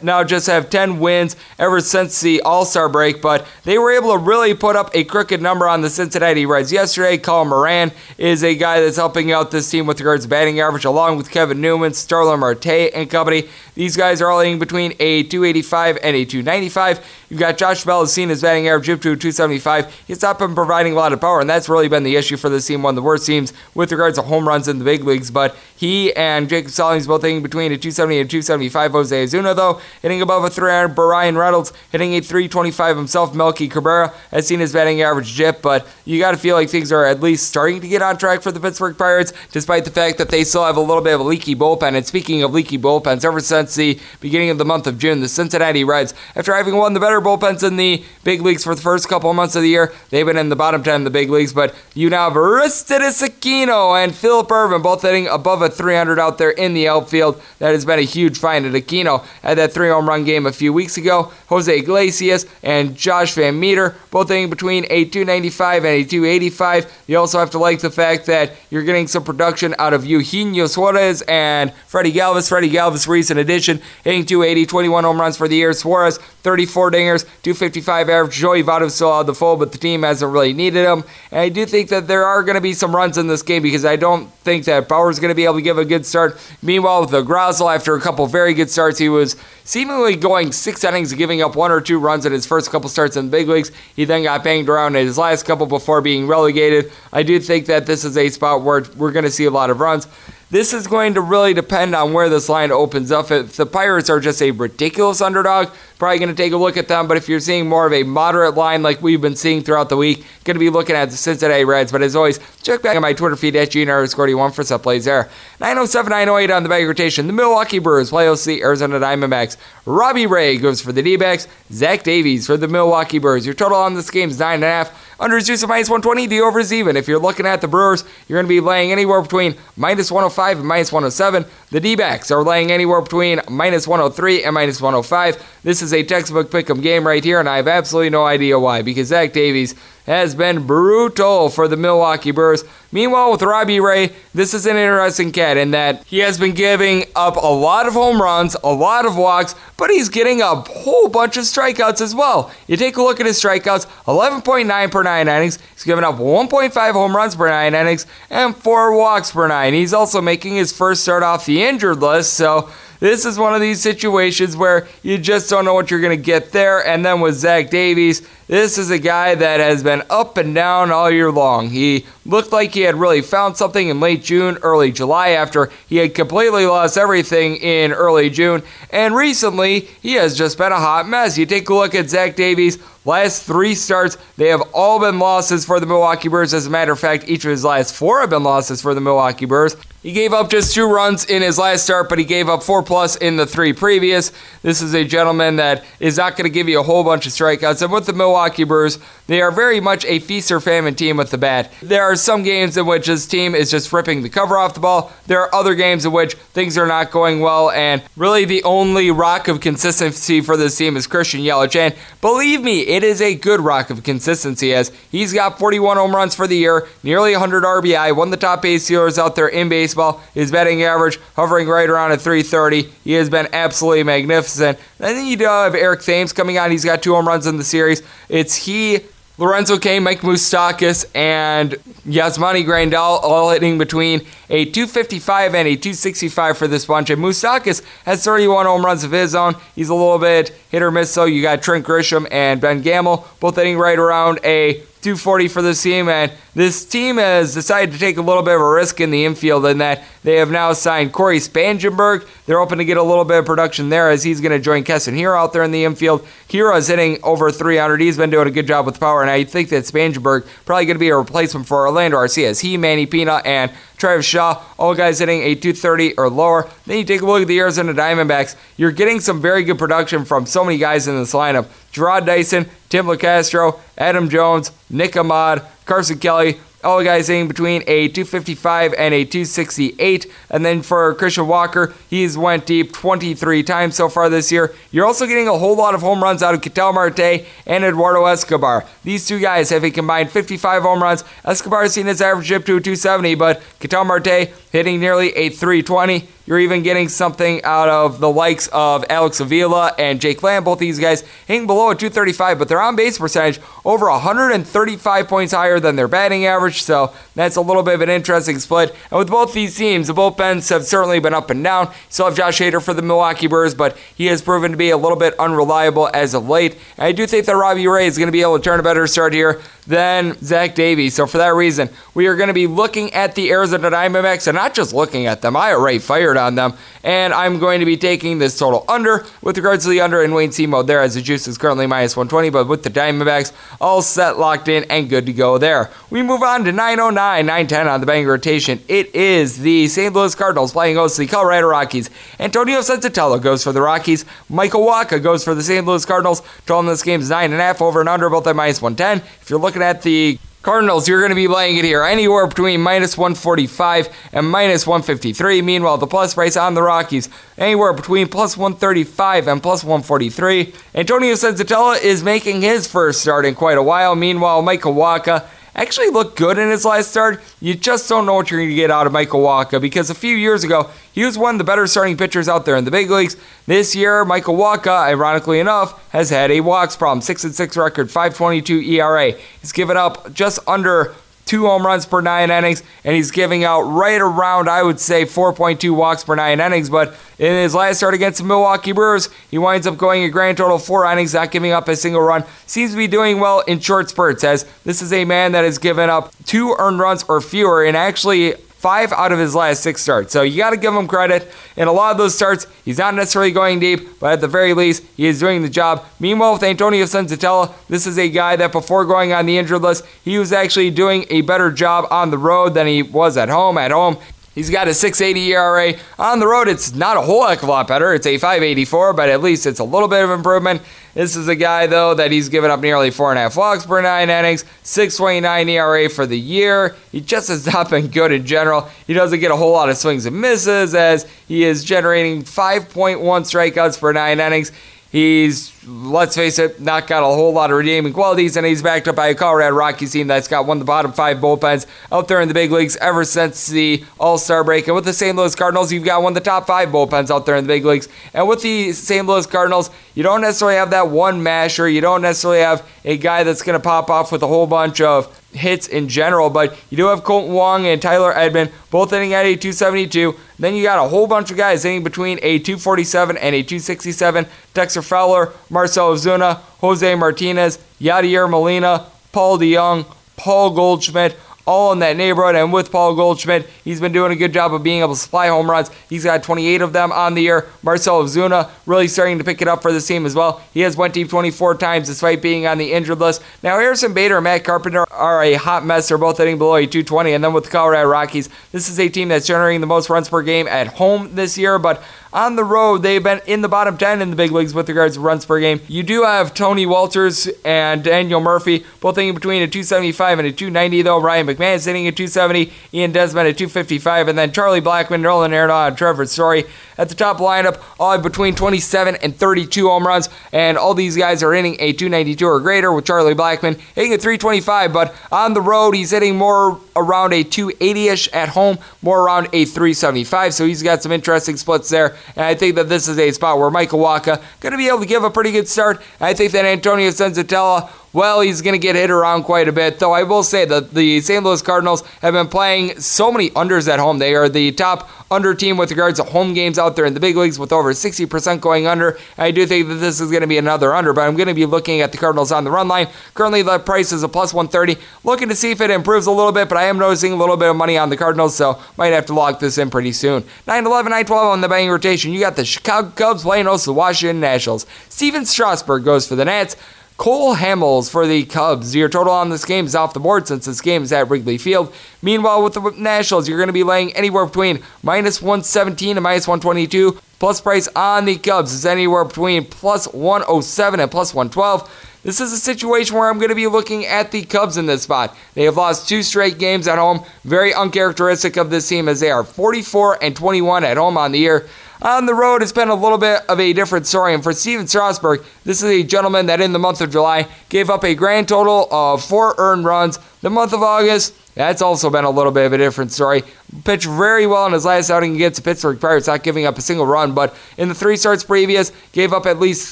now 0.04 0.24
just 0.24 0.46
have 0.46 0.70
10 0.70 1.00
wins 1.00 1.36
ever 1.58 1.82
since 1.82 2.22
the 2.22 2.42
All-Star 2.42 2.88
break, 2.90 3.22
but 3.22 3.48
they 3.64 3.80
were 3.80 3.92
able 3.92 4.12
to 4.12 4.20
really 4.20 4.54
put 4.54 4.76
up 4.76 4.92
a 4.94 5.04
crooked 5.04 5.42
number 5.42 5.68
on 5.68 5.82
the 5.82 5.90
Cincinnati 5.90 6.46
Reds 6.46 6.72
yesterday. 6.72 7.18
Colin 7.18 7.48
Moran 7.48 7.92
is 8.20 8.44
a 8.44 8.54
guy 8.54 8.80
that's 8.80 8.98
helping 8.98 9.32
out 9.32 9.50
this 9.50 9.70
team 9.70 9.88
with 9.88 10.00
regards 10.00 10.26
to 10.26 10.30
batting 10.30 10.60
average, 10.60 10.86
along 10.86 11.18
with 11.18 11.32
Kevin 11.32 11.60
Newman, 11.60 11.96
Starling 11.96 12.40
Marte, 12.40 12.68
and 12.68 13.10
company. 13.10 13.50
These 13.74 13.98
guys 13.98 14.22
are 14.22 14.30
all 14.30 14.42
in 14.42 14.60
between 14.60 14.94
a 15.00 15.24
285 15.24 15.98
and 16.04 16.16
a 16.16 16.26
295. 16.26 17.04
You've 17.30 17.40
got 17.40 17.58
Josh 17.58 17.79
Bell 17.86 18.02
has 18.02 18.14
seen 18.14 18.30
his 18.30 18.42
batting 18.42 18.68
average 18.68 18.90
up 18.90 19.00
to 19.02 19.16
275. 19.16 20.04
He's 20.08 20.22
not 20.22 20.40
been 20.40 20.56
providing 20.56 20.94
a 20.94 20.96
lot 20.96 21.14
of 21.14 21.22
power, 21.22 21.40
and 21.40 21.50
that's 21.50 21.70
really 21.70 21.88
been 21.88 22.04
the 22.04 22.16
issue 22.16 22.38
for 22.38 22.50
this 22.50 22.68
team. 22.68 22.84
One 22.84 22.92
of 22.92 22.96
the 22.96 23.02
worst 23.02 23.26
teams 23.26 23.54
with 23.76 23.92
regards 23.92 24.18
to 24.18 24.24
home 24.24 24.48
runs 24.48 24.68
in 24.68 24.80
the 24.80 24.86
big 24.86 25.04
leagues. 25.04 25.32
But 25.32 25.56
he 25.80 26.14
and 26.14 26.50
Jacob 26.50 26.72
Stallings 26.72 27.08
both 27.08 27.22
hitting 27.22 27.42
between 27.42 27.72
a 27.72 27.78
270 27.78 28.20
and 28.20 28.30
275. 28.30 28.92
Jose 28.92 29.24
Osuna, 29.24 29.54
though, 29.54 29.80
hitting 30.02 30.22
above 30.22 30.44
a 30.44 30.50
300. 30.50 30.90
Bryan 30.90 31.38
Reynolds 31.38 31.72
hitting 31.90 32.16
a 32.16 32.20
325 32.20 32.98
himself. 32.98 33.34
Melky 33.34 33.70
Cabrera 33.70 34.14
has 34.32 34.46
seen 34.46 34.60
his 34.60 34.74
batting 34.74 35.02
average 35.02 35.38
dip, 35.38 35.62
but 35.62 35.88
you 36.04 36.20
got 36.20 36.32
to 36.32 36.38
feel 36.38 36.58
like 36.58 36.70
things 36.70 36.92
are 36.92 37.06
at 37.06 37.22
least 37.22 37.48
starting 37.48 37.80
to 37.80 37.88
get 37.88 38.02
on 38.02 38.18
track 38.18 38.42
for 38.42 38.52
the 38.52 38.60
Pittsburgh 38.60 38.98
Pirates, 38.98 39.32
despite 39.54 39.86
the 39.86 39.92
fact 39.92 40.18
that 40.18 40.28
they 40.28 40.44
still 40.44 40.66
have 40.66 40.76
a 40.76 40.82
little 40.82 41.02
bit 41.02 41.14
of 41.14 41.22
a 41.22 41.24
leaky 41.24 41.56
bullpen. 41.56 41.96
And 41.96 42.06
speaking 42.06 42.44
of 42.44 42.52
leaky 42.52 42.78
bullpens, 42.78 43.24
ever 43.24 43.40
since 43.40 43.74
the 43.76 43.98
beginning 44.20 44.50
of 44.50 44.58
the 44.58 44.66
month 44.66 44.86
of 44.86 44.98
June, 44.98 45.22
the 45.22 45.30
Cincinnati 45.30 45.86
Reds, 45.86 46.14
after 46.36 46.54
having 46.54 46.76
won 46.76 46.94
the 46.94 47.00
better 47.00 47.22
bullpens 47.22 47.66
in 47.66 47.78
the 47.78 48.04
big 48.26 48.42
leagues 48.42 48.66
for 48.66 48.76
the 48.76 48.82
first 48.82 49.08
couple 49.08 49.30
of 49.30 49.36
months 49.38 49.56
of 49.56 49.62
the 49.62 49.70
year, 49.70 49.94
they've 50.10 50.26
been 50.26 50.36
in 50.36 50.50
the 50.50 50.58
bottom 50.58 50.84
10 50.84 50.96
of 50.96 51.04
the 51.06 51.10
big 51.10 51.30
leagues. 51.30 51.54
But 51.54 51.74
you 51.94 52.10
now 52.10 52.28
have 52.28 52.36
Aristides 52.36 53.22
Aquino 53.22 54.04
and 54.04 54.14
Phillip 54.14 54.52
Ervin 54.52 54.82
both 54.82 55.04
hitting 55.04 55.28
above 55.28 55.62
a 55.62 55.69
300 55.74 56.20
out 56.20 56.38
there 56.38 56.52
in 56.52 56.74
the 56.74 56.88
outfield. 56.88 57.42
That 57.60 57.72
has 57.72 57.86
been 57.86 58.00
a 58.00 58.04
huge 58.04 58.38
find. 58.38 58.66
And 58.66 58.76
Aquino 58.76 59.24
had 59.42 59.58
that 59.58 59.74
three 59.74 59.90
home 59.90 60.08
run 60.08 60.26
game 60.26 60.46
a 60.46 60.52
few 60.52 60.74
weeks 60.74 60.98
ago. 60.98 61.32
Jose 61.48 61.78
Iglesias 61.78 62.46
and 62.64 62.96
Josh 62.96 63.34
Van 63.34 63.60
Meter 63.60 63.96
both 64.12 64.30
hitting 64.30 64.50
between 64.50 64.86
a 64.90 65.06
295 65.06 65.86
and 65.86 65.94
a 65.94 66.04
285. 66.04 67.04
You 67.08 67.18
also 67.18 67.40
have 67.40 67.52
to 67.52 67.60
like 67.60 67.80
the 67.80 67.92
fact 67.92 68.26
that 68.28 68.52
you're 68.70 68.84
getting 68.84 69.08
some 69.08 69.24
production 69.24 69.76
out 69.80 69.94
of 69.94 70.06
Eugenio 70.06 70.68
Suarez 70.68 71.22
and 71.24 71.74
Freddie 71.88 72.14
Galvis. 72.14 72.50
Freddie 72.50 72.70
Galvis, 72.70 73.08
recent 73.08 73.40
addition, 73.40 73.82
hitting 74.04 74.26
280, 74.26 74.66
21 74.66 75.04
home 75.04 75.20
runs 75.20 75.38
for 75.38 75.48
the 75.48 75.56
year. 75.56 75.74
Suarez, 75.74 76.18
34 76.18 76.92
dingers, 76.92 77.24
255 77.44 78.10
average. 78.10 78.36
Joey 78.36 78.64
Votto 78.64 78.90
still 78.90 79.12
out 79.12 79.26
the 79.26 79.34
fold, 79.34 79.60
but 79.60 79.72
the 79.72 79.78
team 79.78 80.04
hasn't 80.04 80.32
really 80.32 80.54
needed 80.54 80.86
him. 80.86 81.04
And 81.32 81.42
I 81.42 81.50
do 81.50 81.66
think 81.66 81.90
that 81.90 82.08
there 82.08 82.26
are 82.26 82.44
going 82.44 82.56
to 82.56 82.62
be 82.62 82.74
some 82.74 82.96
runs 82.96 83.18
in 83.18 83.28
this 83.28 83.42
game 83.42 83.62
because 83.62 83.86
I 83.86 83.96
don't 83.96 84.32
think 84.44 84.66
that 84.66 84.88
Bauer's 84.88 85.20
going 85.20 85.30
to 85.30 85.36
be 85.36 85.46
able 85.46 85.59
to 85.60 85.64
give 85.64 85.78
a 85.78 85.86
good 85.86 86.05
start. 86.05 86.39
Meanwhile, 86.62 87.01
with 87.01 87.12
Agrazal, 87.12 87.74
after 87.74 87.95
a 87.95 88.01
couple 88.01 88.26
very 88.28 88.53
good 88.53 88.70
starts, 88.70 88.97
he 88.97 89.10
was 89.10 89.36
seemingly 89.64 90.16
going 90.16 90.51
six 90.51 90.84
innings, 90.84 91.14
giving 91.14 91.41
up 91.41 91.55
one 91.55 91.72
or 91.72 91.82
two 91.82 91.99
runs 91.99 92.26
in 92.26 92.32
his 92.32 92.45
first 92.45 92.72
couple 92.72 92.89
starts 92.89 93.16
in 93.16 93.26
the 93.26 93.32
big 93.32 93.47
leagues. 93.47 93.72
He 93.95 94.05
then 94.05 94.24
got 94.24 94.43
banged 94.43 94.70
around 94.70 94.95
in 94.95 95.05
his 95.05 95.18
last 95.18 95.45
couple 95.45 95.66
before 95.66 96.01
being 96.01 96.28
relegated. 96.28 96.91
I 97.14 97.24
do 97.24 97.39
think 97.39 97.68
that 97.68 97.86
this 97.86 98.03
is 98.03 98.18
a 98.18 98.30
spot 98.30 98.64
where 98.64 98.84
we're 98.97 99.12
going 99.12 99.26
to 99.26 99.32
see 99.32 99.45
a 99.45 99.51
lot 99.51 99.70
of 99.70 99.80
runs. 99.80 100.07
This 100.52 100.74
is 100.74 100.88
going 100.88 101.14
to 101.14 101.22
really 101.22 101.54
depend 101.54 101.93
on 101.93 102.12
where 102.12 102.28
this 102.28 102.50
line 102.50 102.72
opens 102.72 103.12
up. 103.12 103.30
If 103.30 103.56
the 103.56 103.68
Pirates 103.68 104.10
are 104.10 104.20
just 104.20 104.41
a 104.41 104.50
ridiculous 104.50 105.22
underdog, 105.22 105.70
probably 106.00 106.18
going 106.18 106.30
to 106.30 106.36
take 106.36 106.54
a 106.54 106.58
look 106.58 106.76
at 106.76 106.88
them. 106.88 107.08
But 107.08 107.18
if 107.18 107.30
you're 107.30 107.39
seeing 107.39 107.70
more 107.70 107.86
of 107.86 107.93
a 107.93 108.02
moderate 108.02 108.56
line 108.56 108.82
like 108.82 109.00
we've 109.00 109.22
been 109.22 109.36
seeing 109.36 109.62
throughout 109.62 109.89
the 109.89 109.97
week, 109.97 110.26
going 110.45 110.56
to 110.56 110.60
be 110.60 110.72
looking 110.72 110.95
at 110.95 111.12
the 111.12 111.18
Cincinnati 111.18 111.66
Reds. 111.66 111.91
But 111.91 112.02
as 112.02 112.16
always, 112.16 112.39
check 112.64 112.82
back 112.82 112.95
on 112.95 113.04
my 113.04 113.14
Twitter 113.14 113.36
feed 113.36 113.56
at 113.56 113.70
GNR41 113.70 114.56
for 114.56 114.64
some 114.64 114.82
plays 114.82 115.06
there. 115.06 115.30
907 115.60 116.10
908 116.10 116.50
on 116.50 116.64
the 116.64 116.70
bag 116.70 116.88
rotation. 116.88 117.28
The 117.28 117.34
Milwaukee 117.34 117.78
Brewers 117.78 118.10
play 118.10 118.28
OC 118.28 118.47
Arizona 118.64 119.00
Diamondbacks. 119.00 119.56
Robbie 119.86 120.26
Ray 120.26 120.58
goes 120.58 120.82
for 120.82 120.91
the 120.91 121.04
D 121.04 121.16
backs. 121.16 121.47
Zach 121.72 122.02
Davies 122.02 122.47
for 122.47 122.58
the 122.58 122.68
Milwaukee 122.68 123.20
Brewers. 123.20 123.45
Your 123.45 123.54
total 123.54 123.78
on 123.78 123.93
this 123.93 124.10
game 124.10 124.30
is 124.32 124.39
9.5. 124.39 124.91
Under 125.20 125.36
is 125.36 125.48
juice 125.48 125.64
of 125.64 125.70
minus 125.70 125.90
120. 125.90 126.28
The 126.28 126.40
over 126.40 126.60
is 126.60 126.72
even. 126.72 126.96
If 126.96 127.10
you're 127.10 127.20
looking 127.20 127.46
at 127.46 127.60
the 127.60 127.68
Brewers, 127.68 128.06
you're 128.28 128.38
going 128.38 128.46
to 128.46 128.50
be 128.50 128.62
laying 128.62 128.94
anywhere 128.94 129.22
between 129.22 129.56
minus 129.76 130.12
105 130.12 130.60
and 130.60 130.68
minus 130.68 130.94
107. 130.94 131.46
The 131.72 131.80
D 131.82 131.96
backs 131.98 132.32
are 132.32 132.42
laying 132.42 132.72
anywhere 132.72 133.02
between 133.02 133.42
minus 133.50 133.86
103 133.86 134.46
and 134.46 134.54
minus 134.54 134.82
105. 134.82 135.44
This 135.64 135.82
is 135.82 135.94
a 135.94 136.04
textbook 136.04 136.50
pick 136.50 136.70
'em 136.70 136.80
game 136.80 137.06
right 137.06 137.24
here, 137.24 137.42
and 137.42 137.50
I 137.50 137.58
have 137.58 137.68
absolutely 137.68 138.12
no 138.12 138.26
idea 138.26 138.58
why 138.58 138.82
because 138.82 139.10
Zach 139.10 139.34
Davies 139.34 139.76
has 140.10 140.34
been 140.34 140.66
brutal 140.66 141.49
for 141.49 141.68
the 141.68 141.78
Milwaukee 141.78 142.32
Brewers. 142.32 142.64
Meanwhile, 142.91 143.32
with 143.32 143.43
Robbie 143.43 143.80
Ray, 143.80 144.12
this 144.34 144.55
is 144.55 144.66
an 144.66 144.76
interesting 144.76 145.32
cat 145.32 145.55
in 145.55 145.70
that 145.72 146.03
he 146.05 146.18
has 146.20 146.39
been 146.39 146.55
giving 146.55 147.05
up 147.16 147.36
a 147.36 147.45
lot 147.45 147.86
of 147.86 147.93
home 147.93 148.20
runs, 148.20 148.55
a 148.64 148.74
lot 148.74 149.05
of 149.05 149.16
walks, 149.16 149.53
but 149.78 149.91
he's 149.91 150.10
getting 150.10 150.41
a 150.41 150.55
whole 150.55 151.10
bunch 151.10 151.38
of 151.38 151.43
strikeouts 151.43 152.01
as 152.01 152.16
well. 152.16 152.51
You 152.66 152.76
take 152.76 152.97
a 152.97 153.03
look 153.03 153.20
at 153.20 153.28
his 153.28 153.39
strikeouts 153.39 153.86
11.9 154.05 154.91
per 154.91 155.03
nine 155.03 155.28
innings. 155.28 155.60
He's 155.76 155.84
giving 155.84 156.03
up 156.03 156.16
1.5 156.16 156.91
home 156.93 157.16
runs 157.16 157.36
per 157.36 157.47
nine 157.47 157.76
innings 157.76 158.07
and 158.32 158.55
four 158.55 158.97
walks 158.97 159.32
per 159.32 159.47
nine. 159.47 159.76
He's 159.76 159.93
also 159.93 160.22
making 160.22 160.55
his 160.55 160.76
first 160.76 161.03
start 161.03 161.22
off 161.22 161.45
the 161.45 161.62
injured 161.62 161.99
list, 161.99 162.34
so. 162.34 162.72
This 163.00 163.26
is 163.26 163.39
one 163.39 163.56
of 163.56 163.62
these 163.62 163.82
situations 163.82 164.58
where 164.58 164.88
you 165.04 165.18
just 165.18 165.50
don't 165.50 165.64
know 165.64 165.74
what 165.74 165.89
you're 165.89 166.02
going 166.02 166.18
to 166.18 166.24
get 166.24 166.52
there. 166.52 166.86
And 166.86 167.06
then 167.06 167.22
with 167.22 167.36
Zach 167.36 167.70
Davies, 167.70 168.28
this 168.47 168.78
is 168.78 168.89
a 168.89 169.00
guy 169.00 169.36
that 169.36 169.62
has 169.62 169.84
been 169.84 170.04
up 170.10 170.36
and 170.36 170.54
down 170.54 170.91
all 170.91 171.10
year 171.10 171.32
long. 171.32 171.70
He 171.70 172.06
looked 172.26 172.52
like 172.52 172.74
he 172.74 172.82
had 172.82 172.95
really 172.95 173.22
found 173.22 173.56
something 173.56 173.88
in 173.88 174.02
late 174.02 174.22
June, 174.22 174.58
early 174.64 174.91
July 174.91 175.30
after 175.30 175.72
he 175.88 175.97
had 175.97 176.14
completely 176.14 176.66
lost 176.66 176.97
everything 176.97 177.56
in 177.58 177.93
early 177.93 178.30
June. 178.30 178.64
And 178.89 179.16
recently, 179.16 179.82
he 180.02 180.16
has 180.16 180.38
just 180.38 180.58
been 180.58 180.74
a 180.74 180.78
hot 180.78 181.08
mess. 181.08 181.38
You 181.38 181.45
take 181.45 181.70
a 181.70 181.74
look 181.74 181.95
at 181.95 182.10
Zach 182.10 182.36
Davies. 182.36 182.80
Last 183.06 183.43
three 183.43 183.76
starts, 183.76 184.18
they 184.36 184.50
have 184.50 184.62
all 184.74 185.00
been 185.00 185.20
losses 185.20 185.64
for 185.64 185.80
the 185.80 185.86
Milwaukee 185.86 186.28
Brewers. 186.28 186.54
As 186.54 186.68
a 186.68 186.70
matter 186.70 186.91
of 186.91 187.00
fact, 187.00 187.30
each 187.30 187.45
of 187.45 187.52
his 187.52 187.64
last 187.64 187.95
four 187.95 188.20
have 188.20 188.30
been 188.30 188.43
losses 188.43 188.82
for 188.82 188.93
the 188.93 189.02
Milwaukee 189.02 189.45
Brewers. 189.45 189.78
He 190.02 190.14
gave 190.14 190.32
up 190.32 190.50
just 190.50 190.74
two 190.74 190.86
runs 190.86 191.26
in 191.26 191.41
his 191.41 191.58
last 191.58 191.84
start, 191.84 192.08
but 192.08 192.20
he 192.20 192.24
gave 192.24 192.47
up 192.47 192.64
four 192.64 192.82
plus 192.82 193.18
in 193.18 193.36
the 193.36 193.45
three 193.45 193.74
previous. 193.74 194.32
This 194.62 194.82
is 194.82 194.93
a 194.93 195.04
gentleman 195.04 195.58
that 195.58 195.84
is 196.00 196.18
not 196.18 196.38
going 196.38 196.45
to 196.45 196.54
give 196.54 196.70
you 196.70 196.80
a 196.80 196.84
whole 196.84 197.04
bunch 197.04 197.26
of 197.26 197.34
strikeouts. 197.34 197.82
And 197.82 197.91
with 197.91 198.06
the 198.06 198.14
Milwaukee 198.14 198.64
Brewers, 198.64 198.97
They 199.30 199.44
are 199.44 199.52
very 199.52 199.80
much 199.80 200.06
a 200.06 200.18
feast 200.18 200.52
or 200.52 200.60
famine 200.60 200.96
team 200.96 201.18
with 201.18 201.30
the 201.30 201.38
bat. 201.38 201.72
There 201.84 202.02
are 202.02 202.16
some 202.16 202.42
games 202.42 202.78
in 202.78 202.88
which 202.88 203.06
this 203.06 203.28
team 203.28 203.54
is 203.54 203.70
just 203.70 203.94
ripping 203.94 204.24
the 204.24 204.30
cover 204.30 204.58
off 204.58 204.74
the 204.74 204.80
ball. 204.80 205.12
There 205.28 205.40
are 205.40 205.54
other 205.54 205.76
games 205.76 206.04
in 206.04 206.12
which 206.12 206.34
things 206.34 206.80
are 206.80 206.88
not 206.88 207.12
going 207.12 207.40
well, 207.40 207.70
and 207.70 208.02
really 208.18 208.46
the 208.46 208.64
only 208.64 209.12
rock 209.12 209.48
of 209.48 209.62
consistency 209.62 210.42
for 210.42 210.58
this 210.58 210.76
team 210.76 210.98
is 210.98 211.06
Christian 211.06 211.42
Yelich. 211.42 211.76
And 211.76 211.94
believe 212.22 212.64
me, 212.64 212.80
it 212.88 213.04
is 213.04 213.22
a 213.22 213.36
good 213.36 213.62
rock 213.62 213.92
of 213.92 214.02
consistency 214.02 214.74
as 214.74 214.92
he's 215.12 215.32
got 215.32 215.60
41 215.60 215.98
home 215.98 216.16
runs 216.16 216.34
for 216.34 216.48
the 216.48 216.58
year, 216.58 216.88
nearly 217.04 217.34
100 217.34 217.64
RBI, 217.64 218.16
one 218.16 218.30
of 218.30 218.32
the 218.32 218.38
top 218.38 218.64
base 218.64 218.86
stealers 218.86 219.20
out 219.20 219.36
there 219.36 219.50
in 219.50 219.70
baseball. 219.70 220.24
His 220.34 220.52
batting 220.52 220.82
average 220.82 221.20
hovering 221.36 221.68
right 221.68 221.88
around 221.88 222.14
at 222.14 222.22
330. 222.22 222.92
He 223.04 223.14
has 223.14 223.30
been 223.30 223.48
absolutely 223.54 224.02
magnificent. 224.02 224.80
Then 224.98 225.24
you 225.28 225.38
do 225.38 225.46
have 225.46 225.76
Eric 225.76 226.02
Thames 226.02 226.34
coming 226.34 226.58
on. 226.58 226.72
He's 226.72 226.84
got 226.84 227.04
two 227.04 227.14
home 227.14 227.28
runs 227.28 227.46
in 227.46 227.58
the 227.58 227.64
series. 227.64 228.02
It's 228.28 228.56
he, 228.56 229.02
Lorenzo 229.40 229.78
Cain, 229.78 230.04
Mike 230.04 230.20
Moustakas, 230.20 231.06
and 231.16 231.72
Yasmani 232.06 232.66
Grandal 232.66 233.24
all 233.24 233.52
hitting 233.52 233.78
between 233.78 234.20
a 234.50 234.66
255 234.66 235.56
and 235.56 235.66
a 235.66 235.78
265 235.78 236.58
for 236.58 236.68
this 236.68 236.86
bunch. 236.86 237.10
And 237.10 237.22
Moustakas 237.22 237.82
has 238.04 238.22
31 238.22 238.66
home 238.66 238.84
runs 238.84 239.06
of 239.06 239.14
his 239.14 239.36
own. 239.36 239.56
He's 239.76 239.88
a 239.88 239.94
little 239.94 240.20
bit 240.20 240.50
hit 240.70 240.82
or 240.82 240.92
miss, 240.92 241.10
so 241.10 241.24
you 241.24 241.42
got 241.42 241.62
Trent 241.62 241.86
Grisham 241.86 242.28
and 242.30 242.60
Ben 242.60 242.82
Gamel 242.82 243.26
both 243.40 243.56
hitting 243.56 243.78
right 243.78 243.98
around 243.98 244.42
a 244.44 244.84
240 245.02 245.47
for 245.47 245.62
this 245.62 245.82
team, 245.82 246.10
and 246.10 246.32
this 246.56 246.84
team 246.84 247.18
has 247.18 247.54
decided 247.54 247.93
to 247.93 248.00
take 248.00 248.18
a 248.18 248.22
little 248.22 248.43
bit 248.43 248.56
of 248.56 248.62
a 248.62 248.70
risk 248.70 249.00
in 249.00 249.12
the 249.12 249.24
infield 249.24 249.66
in 249.66 249.78
that 249.78 250.04
they 250.24 250.36
have 250.36 250.52
now 250.52 250.74
signed 250.74 251.14
Cory 251.14 251.39
Spangenberg. 251.39 252.28
They're 252.45 252.60
hoping 252.60 252.80
to 252.80 252.86
get 252.86 252.97
a 252.97 253.04
little 253.04 253.24
bit 253.24 253.39
of 253.39 253.45
production 253.45 253.88
there 253.88 254.10
as 254.10 254.24
he's 254.24 254.41
going 254.41 254.52
to 254.52 254.60
join 254.60 254.84
Keston 254.84 255.16
Hiura 255.16 255.38
out 255.38 255.54
there 255.54 255.64
in 255.64 255.72
the 255.72 255.86
infield. 255.86 256.28
Hiura 256.50 256.78
is 256.78 256.88
hitting 256.88 257.20
over 257.24 257.50
300. 257.50 258.02
He's 258.02 258.18
been 258.18 258.30
doing 258.30 258.47
a 258.47 258.52
good 258.52 258.68
job 258.68 258.86
with 258.86 259.00
power, 259.00 259.22
and 259.22 259.32
I 259.32 259.45
think 259.45 259.70
that 259.70 259.86
Spangenberg 259.86 260.45
probably 260.66 260.86
going 260.86 260.95
to 260.95 261.00
be 261.00 261.10
a 261.10 261.16
replacement 261.16 261.66
for 261.66 261.88
Orlando 261.88 262.18
Arcia 262.18 262.60
he, 262.60 262.76
Manny 262.76 263.06
Pina, 263.06 263.41
and 263.45 263.72
Travis 264.00 264.26
Shaw, 264.26 264.64
all 264.80 264.95
guys 264.95 265.20
hitting 265.20 265.41
a 265.41 265.54
230 265.54 266.16
or 266.16 266.30
lower. 266.30 266.70
Then 266.86 266.97
you 266.97 267.04
take 267.04 267.22
a 267.22 267.26
look 267.26 267.41
at 267.41 267.47
the 267.47 267.60
Arizona 267.60 267.93
Diamondbacks. 267.93 268.56
You're 268.78 268.91
getting 268.91 269.20
some 269.20 269.41
very 269.41 269.64
good 269.64 269.78
production 269.78 270.26
from 270.26 270.45
so 270.45 270.64
many 270.64 270.78
guys 270.78 271.08
in 271.08 271.16
this 271.16 271.34
lineup. 271.34 271.68
Jarrod 271.91 272.26
Dyson, 272.26 272.68
Tim 272.88 273.06
Locastro, 273.06 273.80
Adam 273.97 274.30
Jones, 274.30 274.72
Nick 274.89 275.18
Ahmed, 275.18 275.64
Carson 275.86 276.18
Kelly, 276.18 276.60
all 276.84 277.04
guys 277.04 277.28
hitting 277.28 277.48
between 277.48 277.82
a 277.88 278.08
255 278.08 278.94
and 278.98 279.14
a 279.14 279.26
268. 279.26 280.32
And 280.50 280.66
then 280.66 280.82
for 280.82 281.14
Christian 281.16 281.48
Walker, 281.48 281.94
he's 282.10 282.38
went 282.38 282.66
deep 282.66 282.94
23 282.94 283.64
times 283.64 283.96
so 283.96 284.10
far 284.10 284.30
this 284.30 284.52
year. 284.52 284.74
You're 284.92 285.06
also 285.06 285.26
getting 285.26 285.48
a 285.48 285.58
whole 285.58 285.76
lot 285.76 285.96
of 285.96 286.02
home 286.02 286.24
runs 286.24 286.42
out 286.42 286.54
of 286.54 286.62
Ketel 286.62 286.94
Marte 286.94 287.46
and 287.66 287.84
Eduardo 287.84 288.26
Escobar. 288.26 288.86
These 289.04 289.28
two 289.28 289.40
guys 289.40 289.70
have 289.70 289.84
a 289.84 289.92
combined 289.92 290.32
55 290.32 290.84
home 290.84 291.04
runs. 291.04 291.24
Escobar 291.44 291.84
has 291.84 291.94
seen 291.94 292.06
his 292.06 292.22
average 292.22 292.48
dip 292.48 292.66
to 292.66 292.78
a 292.78 292.82
270, 292.82 293.36
but 293.36 293.62
Ketel 293.80 294.06
Marte 294.06 294.52
hitting 294.72 295.00
nearly 295.00 295.32
a 295.36 295.50
320. 295.50 296.28
You're 296.46 296.60
even 296.60 296.82
getting 296.82 297.10
something 297.10 297.64
out 297.64 297.90
of 297.90 298.20
the 298.20 298.30
likes 298.30 298.68
of 298.70 299.06
Alex 299.08 299.40
Avila 299.40 299.94
and 300.00 300.20
Jake 300.20 300.42
Lamb. 300.42 300.64
Both 300.64 300.80
these 300.80 300.98
guys 300.98 301.24
hitting 301.46 301.68
below 301.68 301.92
a 301.92 301.96
235, 301.96 302.58
but 302.58 302.68
their 302.68 302.82
on 302.82 302.96
base 302.96 303.20
percentage 303.20 303.60
over 303.86 304.10
135 304.10 305.28
points 305.28 305.54
higher 305.54 305.80
than 305.80 305.96
their 305.96 306.08
batting 306.08 306.48
average. 306.48 306.82
So 306.82 307.14
that's 307.36 307.56
a 307.56 307.62
little 307.62 307.84
bit 307.84 307.94
of 307.94 308.02
an 308.02 308.10
interesting 308.10 308.58
split. 308.58 308.96
And 309.12 309.20
with 309.20 309.30
both 309.30 309.54
these 309.54 309.78
teams, 309.78 310.08
the 310.08 310.14
bullpens 310.14 310.70
have 310.70 310.86
certainly 310.86 311.20
been 311.20 311.36
up 311.36 311.52
and 311.52 311.64
down. 311.64 311.88
You 311.88 311.94
still 312.10 312.26
have 312.26 312.36
Josh 312.36 312.60
Hader 312.60 312.82
for 312.82 312.96
the 312.96 313.04
Milwaukee 313.04 313.46
Brewers, 313.46 313.76
but 313.76 313.96
he 314.16 314.26
has 314.26 314.42
proven 314.42 314.72
to 314.72 314.78
be 314.78 314.90
a 314.90 314.98
little 314.98 315.18
bit 315.18 315.38
unreliable 315.38 316.10
as 316.16 316.34
of 316.34 316.50
late. 316.50 316.74
And 316.98 317.06
I 317.06 317.12
do 317.12 317.28
think 317.28 317.46
that 317.46 317.56
Robbie 317.56 317.88
Ray 317.88 318.08
is 318.08 318.18
going 318.18 318.28
to 318.28 318.32
be 318.32 318.42
able 318.42 318.58
to 318.58 318.64
turn 318.64 318.80
a 318.80 318.84
better 318.84 319.06
start 319.06 319.34
here 319.34 319.62
than 319.90 320.38
Zach 320.44 320.76
Davies. 320.76 321.16
So 321.16 321.26
for 321.26 321.40
that 321.40 321.56
reason, 321.56 321.90
we 322.14 322.28
are 322.28 322.36
going 322.36 322.48
to 322.48 322.54
be 322.54 322.68
looking 322.68 323.12
at 323.14 323.34
the 323.34 323.50
Arizona 323.50 323.90
Diamondbacks 323.90 324.48
and 324.48 324.56
not 324.56 324.76
just 324.76 324.94
looking 324.94 325.26
at 325.26 325.42
them. 325.42 325.58
I 325.58 325.72
already 325.72 325.98
fired 325.98 326.38
on 326.38 326.54
them, 326.54 326.76
and 327.04 327.34
I'm 327.34 327.58
going 327.58 327.80
to 327.80 327.88
be 327.88 327.98
taking 327.98 328.38
this 328.38 328.58
total 328.58 328.86
under 328.88 329.26
with 329.42 329.58
regards 329.58 329.86
to 329.86 329.90
the 329.90 330.02
under 330.02 330.24
in 330.24 330.34
Wayne 330.34 330.52
mode 330.70 330.86
there, 330.86 331.02
as 331.02 331.16
the 331.16 331.22
juice 331.22 331.48
is 331.48 331.58
currently 331.58 331.88
minus 331.88 332.16
120. 332.16 332.52
But 332.52 332.68
with 332.68 332.84
the 332.84 332.92
Diamondbacks 332.92 333.52
all 333.82 334.04
set, 334.04 334.38
locked 334.38 334.68
in, 334.68 334.84
and 334.92 335.10
good 335.10 335.26
to 335.26 335.34
go 335.34 335.58
there. 335.58 335.90
We 336.12 336.22
move 336.22 336.44
on 336.44 336.64
to 336.66 336.72
909, 336.72 337.46
910 337.46 337.88
on 337.88 338.00
the 338.00 338.06
betting 338.06 338.28
rotation. 338.28 338.80
It 338.88 339.16
is 339.16 339.58
the 339.58 339.88
St. 339.88 340.14
Louis 340.14 340.36
Cardinals 340.36 340.72
playing 340.72 340.98
host 340.98 341.16
to 341.16 341.22
the 341.22 341.28
Colorado 341.28 341.68
Rockies. 341.68 342.12
Antonio 342.40 342.80
Senzatela 342.82 343.42
goes 343.42 343.64
for 343.64 343.72
the 343.72 343.82
Rockies. 343.82 344.26
Michael 344.50 344.86
Wacha 344.86 345.22
goes 345.22 345.44
for 345.44 345.56
the 345.56 345.64
St. 345.64 345.86
Louis 345.86 346.06
Cardinals. 346.06 346.44
Total 346.68 346.82
in 346.82 346.86
this 346.86 347.02
game 347.02 347.22
is 347.22 347.30
nine 347.32 347.52
and 347.52 347.60
a 347.60 347.64
half 347.64 347.82
over 347.82 348.00
and 348.00 348.10
under, 348.10 348.30
both 348.30 348.46
at 348.46 348.56
minus 348.56 348.82
110. 348.82 349.28
If 349.50 349.52
you're 349.54 349.62
looking 349.62 349.82
at 349.82 350.04
the 350.04 350.38
Cardinals, 350.62 351.08
you're 351.08 351.22
going 351.22 351.32
to 351.32 351.36
be 351.36 351.47
laying 351.47 351.78
it 351.78 351.84
here 351.84 352.04
anywhere 352.04 352.45
between 352.45 352.82
minus 352.82 353.18
145 353.18 354.08
and 354.32 354.47
minus 354.47 354.86
153. 354.86 355.64
Meanwhile, 355.64 355.97
the 355.97 356.06
plus 356.06 356.36
price 356.36 356.56
on 356.56 356.76
the 356.76 356.84
Rockies, 356.84 357.30
anywhere 357.58 357.91
between 357.93 358.28
plus 358.28 358.56
135 358.56 359.47
and 359.47 359.64
plus 359.64 359.84
143. 359.84 360.72
Antonio 360.93 361.34
Senzatela 361.34 362.00
is 362.00 362.22
making 362.22 362.62
his 362.62 362.86
first 362.86 363.22
start 363.22 363.43
in 363.43 363.56
quite 363.56 363.80
a 363.80 363.82
while. 363.82 364.16
Meanwhile, 364.16 364.62
Michael 364.62 364.93
Wacha 364.93 365.47
actually 365.76 366.10
looked 366.10 366.38
good 366.38 366.58
in 366.58 366.70
his 366.70 366.86
last 366.86 367.12
start. 367.12 367.42
You 367.60 367.76
just 367.76 368.08
don't 368.10 368.26
know 368.26 368.36
what 368.36 368.52
you're 368.52 368.60
going 368.60 368.70
to 368.70 368.76
get 368.76 368.92
out 368.92 369.08
of 369.08 369.14
Michael 369.14 369.42
Wacha 369.42 369.80
because 369.80 370.10
a 370.10 370.16
few 370.16 370.36
years 370.36 370.64
ago, 370.64 370.90
he 371.12 371.26
was 371.26 371.38
one 371.38 371.56
of 371.56 371.58
the 371.60 371.64
better 371.64 371.88
starting 371.88 372.18
pitchers 372.18 372.48
out 372.48 372.66
there 372.66 372.76
in 372.76 372.86
the 372.86 372.92
big 372.92 373.10
leagues. 373.10 373.36
This 373.66 373.96
year, 373.96 374.26
Michael 374.26 374.56
Wacha, 374.56 374.88
ironically 374.88 375.60
enough, 375.60 376.10
has 376.12 376.30
had 376.30 376.52
a 376.52 376.62
walks 376.62 376.96
problem. 376.96 377.22
6 377.22 377.44
and 377.44 377.56
6 377.56 377.78
record, 377.78 378.10
522 378.10 378.80
ERA. 378.80 379.32
He's 379.62 379.72
given 379.72 379.98
up 379.98 380.34
just 380.34 380.60
under 380.68 381.14
two 381.50 381.66
home 381.66 381.84
runs 381.84 382.06
per 382.06 382.22
nine 382.22 382.52
innings, 382.52 382.84
and 383.04 383.16
he's 383.16 383.32
giving 383.32 383.64
out 383.64 383.82
right 383.82 384.22
around, 384.22 384.70
I 384.70 384.84
would 384.84 385.00
say, 385.00 385.26
4.2 385.26 385.89
walks 385.95 386.24
per 386.24 386.36
nine 386.36 386.60
innings. 386.60 386.91
But 386.91 387.18
in 387.39 387.52
his 387.56 387.74
last 387.74 387.97
start 387.97 388.14
against 388.14 388.38
the 388.38 388.45
Milwaukee 388.45 388.91
Brewers, 388.91 389.30
he 389.50 389.58
winds 389.58 389.88
up 389.88 389.97
going 389.97 390.24
a 390.24 390.30
grand 390.30 390.58
total 390.58 390.76
of 390.76 390.86
four 390.86 391.12
innings, 391.12 391.34
not 391.34 391.50
giving 391.50 391.72
up 391.72 391.88
a 391.88 391.95
single 391.95 392.22
run. 392.22 392.43
Seems 392.68 392.91
to 392.91 392.97
be 392.97 393.08
doing 393.08 393.39
well 393.39 393.62
in 393.62 393.80
short 393.80 394.12
spurts, 394.12 394.43
as 394.43 394.64
this 394.84 395.02
is 395.02 395.12
a 395.12 395.26
man 395.26 395.54
that 395.54 395.64
has 395.64 395.80
given 395.80 396.08
up 396.08 396.32
two 396.45 396.76
earned 396.78 397.00
runs 397.00 397.24
or 397.24 397.41
fewer, 397.41 397.84
and 397.84 397.97
actually 397.97 398.54
five 398.80 399.12
out 399.12 399.34
of 399.34 399.40
his 399.40 399.54
last 399.54 399.84
six 399.84 400.02
starts. 400.02 400.32
So 400.32 400.42
you 400.42 400.56
got 400.56 400.70
to 400.70 400.78
give 400.78 400.94
him 400.94 401.06
credit. 401.06 401.52
In 401.76 401.90
a 401.90 401.92
lot 401.92 402.12
of 402.12 402.18
those 402.18 402.34
starts, 402.34 402.66
he's 402.86 402.98
not 402.98 403.14
necessarily 403.14 403.52
going 403.52 403.80
deep, 403.80 404.20
but 404.22 404.32
at 404.32 404.42
the 404.42 404.48
very 404.48 404.74
least, 404.74 405.04
he 405.18 405.28
is 405.28 405.38
doing 405.38 405.62
the 405.62 405.70
job. 405.70 406.06
Meanwhile, 406.18 406.54
with 406.54 406.64
Antonio 406.64 407.04
Senzatela, 407.04 407.74
this 407.90 408.08
is 408.08 408.18
a 408.18 408.30
guy 408.30 408.56
that 408.56 408.72
before 408.72 409.04
going 409.04 409.34
on 409.34 409.46
the 409.46 409.58
injured 409.58 409.82
list, 409.82 410.06
he 410.24 410.40
was 410.40 410.54
actually 410.54 410.92
doing 410.92 411.26
a 411.30 411.42
better 411.42 411.74
job 411.74 412.08
on 412.10 412.32
the 412.32 412.38
road 412.38 412.74
than 412.74 412.88
he 412.88 413.04
was 413.04 413.36
at 413.36 413.50
home. 413.50 413.78
At 413.78 413.92
home, 413.92 414.18
He's 414.56 414.70
got 414.70 414.88
a 414.88 414.93
680 414.93 415.54
ERA. 415.54 415.93
On 416.18 416.39
the 416.39 416.47
road, 416.47 416.68
it's 416.68 416.93
not 416.93 417.18
a 417.18 417.22
whole 417.22 417.45
heck 417.45 417.62
of 417.62 417.70
a 417.70 417.72
lot 417.72 417.88
better. 417.88 418.14
It's 418.14 418.26
a 418.26 418.38
584, 418.38 419.14
but 419.14 419.30
at 419.30 419.41
least 419.41 419.66
it's 419.66 419.80
a 419.80 419.84
little 419.84 420.08
bit 420.08 420.24
of 420.24 420.32
improvement. 420.32 420.82
This 421.14 421.36
is 421.36 421.47
a 421.47 421.56
guy, 421.56 421.86
though, 421.86 422.14
that 422.16 422.32
he's 422.32 422.50
given 422.50 422.72
up 422.72 422.80
nearly 422.80 423.12
four 423.12 423.30
and 423.30 423.38
a 423.38 423.43
half 423.43 423.56
walks 423.56 423.86
per 423.86 424.02
nine 424.02 424.30
innings, 424.30 424.66
629 424.84 425.70
ERA 425.70 426.10
for 426.10 426.26
the 426.26 426.39
year. 426.39 426.95
He 427.12 427.22
just 427.22 427.47
has 427.50 427.66
not 427.68 427.89
been 427.89 428.08
good 428.08 428.32
in 428.32 428.45
general. 428.45 428.89
He 429.06 429.14
doesn't 429.14 429.39
get 429.39 429.52
a 429.52 429.56
whole 429.56 429.72
lot 429.72 429.89
of 429.89 429.97
swings 429.97 430.26
and 430.26 430.39
misses 430.39 430.95
as 430.95 431.30
he 431.47 431.64
is 431.64 431.84
generating 431.84 432.43
5.1 432.43 433.18
strikeouts 433.20 434.00
per 434.00 434.14
nine 434.14 434.39
innings. 434.39 434.72
He's, 435.12 435.70
let's 435.90 436.36
face 436.36 436.60
it, 436.60 436.80
not 436.80 437.08
got 437.08 437.24
a 437.24 437.26
whole 437.26 437.52
lot 437.52 437.72
of 437.72 437.78
redeeming 437.78 438.14
qualities, 438.14 438.56
and 438.56 438.66
he's 438.66 438.82
backed 438.82 439.08
up 439.08 439.16
by 439.16 439.28
a 439.28 439.36
Colorado 439.36 439.76
Rockies 439.76 440.12
team 440.12 440.28
that's 440.28 440.48
got 440.48 440.66
one 440.68 440.78
of 440.78 440.80
the 440.80 440.86
bottom 440.86 441.12
five 441.12 441.38
bullpens 441.38 441.88
out 442.12 442.28
there 442.28 442.42
in 442.42 442.48
the 442.48 442.54
big 442.54 442.72
leagues 442.72 442.96
ever 442.98 443.26
since 443.26 443.68
the 443.68 444.04
All 444.20 444.38
Star 444.38 444.64
break. 444.64 444.88
And 444.88 444.96
with 444.96 445.06
the 445.06 445.14
St. 445.14 445.36
Louis 445.36 445.56
Cardinals, 445.56 445.92
you've 445.92 446.06
got 446.06 446.22
one 446.22 446.32
of 446.32 446.36
the 446.36 446.42
top 446.42 446.68
five 446.68 446.90
bullpens 446.90 447.32
out 447.32 447.46
there 447.46 447.56
in 447.56 447.64
the 447.64 447.68
big 447.68 447.86
leagues. 447.86 448.08
And 448.34 448.48
with 448.48 448.62
the 448.62 448.94
St. 448.94 449.26
Louis 449.26 449.46
Cardinals, 449.48 449.90
you 450.14 450.22
don't 450.22 450.42
necessarily 450.42 450.78
have 450.78 450.92
that 450.92 451.10
one 451.10 451.42
masher. 451.42 451.90
You 451.90 452.02
don't 452.02 452.22
necessarily 452.22 452.60
have 452.60 452.88
a 453.04 453.18
guy 453.18 453.44
that's 453.44 453.64
going 453.64 453.78
to 453.78 453.84
pop 453.84 454.10
off 454.10 454.32
with 454.32 454.44
a 454.44 454.48
whole 454.48 454.68
bunch 454.68 455.02
of 455.02 455.36
hits 455.54 455.88
in 455.88 456.08
general, 456.08 456.50
but 456.50 456.78
you 456.89 456.97
do 456.97 457.08
have 457.08 457.24
Kolten 457.24 457.50
Wong 457.50 457.86
and 457.86 458.02
Tyler 458.02 458.34
Edman 458.34 458.72
both 458.91 459.12
hitting 459.12 459.34
at 459.34 459.45
a 459.45 459.56
272. 459.56 460.36
Then 460.58 460.76
you 460.76 460.84
got 460.84 461.04
a 461.04 461.10
whole 461.10 461.28
bunch 461.28 461.52
of 461.52 461.58
guys 461.58 461.84
hitting 461.84 462.04
between 462.04 462.39
a 462.41 462.60
247 462.60 463.38
and 463.38 463.56
a 463.56 463.64
267. 463.64 464.45
Dexter 464.74 465.02
Fowler, 465.02 465.54
Marcell 465.70 466.14
Ozuna, 466.14 466.58
Jose 466.82 467.16
Martinez, 467.16 467.80
Yadier 468.00 468.50
Molina, 468.50 469.08
Paul 469.32 469.58
DeJong, 469.60 470.06
Paul 470.38 470.72
Goldschmidt 470.72 471.36
all 471.70 471.92
in 471.92 472.00
that 472.00 472.18
neighborhood. 472.18 472.56
And 472.56 472.74
with 472.74 472.92
Paul 472.92 473.16
Goldschmidt, 473.16 473.70
he's 473.84 474.02
been 474.02 474.12
doing 474.12 474.32
a 474.32 474.36
good 474.36 474.52
job 474.52 474.74
of 474.74 474.82
being 474.82 475.02
able 475.02 475.14
to 475.14 475.20
supply 475.20 475.50
home 475.50 475.70
runs. 475.70 475.92
He's 476.10 476.24
got 476.24 476.42
28 476.42 476.82
of 476.82 476.94
them 476.94 477.12
on 477.12 477.36
the 477.36 477.44
year. 477.44 477.68
Marcell 477.84 478.24
Ozuna 478.24 478.72
really 478.88 479.08
starting 479.08 479.38
to 479.38 479.44
pick 479.44 479.62
it 479.62 479.68
up 479.68 479.84
for 479.84 479.92
this 479.92 480.08
team 480.08 480.26
as 480.26 480.34
well. 480.34 480.64
He 480.74 480.82
has 480.82 480.98
went 480.98 481.14
deep 481.14 481.30
24 481.30 481.76
times 481.76 482.08
despite 482.08 482.42
being 482.42 482.66
on 482.66 482.80
the 482.80 482.92
injured 482.92 483.20
list. 483.20 483.44
Now, 483.62 483.78
Harrison 483.78 484.16
Bader 484.16 484.38
and 484.38 484.46
Matt 484.46 484.64
Carpenter 484.64 485.06
are 485.12 485.44
a 485.44 485.54
hot 485.54 485.86
mess. 485.86 486.08
They're 486.08 486.18
both 486.18 486.40
hitting 486.40 486.58
below 486.58 486.76
a 486.76 486.88
220. 486.88 487.34
And 487.34 487.44
then 487.44 487.54
with 487.54 487.66
the 487.66 487.70
Colorado 487.70 488.10
Rockies, 488.10 488.50
this 488.72 488.90
is 488.90 489.00
a 489.00 489.08
team 489.08 489.28
that's 489.28 489.46
generating 489.46 489.82
the 489.82 489.88
most 489.88 490.10
runs 490.10 490.28
per 490.28 490.42
game 490.42 490.68
at 490.68 490.88
home 490.88 491.36
this 491.36 491.56
year. 491.56 491.78
But 491.78 492.02
On 492.32 492.56
the 492.56 492.64
road, 492.64 493.00
they've 493.00 493.24
been 493.24 493.42
in 493.48 493.62
the 493.62 493.68
bottom 493.68 493.98
10 493.98 494.22
in 494.22 494.30
the 494.30 494.36
big 494.36 494.52
leagues 494.52 494.72
with 494.76 494.88
regards 494.88 495.16
to 495.16 495.20
runs 495.20 495.46
per 495.46 495.60
game. 495.60 495.82
You 495.88 496.04
do 496.04 496.24
have 496.24 496.54
Tony 496.54 496.86
Wolters 496.86 497.50
and 497.66 498.04
Daniel 498.04 498.40
Murphy 498.40 498.86
both 499.00 499.16
hitting 499.16 499.34
between 499.34 499.64
a 499.64 499.68
275 499.68 500.38
and 500.38 500.48
a 500.48 500.52
290, 500.52 501.02
though. 501.02 501.20
Ryan 501.20 501.48
McMahon's 501.48 501.86
hitting 501.86 502.08
at 502.08 502.16
270, 502.16 502.72
Ian 502.94 503.12
Desmond 503.12 503.48
at 503.48 503.58
255, 503.58 504.28
and 504.28 504.38
then 504.38 504.52
Charlie 504.52 504.80
Blackmon, 504.80 505.22
Nolan 505.22 505.52
Arenado, 505.52 505.88
and 505.88 505.98
Trevor 505.98 506.28
Story 506.28 506.66
at 507.00 507.10
the 507.10 507.16
top 507.16 507.38
lineup, 507.38 507.82
all 508.00 508.18
between 508.20 508.54
27 508.54 509.16
and 509.24 509.36
32 509.36 509.88
home 509.88 510.06
runs, 510.06 510.30
and 510.52 510.78
all 510.78 510.94
these 510.94 511.16
guys 511.16 511.42
are 511.42 511.54
hitting 511.54 511.78
a 511.80 511.94
292 511.94 512.46
or 512.46 512.60
greater 512.60 512.92
with 512.92 513.06
Charlie 513.06 513.34
Blackmon 513.34 513.80
hitting 513.96 514.14
a 514.14 514.18
325, 514.18 514.92
but 514.92 515.16
on 515.32 515.54
the 515.54 515.62
road, 515.62 515.96
he's 515.96 516.12
hitting 516.12 516.38
more 516.38 516.80
around 516.98 517.34
a 517.34 517.44
280-ish 517.44 518.28
at 518.34 518.50
home, 518.50 518.78
more 519.02 519.24
around 519.24 519.48
a 519.54 519.64
375, 519.64 520.54
so 520.54 520.66
he's 520.66 520.84
got 520.84 521.02
some 521.02 521.14
interesting 521.14 521.56
splits 521.56 521.88
there, 521.88 522.18
and 522.36 522.46
I 522.46 522.56
think 522.56 522.76
that 522.76 522.90
this 522.90 523.08
is 523.08 523.18
a 523.18 523.32
spot 523.32 523.60
where 523.60 523.70
Michael 523.70 524.00
Wacha 524.00 524.42
going 524.60 524.72
to 524.72 524.78
be 524.78 524.88
able 524.88 525.00
to 525.00 525.06
give 525.06 525.24
a 525.24 525.30
pretty 525.30 525.52
good 525.52 525.68
start. 525.68 526.02
I 526.20 526.34
think 526.34 526.52
that 526.54 526.66
Antonio 526.66 527.10
Senzatela 527.10 527.90
well, 528.12 528.41
he's 528.41 528.62
going 528.62 528.74
to 528.74 528.80
get 528.80 528.95
hit 528.95 529.12
around 529.12 529.43
quite 529.43 529.68
a 529.68 529.72
bit. 529.72 529.99
Though 529.99 530.14
I 530.14 530.24
will 530.24 530.43
say 530.43 530.66
that 530.66 530.93
the 530.93 531.22
St. 531.22 531.43
Louis 531.43 531.62
Cardinals 531.62 532.01
have 532.22 532.34
been 532.34 532.47
playing 532.47 532.99
so 532.99 533.32
many 533.32 533.51
unders 533.51 533.88
at 533.88 533.99
home. 533.99 534.20
They 534.20 534.36
are 534.36 534.49
the 534.49 534.72
top 534.72 535.10
under 535.32 535.53
team 535.53 535.78
with 535.78 535.91
regards 535.91 536.20
to 536.20 536.26
home 536.26 536.53
games 536.53 536.80
out 536.80 536.95
there 536.95 537.05
in 537.05 537.14
the 537.14 537.20
big 537.20 537.38
leagues 537.38 537.60
with 537.60 537.72
over 537.72 537.93
60% 537.93 538.62
going 538.62 538.88
under. 538.88 539.20
I 539.38 539.51
do 539.51 539.66
think 539.66 539.88
that 539.88 539.95
this 539.95 540.20
is 540.20 540.32
going 540.32 540.41
to 540.41 540.47
be 540.47 540.57
another 540.57 540.93
under, 540.93 541.14
but 541.14 541.22
I'm 541.22 541.36
going 541.36 541.47
to 541.47 541.53
be 541.53 541.68
looking 541.68 542.01
at 542.01 542.12
the 542.12 542.18
Cardinals 542.18 542.51
on 542.51 542.64
the 542.64 542.72
run 542.72 542.88
line. 542.88 543.10
Currently, 543.36 543.62
the 543.62 543.80
price 543.80 544.12
is 544.12 544.24
a 544.24 544.30
plus 544.30 544.53
130. 544.53 544.99
Looking 545.24 545.49
to 545.49 545.55
see 545.55 545.72
if 545.72 545.82
it 545.82 545.91
improves 545.91 546.26
a 546.26 546.32
little 546.32 546.51
bit, 546.51 546.68
but 546.68 546.78
I 546.78 546.86
am 546.86 546.97
noticing 546.97 547.32
a 547.32 547.36
little 547.36 547.57
bit 547.57 547.70
of 547.70 547.76
money 547.76 547.97
on 547.97 548.10
the 548.10 548.18
Cardinals, 548.18 548.55
so 548.55 548.82
might 548.97 549.14
have 549.14 549.28
to 549.28 549.34
lock 549.34 549.60
this 549.60 549.78
in 549.78 549.89
pretty 549.89 550.14
soon. 550.14 550.43
9 550.66 550.86
11, 550.86 551.12
9 551.12 551.26
12 551.26 551.47
on 551.47 551.62
the 551.62 551.68
betting 551.68 551.89
rotation. 551.89 552.32
You 552.32 552.39
got 552.39 552.55
the 552.55 552.66
Chicago 552.66 553.12
Cubs 553.16 553.43
playing 553.43 553.66
host 553.66 553.86
the 553.86 553.93
Washington 553.93 554.39
Nationals. 554.39 554.88
Stephen 555.10 555.45
Strasburg 555.45 556.03
goes 556.03 556.28
for 556.28 556.36
the 556.36 556.45
Nats. 556.45 556.76
Cole 557.20 557.54
Hamels 557.54 558.10
for 558.10 558.26
the 558.26 558.46
Cubs. 558.46 558.96
Your 558.96 559.10
total 559.10 559.34
on 559.34 559.50
this 559.50 559.66
game 559.66 559.86
is 559.86 559.94
off 559.94 560.14
the 560.14 560.22
board 560.22 560.48
since 560.48 560.66
this 560.66 560.80
game 560.80 561.04
is 561.04 561.12
at 561.12 561.30
Wrigley 561.30 561.58
Field. 561.58 561.94
Meanwhile, 562.22 562.64
with 562.64 562.76
the 562.76 562.94
Nationals, 562.96 563.50
you're 563.50 563.58
going 563.58 563.68
to 563.68 563.74
be 563.74 563.84
laying 563.84 564.16
anywhere 564.16 564.46
between 564.46 564.82
minus 565.04 565.42
117 565.42 566.16
and 566.16 566.24
minus 566.24 566.48
122. 566.48 567.20
Plus 567.38 567.60
price 567.60 567.90
on 567.94 568.24
the 568.24 568.38
Cubs 568.38 568.72
is 568.72 568.86
anywhere 568.86 569.26
between 569.26 569.66
plus 569.66 570.06
107 570.14 571.02
and 571.02 571.12
plus 571.12 571.34
112. 571.34 572.20
This 572.24 572.40
is 572.40 572.54
a 572.54 572.58
situation 572.58 573.18
where 573.18 573.30
I'm 573.30 573.38
going 573.38 573.50
to 573.50 573.56
be 573.56 573.68
looking 573.68 574.06
at 574.06 574.32
the 574.32 574.46
Cubs 574.46 574.78
in 574.78 574.86
this 574.86 575.04
spot. 575.04 575.36
They 575.56 575.66
have 575.66 575.76
lost 575.76 576.08
two 576.08 576.24
straight 576.24 576.58
games 576.58 576.88
at 576.88 576.98
home, 576.98 577.26
very 577.44 577.74
uncharacteristic 577.74 578.56
of 578.56 578.70
this 578.70 578.88
team 578.88 579.10
as 579.10 579.20
they 579.20 579.30
are 579.30 579.44
44 579.44 580.24
and 580.24 580.38
21 580.38 580.86
at 580.86 580.96
home 580.96 581.18
on 581.18 581.34
the 581.34 581.40
year. 581.40 581.68
On 582.02 582.26
the 582.26 582.34
road, 582.34 582.64
it's 582.64 582.72
been 582.72 582.88
a 582.88 582.95
little 582.95 583.18
bit 583.18 583.41
of 583.50 583.60
a 583.60 583.74
different 583.74 584.08
story. 584.08 584.34
And 584.34 584.41
for 584.41 584.54
Stephen 584.54 584.88
Strasburg, 584.88 585.43
this 585.66 585.84
is 585.84 585.89
a 585.89 586.02
gentleman 586.02 586.45
that 586.45 586.62
in 586.62 586.72
the 586.72 586.80
month 586.80 587.02
of 587.02 587.12
July 587.12 587.47
gave 587.68 587.89
up 587.89 588.06
a 588.06 588.16
grand 588.16 588.47
total 588.47 588.88
of 588.89 589.22
four 589.22 589.54
earned 589.58 589.84
runs. 589.84 590.18
The 590.41 590.50
month 590.50 590.72
of 590.72 590.82
August, 590.82 591.34
that's 591.60 591.82
also 591.82 592.10
been 592.10 592.24
a 592.24 592.30
little 592.30 592.53
bit 592.53 592.66
of 592.66 592.72
a 592.72 592.78
different 592.78 593.12
story. 593.12 593.43
Pitched 593.84 594.05
very 594.05 594.47
well 594.47 594.66
in 594.66 594.72
his 594.72 594.86
last 594.86 595.10
outing 595.10 595.36
against 595.36 595.62
the 595.62 595.70
Pittsburgh 595.70 595.99
Pirates, 595.99 596.28
not 596.28 596.41
giving 596.41 596.66
up 596.66 596.78
a 596.78 596.82
single 596.82 597.05
run, 597.05 597.34
but 597.34 597.53
in 597.78 597.89
the 597.89 597.93
three 597.93 598.16
starts 598.16 598.45
previous, 598.45 598.93
gave 599.12 599.34
up 599.34 599.45
at 599.45 599.60
least 599.60 599.91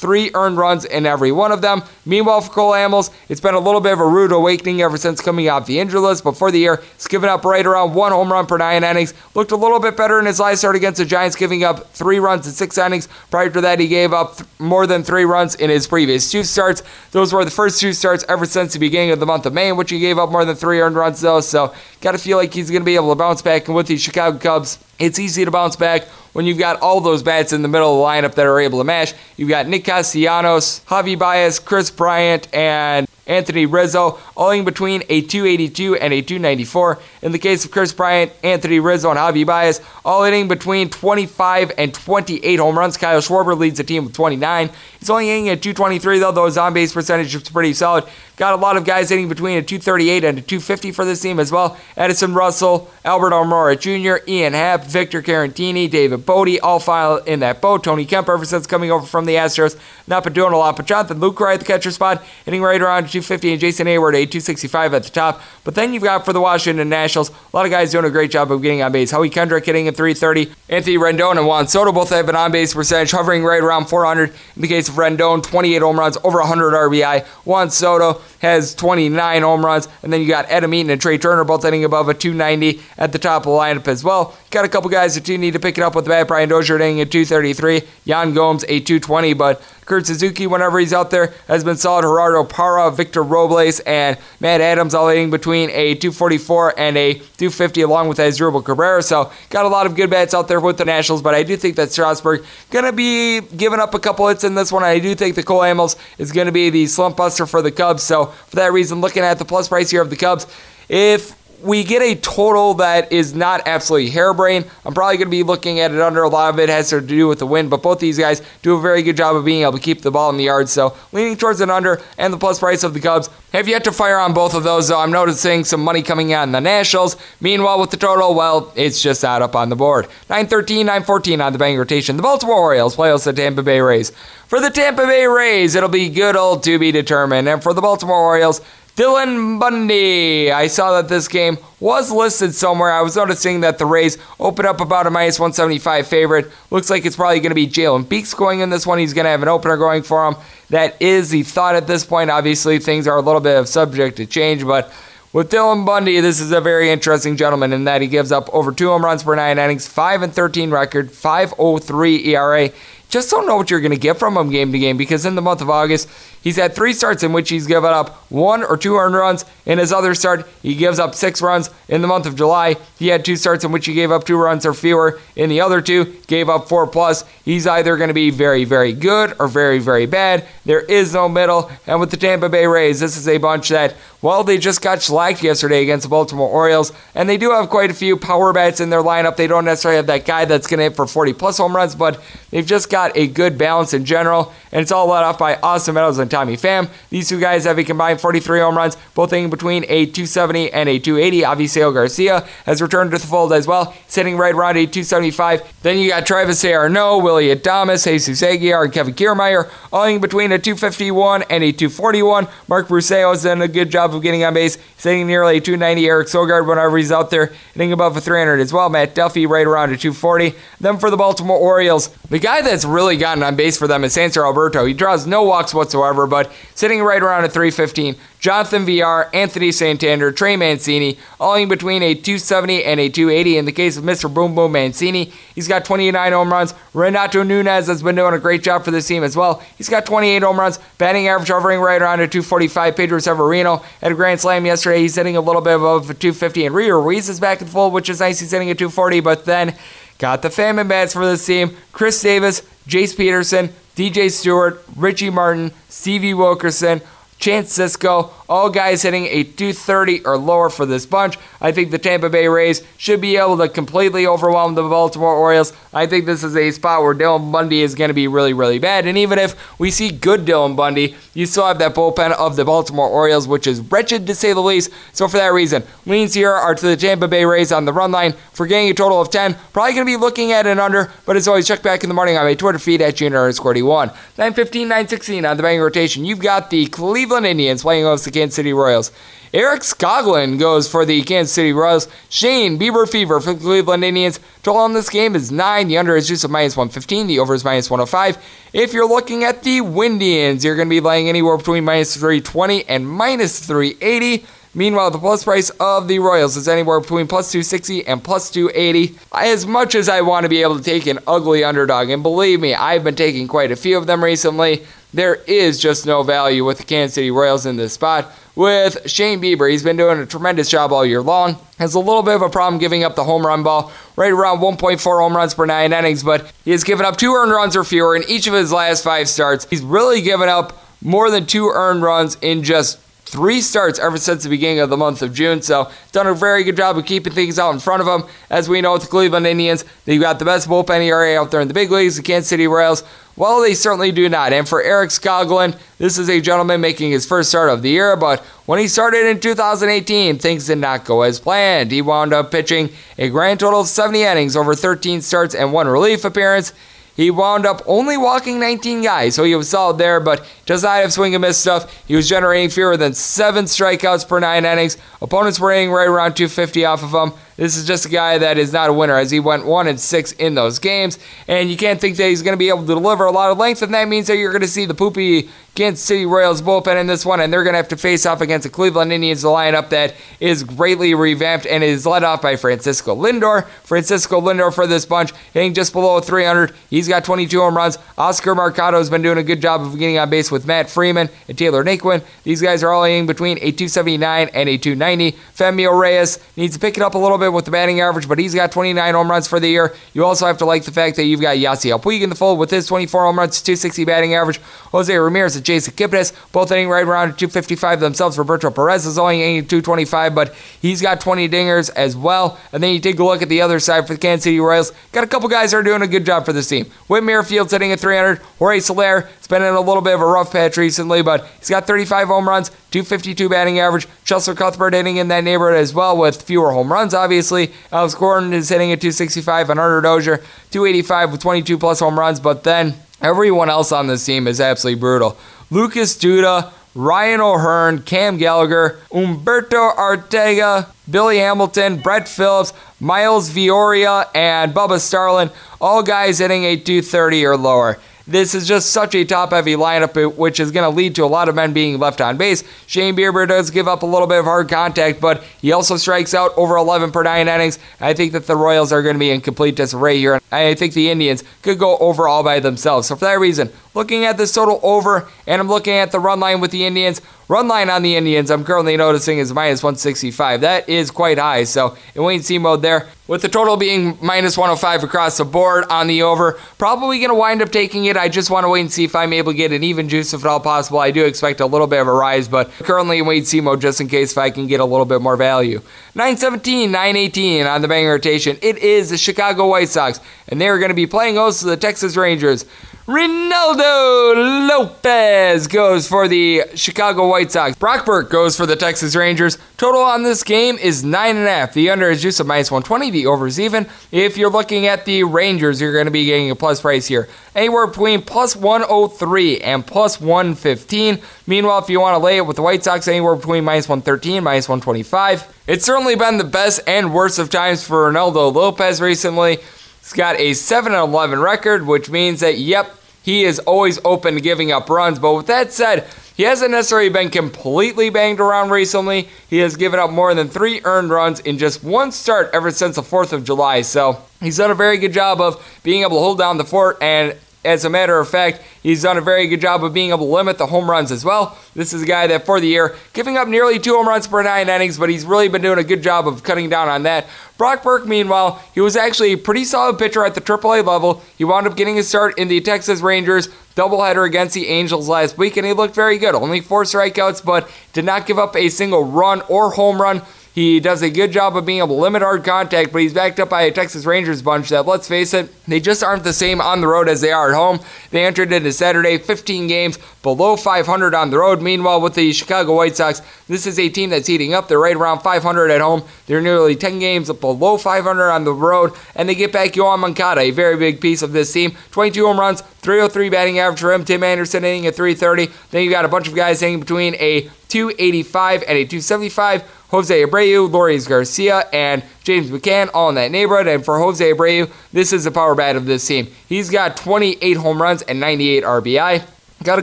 three 0.00 0.30
earned 0.32 0.56
runs 0.56 0.86
in 0.86 1.04
every 1.04 1.30
one 1.30 1.52
of 1.52 1.60
them. 1.60 1.82
Meanwhile, 2.06 2.40
for 2.40 2.52
Cole 2.52 2.72
Hamels, 2.72 3.10
it's 3.28 3.42
been 3.42 3.54
a 3.54 3.60
little 3.60 3.82
bit 3.82 3.92
of 3.92 4.00
a 4.00 4.06
rude 4.06 4.32
awakening 4.32 4.80
ever 4.80 4.96
since 4.96 5.20
coming 5.20 5.50
off 5.50 5.66
the 5.66 5.78
injury 5.78 6.00
list, 6.00 6.24
but 6.24 6.38
for 6.38 6.50
the 6.50 6.58
year, 6.58 6.82
he's 6.96 7.06
given 7.06 7.28
up 7.28 7.44
right 7.44 7.66
around 7.66 7.92
one 7.92 8.12
home 8.12 8.32
run 8.32 8.46
per 8.46 8.56
nine 8.56 8.82
innings. 8.82 9.12
Looked 9.34 9.52
a 9.52 9.56
little 9.56 9.78
bit 9.78 9.94
better 9.94 10.18
in 10.18 10.24
his 10.24 10.40
last 10.40 10.60
start 10.60 10.74
against 10.74 10.98
the 10.98 11.04
Giants, 11.04 11.36
giving 11.36 11.64
up 11.64 11.90
three 11.90 12.18
runs 12.18 12.46
in 12.46 12.54
six 12.54 12.78
innings. 12.78 13.08
Prior 13.30 13.50
to 13.50 13.60
that, 13.60 13.78
he 13.78 13.88
gave 13.88 14.14
up 14.14 14.38
th- 14.38 14.48
more 14.58 14.86
than 14.86 15.04
three 15.04 15.26
runs 15.26 15.54
in 15.54 15.68
his 15.68 15.86
previous 15.86 16.30
two 16.30 16.44
starts. 16.44 16.82
Those 17.10 17.34
were 17.34 17.44
the 17.44 17.50
first 17.50 17.78
two 17.78 17.92
starts 17.92 18.24
ever 18.26 18.46
since 18.46 18.72
the 18.72 18.78
beginning 18.78 19.10
of 19.10 19.20
the 19.20 19.26
month 19.26 19.44
of 19.44 19.52
May, 19.52 19.68
in 19.68 19.76
which 19.76 19.90
he 19.90 19.98
gave 19.98 20.16
up 20.18 20.30
more 20.30 20.46
than 20.46 20.56
three 20.56 20.80
earned 20.80 20.96
runs, 20.96 21.20
though, 21.20 21.40
so 21.40 21.57
got 22.00 22.12
to 22.12 22.18
feel 22.18 22.38
like 22.38 22.54
he's 22.54 22.70
going 22.70 22.82
to 22.82 22.86
be 22.86 22.94
able 22.94 23.10
to 23.10 23.18
bounce 23.18 23.42
back. 23.42 23.66
And 23.66 23.74
with 23.74 23.88
the 23.88 23.96
Chicago 23.98 24.38
Cubs, 24.38 24.78
it's 24.98 25.18
easy 25.18 25.44
to 25.44 25.50
bounce 25.50 25.76
back 25.76 26.04
when 26.32 26.46
you've 26.46 26.58
got 26.58 26.80
all 26.80 27.00
those 27.00 27.22
bats 27.22 27.52
in 27.52 27.62
the 27.62 27.68
middle 27.68 27.92
of 27.92 27.98
the 27.98 28.04
lineup 28.28 28.34
that 28.36 28.46
are 28.46 28.60
able 28.60 28.78
to 28.78 28.84
mash. 28.84 29.12
You've 29.36 29.48
got 29.48 29.66
Nick 29.66 29.84
Castellanos, 29.84 30.80
Javi 30.86 31.18
Baez, 31.18 31.58
Kris 31.58 31.90
Bryant, 31.90 32.52
and 32.54 33.06
Anthony 33.28 33.66
Rizzo, 33.66 34.18
all 34.36 34.50
in 34.50 34.64
between 34.64 35.02
a 35.08 35.20
282 35.20 35.96
and 35.96 36.12
a 36.12 36.22
294. 36.22 36.98
In 37.22 37.32
the 37.32 37.38
case 37.38 37.64
of 37.64 37.70
Kris 37.70 37.92
Bryant, 37.92 38.32
Anthony 38.42 38.80
Rizzo, 38.80 39.10
and 39.10 39.18
Javi 39.18 39.46
Baez, 39.46 39.80
all 40.04 40.24
hitting 40.24 40.48
between 40.48 40.88
25 40.88 41.72
and 41.78 41.94
28 41.94 42.56
home 42.58 42.78
runs. 42.78 42.96
Kyle 42.96 43.20
Schwarber 43.20 43.56
leads 43.56 43.76
the 43.76 43.84
team 43.84 44.06
with 44.06 44.14
29. 44.14 44.70
He's 44.98 45.10
only 45.10 45.28
hitting 45.28 45.48
at 45.50 45.62
223, 45.62 46.18
though, 46.18 46.32
though 46.32 46.46
his 46.46 46.58
on 46.58 46.74
base 46.74 46.92
percentage 46.92 47.34
is 47.34 47.48
pretty 47.48 47.74
solid. 47.74 48.04
Got 48.38 48.54
a 48.54 48.56
lot 48.56 48.76
of 48.76 48.84
guys 48.84 49.10
hitting 49.10 49.28
between 49.28 49.58
a 49.58 49.62
238 49.62 50.22
and 50.22 50.38
a 50.38 50.40
250 50.40 50.92
for 50.92 51.04
this 51.04 51.20
team 51.20 51.40
as 51.40 51.50
well. 51.50 51.76
Addison 51.96 52.34
Russell, 52.34 52.88
Albert 53.04 53.30
Almora 53.30 53.78
Jr., 53.78 54.24
Ian 54.30 54.52
Happ, 54.52 54.84
Victor 54.84 55.22
Caratini, 55.22 55.90
David 55.90 56.24
Bote, 56.24 56.60
all 56.60 56.78
file 56.78 57.16
in 57.16 57.40
that 57.40 57.60
boat. 57.60 57.82
Tony 57.82 58.06
Kemp, 58.06 58.28
ever 58.28 58.44
since 58.44 58.66
coming 58.66 58.92
over 58.92 59.04
from 59.04 59.24
the 59.24 59.34
Astros, 59.34 59.76
not 60.08 60.24
been 60.24 60.32
doing 60.32 60.52
a 60.52 60.58
lot. 60.58 60.76
But 60.76 60.86
Jonathan 60.86 61.20
Lucroy 61.20 61.54
at 61.54 61.60
the 61.60 61.66
catcher 61.66 61.90
spot, 61.90 62.24
hitting 62.44 62.62
right 62.62 62.80
around 62.80 63.08
250, 63.08 63.52
and 63.52 63.60
Jason 63.60 63.86
Heyward 63.86 64.14
a 64.14 64.26
265 64.26 64.94
at 64.94 65.04
the 65.04 65.10
top. 65.10 65.40
But 65.64 65.74
then 65.74 65.92
you've 65.92 66.02
got 66.02 66.24
for 66.24 66.32
the 66.32 66.40
Washington 66.40 66.88
Nationals, 66.88 67.30
a 67.30 67.34
lot 67.52 67.66
of 67.66 67.70
guys 67.70 67.92
doing 67.92 68.04
a 68.04 68.10
great 68.10 68.30
job 68.30 68.50
of 68.50 68.62
getting 68.62 68.82
on 68.82 68.92
base. 68.92 69.10
Howie 69.10 69.30
Kendrick 69.30 69.66
hitting 69.66 69.88
at 69.88 69.96
330, 69.96 70.50
Anthony 70.68 70.96
Rendon 70.96 71.36
and 71.36 71.46
Juan 71.46 71.68
Soto 71.68 71.92
both 71.92 72.10
have 72.10 72.28
an 72.28 72.36
on 72.36 72.52
base 72.52 72.74
percentage 72.74 73.10
hovering 73.10 73.44
right 73.44 73.62
around 73.62 73.86
400. 73.86 74.30
In 74.56 74.62
the 74.62 74.68
case 74.68 74.88
of 74.88 74.94
Rendon, 74.94 75.42
28 75.42 75.82
home 75.82 75.98
runs, 75.98 76.16
over 76.24 76.38
100 76.38 76.72
RBI. 76.72 77.26
Juan 77.44 77.70
Soto 77.70 78.20
has 78.40 78.74
29 78.74 79.42
home 79.42 79.64
runs, 79.64 79.88
and 80.02 80.12
then 80.12 80.20
you 80.20 80.28
got 80.28 80.46
Adam 80.46 80.72
Eaton 80.72 80.90
and 80.90 81.00
Trea 81.00 81.18
Turner 81.18 81.44
both 81.44 81.64
hitting 81.64 81.84
above 81.84 82.08
a 82.08 82.14
290 82.14 82.80
at 82.96 83.12
the 83.12 83.18
top 83.18 83.42
of 83.42 83.52
the 83.52 83.58
lineup 83.58 83.88
as 83.88 84.04
well. 84.04 84.36
Got 84.50 84.64
a 84.64 84.68
couple 84.68 84.88
guys 84.90 85.14
that 85.14 85.24
do 85.24 85.36
need 85.36 85.52
to 85.52 85.60
pick 85.60 85.76
it 85.76 85.82
up 85.82 85.94
with 85.94 86.04
the 86.04 86.10
bat. 86.10 86.28
Brian 86.28 86.48
Dozier 86.48 86.78
hitting 86.78 87.00
at 87.00 87.10
233, 87.10 87.82
Yan 88.04 88.32
Gomes 88.32 88.64
a 88.64 88.80
220, 88.80 89.34
but 89.34 89.62
Kurt 89.88 90.06
Suzuki, 90.06 90.46
whenever 90.46 90.78
he's 90.78 90.92
out 90.92 91.10
there, 91.10 91.32
has 91.46 91.64
been 91.64 91.76
solid. 91.76 92.02
Gerardo 92.02 92.44
Parra, 92.44 92.90
Victor 92.90 93.22
Robles, 93.22 93.80
and 93.80 94.18
Matt 94.38 94.60
Adams 94.60 94.92
all 94.92 95.08
hitting 95.08 95.30
between 95.30 95.70
a 95.70 95.94
244 95.94 96.78
and 96.78 96.96
a 96.98 97.14
250, 97.14 97.80
along 97.80 98.08
with 98.08 98.18
Asdrubal 98.18 98.62
Cabrera. 98.62 99.02
So 99.02 99.32
got 99.48 99.64
a 99.64 99.68
lot 99.68 99.86
of 99.86 99.96
good 99.96 100.10
bats 100.10 100.34
out 100.34 100.46
there 100.46 100.60
with 100.60 100.76
the 100.76 100.84
Nationals, 100.84 101.22
but 101.22 101.34
I 101.34 101.42
do 101.42 101.56
think 101.56 101.76
that 101.76 101.90
Strasburg 101.90 102.44
gonna 102.70 102.92
be 102.92 103.40
giving 103.40 103.80
up 103.80 103.94
a 103.94 103.98
couple 103.98 104.28
hits 104.28 104.44
in 104.44 104.54
this 104.54 104.70
one. 104.70 104.84
I 104.84 104.98
do 104.98 105.14
think 105.14 105.36
the 105.36 105.42
Cole 105.42 105.60
Hamels 105.60 105.96
is 106.18 106.32
gonna 106.32 106.52
be 106.52 106.68
the 106.68 106.86
slump 106.86 107.16
buster 107.16 107.46
for 107.46 107.62
the 107.62 107.70
Cubs. 107.70 108.02
So 108.02 108.26
for 108.26 108.56
that 108.56 108.74
reason, 108.74 109.00
looking 109.00 109.22
at 109.22 109.38
the 109.38 109.46
plus 109.46 109.68
price 109.68 109.88
here 109.88 110.02
of 110.02 110.10
the 110.10 110.16
Cubs, 110.16 110.46
if 110.90 111.34
we 111.62 111.82
get 111.84 112.02
a 112.02 112.14
total 112.14 112.74
that 112.74 113.12
is 113.12 113.34
not 113.34 113.62
absolutely 113.66 114.10
harebrained. 114.10 114.66
I'm 114.84 114.94
probably 114.94 115.16
going 115.16 115.26
to 115.26 115.30
be 115.30 115.42
looking 115.42 115.80
at 115.80 115.92
it 115.92 116.00
under. 116.00 116.22
A 116.22 116.28
lot 116.28 116.52
of 116.54 116.60
it 116.60 116.68
has 116.68 116.90
to 116.90 117.00
do 117.00 117.26
with 117.26 117.40
the 117.40 117.46
wind, 117.46 117.70
but 117.70 117.82
both 117.82 117.98
these 117.98 118.18
guys 118.18 118.42
do 118.62 118.76
a 118.76 118.80
very 118.80 119.02
good 119.02 119.16
job 119.16 119.34
of 119.36 119.44
being 119.44 119.62
able 119.62 119.72
to 119.72 119.80
keep 119.80 120.02
the 120.02 120.10
ball 120.10 120.30
in 120.30 120.36
the 120.36 120.44
yard. 120.44 120.68
So 120.68 120.96
leaning 121.12 121.36
towards 121.36 121.60
an 121.60 121.70
under 121.70 122.00
and 122.16 122.32
the 122.32 122.38
plus 122.38 122.58
price 122.58 122.82
of 122.82 122.94
the 122.94 123.00
Cubs. 123.00 123.28
Have 123.52 123.66
yet 123.66 123.84
to 123.84 123.92
fire 123.92 124.18
on 124.18 124.34
both 124.34 124.54
of 124.54 124.62
those, 124.62 124.88
though. 124.88 125.00
I'm 125.00 125.10
noticing 125.10 125.64
some 125.64 125.82
money 125.82 126.02
coming 126.02 126.32
out 126.32 126.42
in 126.42 126.52
the 126.52 126.60
Nationals. 126.60 127.16
Meanwhile, 127.40 127.80
with 127.80 127.90
the 127.90 127.96
total, 127.96 128.34
well, 128.34 128.72
it's 128.76 129.02
just 129.02 129.24
out 129.24 129.40
up 129.40 129.56
on 129.56 129.70
the 129.70 129.76
board. 129.76 130.04
913, 130.28 130.84
914 130.84 131.40
on 131.40 131.52
the 131.52 131.58
bank 131.58 131.78
rotation. 131.78 132.16
The 132.16 132.22
Baltimore 132.22 132.58
Orioles 132.58 132.94
play 132.94 133.10
us 133.10 133.24
the 133.24 133.32
Tampa 133.32 133.62
Bay 133.62 133.80
Rays. 133.80 134.12
For 134.48 134.60
the 134.60 134.70
Tampa 134.70 135.06
Bay 135.06 135.26
Rays, 135.26 135.74
it'll 135.74 135.88
be 135.88 136.10
good 136.10 136.36
old 136.36 136.62
to 136.64 136.78
be 136.78 136.92
determined. 136.92 137.48
And 137.48 137.62
for 137.62 137.72
the 137.72 137.80
Baltimore 137.80 138.16
Orioles, 138.16 138.60
Dylan 138.98 139.60
Bundy. 139.60 140.50
I 140.50 140.66
saw 140.66 141.00
that 141.00 141.08
this 141.08 141.28
game 141.28 141.56
was 141.78 142.10
listed 142.10 142.52
somewhere. 142.52 142.90
I 142.90 143.00
was 143.00 143.14
noticing 143.14 143.60
that 143.60 143.78
the 143.78 143.86
Rays 143.86 144.18
open 144.40 144.66
up 144.66 144.80
about 144.80 145.06
a 145.06 145.10
minus 145.10 145.38
175 145.38 146.08
favorite. 146.08 146.50
Looks 146.72 146.90
like 146.90 147.06
it's 147.06 147.14
probably 147.14 147.38
going 147.38 147.52
to 147.52 147.54
be 147.54 147.68
Jalen 147.68 148.08
Beeks 148.08 148.34
going 148.34 148.58
in 148.58 148.70
this 148.70 148.88
one. 148.88 148.98
He's 148.98 149.14
going 149.14 149.24
to 149.26 149.30
have 149.30 149.42
an 149.42 149.46
opener 149.46 149.76
going 149.76 150.02
for 150.02 150.26
him. 150.26 150.34
That 150.70 151.00
is 151.00 151.30
the 151.30 151.44
thought 151.44 151.76
at 151.76 151.86
this 151.86 152.04
point. 152.04 152.28
Obviously, 152.28 152.80
things 152.80 153.06
are 153.06 153.16
a 153.16 153.20
little 153.20 153.40
bit 153.40 153.56
of 153.56 153.68
subject 153.68 154.16
to 154.16 154.26
change, 154.26 154.66
but 154.66 154.92
with 155.32 155.48
Dylan 155.48 155.86
Bundy, 155.86 156.18
this 156.18 156.40
is 156.40 156.50
a 156.50 156.60
very 156.60 156.90
interesting 156.90 157.36
gentleman 157.36 157.72
in 157.72 157.84
that 157.84 158.00
he 158.00 158.08
gives 158.08 158.32
up 158.32 158.52
over 158.52 158.72
two 158.72 158.88
home 158.88 159.04
runs 159.04 159.22
per 159.22 159.36
nine 159.36 159.58
innings, 159.58 159.86
5 159.86 160.22
and 160.22 160.32
13 160.32 160.72
record, 160.72 161.10
5.03 161.10 162.26
ERA. 162.26 162.70
just 163.10 163.30
don't 163.30 163.46
know 163.46 163.56
what 163.56 163.70
you're 163.70 163.80
going 163.80 163.92
to 163.92 163.96
get 163.96 164.18
from 164.18 164.36
him 164.36 164.50
game 164.50 164.72
to 164.72 164.78
game 164.78 164.96
because 164.96 165.24
in 165.24 165.36
the 165.36 165.42
month 165.42 165.60
of 165.60 165.70
August, 165.70 166.08
he's 166.48 166.56
had 166.56 166.74
three 166.74 166.94
starts 166.94 167.22
in 167.22 167.34
which 167.34 167.50
he's 167.50 167.66
given 167.66 167.92
up 167.92 168.16
one 168.30 168.62
or 168.62 168.78
two 168.78 168.96
earned 168.96 169.14
runs. 169.14 169.44
In 169.66 169.78
his 169.78 169.92
other 169.92 170.14
start, 170.14 170.48
he 170.62 170.74
gives 170.74 170.98
up 170.98 171.14
six 171.14 171.42
runs. 171.42 171.68
In 171.88 172.00
the 172.00 172.08
month 172.08 172.24
of 172.24 172.36
July, 172.36 172.76
he 172.98 173.08
had 173.08 173.22
two 173.22 173.36
starts 173.36 173.64
in 173.64 173.72
which 173.72 173.86
he 173.86 173.92
gave 173.92 174.10
up 174.10 174.24
two 174.24 174.36
runs 174.36 174.64
or 174.64 174.72
fewer. 174.72 175.20
In 175.36 175.50
the 175.50 175.60
other 175.60 175.82
two, 175.82 176.06
gave 176.26 176.48
up 176.48 176.68
four 176.68 176.86
plus. 176.86 177.24
He's 177.44 177.66
either 177.66 177.96
going 177.96 178.08
to 178.08 178.14
be 178.14 178.30
very, 178.30 178.64
very 178.64 178.92
good 178.92 179.34
or 179.38 179.48
very, 179.48 179.78
very 179.78 180.06
bad. 180.06 180.46
There 180.64 180.80
is 180.80 181.14
no 181.14 181.28
middle. 181.28 181.70
And 181.86 182.00
with 182.00 182.10
the 182.10 182.16
Tampa 182.16 182.48
Bay 182.48 182.66
Rays, 182.66 183.00
this 183.00 183.16
is 183.16 183.28
a 183.28 183.38
bunch 183.38 183.68
that, 183.70 183.94
well, 184.20 184.42
they 184.42 184.58
just 184.58 184.82
got 184.82 185.00
slacked 185.00 185.42
yesterday 185.42 185.82
against 185.82 186.02
the 186.02 186.10
Baltimore 186.10 186.48
Orioles, 186.48 186.92
and 187.14 187.28
they 187.28 187.36
do 187.36 187.52
have 187.52 187.68
quite 187.68 187.90
a 187.90 187.94
few 187.94 188.16
power 188.16 188.52
bats 188.52 188.80
in 188.80 188.90
their 188.90 189.02
lineup. 189.02 189.36
They 189.36 189.46
don't 189.46 189.64
necessarily 189.64 189.96
have 189.96 190.06
that 190.08 190.24
guy 190.24 190.44
that's 190.44 190.66
going 190.66 190.78
to 190.78 190.84
hit 190.84 190.96
for 190.96 191.06
40 191.06 191.34
plus 191.34 191.58
home 191.58 191.74
runs, 191.74 191.94
but 191.94 192.20
they've 192.50 192.66
just 192.66 192.90
got 192.90 193.16
a 193.16 193.28
good 193.28 193.56
balance 193.56 193.94
in 193.94 194.04
general, 194.04 194.52
and 194.72 194.82
it's 194.82 194.90
all 194.90 195.06
led 195.06 195.22
off 195.22 195.38
by 195.38 195.56
Austin 195.56 195.94
Meadows 195.94 196.18
and 196.18 196.30
Tommy 196.38 196.56
Pham. 196.56 196.88
These 197.10 197.28
two 197.28 197.40
guys 197.40 197.64
have 197.64 197.78
a 197.78 197.84
combined 197.84 198.20
43 198.20 198.60
home 198.60 198.76
runs, 198.76 198.96
both 199.14 199.30
hitting 199.30 199.50
between 199.50 199.84
a 199.88 200.06
270 200.06 200.72
and 200.72 200.88
a 200.88 201.00
280. 201.00 201.42
Avisail 201.42 201.92
Garcia 201.92 202.46
has 202.64 202.80
returned 202.80 203.10
to 203.10 203.18
the 203.18 203.26
fold 203.26 203.52
as 203.52 203.66
well, 203.66 203.92
sitting 204.06 204.36
right 204.36 204.54
around 204.54 204.76
a 204.76 204.86
275. 204.86 205.82
Then 205.82 205.98
you 205.98 206.10
got 206.10 206.26
Travis 206.26 206.62
d'Arnaud, 206.62 207.18
Willy 207.18 207.52
Adames, 207.52 208.04
Jesus 208.04 208.40
Aguilar, 208.40 208.84
and 208.84 208.92
Kevin 208.92 209.14
Kiermaier, 209.14 209.68
all 209.92 210.04
hitting 210.04 210.20
between 210.20 210.52
a 210.52 210.58
251 210.60 211.42
and 211.50 211.64
a 211.64 211.72
241. 211.72 212.46
Mark 212.68 212.86
Brosseau 212.86 213.30
has 213.30 213.42
done 213.42 213.60
a 213.62 213.66
good 213.66 213.90
job 213.90 214.14
of 214.14 214.22
getting 214.22 214.44
on 214.44 214.54
base, 214.54 214.78
hitting 214.96 215.26
nearly 215.26 215.56
a 215.56 215.60
290. 215.60 216.06
Eric 216.06 216.28
Sogard, 216.28 216.68
whenever 216.68 216.96
he's 216.98 217.10
out 217.10 217.30
there, 217.30 217.52
hitting 217.74 217.92
above 217.92 218.16
a 218.16 218.20
300 218.20 218.60
as 218.60 218.72
well. 218.72 218.88
Matt 218.88 219.16
Duffy 219.16 219.44
right 219.44 219.66
around 219.66 219.90
a 219.90 219.96
240. 219.96 220.54
Then 220.80 220.98
for 220.98 221.10
the 221.10 221.16
Baltimore 221.16 221.58
Orioles, 221.58 222.08
the 222.30 222.38
guy 222.38 222.62
that's 222.62 222.84
really 222.84 223.16
gotten 223.16 223.42
on 223.42 223.56
base 223.56 223.76
for 223.76 223.88
them 223.88 224.04
is 224.04 224.16
Hanser 224.16 224.44
Alberto. 224.44 224.84
He 224.84 224.94
draws 224.94 225.26
no 225.26 225.42
walks 225.42 225.74
whatsoever, 225.74 226.17
but 226.26 226.50
sitting 226.74 227.02
right 227.02 227.22
around 227.22 227.44
a 227.44 227.48
315. 227.48 228.16
Jonathan 228.40 228.86
Villar, 228.86 229.28
Anthony 229.34 229.72
Santander, 229.72 230.30
Trey 230.30 230.56
Mancini, 230.56 231.18
all 231.40 231.56
in 231.56 231.68
between 231.68 232.02
a 232.02 232.14
270 232.14 232.84
and 232.84 233.00
a 233.00 233.08
280. 233.08 233.58
In 233.58 233.64
the 233.64 233.72
case 233.72 233.96
of 233.96 234.04
Mr. 234.04 234.32
Boom 234.32 234.54
Boom 234.54 234.72
Mancini, 234.72 235.32
he's 235.54 235.66
got 235.66 235.84
29 235.84 236.32
home 236.32 236.52
runs. 236.52 236.72
Renato 236.94 237.42
Nunez 237.42 237.88
has 237.88 238.02
been 238.02 238.14
doing 238.14 238.34
a 238.34 238.38
great 238.38 238.62
job 238.62 238.84
for 238.84 238.92
this 238.92 239.08
team 239.08 239.24
as 239.24 239.36
well. 239.36 239.62
He's 239.76 239.88
got 239.88 240.06
28 240.06 240.42
home 240.42 240.58
runs, 240.58 240.78
batting 240.98 241.26
average 241.26 241.48
hovering 241.48 241.80
right 241.80 242.00
around 242.00 242.20
a 242.20 242.28
245. 242.28 242.96
Pedro 242.96 243.18
Severino 243.18 243.78
had 244.00 244.12
a 244.12 244.14
grand 244.14 244.40
slam 244.40 244.64
yesterday. 244.66 245.00
He's 245.00 245.16
hitting 245.16 245.36
a 245.36 245.40
little 245.40 245.62
bit 245.62 245.74
above 245.74 246.06
250, 246.06 246.66
and 246.66 246.74
Rio 246.74 247.00
Ruiz 247.00 247.28
is 247.28 247.40
back 247.40 247.60
in 247.60 247.66
full, 247.66 247.90
which 247.90 248.08
is 248.08 248.20
nice. 248.20 248.38
He's 248.38 248.52
hitting 248.52 248.70
at 248.70 248.78
240, 248.78 249.20
but 249.20 249.46
then 249.46 249.76
got 250.18 250.42
the 250.42 250.50
famine 250.50 250.86
bats 250.86 251.12
for 251.12 251.26
this 251.26 251.44
team. 251.44 251.76
Chris 251.90 252.22
Davis, 252.22 252.62
Jace 252.86 253.16
Peterson, 253.16 253.72
DJ 253.98 254.30
Stewart, 254.30 254.80
Richie 254.94 255.28
Martin, 255.28 255.72
Stevie 255.88 256.32
Wilkerson, 256.32 257.00
Chance 257.38 257.78
Sisco, 257.78 258.32
all 258.48 258.68
guys 258.68 259.02
hitting 259.02 259.26
a 259.26 259.44
230 259.44 260.24
or 260.24 260.36
lower 260.36 260.68
for 260.68 260.84
this 260.86 261.06
bunch. 261.06 261.38
I 261.60 261.70
think 261.70 261.92
the 261.92 261.98
Tampa 261.98 262.28
Bay 262.28 262.48
Rays 262.48 262.82
should 262.96 263.20
be 263.20 263.36
able 263.36 263.56
to 263.58 263.68
completely 263.68 264.26
overwhelm 264.26 264.74
the 264.74 264.82
Baltimore 264.82 265.36
Orioles. 265.36 265.72
I 265.92 266.06
think 266.06 266.26
this 266.26 266.42
is 266.42 266.56
a 266.56 266.72
spot 266.72 267.02
where 267.02 267.14
Dylan 267.14 267.52
Bundy 267.52 267.82
is 267.82 267.94
going 267.94 268.08
to 268.08 268.14
be 268.14 268.26
really, 268.26 268.54
really 268.54 268.80
bad. 268.80 269.06
And 269.06 269.16
even 269.16 269.38
if 269.38 269.78
we 269.78 269.92
see 269.92 270.10
good 270.10 270.46
Dylan 270.46 270.74
Bundy, 270.74 271.14
you 271.32 271.46
still 271.46 271.66
have 271.66 271.78
that 271.78 271.94
bullpen 271.94 272.32
of 272.32 272.56
the 272.56 272.64
Baltimore 272.64 273.08
Orioles, 273.08 273.46
which 273.46 273.68
is 273.68 273.80
wretched 273.82 274.26
to 274.26 274.34
say 274.34 274.52
the 274.52 274.60
least. 274.60 274.90
So 275.12 275.28
for 275.28 275.36
that 275.36 275.52
reason, 275.52 275.84
leans 276.06 276.34
here 276.34 276.52
are 276.52 276.74
to 276.74 276.86
the 276.86 276.96
Tampa 276.96 277.28
Bay 277.28 277.44
Rays 277.44 277.70
on 277.70 277.84
the 277.84 277.92
run 277.92 278.10
line 278.10 278.32
for 278.52 278.66
getting 278.66 278.90
a 278.90 278.94
total 278.94 279.20
of 279.20 279.30
10. 279.30 279.56
Probably 279.72 279.94
going 279.94 280.06
to 280.06 280.10
be 280.12 280.16
looking 280.16 280.50
at 280.50 280.66
an 280.66 280.80
under, 280.80 281.12
but 281.24 281.36
as 281.36 281.46
always, 281.46 281.68
check 281.68 281.82
back 281.82 282.02
in 282.02 282.08
the 282.08 282.14
morning 282.14 282.36
on 282.36 282.44
my 282.44 282.54
Twitter 282.54 282.80
feed 282.80 283.00
at 283.00 283.14
junior 283.14 283.38
underscore 283.38 283.74
1 283.74 284.08
915, 284.08 284.88
916 284.88 285.44
on 285.44 285.56
the 285.56 285.62
bang 285.62 285.78
rotation. 285.78 286.24
You've 286.24 286.40
got 286.40 286.70
the 286.70 286.86
Cleveland 286.86 287.27
Indians 287.32 287.82
playing 287.82 288.04
against 288.04 288.24
the 288.24 288.30
Kansas 288.30 288.56
City 288.56 288.72
Royals. 288.72 289.12
Eric 289.54 289.80
Skoglund 289.80 290.58
goes 290.58 290.88
for 290.88 291.06
the 291.06 291.22
Kansas 291.22 291.52
City 291.52 291.72
Royals. 291.72 292.08
Shane 292.28 292.78
Bieber 292.78 293.08
Fever 293.10 293.40
for 293.40 293.54
the 293.54 293.60
Cleveland 293.60 294.04
Indians. 294.04 294.40
Total 294.62 294.82
on 294.82 294.92
this 294.92 295.08
game 295.08 295.34
is 295.34 295.50
9. 295.50 295.88
The 295.88 295.96
under 295.96 296.16
is 296.16 296.28
just 296.28 296.44
a 296.44 296.48
minus 296.48 296.76
115. 296.76 297.26
The 297.26 297.38
over 297.38 297.54
is 297.54 297.64
minus 297.64 297.90
105. 297.90 298.36
If 298.72 298.92
you're 298.92 299.08
looking 299.08 299.44
at 299.44 299.62
the 299.62 299.80
Windians, 299.80 300.64
you're 300.64 300.76
going 300.76 300.88
to 300.88 300.90
be 300.90 301.00
laying 301.00 301.28
anywhere 301.28 301.56
between 301.56 301.84
minus 301.84 302.14
320 302.14 302.86
and 302.88 303.08
minus 303.08 303.64
380. 303.66 304.44
Meanwhile, 304.74 305.10
the 305.10 305.18
plus 305.18 305.44
price 305.44 305.70
of 305.80 306.08
the 306.08 306.18
Royals 306.18 306.56
is 306.56 306.68
anywhere 306.68 307.00
between 307.00 307.26
plus 307.26 307.50
260 307.50 308.06
and 308.06 308.22
plus 308.22 308.50
280. 308.50 309.18
As 309.32 309.66
much 309.66 309.94
as 309.94 310.08
I 310.08 310.20
want 310.20 310.44
to 310.44 310.50
be 310.50 310.62
able 310.62 310.76
to 310.76 310.84
take 310.84 311.06
an 311.06 311.18
ugly 311.26 311.64
underdog, 311.64 312.10
and 312.10 312.22
believe 312.22 312.60
me, 312.60 312.74
I've 312.74 313.02
been 313.02 313.16
taking 313.16 313.48
quite 313.48 313.72
a 313.72 313.76
few 313.76 313.96
of 313.96 314.06
them 314.06 314.22
recently, 314.22 314.84
there 315.12 315.36
is 315.46 315.78
just 315.78 316.06
no 316.06 316.22
value 316.22 316.64
with 316.64 316.78
the 316.78 316.84
Kansas 316.84 317.14
City 317.14 317.30
Royals 317.30 317.66
in 317.66 317.76
this 317.76 317.94
spot. 317.94 318.30
With 318.54 319.08
Shane 319.08 319.40
Bieber, 319.40 319.70
he's 319.70 319.84
been 319.84 319.96
doing 319.96 320.18
a 320.18 320.26
tremendous 320.26 320.68
job 320.68 320.92
all 320.92 321.06
year 321.06 321.22
long. 321.22 321.56
Has 321.78 321.94
a 321.94 322.00
little 322.00 322.22
bit 322.22 322.34
of 322.34 322.42
a 322.42 322.50
problem 322.50 322.80
giving 322.80 323.04
up 323.04 323.14
the 323.14 323.24
home 323.24 323.46
run 323.46 323.62
ball, 323.62 323.92
right 324.16 324.32
around 324.32 324.58
1.4 324.58 325.00
home 325.00 325.36
runs 325.36 325.54
per 325.54 325.64
nine 325.64 325.92
innings, 325.92 326.22
but 326.22 326.52
he 326.64 326.72
has 326.72 326.84
given 326.84 327.06
up 327.06 327.16
two 327.16 327.32
earned 327.32 327.52
runs 327.52 327.76
or 327.76 327.84
fewer 327.84 328.16
in 328.16 328.24
each 328.28 328.46
of 328.46 328.54
his 328.54 328.72
last 328.72 329.04
five 329.04 329.28
starts. 329.28 329.66
He's 329.70 329.80
really 329.80 330.20
given 330.20 330.48
up 330.48 330.82
more 331.00 331.30
than 331.30 331.46
two 331.46 331.68
earned 331.68 332.02
runs 332.02 332.36
in 332.42 332.64
just 332.64 332.98
three 333.28 333.60
starts 333.60 333.98
ever 333.98 334.16
since 334.16 334.42
the 334.42 334.48
beginning 334.48 334.80
of 334.80 334.90
the 334.90 334.96
month 334.96 335.22
of 335.22 335.34
June. 335.34 335.62
So, 335.62 335.90
done 336.12 336.26
a 336.26 336.34
very 336.34 336.64
good 336.64 336.76
job 336.76 336.96
of 336.96 337.04
keeping 337.04 337.32
things 337.32 337.58
out 337.58 337.72
in 337.72 337.78
front 337.78 338.02
of 338.02 338.08
him. 338.08 338.28
As 338.50 338.68
we 338.68 338.80
know 338.80 338.94
with 338.94 339.02
the 339.02 339.08
Cleveland 339.08 339.46
Indians, 339.46 339.84
they've 340.04 340.20
got 340.20 340.38
the 340.38 340.44
best 340.44 340.66
bullpen 340.66 341.02
ERA 341.04 341.40
out 341.40 341.50
there 341.50 341.60
in 341.60 341.68
the 341.68 341.74
big 341.74 341.90
leagues, 341.90 342.16
the 342.16 342.22
Kansas 342.22 342.48
City 342.48 342.66
Royals. 342.66 343.04
Well, 343.38 343.60
they 343.60 343.74
certainly 343.74 344.10
do 344.10 344.28
not. 344.28 344.52
And 344.52 344.68
for 344.68 344.82
Eric 344.82 345.10
Skoglund, 345.10 345.78
this 345.98 346.18
is 346.18 346.28
a 346.28 346.40
gentleman 346.40 346.80
making 346.80 347.12
his 347.12 347.24
first 347.24 347.50
start 347.50 347.70
of 347.70 347.82
the 347.82 347.90
year, 347.90 348.16
but 348.16 348.40
when 348.66 348.80
he 348.80 348.88
started 348.88 349.26
in 349.26 349.38
2018, 349.38 350.38
things 350.38 350.66
did 350.66 350.78
not 350.78 351.04
go 351.04 351.22
as 351.22 351.38
planned. 351.38 351.92
He 351.92 352.02
wound 352.02 352.32
up 352.32 352.50
pitching 352.50 352.90
a 353.16 353.28
grand 353.28 353.60
total 353.60 353.82
of 353.82 353.86
70 353.86 354.24
innings 354.24 354.56
over 354.56 354.74
13 354.74 355.20
starts 355.22 355.54
and 355.54 355.72
one 355.72 355.86
relief 355.86 356.24
appearance. 356.24 356.72
He 357.14 357.30
wound 357.30 357.64
up 357.64 357.80
only 357.86 358.16
walking 358.16 358.58
19 358.58 359.02
guys, 359.02 359.36
so 359.36 359.44
he 359.44 359.54
was 359.54 359.68
solid 359.68 359.98
there, 359.98 360.18
but 360.18 360.44
does 360.66 360.82
not 360.82 361.00
have 361.00 361.12
swing 361.12 361.36
and 361.36 361.42
miss 361.42 361.58
stuff. 361.58 362.06
He 362.08 362.16
was 362.16 362.28
generating 362.28 362.70
fewer 362.70 362.96
than 362.96 363.14
seven 363.14 363.66
strikeouts 363.66 364.26
per 364.26 364.40
nine 364.40 364.64
innings. 364.64 364.96
Opponents 365.22 365.60
were 365.60 365.72
hitting 365.72 365.92
right 365.92 366.08
around 366.08 366.34
250 366.34 366.84
off 366.84 367.04
of 367.04 367.12
him. 367.12 367.38
This 367.58 367.76
is 367.76 367.86
just 367.86 368.06
a 368.06 368.08
guy 368.08 368.38
that 368.38 368.56
is 368.56 368.72
not 368.72 368.88
a 368.88 368.92
winner, 368.92 369.16
as 369.16 369.32
he 369.32 369.40
went 369.40 369.66
one 369.66 369.88
and 369.88 369.98
six 369.98 370.30
in 370.32 370.54
those 370.54 370.78
games, 370.78 371.18
and 371.48 371.68
you 371.68 371.76
can't 371.76 372.00
think 372.00 372.16
that 372.16 372.28
he's 372.28 372.40
going 372.40 372.52
to 372.52 372.58
be 372.58 372.68
able 372.68 372.82
to 372.82 372.86
deliver 372.86 373.26
a 373.26 373.32
lot 373.32 373.50
of 373.50 373.58
length, 373.58 373.82
and 373.82 373.92
that 373.94 374.06
means 374.06 374.28
that 374.28 374.36
you're 374.36 374.52
going 374.52 374.62
to 374.62 374.68
see 374.68 374.86
the 374.86 374.94
poopy 374.94 375.50
Kansas 375.78 376.04
City 376.04 376.26
Royals 376.26 376.60
bullpen 376.60 377.00
in 377.00 377.06
this 377.06 377.24
one, 377.24 377.38
and 377.38 377.52
they're 377.52 377.62
going 377.62 377.74
to 377.74 377.78
have 377.78 377.86
to 377.88 377.96
face 377.96 378.26
off 378.26 378.40
against 378.40 378.64
the 378.64 378.68
Cleveland 378.68 379.12
Indians 379.12 379.44
lineup 379.44 379.90
that 379.90 380.14
is 380.40 380.64
greatly 380.64 381.14
revamped 381.14 381.66
and 381.66 381.84
is 381.84 382.04
led 382.04 382.24
off 382.24 382.42
by 382.42 382.56
Francisco 382.56 383.14
Lindor. 383.14 383.64
Francisco 383.84 384.40
Lindor 384.40 384.74
for 384.74 384.88
this 384.88 385.06
bunch, 385.06 385.32
hitting 385.52 385.74
just 385.74 385.92
below 385.92 386.18
300. 386.18 386.74
He's 386.90 387.06
got 387.06 387.24
22 387.24 387.60
home 387.60 387.76
runs. 387.76 387.96
Oscar 388.16 388.56
Mercado 388.56 388.98
has 388.98 389.08
been 389.08 389.22
doing 389.22 389.38
a 389.38 389.44
good 389.44 389.62
job 389.62 389.82
of 389.82 389.96
getting 389.96 390.18
on 390.18 390.28
base 390.28 390.50
with 390.50 390.66
Matt 390.66 390.90
Freeman 390.90 391.28
and 391.46 391.56
Taylor 391.56 391.84
Naquin. 391.84 392.24
These 392.42 392.60
guys 392.60 392.82
are 392.82 392.92
all 392.92 393.04
hitting 393.04 393.26
between 393.26 393.58
a 393.58 393.70
279 393.70 394.50
and 394.52 394.68
a 394.68 394.78
290. 394.78 395.38
Franmil 395.54 395.96
Reyes 395.96 396.40
needs 396.56 396.74
to 396.74 396.80
pick 396.80 396.96
it 396.96 397.04
up 397.04 397.14
a 397.14 397.18
little 397.18 397.38
bit 397.38 397.47
with 397.52 397.64
the 397.64 397.70
batting 397.70 398.00
average, 398.00 398.28
but 398.28 398.38
he's 398.38 398.54
got 398.54 398.72
29 398.72 399.14
home 399.14 399.30
runs 399.30 399.46
for 399.46 399.60
the 399.60 399.68
year. 399.68 399.94
You 400.12 400.24
also 400.24 400.46
have 400.46 400.58
to 400.58 400.64
like 400.64 400.84
the 400.84 400.92
fact 400.92 401.16
that 401.16 401.24
you've 401.24 401.40
got 401.40 401.56
Yasiel 401.56 402.00
Puig 402.00 402.22
in 402.22 402.30
the 402.30 402.36
fold 402.36 402.58
with 402.58 402.70
his 402.70 402.86
24 402.86 403.24
home 403.24 403.38
runs, 403.38 403.62
260 403.62 404.04
batting 404.04 404.34
average. 404.34 404.58
Jose 404.92 405.14
Ramirez 405.16 405.56
and 405.56 405.64
Jason 405.64 405.94
Kipnis 405.94 406.32
both 406.52 406.68
hitting 406.68 406.88
right 406.88 407.06
around 407.06 407.38
255 407.38 408.00
themselves. 408.00 408.38
Roberto 408.38 408.70
Perez 408.70 409.06
is 409.06 409.18
only 409.18 409.38
hitting 409.38 409.66
225, 409.66 410.34
but 410.34 410.54
he's 410.80 411.02
got 411.02 411.20
20 411.20 411.48
dingers 411.48 411.90
as 411.94 412.16
well. 412.16 412.58
And 412.72 412.82
then 412.82 412.94
you 412.94 413.00
take 413.00 413.18
a 413.18 413.24
look 413.24 413.42
at 413.42 413.48
the 413.48 413.60
other 413.60 413.80
side 413.80 414.06
for 414.06 414.14
the 414.14 414.20
Kansas 414.20 414.44
City 414.44 414.60
Royals. 414.60 414.92
Got 415.12 415.24
a 415.24 415.28
couple 415.28 415.48
guys 415.48 415.70
that 415.70 415.78
are 415.78 415.82
doing 415.82 416.02
a 416.02 416.06
good 416.06 416.24
job 416.26 416.44
for 416.44 416.52
this 416.52 416.68
team. 416.68 416.86
Whit 417.06 417.24
Merrifield's 417.24 417.72
hitting 417.72 417.92
at 417.92 418.00
300. 418.00 418.38
Jorge 418.58 418.80
Soler 418.80 419.22
has 419.22 419.46
been 419.46 419.62
in 419.62 419.74
a 419.74 419.80
little 419.80 420.02
bit 420.02 420.14
of 420.14 420.20
a 420.20 420.26
rough 420.26 420.52
patch 420.52 420.76
recently, 420.76 421.22
but 421.22 421.46
he's 421.58 421.70
got 421.70 421.86
35 421.86 422.28
home 422.28 422.48
runs, 422.48 422.70
252 422.90 423.48
batting 423.48 423.78
average. 423.78 424.06
Cheslor 424.24 424.56
Cuthbert 424.56 424.94
hitting 424.94 425.18
in 425.18 425.28
that 425.28 425.44
neighborhood 425.44 425.78
as 425.78 425.92
well 425.92 426.16
with 426.16 426.42
fewer 426.42 426.72
home 426.72 426.92
runs, 426.92 427.14
obviously. 427.14 427.72
Alex 427.92 428.14
Gordon 428.14 428.52
is 428.52 428.68
hitting 428.68 428.92
at 428.92 429.00
265, 429.00 429.70
and 429.70 429.78
Hunter 429.78 430.00
Dozier 430.00 430.38
285 430.70 431.32
with 431.32 431.40
22 431.40 431.78
plus 431.78 432.00
home 432.00 432.18
runs, 432.18 432.40
but 432.40 432.64
then 432.64 432.94
everyone 433.20 433.68
else 433.68 433.92
on 433.92 434.06
this 434.06 434.24
team 434.24 434.46
is 434.46 434.60
absolutely 434.60 435.00
brutal. 435.00 435.36
Lucas 435.70 436.16
Duda, 436.16 436.72
Ryan 436.94 437.40
O'Hearn, 437.40 438.02
Cam 438.02 438.38
Gallagher, 438.38 438.98
Humberto 439.12 439.94
Arteaga, 439.94 440.88
Billy 441.08 441.38
Hamilton, 441.38 441.98
Brett 441.98 442.26
Phillips, 442.26 442.72
Meibrys 443.00 443.50
Viloria, 443.50 444.28
and 444.34 444.74
Bubba 444.74 444.98
Starling, 444.98 445.50
all 445.80 446.02
guys 446.02 446.38
hitting 446.38 446.64
a 446.64 446.76
230 446.76 447.44
or 447.44 447.56
lower. 447.56 447.98
This 448.28 448.54
is 448.54 448.68
just 448.68 448.90
such 448.90 449.14
a 449.14 449.24
top 449.24 449.52
heavy 449.52 449.74
lineup, 449.74 450.36
which 450.36 450.60
is 450.60 450.70
going 450.70 450.84
to 450.84 450.94
lead 450.94 451.14
to 451.14 451.24
a 451.24 451.26
lot 451.26 451.48
of 451.48 451.54
men 451.54 451.72
being 451.72 451.98
left 451.98 452.20
on 452.20 452.36
base. 452.36 452.62
Shane 452.86 453.16
Bieber 453.16 453.48
does 453.48 453.70
give 453.70 453.88
up 453.88 454.02
a 454.02 454.06
little 454.06 454.26
bit 454.26 454.38
of 454.38 454.44
hard 454.44 454.68
contact, 454.68 455.18
but 455.18 455.42
he 455.62 455.72
also 455.72 455.96
strikes 455.96 456.34
out 456.34 456.52
over 456.58 456.76
11 456.76 457.10
per 457.10 457.22
nine 457.22 457.48
innings. 457.48 457.78
I 458.02 458.12
think 458.12 458.32
that 458.32 458.46
the 458.46 458.54
Royals 458.54 458.92
are 458.92 459.02
going 459.02 459.14
to 459.14 459.18
be 459.18 459.30
in 459.30 459.40
complete 459.40 459.76
disarray 459.76 460.18
here. 460.18 460.42
I 460.52 460.74
think 460.74 460.92
the 460.92 461.08
Indians 461.10 461.42
could 461.62 461.78
go 461.78 461.96
over 461.96 462.28
all 462.28 462.42
by 462.44 462.60
themselves. 462.60 463.08
So 463.08 463.16
for 463.16 463.24
that 463.24 463.40
reason, 463.40 463.72
looking 463.98 464.24
at 464.24 464.36
this 464.36 464.52
total 464.52 464.78
over, 464.84 465.28
and 465.48 465.60
I'm 465.60 465.66
looking 465.66 465.94
at 465.94 466.12
the 466.12 466.20
run 466.20 466.38
line 466.38 466.60
with 466.60 466.70
the 466.70 466.86
Indians. 466.86 467.20
Run 467.48 467.66
line 467.66 467.90
on 467.90 468.02
the 468.02 468.14
Indians, 468.14 468.50
I'm 468.50 468.62
currently 468.62 468.96
noticing 468.96 469.38
is 469.38 469.52
minus 469.52 469.82
165. 469.82 470.60
That 470.60 470.88
is 470.88 471.10
quite 471.10 471.38
high. 471.38 471.64
So 471.64 471.96
in 472.14 472.22
wait 472.22 472.36
and 472.36 472.44
see 472.44 472.58
mode 472.58 472.82
there, 472.82 473.08
with 473.26 473.42
the 473.42 473.48
total 473.48 473.76
being 473.76 474.18
minus 474.20 474.56
105 474.56 475.02
across 475.02 475.38
the 475.38 475.44
board 475.44 475.84
on 475.90 476.06
the 476.06 476.22
over, 476.22 476.60
probably 476.76 477.18
going 477.18 477.30
to 477.30 477.34
wind 477.34 477.62
up 477.62 477.70
taking 477.70 478.04
it. 478.04 478.16
I 478.18 478.28
just 478.28 478.50
want 478.50 478.64
to 478.64 478.68
wait 478.68 478.82
and 478.82 478.92
see 478.92 479.04
if 479.04 479.16
I'm 479.16 479.32
able 479.32 479.52
to 479.52 479.56
get 479.56 479.72
an 479.72 479.82
even 479.82 480.08
juice 480.08 480.32
if 480.32 480.44
at 480.44 480.46
all 480.46 480.60
possible. 480.60 480.98
I 480.98 481.10
do 481.10 481.24
expect 481.24 481.60
a 481.60 481.66
little 481.66 481.86
bit 481.86 482.00
of 482.00 482.06
a 482.06 482.12
rise, 482.12 482.48
but 482.48 482.70
currently 482.70 483.18
in 483.18 483.26
wait 483.26 483.38
and 483.38 483.46
see 483.46 483.60
mode 483.62 483.80
just 483.80 484.00
in 484.00 484.08
case 484.08 484.32
if 484.32 484.38
I 484.38 484.50
can 484.50 484.66
get 484.66 484.80
a 484.80 484.84
little 484.84 485.06
bit 485.06 485.22
more 485.22 485.36
value. 485.36 485.80
917, 486.14 486.90
918 486.90 487.66
on 487.66 487.80
the 487.80 487.88
bang 487.88 488.06
rotation. 488.06 488.58
It 488.60 488.78
is 488.78 489.10
the 489.10 489.18
Chicago 489.18 489.68
White 489.68 489.88
Sox, 489.88 490.20
and 490.48 490.60
they 490.60 490.68
are 490.68 490.78
going 490.78 490.90
to 490.90 490.94
be 490.94 491.06
playing 491.06 491.36
host 491.36 491.60
to 491.60 491.66
the 491.66 491.76
Texas 491.76 492.16
Rangers. 492.16 492.66
Ronaldo 493.08 494.68
Lopez 494.68 495.66
goes 495.66 496.06
for 496.06 496.28
the 496.28 496.64
Chicago 496.74 497.26
White 497.26 497.50
Sox. 497.50 497.74
Brock 497.74 498.04
Burke 498.04 498.28
goes 498.28 498.54
for 498.54 498.66
the 498.66 498.76
Texas 498.76 499.16
Rangers. 499.16 499.56
Total 499.78 500.02
on 500.02 500.24
this 500.24 500.44
game 500.44 500.76
is 500.76 501.04
9.5. 501.04 501.72
The 501.72 501.88
under 501.88 502.10
is 502.10 502.20
just 502.20 502.38
a 502.38 502.44
minus 502.44 502.70
120. 502.70 503.10
The 503.10 503.24
over 503.24 503.46
is 503.46 503.58
even. 503.58 503.86
If 504.12 504.36
you're 504.36 504.50
looking 504.50 504.88
at 504.88 505.06
the 505.06 505.24
Rangers, 505.24 505.80
you're 505.80 505.94
going 505.94 506.04
to 506.04 506.10
be 506.10 506.26
getting 506.26 506.50
a 506.50 506.54
plus 506.54 506.82
price 506.82 507.06
here. 507.06 507.30
Anywhere 507.54 507.86
between 507.86 508.20
plus 508.20 508.54
103 508.54 509.62
and 509.62 509.86
plus 509.86 510.20
115. 510.20 511.18
Meanwhile, 511.46 511.78
if 511.78 511.88
you 511.88 512.00
want 512.00 512.14
to 512.14 512.22
lay 512.22 512.36
it 512.36 512.44
with 512.44 512.56
the 512.56 512.62
White 512.62 512.84
Sox, 512.84 513.08
anywhere 513.08 513.36
between 513.36 513.64
minus 513.64 513.88
113 513.88 514.44
minus 514.44 514.68
125. 514.68 515.62
It's 515.66 515.86
certainly 515.86 516.14
been 516.14 516.36
the 516.36 516.44
best 516.44 516.82
and 516.86 517.14
worst 517.14 517.38
of 517.38 517.48
times 517.48 517.82
for 517.82 518.12
Ronaldo 518.12 518.52
Lopez 518.52 519.00
recently. 519.00 519.60
He's 520.00 520.12
got 520.12 520.38
a 520.38 520.52
7 520.52 520.92
11 520.92 521.38
record, 521.38 521.86
which 521.86 522.08
means 522.10 522.40
that, 522.40 522.58
yep, 522.58 522.97
he 523.28 523.44
is 523.44 523.58
always 523.58 523.98
open 524.06 524.36
to 524.36 524.40
giving 524.40 524.72
up 524.72 524.88
runs. 524.88 525.18
But 525.18 525.34
with 525.34 525.48
that 525.48 525.70
said, 525.70 526.06
he 526.34 526.44
hasn't 526.44 526.70
necessarily 526.70 527.10
been 527.10 527.28
completely 527.28 528.08
banged 528.08 528.40
around 528.40 528.70
recently. 528.70 529.28
He 529.50 529.58
has 529.58 529.76
given 529.76 530.00
up 530.00 530.10
more 530.10 530.34
than 530.34 530.48
three 530.48 530.80
earned 530.82 531.10
runs 531.10 531.40
in 531.40 531.58
just 531.58 531.84
one 531.84 532.10
start 532.10 532.48
ever 532.54 532.70
since 532.70 532.96
the 532.96 533.02
4th 533.02 533.34
of 533.34 533.44
July. 533.44 533.82
So 533.82 534.22
he's 534.40 534.56
done 534.56 534.70
a 534.70 534.74
very 534.74 534.96
good 534.96 535.12
job 535.12 535.42
of 535.42 535.62
being 535.82 536.04
able 536.04 536.16
to 536.16 536.20
hold 536.20 536.38
down 536.38 536.56
the 536.56 536.64
fort 536.64 536.96
and 537.02 537.36
as 537.68 537.84
a 537.84 537.90
matter 537.90 538.18
of 538.18 538.26
fact, 538.26 538.62
he's 538.82 539.02
done 539.02 539.18
a 539.18 539.20
very 539.20 539.46
good 539.46 539.60
job 539.60 539.84
of 539.84 539.92
being 539.92 540.08
able 540.08 540.26
to 540.26 540.32
limit 540.32 540.56
the 540.56 540.66
home 540.66 540.90
runs 540.90 541.12
as 541.12 541.22
well. 541.22 541.58
This 541.74 541.92
is 541.92 542.02
a 542.02 542.06
guy 542.06 542.26
that, 542.26 542.46
for 542.46 542.60
the 542.60 542.66
year, 542.66 542.96
giving 543.12 543.36
up 543.36 543.46
nearly 543.46 543.78
two 543.78 543.94
home 543.94 544.08
runs 544.08 544.26
per 544.26 544.42
nine 544.42 544.70
innings, 544.70 544.98
but 544.98 545.10
he's 545.10 545.26
really 545.26 545.48
been 545.48 545.60
doing 545.60 545.78
a 545.78 545.84
good 545.84 546.02
job 546.02 546.26
of 546.26 546.42
cutting 546.42 546.70
down 546.70 546.88
on 546.88 547.02
that. 547.02 547.26
Brock 547.58 547.82
Burke, 547.82 548.06
meanwhile, 548.06 548.62
he 548.72 548.80
was 548.80 548.96
actually 548.96 549.32
a 549.32 549.36
pretty 549.36 549.64
solid 549.64 549.98
pitcher 549.98 550.24
at 550.24 550.34
the 550.34 550.40
AAA 550.40 550.86
level. 550.86 551.22
He 551.36 551.44
wound 551.44 551.66
up 551.66 551.76
getting 551.76 551.96
his 551.96 552.08
start 552.08 552.38
in 552.38 552.48
the 552.48 552.60
Texas 552.62 553.02
Rangers 553.02 553.48
doubleheader 553.76 554.26
against 554.26 554.54
the 554.54 554.66
Angels 554.68 555.08
last 555.08 555.36
week, 555.36 555.58
and 555.58 555.66
he 555.66 555.74
looked 555.74 555.94
very 555.94 556.16
good. 556.16 556.34
Only 556.34 556.60
four 556.62 556.84
strikeouts, 556.84 557.44
but 557.44 557.70
did 557.92 558.04
not 558.04 558.26
give 558.26 558.38
up 558.38 558.56
a 558.56 558.70
single 558.70 559.04
run 559.04 559.42
or 559.42 559.72
home 559.72 560.00
run. 560.00 560.22
He 560.58 560.80
does 560.80 561.02
a 561.02 561.08
good 561.08 561.30
job 561.30 561.56
of 561.56 561.66
being 561.66 561.78
able 561.78 561.94
to 561.94 562.02
limit 562.02 562.20
hard 562.20 562.42
contact, 562.42 562.90
but 562.90 563.00
he's 563.00 563.14
backed 563.14 563.38
up 563.38 563.48
by 563.48 563.62
a 563.62 563.70
Texas 563.70 564.04
Rangers 564.04 564.42
bunch 564.42 564.70
that, 564.70 564.88
let's 564.88 565.06
face 565.06 565.32
it, 565.32 565.54
they 565.66 565.78
just 565.78 566.02
aren't 566.02 566.24
the 566.24 566.32
same 566.32 566.60
on 566.60 566.80
the 566.80 566.88
road 566.88 567.08
as 567.08 567.20
they 567.20 567.30
are 567.30 567.50
at 567.50 567.54
home. 567.54 567.78
They 568.10 568.24
entered 568.24 568.52
into 568.52 568.72
Saturday 568.72 569.18
15 569.18 569.68
games 569.68 570.00
below 570.20 570.56
500 570.56 571.14
on 571.14 571.30
the 571.30 571.38
road. 571.38 571.62
Meanwhile, 571.62 572.00
with 572.00 572.14
the 572.14 572.32
Chicago 572.32 572.74
White 572.74 572.96
Sox, 572.96 573.22
this 573.46 573.68
is 573.68 573.78
a 573.78 573.88
team 573.88 574.10
that's 574.10 574.26
heating 574.26 574.52
up. 574.52 574.66
They're 574.66 574.80
right 574.80 574.96
around 574.96 575.20
500 575.20 575.70
at 575.70 575.80
home. 575.80 576.02
They're 576.26 576.40
nearly 576.40 576.74
10 576.74 576.98
games 576.98 577.32
below 577.32 577.76
500 577.76 578.28
on 578.28 578.42
the 578.42 578.52
road, 578.52 578.94
and 579.14 579.28
they 579.28 579.36
get 579.36 579.52
back 579.52 579.74
Yoan 579.74 580.00
Moncada, 580.00 580.40
a 580.40 580.50
very 580.50 580.76
big 580.76 581.00
piece 581.00 581.22
of 581.22 581.30
this 581.30 581.52
team. 581.52 581.76
22 581.92 582.26
home 582.26 582.40
runs, 582.40 582.62
303 582.62 583.28
batting 583.28 583.60
average 583.60 583.78
for 583.78 583.92
him. 583.92 584.04
Tim 584.04 584.24
Anderson 584.24 584.64
hitting 584.64 584.88
at 584.88 584.96
330. 584.96 585.52
Then 585.70 585.84
you 585.84 585.90
got 585.90 586.04
a 586.04 586.08
bunch 586.08 586.26
of 586.26 586.34
guys 586.34 586.60
hanging 586.60 586.80
between 586.80 587.14
a 587.14 587.48
285 587.68 588.62
and 588.62 588.78
a 588.78 588.84
275. 588.84 589.62
Jose 589.90 590.22
Abreu, 590.22 590.70
Lourdes 590.70 591.08
Garcia, 591.08 591.64
and 591.72 592.02
James 592.22 592.50
McCann 592.50 592.90
all 592.92 593.08
in 593.08 593.14
that 593.14 593.30
neighborhood. 593.30 593.66
And 593.66 593.84
for 593.84 593.98
Jose 593.98 594.32
Abreu, 594.32 594.70
this 594.92 595.12
is 595.12 595.24
the 595.24 595.30
power 595.30 595.54
bat 595.54 595.76
of 595.76 595.86
this 595.86 596.06
team. 596.06 596.26
He's 596.48 596.68
got 596.68 596.96
28 596.96 597.56
home 597.56 597.80
runs 597.80 598.02
and 598.02 598.20
98 598.20 598.64
RBI. 598.64 599.26
Got 599.64 599.80
a 599.80 599.82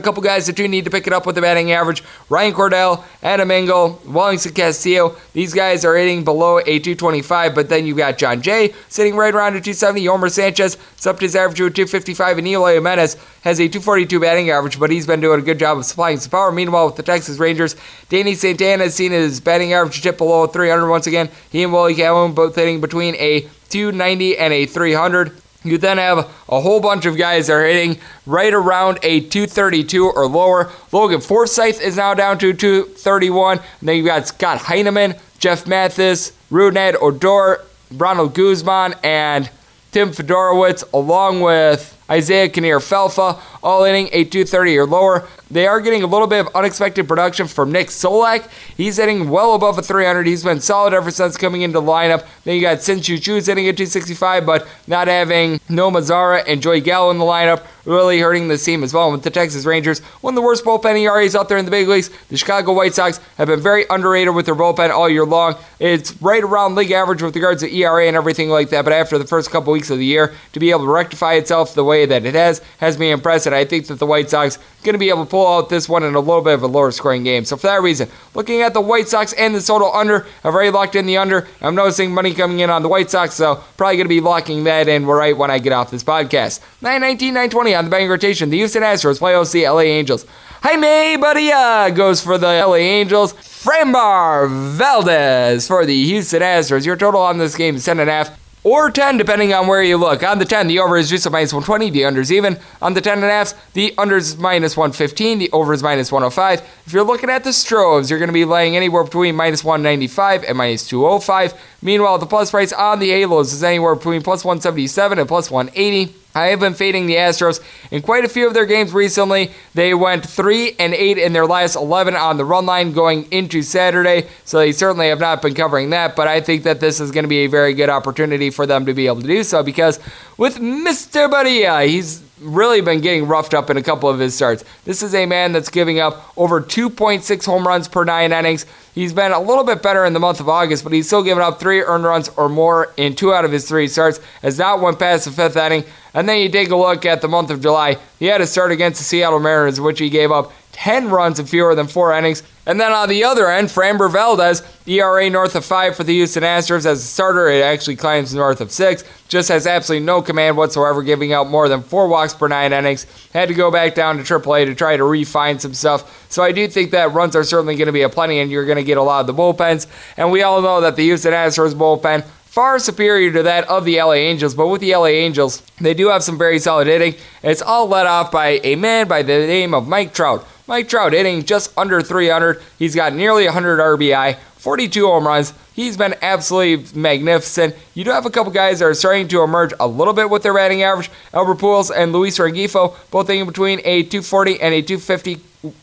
couple 0.00 0.22
guys 0.22 0.46
that 0.46 0.56
do 0.56 0.66
need 0.66 0.86
to 0.86 0.90
pick 0.90 1.06
it 1.06 1.12
up 1.12 1.26
with 1.26 1.34
the 1.34 1.42
batting 1.42 1.70
average. 1.70 2.02
Ryan 2.30 2.54
Cordell, 2.54 3.04
Adam 3.22 3.50
Engel, 3.50 4.00
Wellington 4.06 4.54
Castillo. 4.54 5.16
These 5.34 5.52
guys 5.52 5.84
are 5.84 5.94
hitting 5.96 6.24
below 6.24 6.58
a 6.58 6.78
225, 6.78 7.54
but 7.54 7.68
then 7.68 7.86
you've 7.86 7.98
got 7.98 8.16
Jon 8.16 8.40
Jay 8.40 8.74
sitting 8.88 9.16
right 9.16 9.34
around 9.34 9.54
a 9.54 9.60
270. 9.60 10.02
Yolmer 10.02 10.30
Sanchez 10.30 10.78
is 10.98 11.06
up 11.06 11.18
to 11.18 11.26
his 11.26 11.36
average 11.36 11.58
to 11.58 11.66
a 11.66 11.70
255, 11.70 12.38
and 12.38 12.48
Eloy 12.48 12.74
Jimenez 12.74 13.16
has 13.42 13.60
a 13.60 13.68
242 13.68 14.18
batting 14.18 14.48
average, 14.48 14.80
but 14.80 14.90
he's 14.90 15.06
been 15.06 15.20
doing 15.20 15.40
a 15.40 15.44
good 15.44 15.58
job 15.58 15.76
of 15.76 15.84
supplying 15.84 16.18
some 16.18 16.30
power. 16.30 16.50
Meanwhile, 16.50 16.86
with 16.86 16.96
the 16.96 17.02
Texas 17.02 17.38
Rangers, 17.38 17.76
Danny 18.08 18.34
Santana 18.34 18.84
has 18.84 18.94
seen 18.94 19.12
his 19.12 19.40
batting 19.40 19.74
average 19.74 20.00
dip 20.00 20.16
below 20.16 20.46
300 20.46 20.88
once 20.88 21.06
again. 21.06 21.28
He 21.50 21.62
and 21.62 21.72
Willie 21.72 21.94
Calhoun 21.94 22.32
both 22.32 22.56
hitting 22.56 22.80
between 22.80 23.14
a 23.16 23.42
290 23.68 24.38
and 24.38 24.54
a 24.54 24.64
300. 24.64 25.42
You 25.66 25.78
then 25.78 25.98
have 25.98 26.18
a 26.48 26.60
whole 26.60 26.80
bunch 26.80 27.06
of 27.06 27.16
guys 27.16 27.46
that 27.46 27.54
are 27.54 27.66
hitting 27.66 27.98
right 28.26 28.52
around 28.52 28.98
a 29.02 29.20
232 29.20 30.10
or 30.10 30.26
lower. 30.26 30.70
Logan 30.92 31.20
Forsythe 31.20 31.80
is 31.80 31.96
now 31.96 32.14
down 32.14 32.38
to 32.38 32.52
231. 32.52 33.58
And 33.58 33.88
then 33.88 33.96
you've 33.96 34.06
got 34.06 34.26
Scott 34.26 34.58
Heineman, 34.58 35.14
Jeff 35.38 35.66
Mathis, 35.66 36.32
Rougned 36.50 36.96
Odor, 37.00 37.64
Ronald 37.92 38.34
Guzman, 38.34 38.94
and 39.02 39.50
Tim 39.92 40.10
Federowicz, 40.10 40.84
along 40.92 41.40
with 41.40 41.95
Isiah 42.10 42.48
Kiner-Falefa, 42.48 43.40
all 43.62 43.84
hitting 43.84 44.08
a 44.12 44.24
230 44.24 44.78
or 44.78 44.86
lower. 44.86 45.28
They 45.50 45.66
are 45.66 45.80
getting 45.80 46.02
a 46.02 46.06
little 46.06 46.26
bit 46.26 46.40
of 46.40 46.54
unexpected 46.54 47.06
production 47.06 47.46
from 47.46 47.72
Nick 47.72 47.88
Solak. 47.88 48.48
He's 48.76 48.96
hitting 48.96 49.28
well 49.28 49.54
above 49.54 49.78
a 49.78 49.82
300. 49.82 50.26
He's 50.26 50.42
been 50.42 50.60
solid 50.60 50.92
ever 50.92 51.10
since 51.10 51.36
coming 51.36 51.62
into 51.62 51.80
the 51.80 51.86
lineup. 51.86 52.26
Then 52.44 52.56
you 52.56 52.60
got 52.60 52.82
Shin-Soo 52.82 53.18
Choo's 53.18 53.46
hitting 53.46 53.68
at 53.68 53.76
265, 53.76 54.44
but 54.44 54.66
not 54.86 55.08
having 55.08 55.58
Nomar 55.68 56.00
Mazara 56.00 56.44
and 56.46 56.62
Joey 56.62 56.80
Gallo 56.80 57.10
in 57.10 57.18
the 57.18 57.24
lineup 57.24 57.64
really 57.86 58.18
hurting 58.18 58.48
the 58.48 58.58
team 58.58 58.82
as 58.82 58.92
well. 58.92 59.12
With 59.12 59.22
the 59.22 59.30
Texas 59.30 59.64
Rangers, 59.64 60.00
one 60.20 60.34
of 60.34 60.36
the 60.36 60.42
worst 60.42 60.64
bullpen 60.64 61.00
ERAs 61.00 61.36
out 61.36 61.48
there 61.48 61.58
in 61.58 61.64
the 61.64 61.70
big 61.70 61.88
leagues. 61.88 62.10
The 62.28 62.36
Chicago 62.36 62.72
White 62.72 62.94
Sox 62.94 63.18
have 63.38 63.48
been 63.48 63.60
very 63.60 63.86
underrated 63.88 64.34
with 64.34 64.46
their 64.46 64.54
bullpen 64.54 64.90
all 64.90 65.08
year 65.08 65.24
long. 65.24 65.54
It's 65.78 66.20
right 66.20 66.42
around 66.42 66.74
league 66.74 66.90
average 66.90 67.22
with 67.22 67.34
regards 67.34 67.62
to 67.62 67.72
ERA 67.72 68.06
and 68.06 68.16
everything 68.16 68.50
like 68.50 68.70
that. 68.70 68.84
But 68.84 68.92
after 68.92 69.18
the 69.18 69.26
first 69.26 69.50
couple 69.50 69.72
weeks 69.72 69.90
of 69.90 69.98
the 69.98 70.04
year, 70.04 70.34
to 70.52 70.60
be 70.60 70.70
able 70.70 70.84
to 70.84 70.90
rectify 70.90 71.34
itself 71.34 71.74
the 71.74 71.84
way 71.84 71.95
that 72.04 72.26
it 72.26 72.34
has 72.34 72.60
has 72.78 72.98
me 72.98 73.10
impressed. 73.10 73.46
And 73.46 73.54
I 73.54 73.64
think 73.64 73.86
that 73.86 73.98
the 73.98 74.06
White 74.06 74.28
Sox 74.28 74.58
going 74.82 74.94
to 74.94 74.98
be 74.98 75.08
able 75.08 75.24
to 75.24 75.30
pull 75.30 75.46
out 75.46 75.68
this 75.68 75.88
one 75.88 76.02
in 76.04 76.14
a 76.14 76.20
little 76.20 76.42
bit 76.42 76.54
of 76.54 76.62
a 76.62 76.66
lower 76.66 76.90
scoring 76.92 77.24
game. 77.24 77.44
So 77.44 77.56
for 77.56 77.66
that 77.66 77.82
reason, 77.82 78.08
looking 78.34 78.62
at 78.62 78.72
the 78.72 78.80
White 78.80 79.08
Sox 79.08 79.32
and 79.32 79.54
the 79.54 79.60
total 79.60 79.92
under, 79.92 80.26
I've 80.44 80.54
already 80.54 80.70
locked 80.70 80.94
in 80.94 81.06
the 81.06 81.16
under. 81.16 81.48
I'm 81.60 81.74
noticing 81.74 82.12
money 82.12 82.32
coming 82.32 82.60
in 82.60 82.70
on 82.70 82.82
the 82.82 82.88
White 82.88 83.10
Sox, 83.10 83.34
so 83.34 83.62
probably 83.76 83.96
going 83.96 84.06
to 84.06 84.08
be 84.08 84.20
locking 84.20 84.64
that 84.64 84.88
in 84.88 85.06
right 85.06 85.36
when 85.36 85.50
I 85.50 85.58
get 85.58 85.72
off 85.72 85.90
this 85.90 86.04
podcast. 86.04 86.60
919, 86.82 87.34
920 87.34 87.74
on 87.74 87.84
the 87.84 87.90
betting 87.90 88.08
rotation. 88.08 88.50
The 88.50 88.58
Houston 88.58 88.82
Astros 88.82 89.18
play 89.18 89.34
OC 89.34 89.68
LA 89.70 89.80
Angels. 89.80 90.24
Jaime 90.62 91.20
Barria 91.22 91.94
goes 91.94 92.22
for 92.22 92.38
the 92.38 92.46
LA 92.46 92.76
Angels. 92.76 93.34
Framber 93.34 94.48
Valdez 94.48 95.66
for 95.66 95.84
the 95.84 96.04
Houston 96.04 96.42
Astros. 96.42 96.86
Your 96.86 96.96
total 96.96 97.20
on 97.20 97.38
this 97.38 97.56
game 97.56 97.76
is 97.76 97.86
10.5 97.86 98.36
or 98.66 98.90
10, 98.90 99.16
depending 99.16 99.54
on 99.54 99.68
where 99.68 99.80
you 99.80 99.96
look. 99.96 100.24
On 100.24 100.40
the 100.40 100.44
10, 100.44 100.66
the 100.66 100.80
over 100.80 100.96
is 100.96 101.08
just 101.08 101.24
a 101.24 101.30
minus 101.30 101.52
120, 101.52 101.88
the 101.90 102.04
under 102.04 102.20
is 102.20 102.32
even. 102.32 102.58
On 102.82 102.94
the 102.94 103.00
10 103.00 103.18
and 103.18 103.24
a 103.24 103.30
half, 103.30 103.54
the 103.74 103.94
under 103.96 104.16
is 104.16 104.36
minus 104.38 104.76
115, 104.76 105.38
the 105.38 105.48
over 105.52 105.72
is 105.72 105.84
minus 105.84 106.10
105. 106.10 106.68
If 106.84 106.92
you're 106.92 107.04
looking 107.04 107.30
at 107.30 107.44
the 107.44 107.52
Stros, 107.52 108.10
you're 108.10 108.18
going 108.18 108.28
to 108.28 108.32
be 108.32 108.44
laying 108.44 108.74
anywhere 108.74 109.04
between 109.04 109.36
minus 109.36 109.62
195 109.62 110.42
and 110.42 110.58
minus 110.58 110.88
205. 110.88 111.54
Meanwhile, 111.80 112.18
the 112.18 112.26
plus 112.26 112.50
price 112.50 112.72
on 112.72 112.98
the 112.98 113.10
Halos 113.10 113.52
is 113.52 113.62
anywhere 113.62 113.94
between 113.94 114.20
plus 114.22 114.44
177 114.44 115.20
and 115.20 115.28
plus 115.28 115.48
180. 115.48 116.12
I 116.36 116.48
have 116.48 116.60
been 116.60 116.74
fading 116.74 117.06
the 117.06 117.14
Astros 117.14 117.60
in 117.90 118.02
quite 118.02 118.26
a 118.26 118.28
few 118.28 118.46
of 118.46 118.52
their 118.52 118.66
games 118.66 118.92
recently. 118.92 119.52
They 119.72 119.94
went 119.94 120.28
3 120.28 120.76
and 120.78 120.92
8 120.92 121.16
in 121.16 121.32
their 121.32 121.46
last 121.46 121.76
11 121.76 122.14
on 122.14 122.36
the 122.36 122.44
run 122.44 122.66
line 122.66 122.92
going 122.92 123.26
into 123.32 123.62
Saturday, 123.62 124.28
so 124.44 124.58
they 124.58 124.72
certainly 124.72 125.08
have 125.08 125.18
not 125.18 125.40
been 125.40 125.54
covering 125.54 125.90
that, 125.90 126.14
but 126.14 126.28
I 126.28 126.42
think 126.42 126.64
that 126.64 126.78
this 126.78 127.00
is 127.00 127.10
going 127.10 127.24
to 127.24 127.28
be 127.28 127.38
a 127.38 127.46
very 127.46 127.72
good 127.72 127.88
opportunity 127.88 128.50
for 128.50 128.66
them 128.66 128.84
to 128.84 128.92
be 128.92 129.06
able 129.06 129.22
to 129.22 129.26
do 129.26 129.42
so 129.42 129.62
because 129.62 129.98
with 130.36 130.58
Mr. 130.58 131.30
Barria. 131.30 131.86
He's 131.86 132.22
really 132.40 132.80
been 132.82 133.00
getting 133.00 133.26
roughed 133.26 133.54
up 133.54 133.70
in 133.70 133.76
a 133.76 133.82
couple 133.82 134.08
of 134.08 134.18
his 134.18 134.34
starts. 134.34 134.62
This 134.84 135.02
is 135.02 135.14
a 135.14 135.24
man 135.24 135.52
that's 135.52 135.70
giving 135.70 136.00
up 136.00 136.32
over 136.36 136.60
2.6 136.60 137.46
home 137.46 137.66
runs 137.66 137.88
per 137.88 138.04
nine 138.04 138.32
innings. 138.32 138.66
He's 138.94 139.12
been 139.12 139.32
a 139.32 139.40
little 139.40 139.64
bit 139.64 139.82
better 139.82 140.04
in 140.04 140.12
the 140.12 140.20
month 140.20 140.40
of 140.40 140.48
August, 140.48 140.84
but 140.84 140.92
he's 140.92 141.06
still 141.06 141.22
giving 141.22 141.42
up 141.42 141.58
three 141.58 141.80
earned 141.80 142.04
runs 142.04 142.28
or 142.30 142.48
more 142.48 142.92
in 142.96 143.14
two 143.14 143.32
out 143.32 143.44
of 143.44 143.52
his 143.52 143.66
three 143.66 143.88
starts. 143.88 144.20
Has 144.42 144.58
not 144.58 144.80
went 144.80 144.98
past 144.98 145.24
the 145.24 145.30
fifth 145.30 145.56
inning. 145.56 145.84
And 146.12 146.28
then 146.28 146.40
you 146.40 146.48
take 146.48 146.70
a 146.70 146.76
look 146.76 147.04
at 147.06 147.20
the 147.20 147.28
month 147.28 147.50
of 147.50 147.60
July. 147.60 147.96
He 148.18 148.26
had 148.26 148.40
a 148.40 148.46
start 148.46 148.72
against 148.72 148.98
the 148.98 149.04
Seattle 149.04 149.40
Mariners, 149.40 149.80
which 149.80 149.98
he 149.98 150.10
gave 150.10 150.30
up 150.30 150.52
10 150.72 151.08
runs 151.10 151.38
in 151.38 151.46
fewer 151.46 151.74
than 151.74 151.86
four 151.86 152.12
innings. 152.12 152.42
And 152.66 152.80
then 152.80 152.92
on 152.92 153.08
the 153.08 153.22
other 153.22 153.48
end, 153.48 153.68
Framber 153.68 154.10
Valdez, 154.10 154.62
ERA 154.86 155.30
north 155.30 155.54
of 155.54 155.64
five 155.64 155.96
for 155.96 156.02
the 156.02 156.12
Houston 156.12 156.42
Astros 156.42 156.84
as 156.84 156.98
a 156.98 157.06
starter. 157.06 157.48
It 157.48 157.62
actually 157.62 157.94
climbs 157.94 158.34
north 158.34 158.60
of 158.60 158.72
six. 158.72 159.04
Just 159.28 159.48
has 159.48 159.66
absolutely 159.66 160.04
no 160.04 160.20
command 160.20 160.56
whatsoever, 160.56 161.02
giving 161.02 161.32
out 161.32 161.48
more 161.48 161.68
than 161.68 161.82
four 161.82 162.08
walks 162.08 162.34
per 162.34 162.48
nine 162.48 162.72
innings. 162.72 163.06
Had 163.32 163.48
to 163.48 163.54
go 163.54 163.70
back 163.70 163.94
down 163.94 164.16
to 164.16 164.22
AAA 164.22 164.66
to 164.66 164.74
try 164.74 164.96
to 164.96 165.04
refine 165.04 165.58
some 165.60 165.74
stuff. 165.74 166.30
So 166.30 166.42
I 166.42 166.50
do 166.50 166.66
think 166.66 166.90
that 166.90 167.12
runs 167.12 167.36
are 167.36 167.44
certainly 167.44 167.76
going 167.76 167.86
to 167.86 167.92
be 167.92 168.02
a 168.02 168.08
plenty, 168.08 168.40
and 168.40 168.50
you're 168.50 168.66
going 168.66 168.76
to 168.76 168.84
get 168.84 168.98
a 168.98 169.02
lot 169.02 169.20
of 169.20 169.26
the 169.28 169.34
bullpens. 169.34 169.86
And 170.16 170.32
we 170.32 170.42
all 170.42 170.60
know 170.60 170.80
that 170.80 170.96
the 170.96 171.04
Houston 171.04 171.32
Astros 171.32 171.74
bullpen 171.74 172.26
far 172.56 172.78
superior 172.78 173.30
to 173.30 173.42
that 173.42 173.68
of 173.68 173.84
the 173.84 174.00
LA 174.00 174.14
Angels. 174.14 174.54
But 174.54 174.68
with 174.68 174.80
the 174.80 174.96
LA 174.96 175.08
Angels, 175.08 175.60
they 175.78 175.92
do 175.92 176.08
have 176.08 176.24
some 176.24 176.38
very 176.38 176.58
solid 176.58 176.86
hitting. 176.86 177.14
It's 177.42 177.60
all 177.60 177.86
led 177.86 178.06
off 178.06 178.32
by 178.32 178.60
a 178.64 178.76
man 178.76 179.08
by 179.08 179.20
the 179.20 179.46
name 179.46 179.74
of 179.74 179.86
Mike 179.86 180.14
Trout. 180.14 180.48
Mike 180.66 180.88
Trout 180.88 181.12
hitting 181.12 181.44
just 181.44 181.76
under 181.76 182.00
300. 182.00 182.62
He's 182.78 182.94
got 182.94 183.12
nearly 183.12 183.44
100 183.44 183.78
RBI, 183.78 184.38
42 184.56 185.06
home 185.06 185.26
runs. 185.26 185.52
He's 185.76 185.98
been 185.98 186.14
absolutely 186.22 186.98
magnificent. 186.98 187.76
You 187.92 188.02
do 188.02 188.10
have 188.10 188.24
a 188.24 188.30
couple 188.30 188.50
guys 188.50 188.78
that 188.78 188.86
are 188.86 188.94
starting 188.94 189.28
to 189.28 189.42
emerge 189.42 189.74
a 189.78 189.86
little 189.86 190.14
bit 190.14 190.30
with 190.30 190.42
their 190.42 190.54
batting 190.54 190.82
average. 190.82 191.10
Albert 191.34 191.58
Pujols 191.58 191.92
and 191.94 192.14
Luis 192.14 192.38
Rengifo, 192.38 192.96
both 193.10 193.28
hitting 193.28 193.44
between 193.44 193.80
a 193.80 194.02
240 194.04 194.58
and 194.62 194.72
a 194.72 194.80
250 194.80 195.38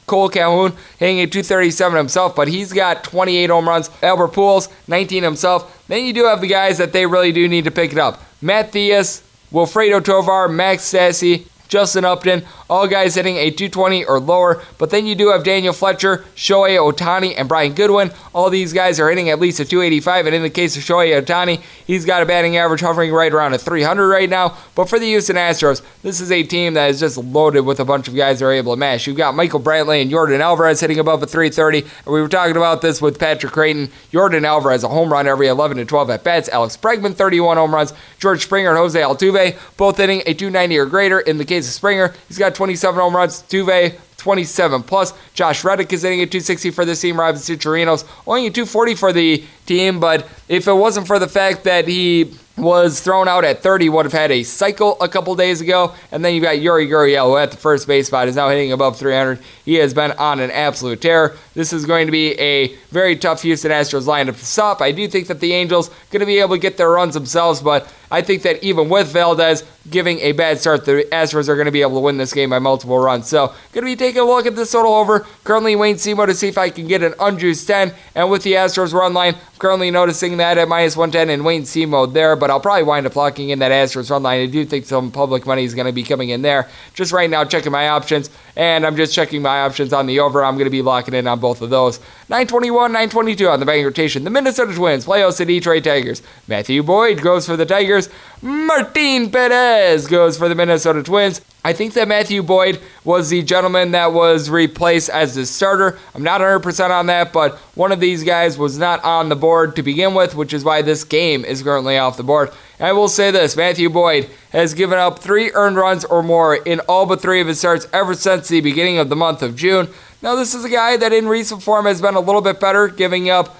Cole 0.07 0.29
Calhoun 0.29 0.73
hitting 0.97 1.19
a 1.19 1.27
237 1.27 1.95
himself, 1.95 2.35
but 2.35 2.47
he's 2.47 2.73
got 2.73 3.03
28 3.03 3.51
home 3.51 3.69
runs. 3.69 3.91
Albert 4.01 4.29
Pujols, 4.29 4.67
19 4.87 5.21
himself. 5.21 5.85
Then 5.87 6.05
you 6.05 6.13
do 6.13 6.25
have 6.25 6.41
the 6.41 6.47
guys 6.47 6.79
that 6.79 6.91
they 6.91 7.05
really 7.05 7.31
do 7.31 7.47
need 7.47 7.65
to 7.65 7.71
pick 7.71 7.91
it 7.91 7.99
up. 7.99 8.19
Matt 8.41 8.71
Thaiss, 8.71 9.21
Wilfredo 9.51 10.03
Tovar, 10.03 10.47
Max 10.47 10.91
Stassi, 10.91 11.45
Justin 11.73 12.05
Upton, 12.05 12.43
all 12.69 12.87
guys 12.87 13.15
hitting 13.15 13.37
a 13.37 13.49
220 13.49 14.05
or 14.05 14.19
lower. 14.19 14.61
But 14.77 14.91
then 14.91 15.07
you 15.07 15.15
do 15.15 15.29
have 15.29 15.43
Daniel 15.43 15.73
Fletcher, 15.73 16.17
Shohei 16.35 16.77
Ohtani, 16.77 17.33
and 17.35 17.49
Brian 17.49 17.73
Goodwin. 17.73 18.11
All 18.31 18.51
these 18.51 18.73
guys 18.73 18.99
are 18.99 19.09
hitting 19.09 19.31
at 19.31 19.39
least 19.39 19.59
a 19.59 19.65
285. 19.65 20.27
And 20.27 20.35
in 20.35 20.43
the 20.43 20.51
case 20.51 20.77
of 20.77 20.83
Shohei 20.83 21.19
Ohtani, 21.19 21.63
he's 21.87 22.05
got 22.05 22.21
a 22.21 22.27
batting 22.27 22.57
average 22.57 22.81
hovering 22.81 23.11
right 23.11 23.33
around 23.33 23.53
a 23.53 23.57
300 23.57 24.07
right 24.07 24.29
now. 24.29 24.55
But 24.75 24.87
for 24.87 24.99
the 24.99 25.07
Houston 25.07 25.35
Astros, 25.35 25.81
this 26.03 26.21
is 26.21 26.31
a 26.31 26.43
team 26.43 26.75
that 26.75 26.91
is 26.91 26.99
just 26.99 27.17
loaded 27.17 27.61
with 27.61 27.79
a 27.79 27.85
bunch 27.85 28.07
of 28.07 28.15
guys 28.15 28.37
that 28.37 28.45
are 28.45 28.51
able 28.51 28.73
to 28.73 28.79
mash. 28.79 29.07
You've 29.07 29.17
got 29.17 29.33
Michael 29.33 29.59
Brantley 29.59 29.99
and 29.99 30.11
Yordan 30.11 30.41
Alvarez 30.41 30.79
hitting 30.79 30.99
above 30.99 31.23
a 31.23 31.25
330. 31.25 31.79
And 31.79 32.13
we 32.13 32.21
were 32.21 32.29
talking 32.29 32.55
about 32.55 32.83
this 32.83 33.01
with 33.01 33.17
Patrick 33.17 33.51
Creighton. 33.51 33.89
Yordan 34.11 34.45
Alvarez, 34.45 34.83
a 34.83 34.89
home 34.89 35.11
run 35.11 35.25
every 35.25 35.47
11 35.47 35.77
to 35.77 35.85
12 35.85 36.11
at 36.11 36.23
bats. 36.23 36.49
Alex 36.49 36.77
Bregman, 36.77 37.15
31 37.15 37.57
home 37.57 37.73
runs. 37.73 37.93
George 38.19 38.43
Springer 38.43 38.69
and 38.69 38.77
Jose 38.77 39.01
Altuve, 39.01 39.57
both 39.75 39.97
hitting 39.97 40.21
a 40.27 40.35
290 40.35 40.77
or 40.77 40.85
greater. 40.85 41.19
In 41.19 41.39
the 41.39 41.45
case 41.45 41.62
Springer, 41.71 42.13
he's 42.27 42.37
got 42.37 42.55
27 42.55 42.99
home 42.99 43.15
runs. 43.15 43.43
Tuve, 43.43 43.97
27 44.17 44.83
plus. 44.83 45.13
Josh 45.33 45.63
Reddick 45.63 45.91
is 45.91 46.01
hitting 46.03 46.21
at 46.21 46.31
260 46.31 46.71
for 46.71 46.85
the 46.85 46.95
team. 46.95 47.19
Robinson 47.19 47.57
Chirinos 47.57 48.05
only 48.25 48.47
at 48.47 48.55
240 48.55 48.95
for 48.95 49.11
the 49.11 49.43
team. 49.65 49.99
But 49.99 50.27
if 50.47 50.67
it 50.67 50.73
wasn't 50.73 51.07
for 51.07 51.19
the 51.19 51.27
fact 51.27 51.63
that 51.63 51.87
he 51.87 52.33
was 52.57 53.01
thrown 53.01 53.27
out 53.27 53.43
at 53.43 53.63
30, 53.63 53.89
would 53.89 54.05
have 54.05 54.13
had 54.13 54.31
a 54.31 54.43
cycle 54.43 54.95
a 55.01 55.09
couple 55.09 55.35
days 55.35 55.59
ago. 55.59 55.93
And 56.11 56.23
then 56.23 56.35
you've 56.35 56.43
got 56.43 56.57
Yuli 56.57 56.87
Gurriel 56.87 57.41
at 57.41 57.51
the 57.51 57.57
first 57.57 57.87
base 57.87 58.07
spot, 58.07 58.27
is 58.27 58.35
now 58.35 58.49
hitting 58.49 58.71
above 58.71 58.97
300. 58.97 59.39
He 59.65 59.75
has 59.75 59.93
been 59.93 60.11
on 60.11 60.39
an 60.39 60.51
absolute 60.51 61.01
tear. 61.01 61.35
This 61.55 61.73
is 61.73 61.85
going 61.85 62.05
to 62.05 62.11
be 62.11 62.39
a 62.39 62.75
very 62.91 63.15
tough 63.15 63.41
Houston 63.41 63.71
Astros 63.71 64.05
lineup 64.05 64.37
to 64.37 64.45
stop. 64.45 64.81
I 64.81 64.91
do 64.91 65.07
think 65.07 65.27
that 65.27 65.39
the 65.39 65.53
Angels 65.53 65.89
going 66.11 66.19
to 66.19 66.25
be 66.25 66.39
able 66.39 66.55
to 66.55 66.61
get 66.61 66.77
their 66.77 66.91
runs 66.91 67.15
themselves, 67.15 67.59
but 67.61 67.91
I 68.13 68.21
think 68.21 68.43
that 68.43 68.63
even 68.63 68.89
with 68.89 69.07
Valdez 69.07 69.63
giving 69.89 70.19
a 70.19 70.33
bad 70.33 70.59
start, 70.59 70.85
the 70.85 71.07
Astros 71.11 71.49
are 71.49 71.55
going 71.55 71.65
to 71.65 71.71
be 71.71 71.81
able 71.81 71.95
to 71.95 71.99
win 71.99 72.17
this 72.17 72.31
game 72.31 72.51
by 72.51 72.59
multiple 72.59 72.99
runs. 72.99 73.27
So, 73.27 73.47
going 73.71 73.85
to 73.85 73.91
be 73.91 73.95
taking 73.95 74.21
a 74.21 74.25
look 74.25 74.45
at 74.45 74.55
this 74.55 74.71
total 74.71 74.93
over. 74.93 75.21
Currently, 75.43 75.75
Wayne 75.75 75.97
Seymour 75.97 76.27
to 76.27 76.35
see 76.35 76.47
if 76.47 76.59
I 76.59 76.69
can 76.69 76.87
get 76.87 77.01
an 77.01 77.15
unjuiced 77.19 77.65
10. 77.65 77.91
And 78.13 78.29
with 78.29 78.43
the 78.43 78.53
Astros 78.53 78.93
run 78.93 79.15
line, 79.15 79.35
currently 79.63 79.89
noticing 79.89 80.35
that 80.35 80.57
at 80.57 80.67
minus 80.67 80.97
110 80.97 81.33
and 81.33 81.45
Wayne 81.45 81.63
Seymour 81.63 82.07
there, 82.07 82.35
but 82.35 82.49
I'll 82.49 82.59
probably 82.59 82.83
wind 82.83 83.05
up 83.05 83.15
locking 83.15 83.47
in 83.47 83.59
that 83.59 83.71
Astros 83.71 84.11
run 84.11 84.21
line. 84.21 84.41
I 84.41 84.45
do 84.45 84.65
think 84.65 84.85
some 84.85 85.09
public 85.09 85.45
money 85.45 85.63
is 85.63 85.73
going 85.73 85.85
to 85.85 85.93
be 85.93 86.03
coming 86.03 86.31
in 86.31 86.41
there. 86.41 86.69
Just 86.93 87.13
right 87.13 87.29
now, 87.29 87.45
checking 87.45 87.71
my 87.71 87.87
options, 87.87 88.29
and 88.57 88.85
I'm 88.85 88.97
just 88.97 89.13
checking 89.15 89.41
my 89.41 89.61
options 89.61 89.93
on 89.93 90.05
the 90.05 90.19
over. 90.19 90.43
I'm 90.43 90.55
going 90.55 90.65
to 90.65 90.69
be 90.69 90.81
locking 90.81 91.13
in 91.13 91.27
on 91.27 91.39
both 91.39 91.61
of 91.61 91.69
those. 91.69 91.99
921, 92.27 92.91
922 92.91 93.47
on 93.47 93.61
the 93.61 93.65
bank 93.65 93.85
rotation. 93.85 94.25
The 94.25 94.29
Minnesota 94.29 94.75
Twins 94.75 95.05
play 95.05 95.21
host 95.21 95.37
the 95.37 95.45
Detroit 95.45 95.85
Tigers. 95.85 96.21
Matthew 96.49 96.83
Boyd 96.83 97.21
goes 97.21 97.45
for 97.45 97.55
the 97.55 97.65
Tigers. 97.65 98.09
Martin 98.41 99.31
Perez 99.31 100.07
goes 100.07 100.37
for 100.37 100.49
the 100.49 100.55
Minnesota 100.55 101.03
Twins. 101.03 101.39
I 101.65 101.71
think 101.71 101.93
that 101.93 102.09
Matthew 102.09 102.43
Boyd 102.43 102.81
was 103.05 103.29
the 103.29 103.41
gentleman 103.41 103.91
that 103.91 104.11
was 104.11 104.49
replaced 104.49 105.09
as 105.09 105.35
the 105.35 105.45
starter. 105.45 105.97
I'm 106.13 106.21
not 106.21 106.41
100% 106.41 106.89
on 106.89 107.05
that, 107.05 107.31
but 107.31 107.55
one 107.75 107.93
of 107.93 108.01
these 108.01 108.23
guys 108.25 108.57
was 108.57 108.77
not 108.77 109.01
on 109.05 109.29
the 109.29 109.37
board 109.37 109.77
to 109.77 109.83
begin 109.83 110.13
with, 110.13 110.35
which 110.35 110.53
is 110.53 110.65
why 110.65 110.81
this 110.81 111.05
game 111.05 111.45
is 111.45 111.63
currently 111.63 111.97
off 111.97 112.17
the 112.17 112.23
board. 112.23 112.51
And 112.79 112.87
I 112.89 112.91
will 112.91 113.07
say 113.07 113.31
this 113.31 113.55
Matthew 113.55 113.89
Boyd 113.89 114.29
has 114.51 114.73
given 114.73 114.99
up 114.99 115.19
three 115.19 115.51
earned 115.53 115.77
runs 115.77 116.03
or 116.03 116.21
more 116.21 116.53
in 116.53 116.81
all 116.81 117.05
but 117.05 117.21
three 117.21 117.39
of 117.39 117.47
his 117.47 117.59
starts 117.59 117.87
ever 117.93 118.13
since 118.13 118.49
the 118.49 118.59
beginning 118.59 118.97
of 118.97 119.07
the 119.07 119.15
month 119.15 119.41
of 119.41 119.55
June. 119.55 119.87
Now, 120.21 120.35
this 120.35 120.53
is 120.53 120.65
a 120.65 120.69
guy 120.69 120.97
that 120.97 121.13
in 121.13 121.29
recent 121.29 121.63
form 121.63 121.85
has 121.85 122.01
been 122.01 122.15
a 122.15 122.19
little 122.19 122.41
bit 122.41 122.59
better, 122.59 122.89
giving 122.89 123.29
up 123.29 123.57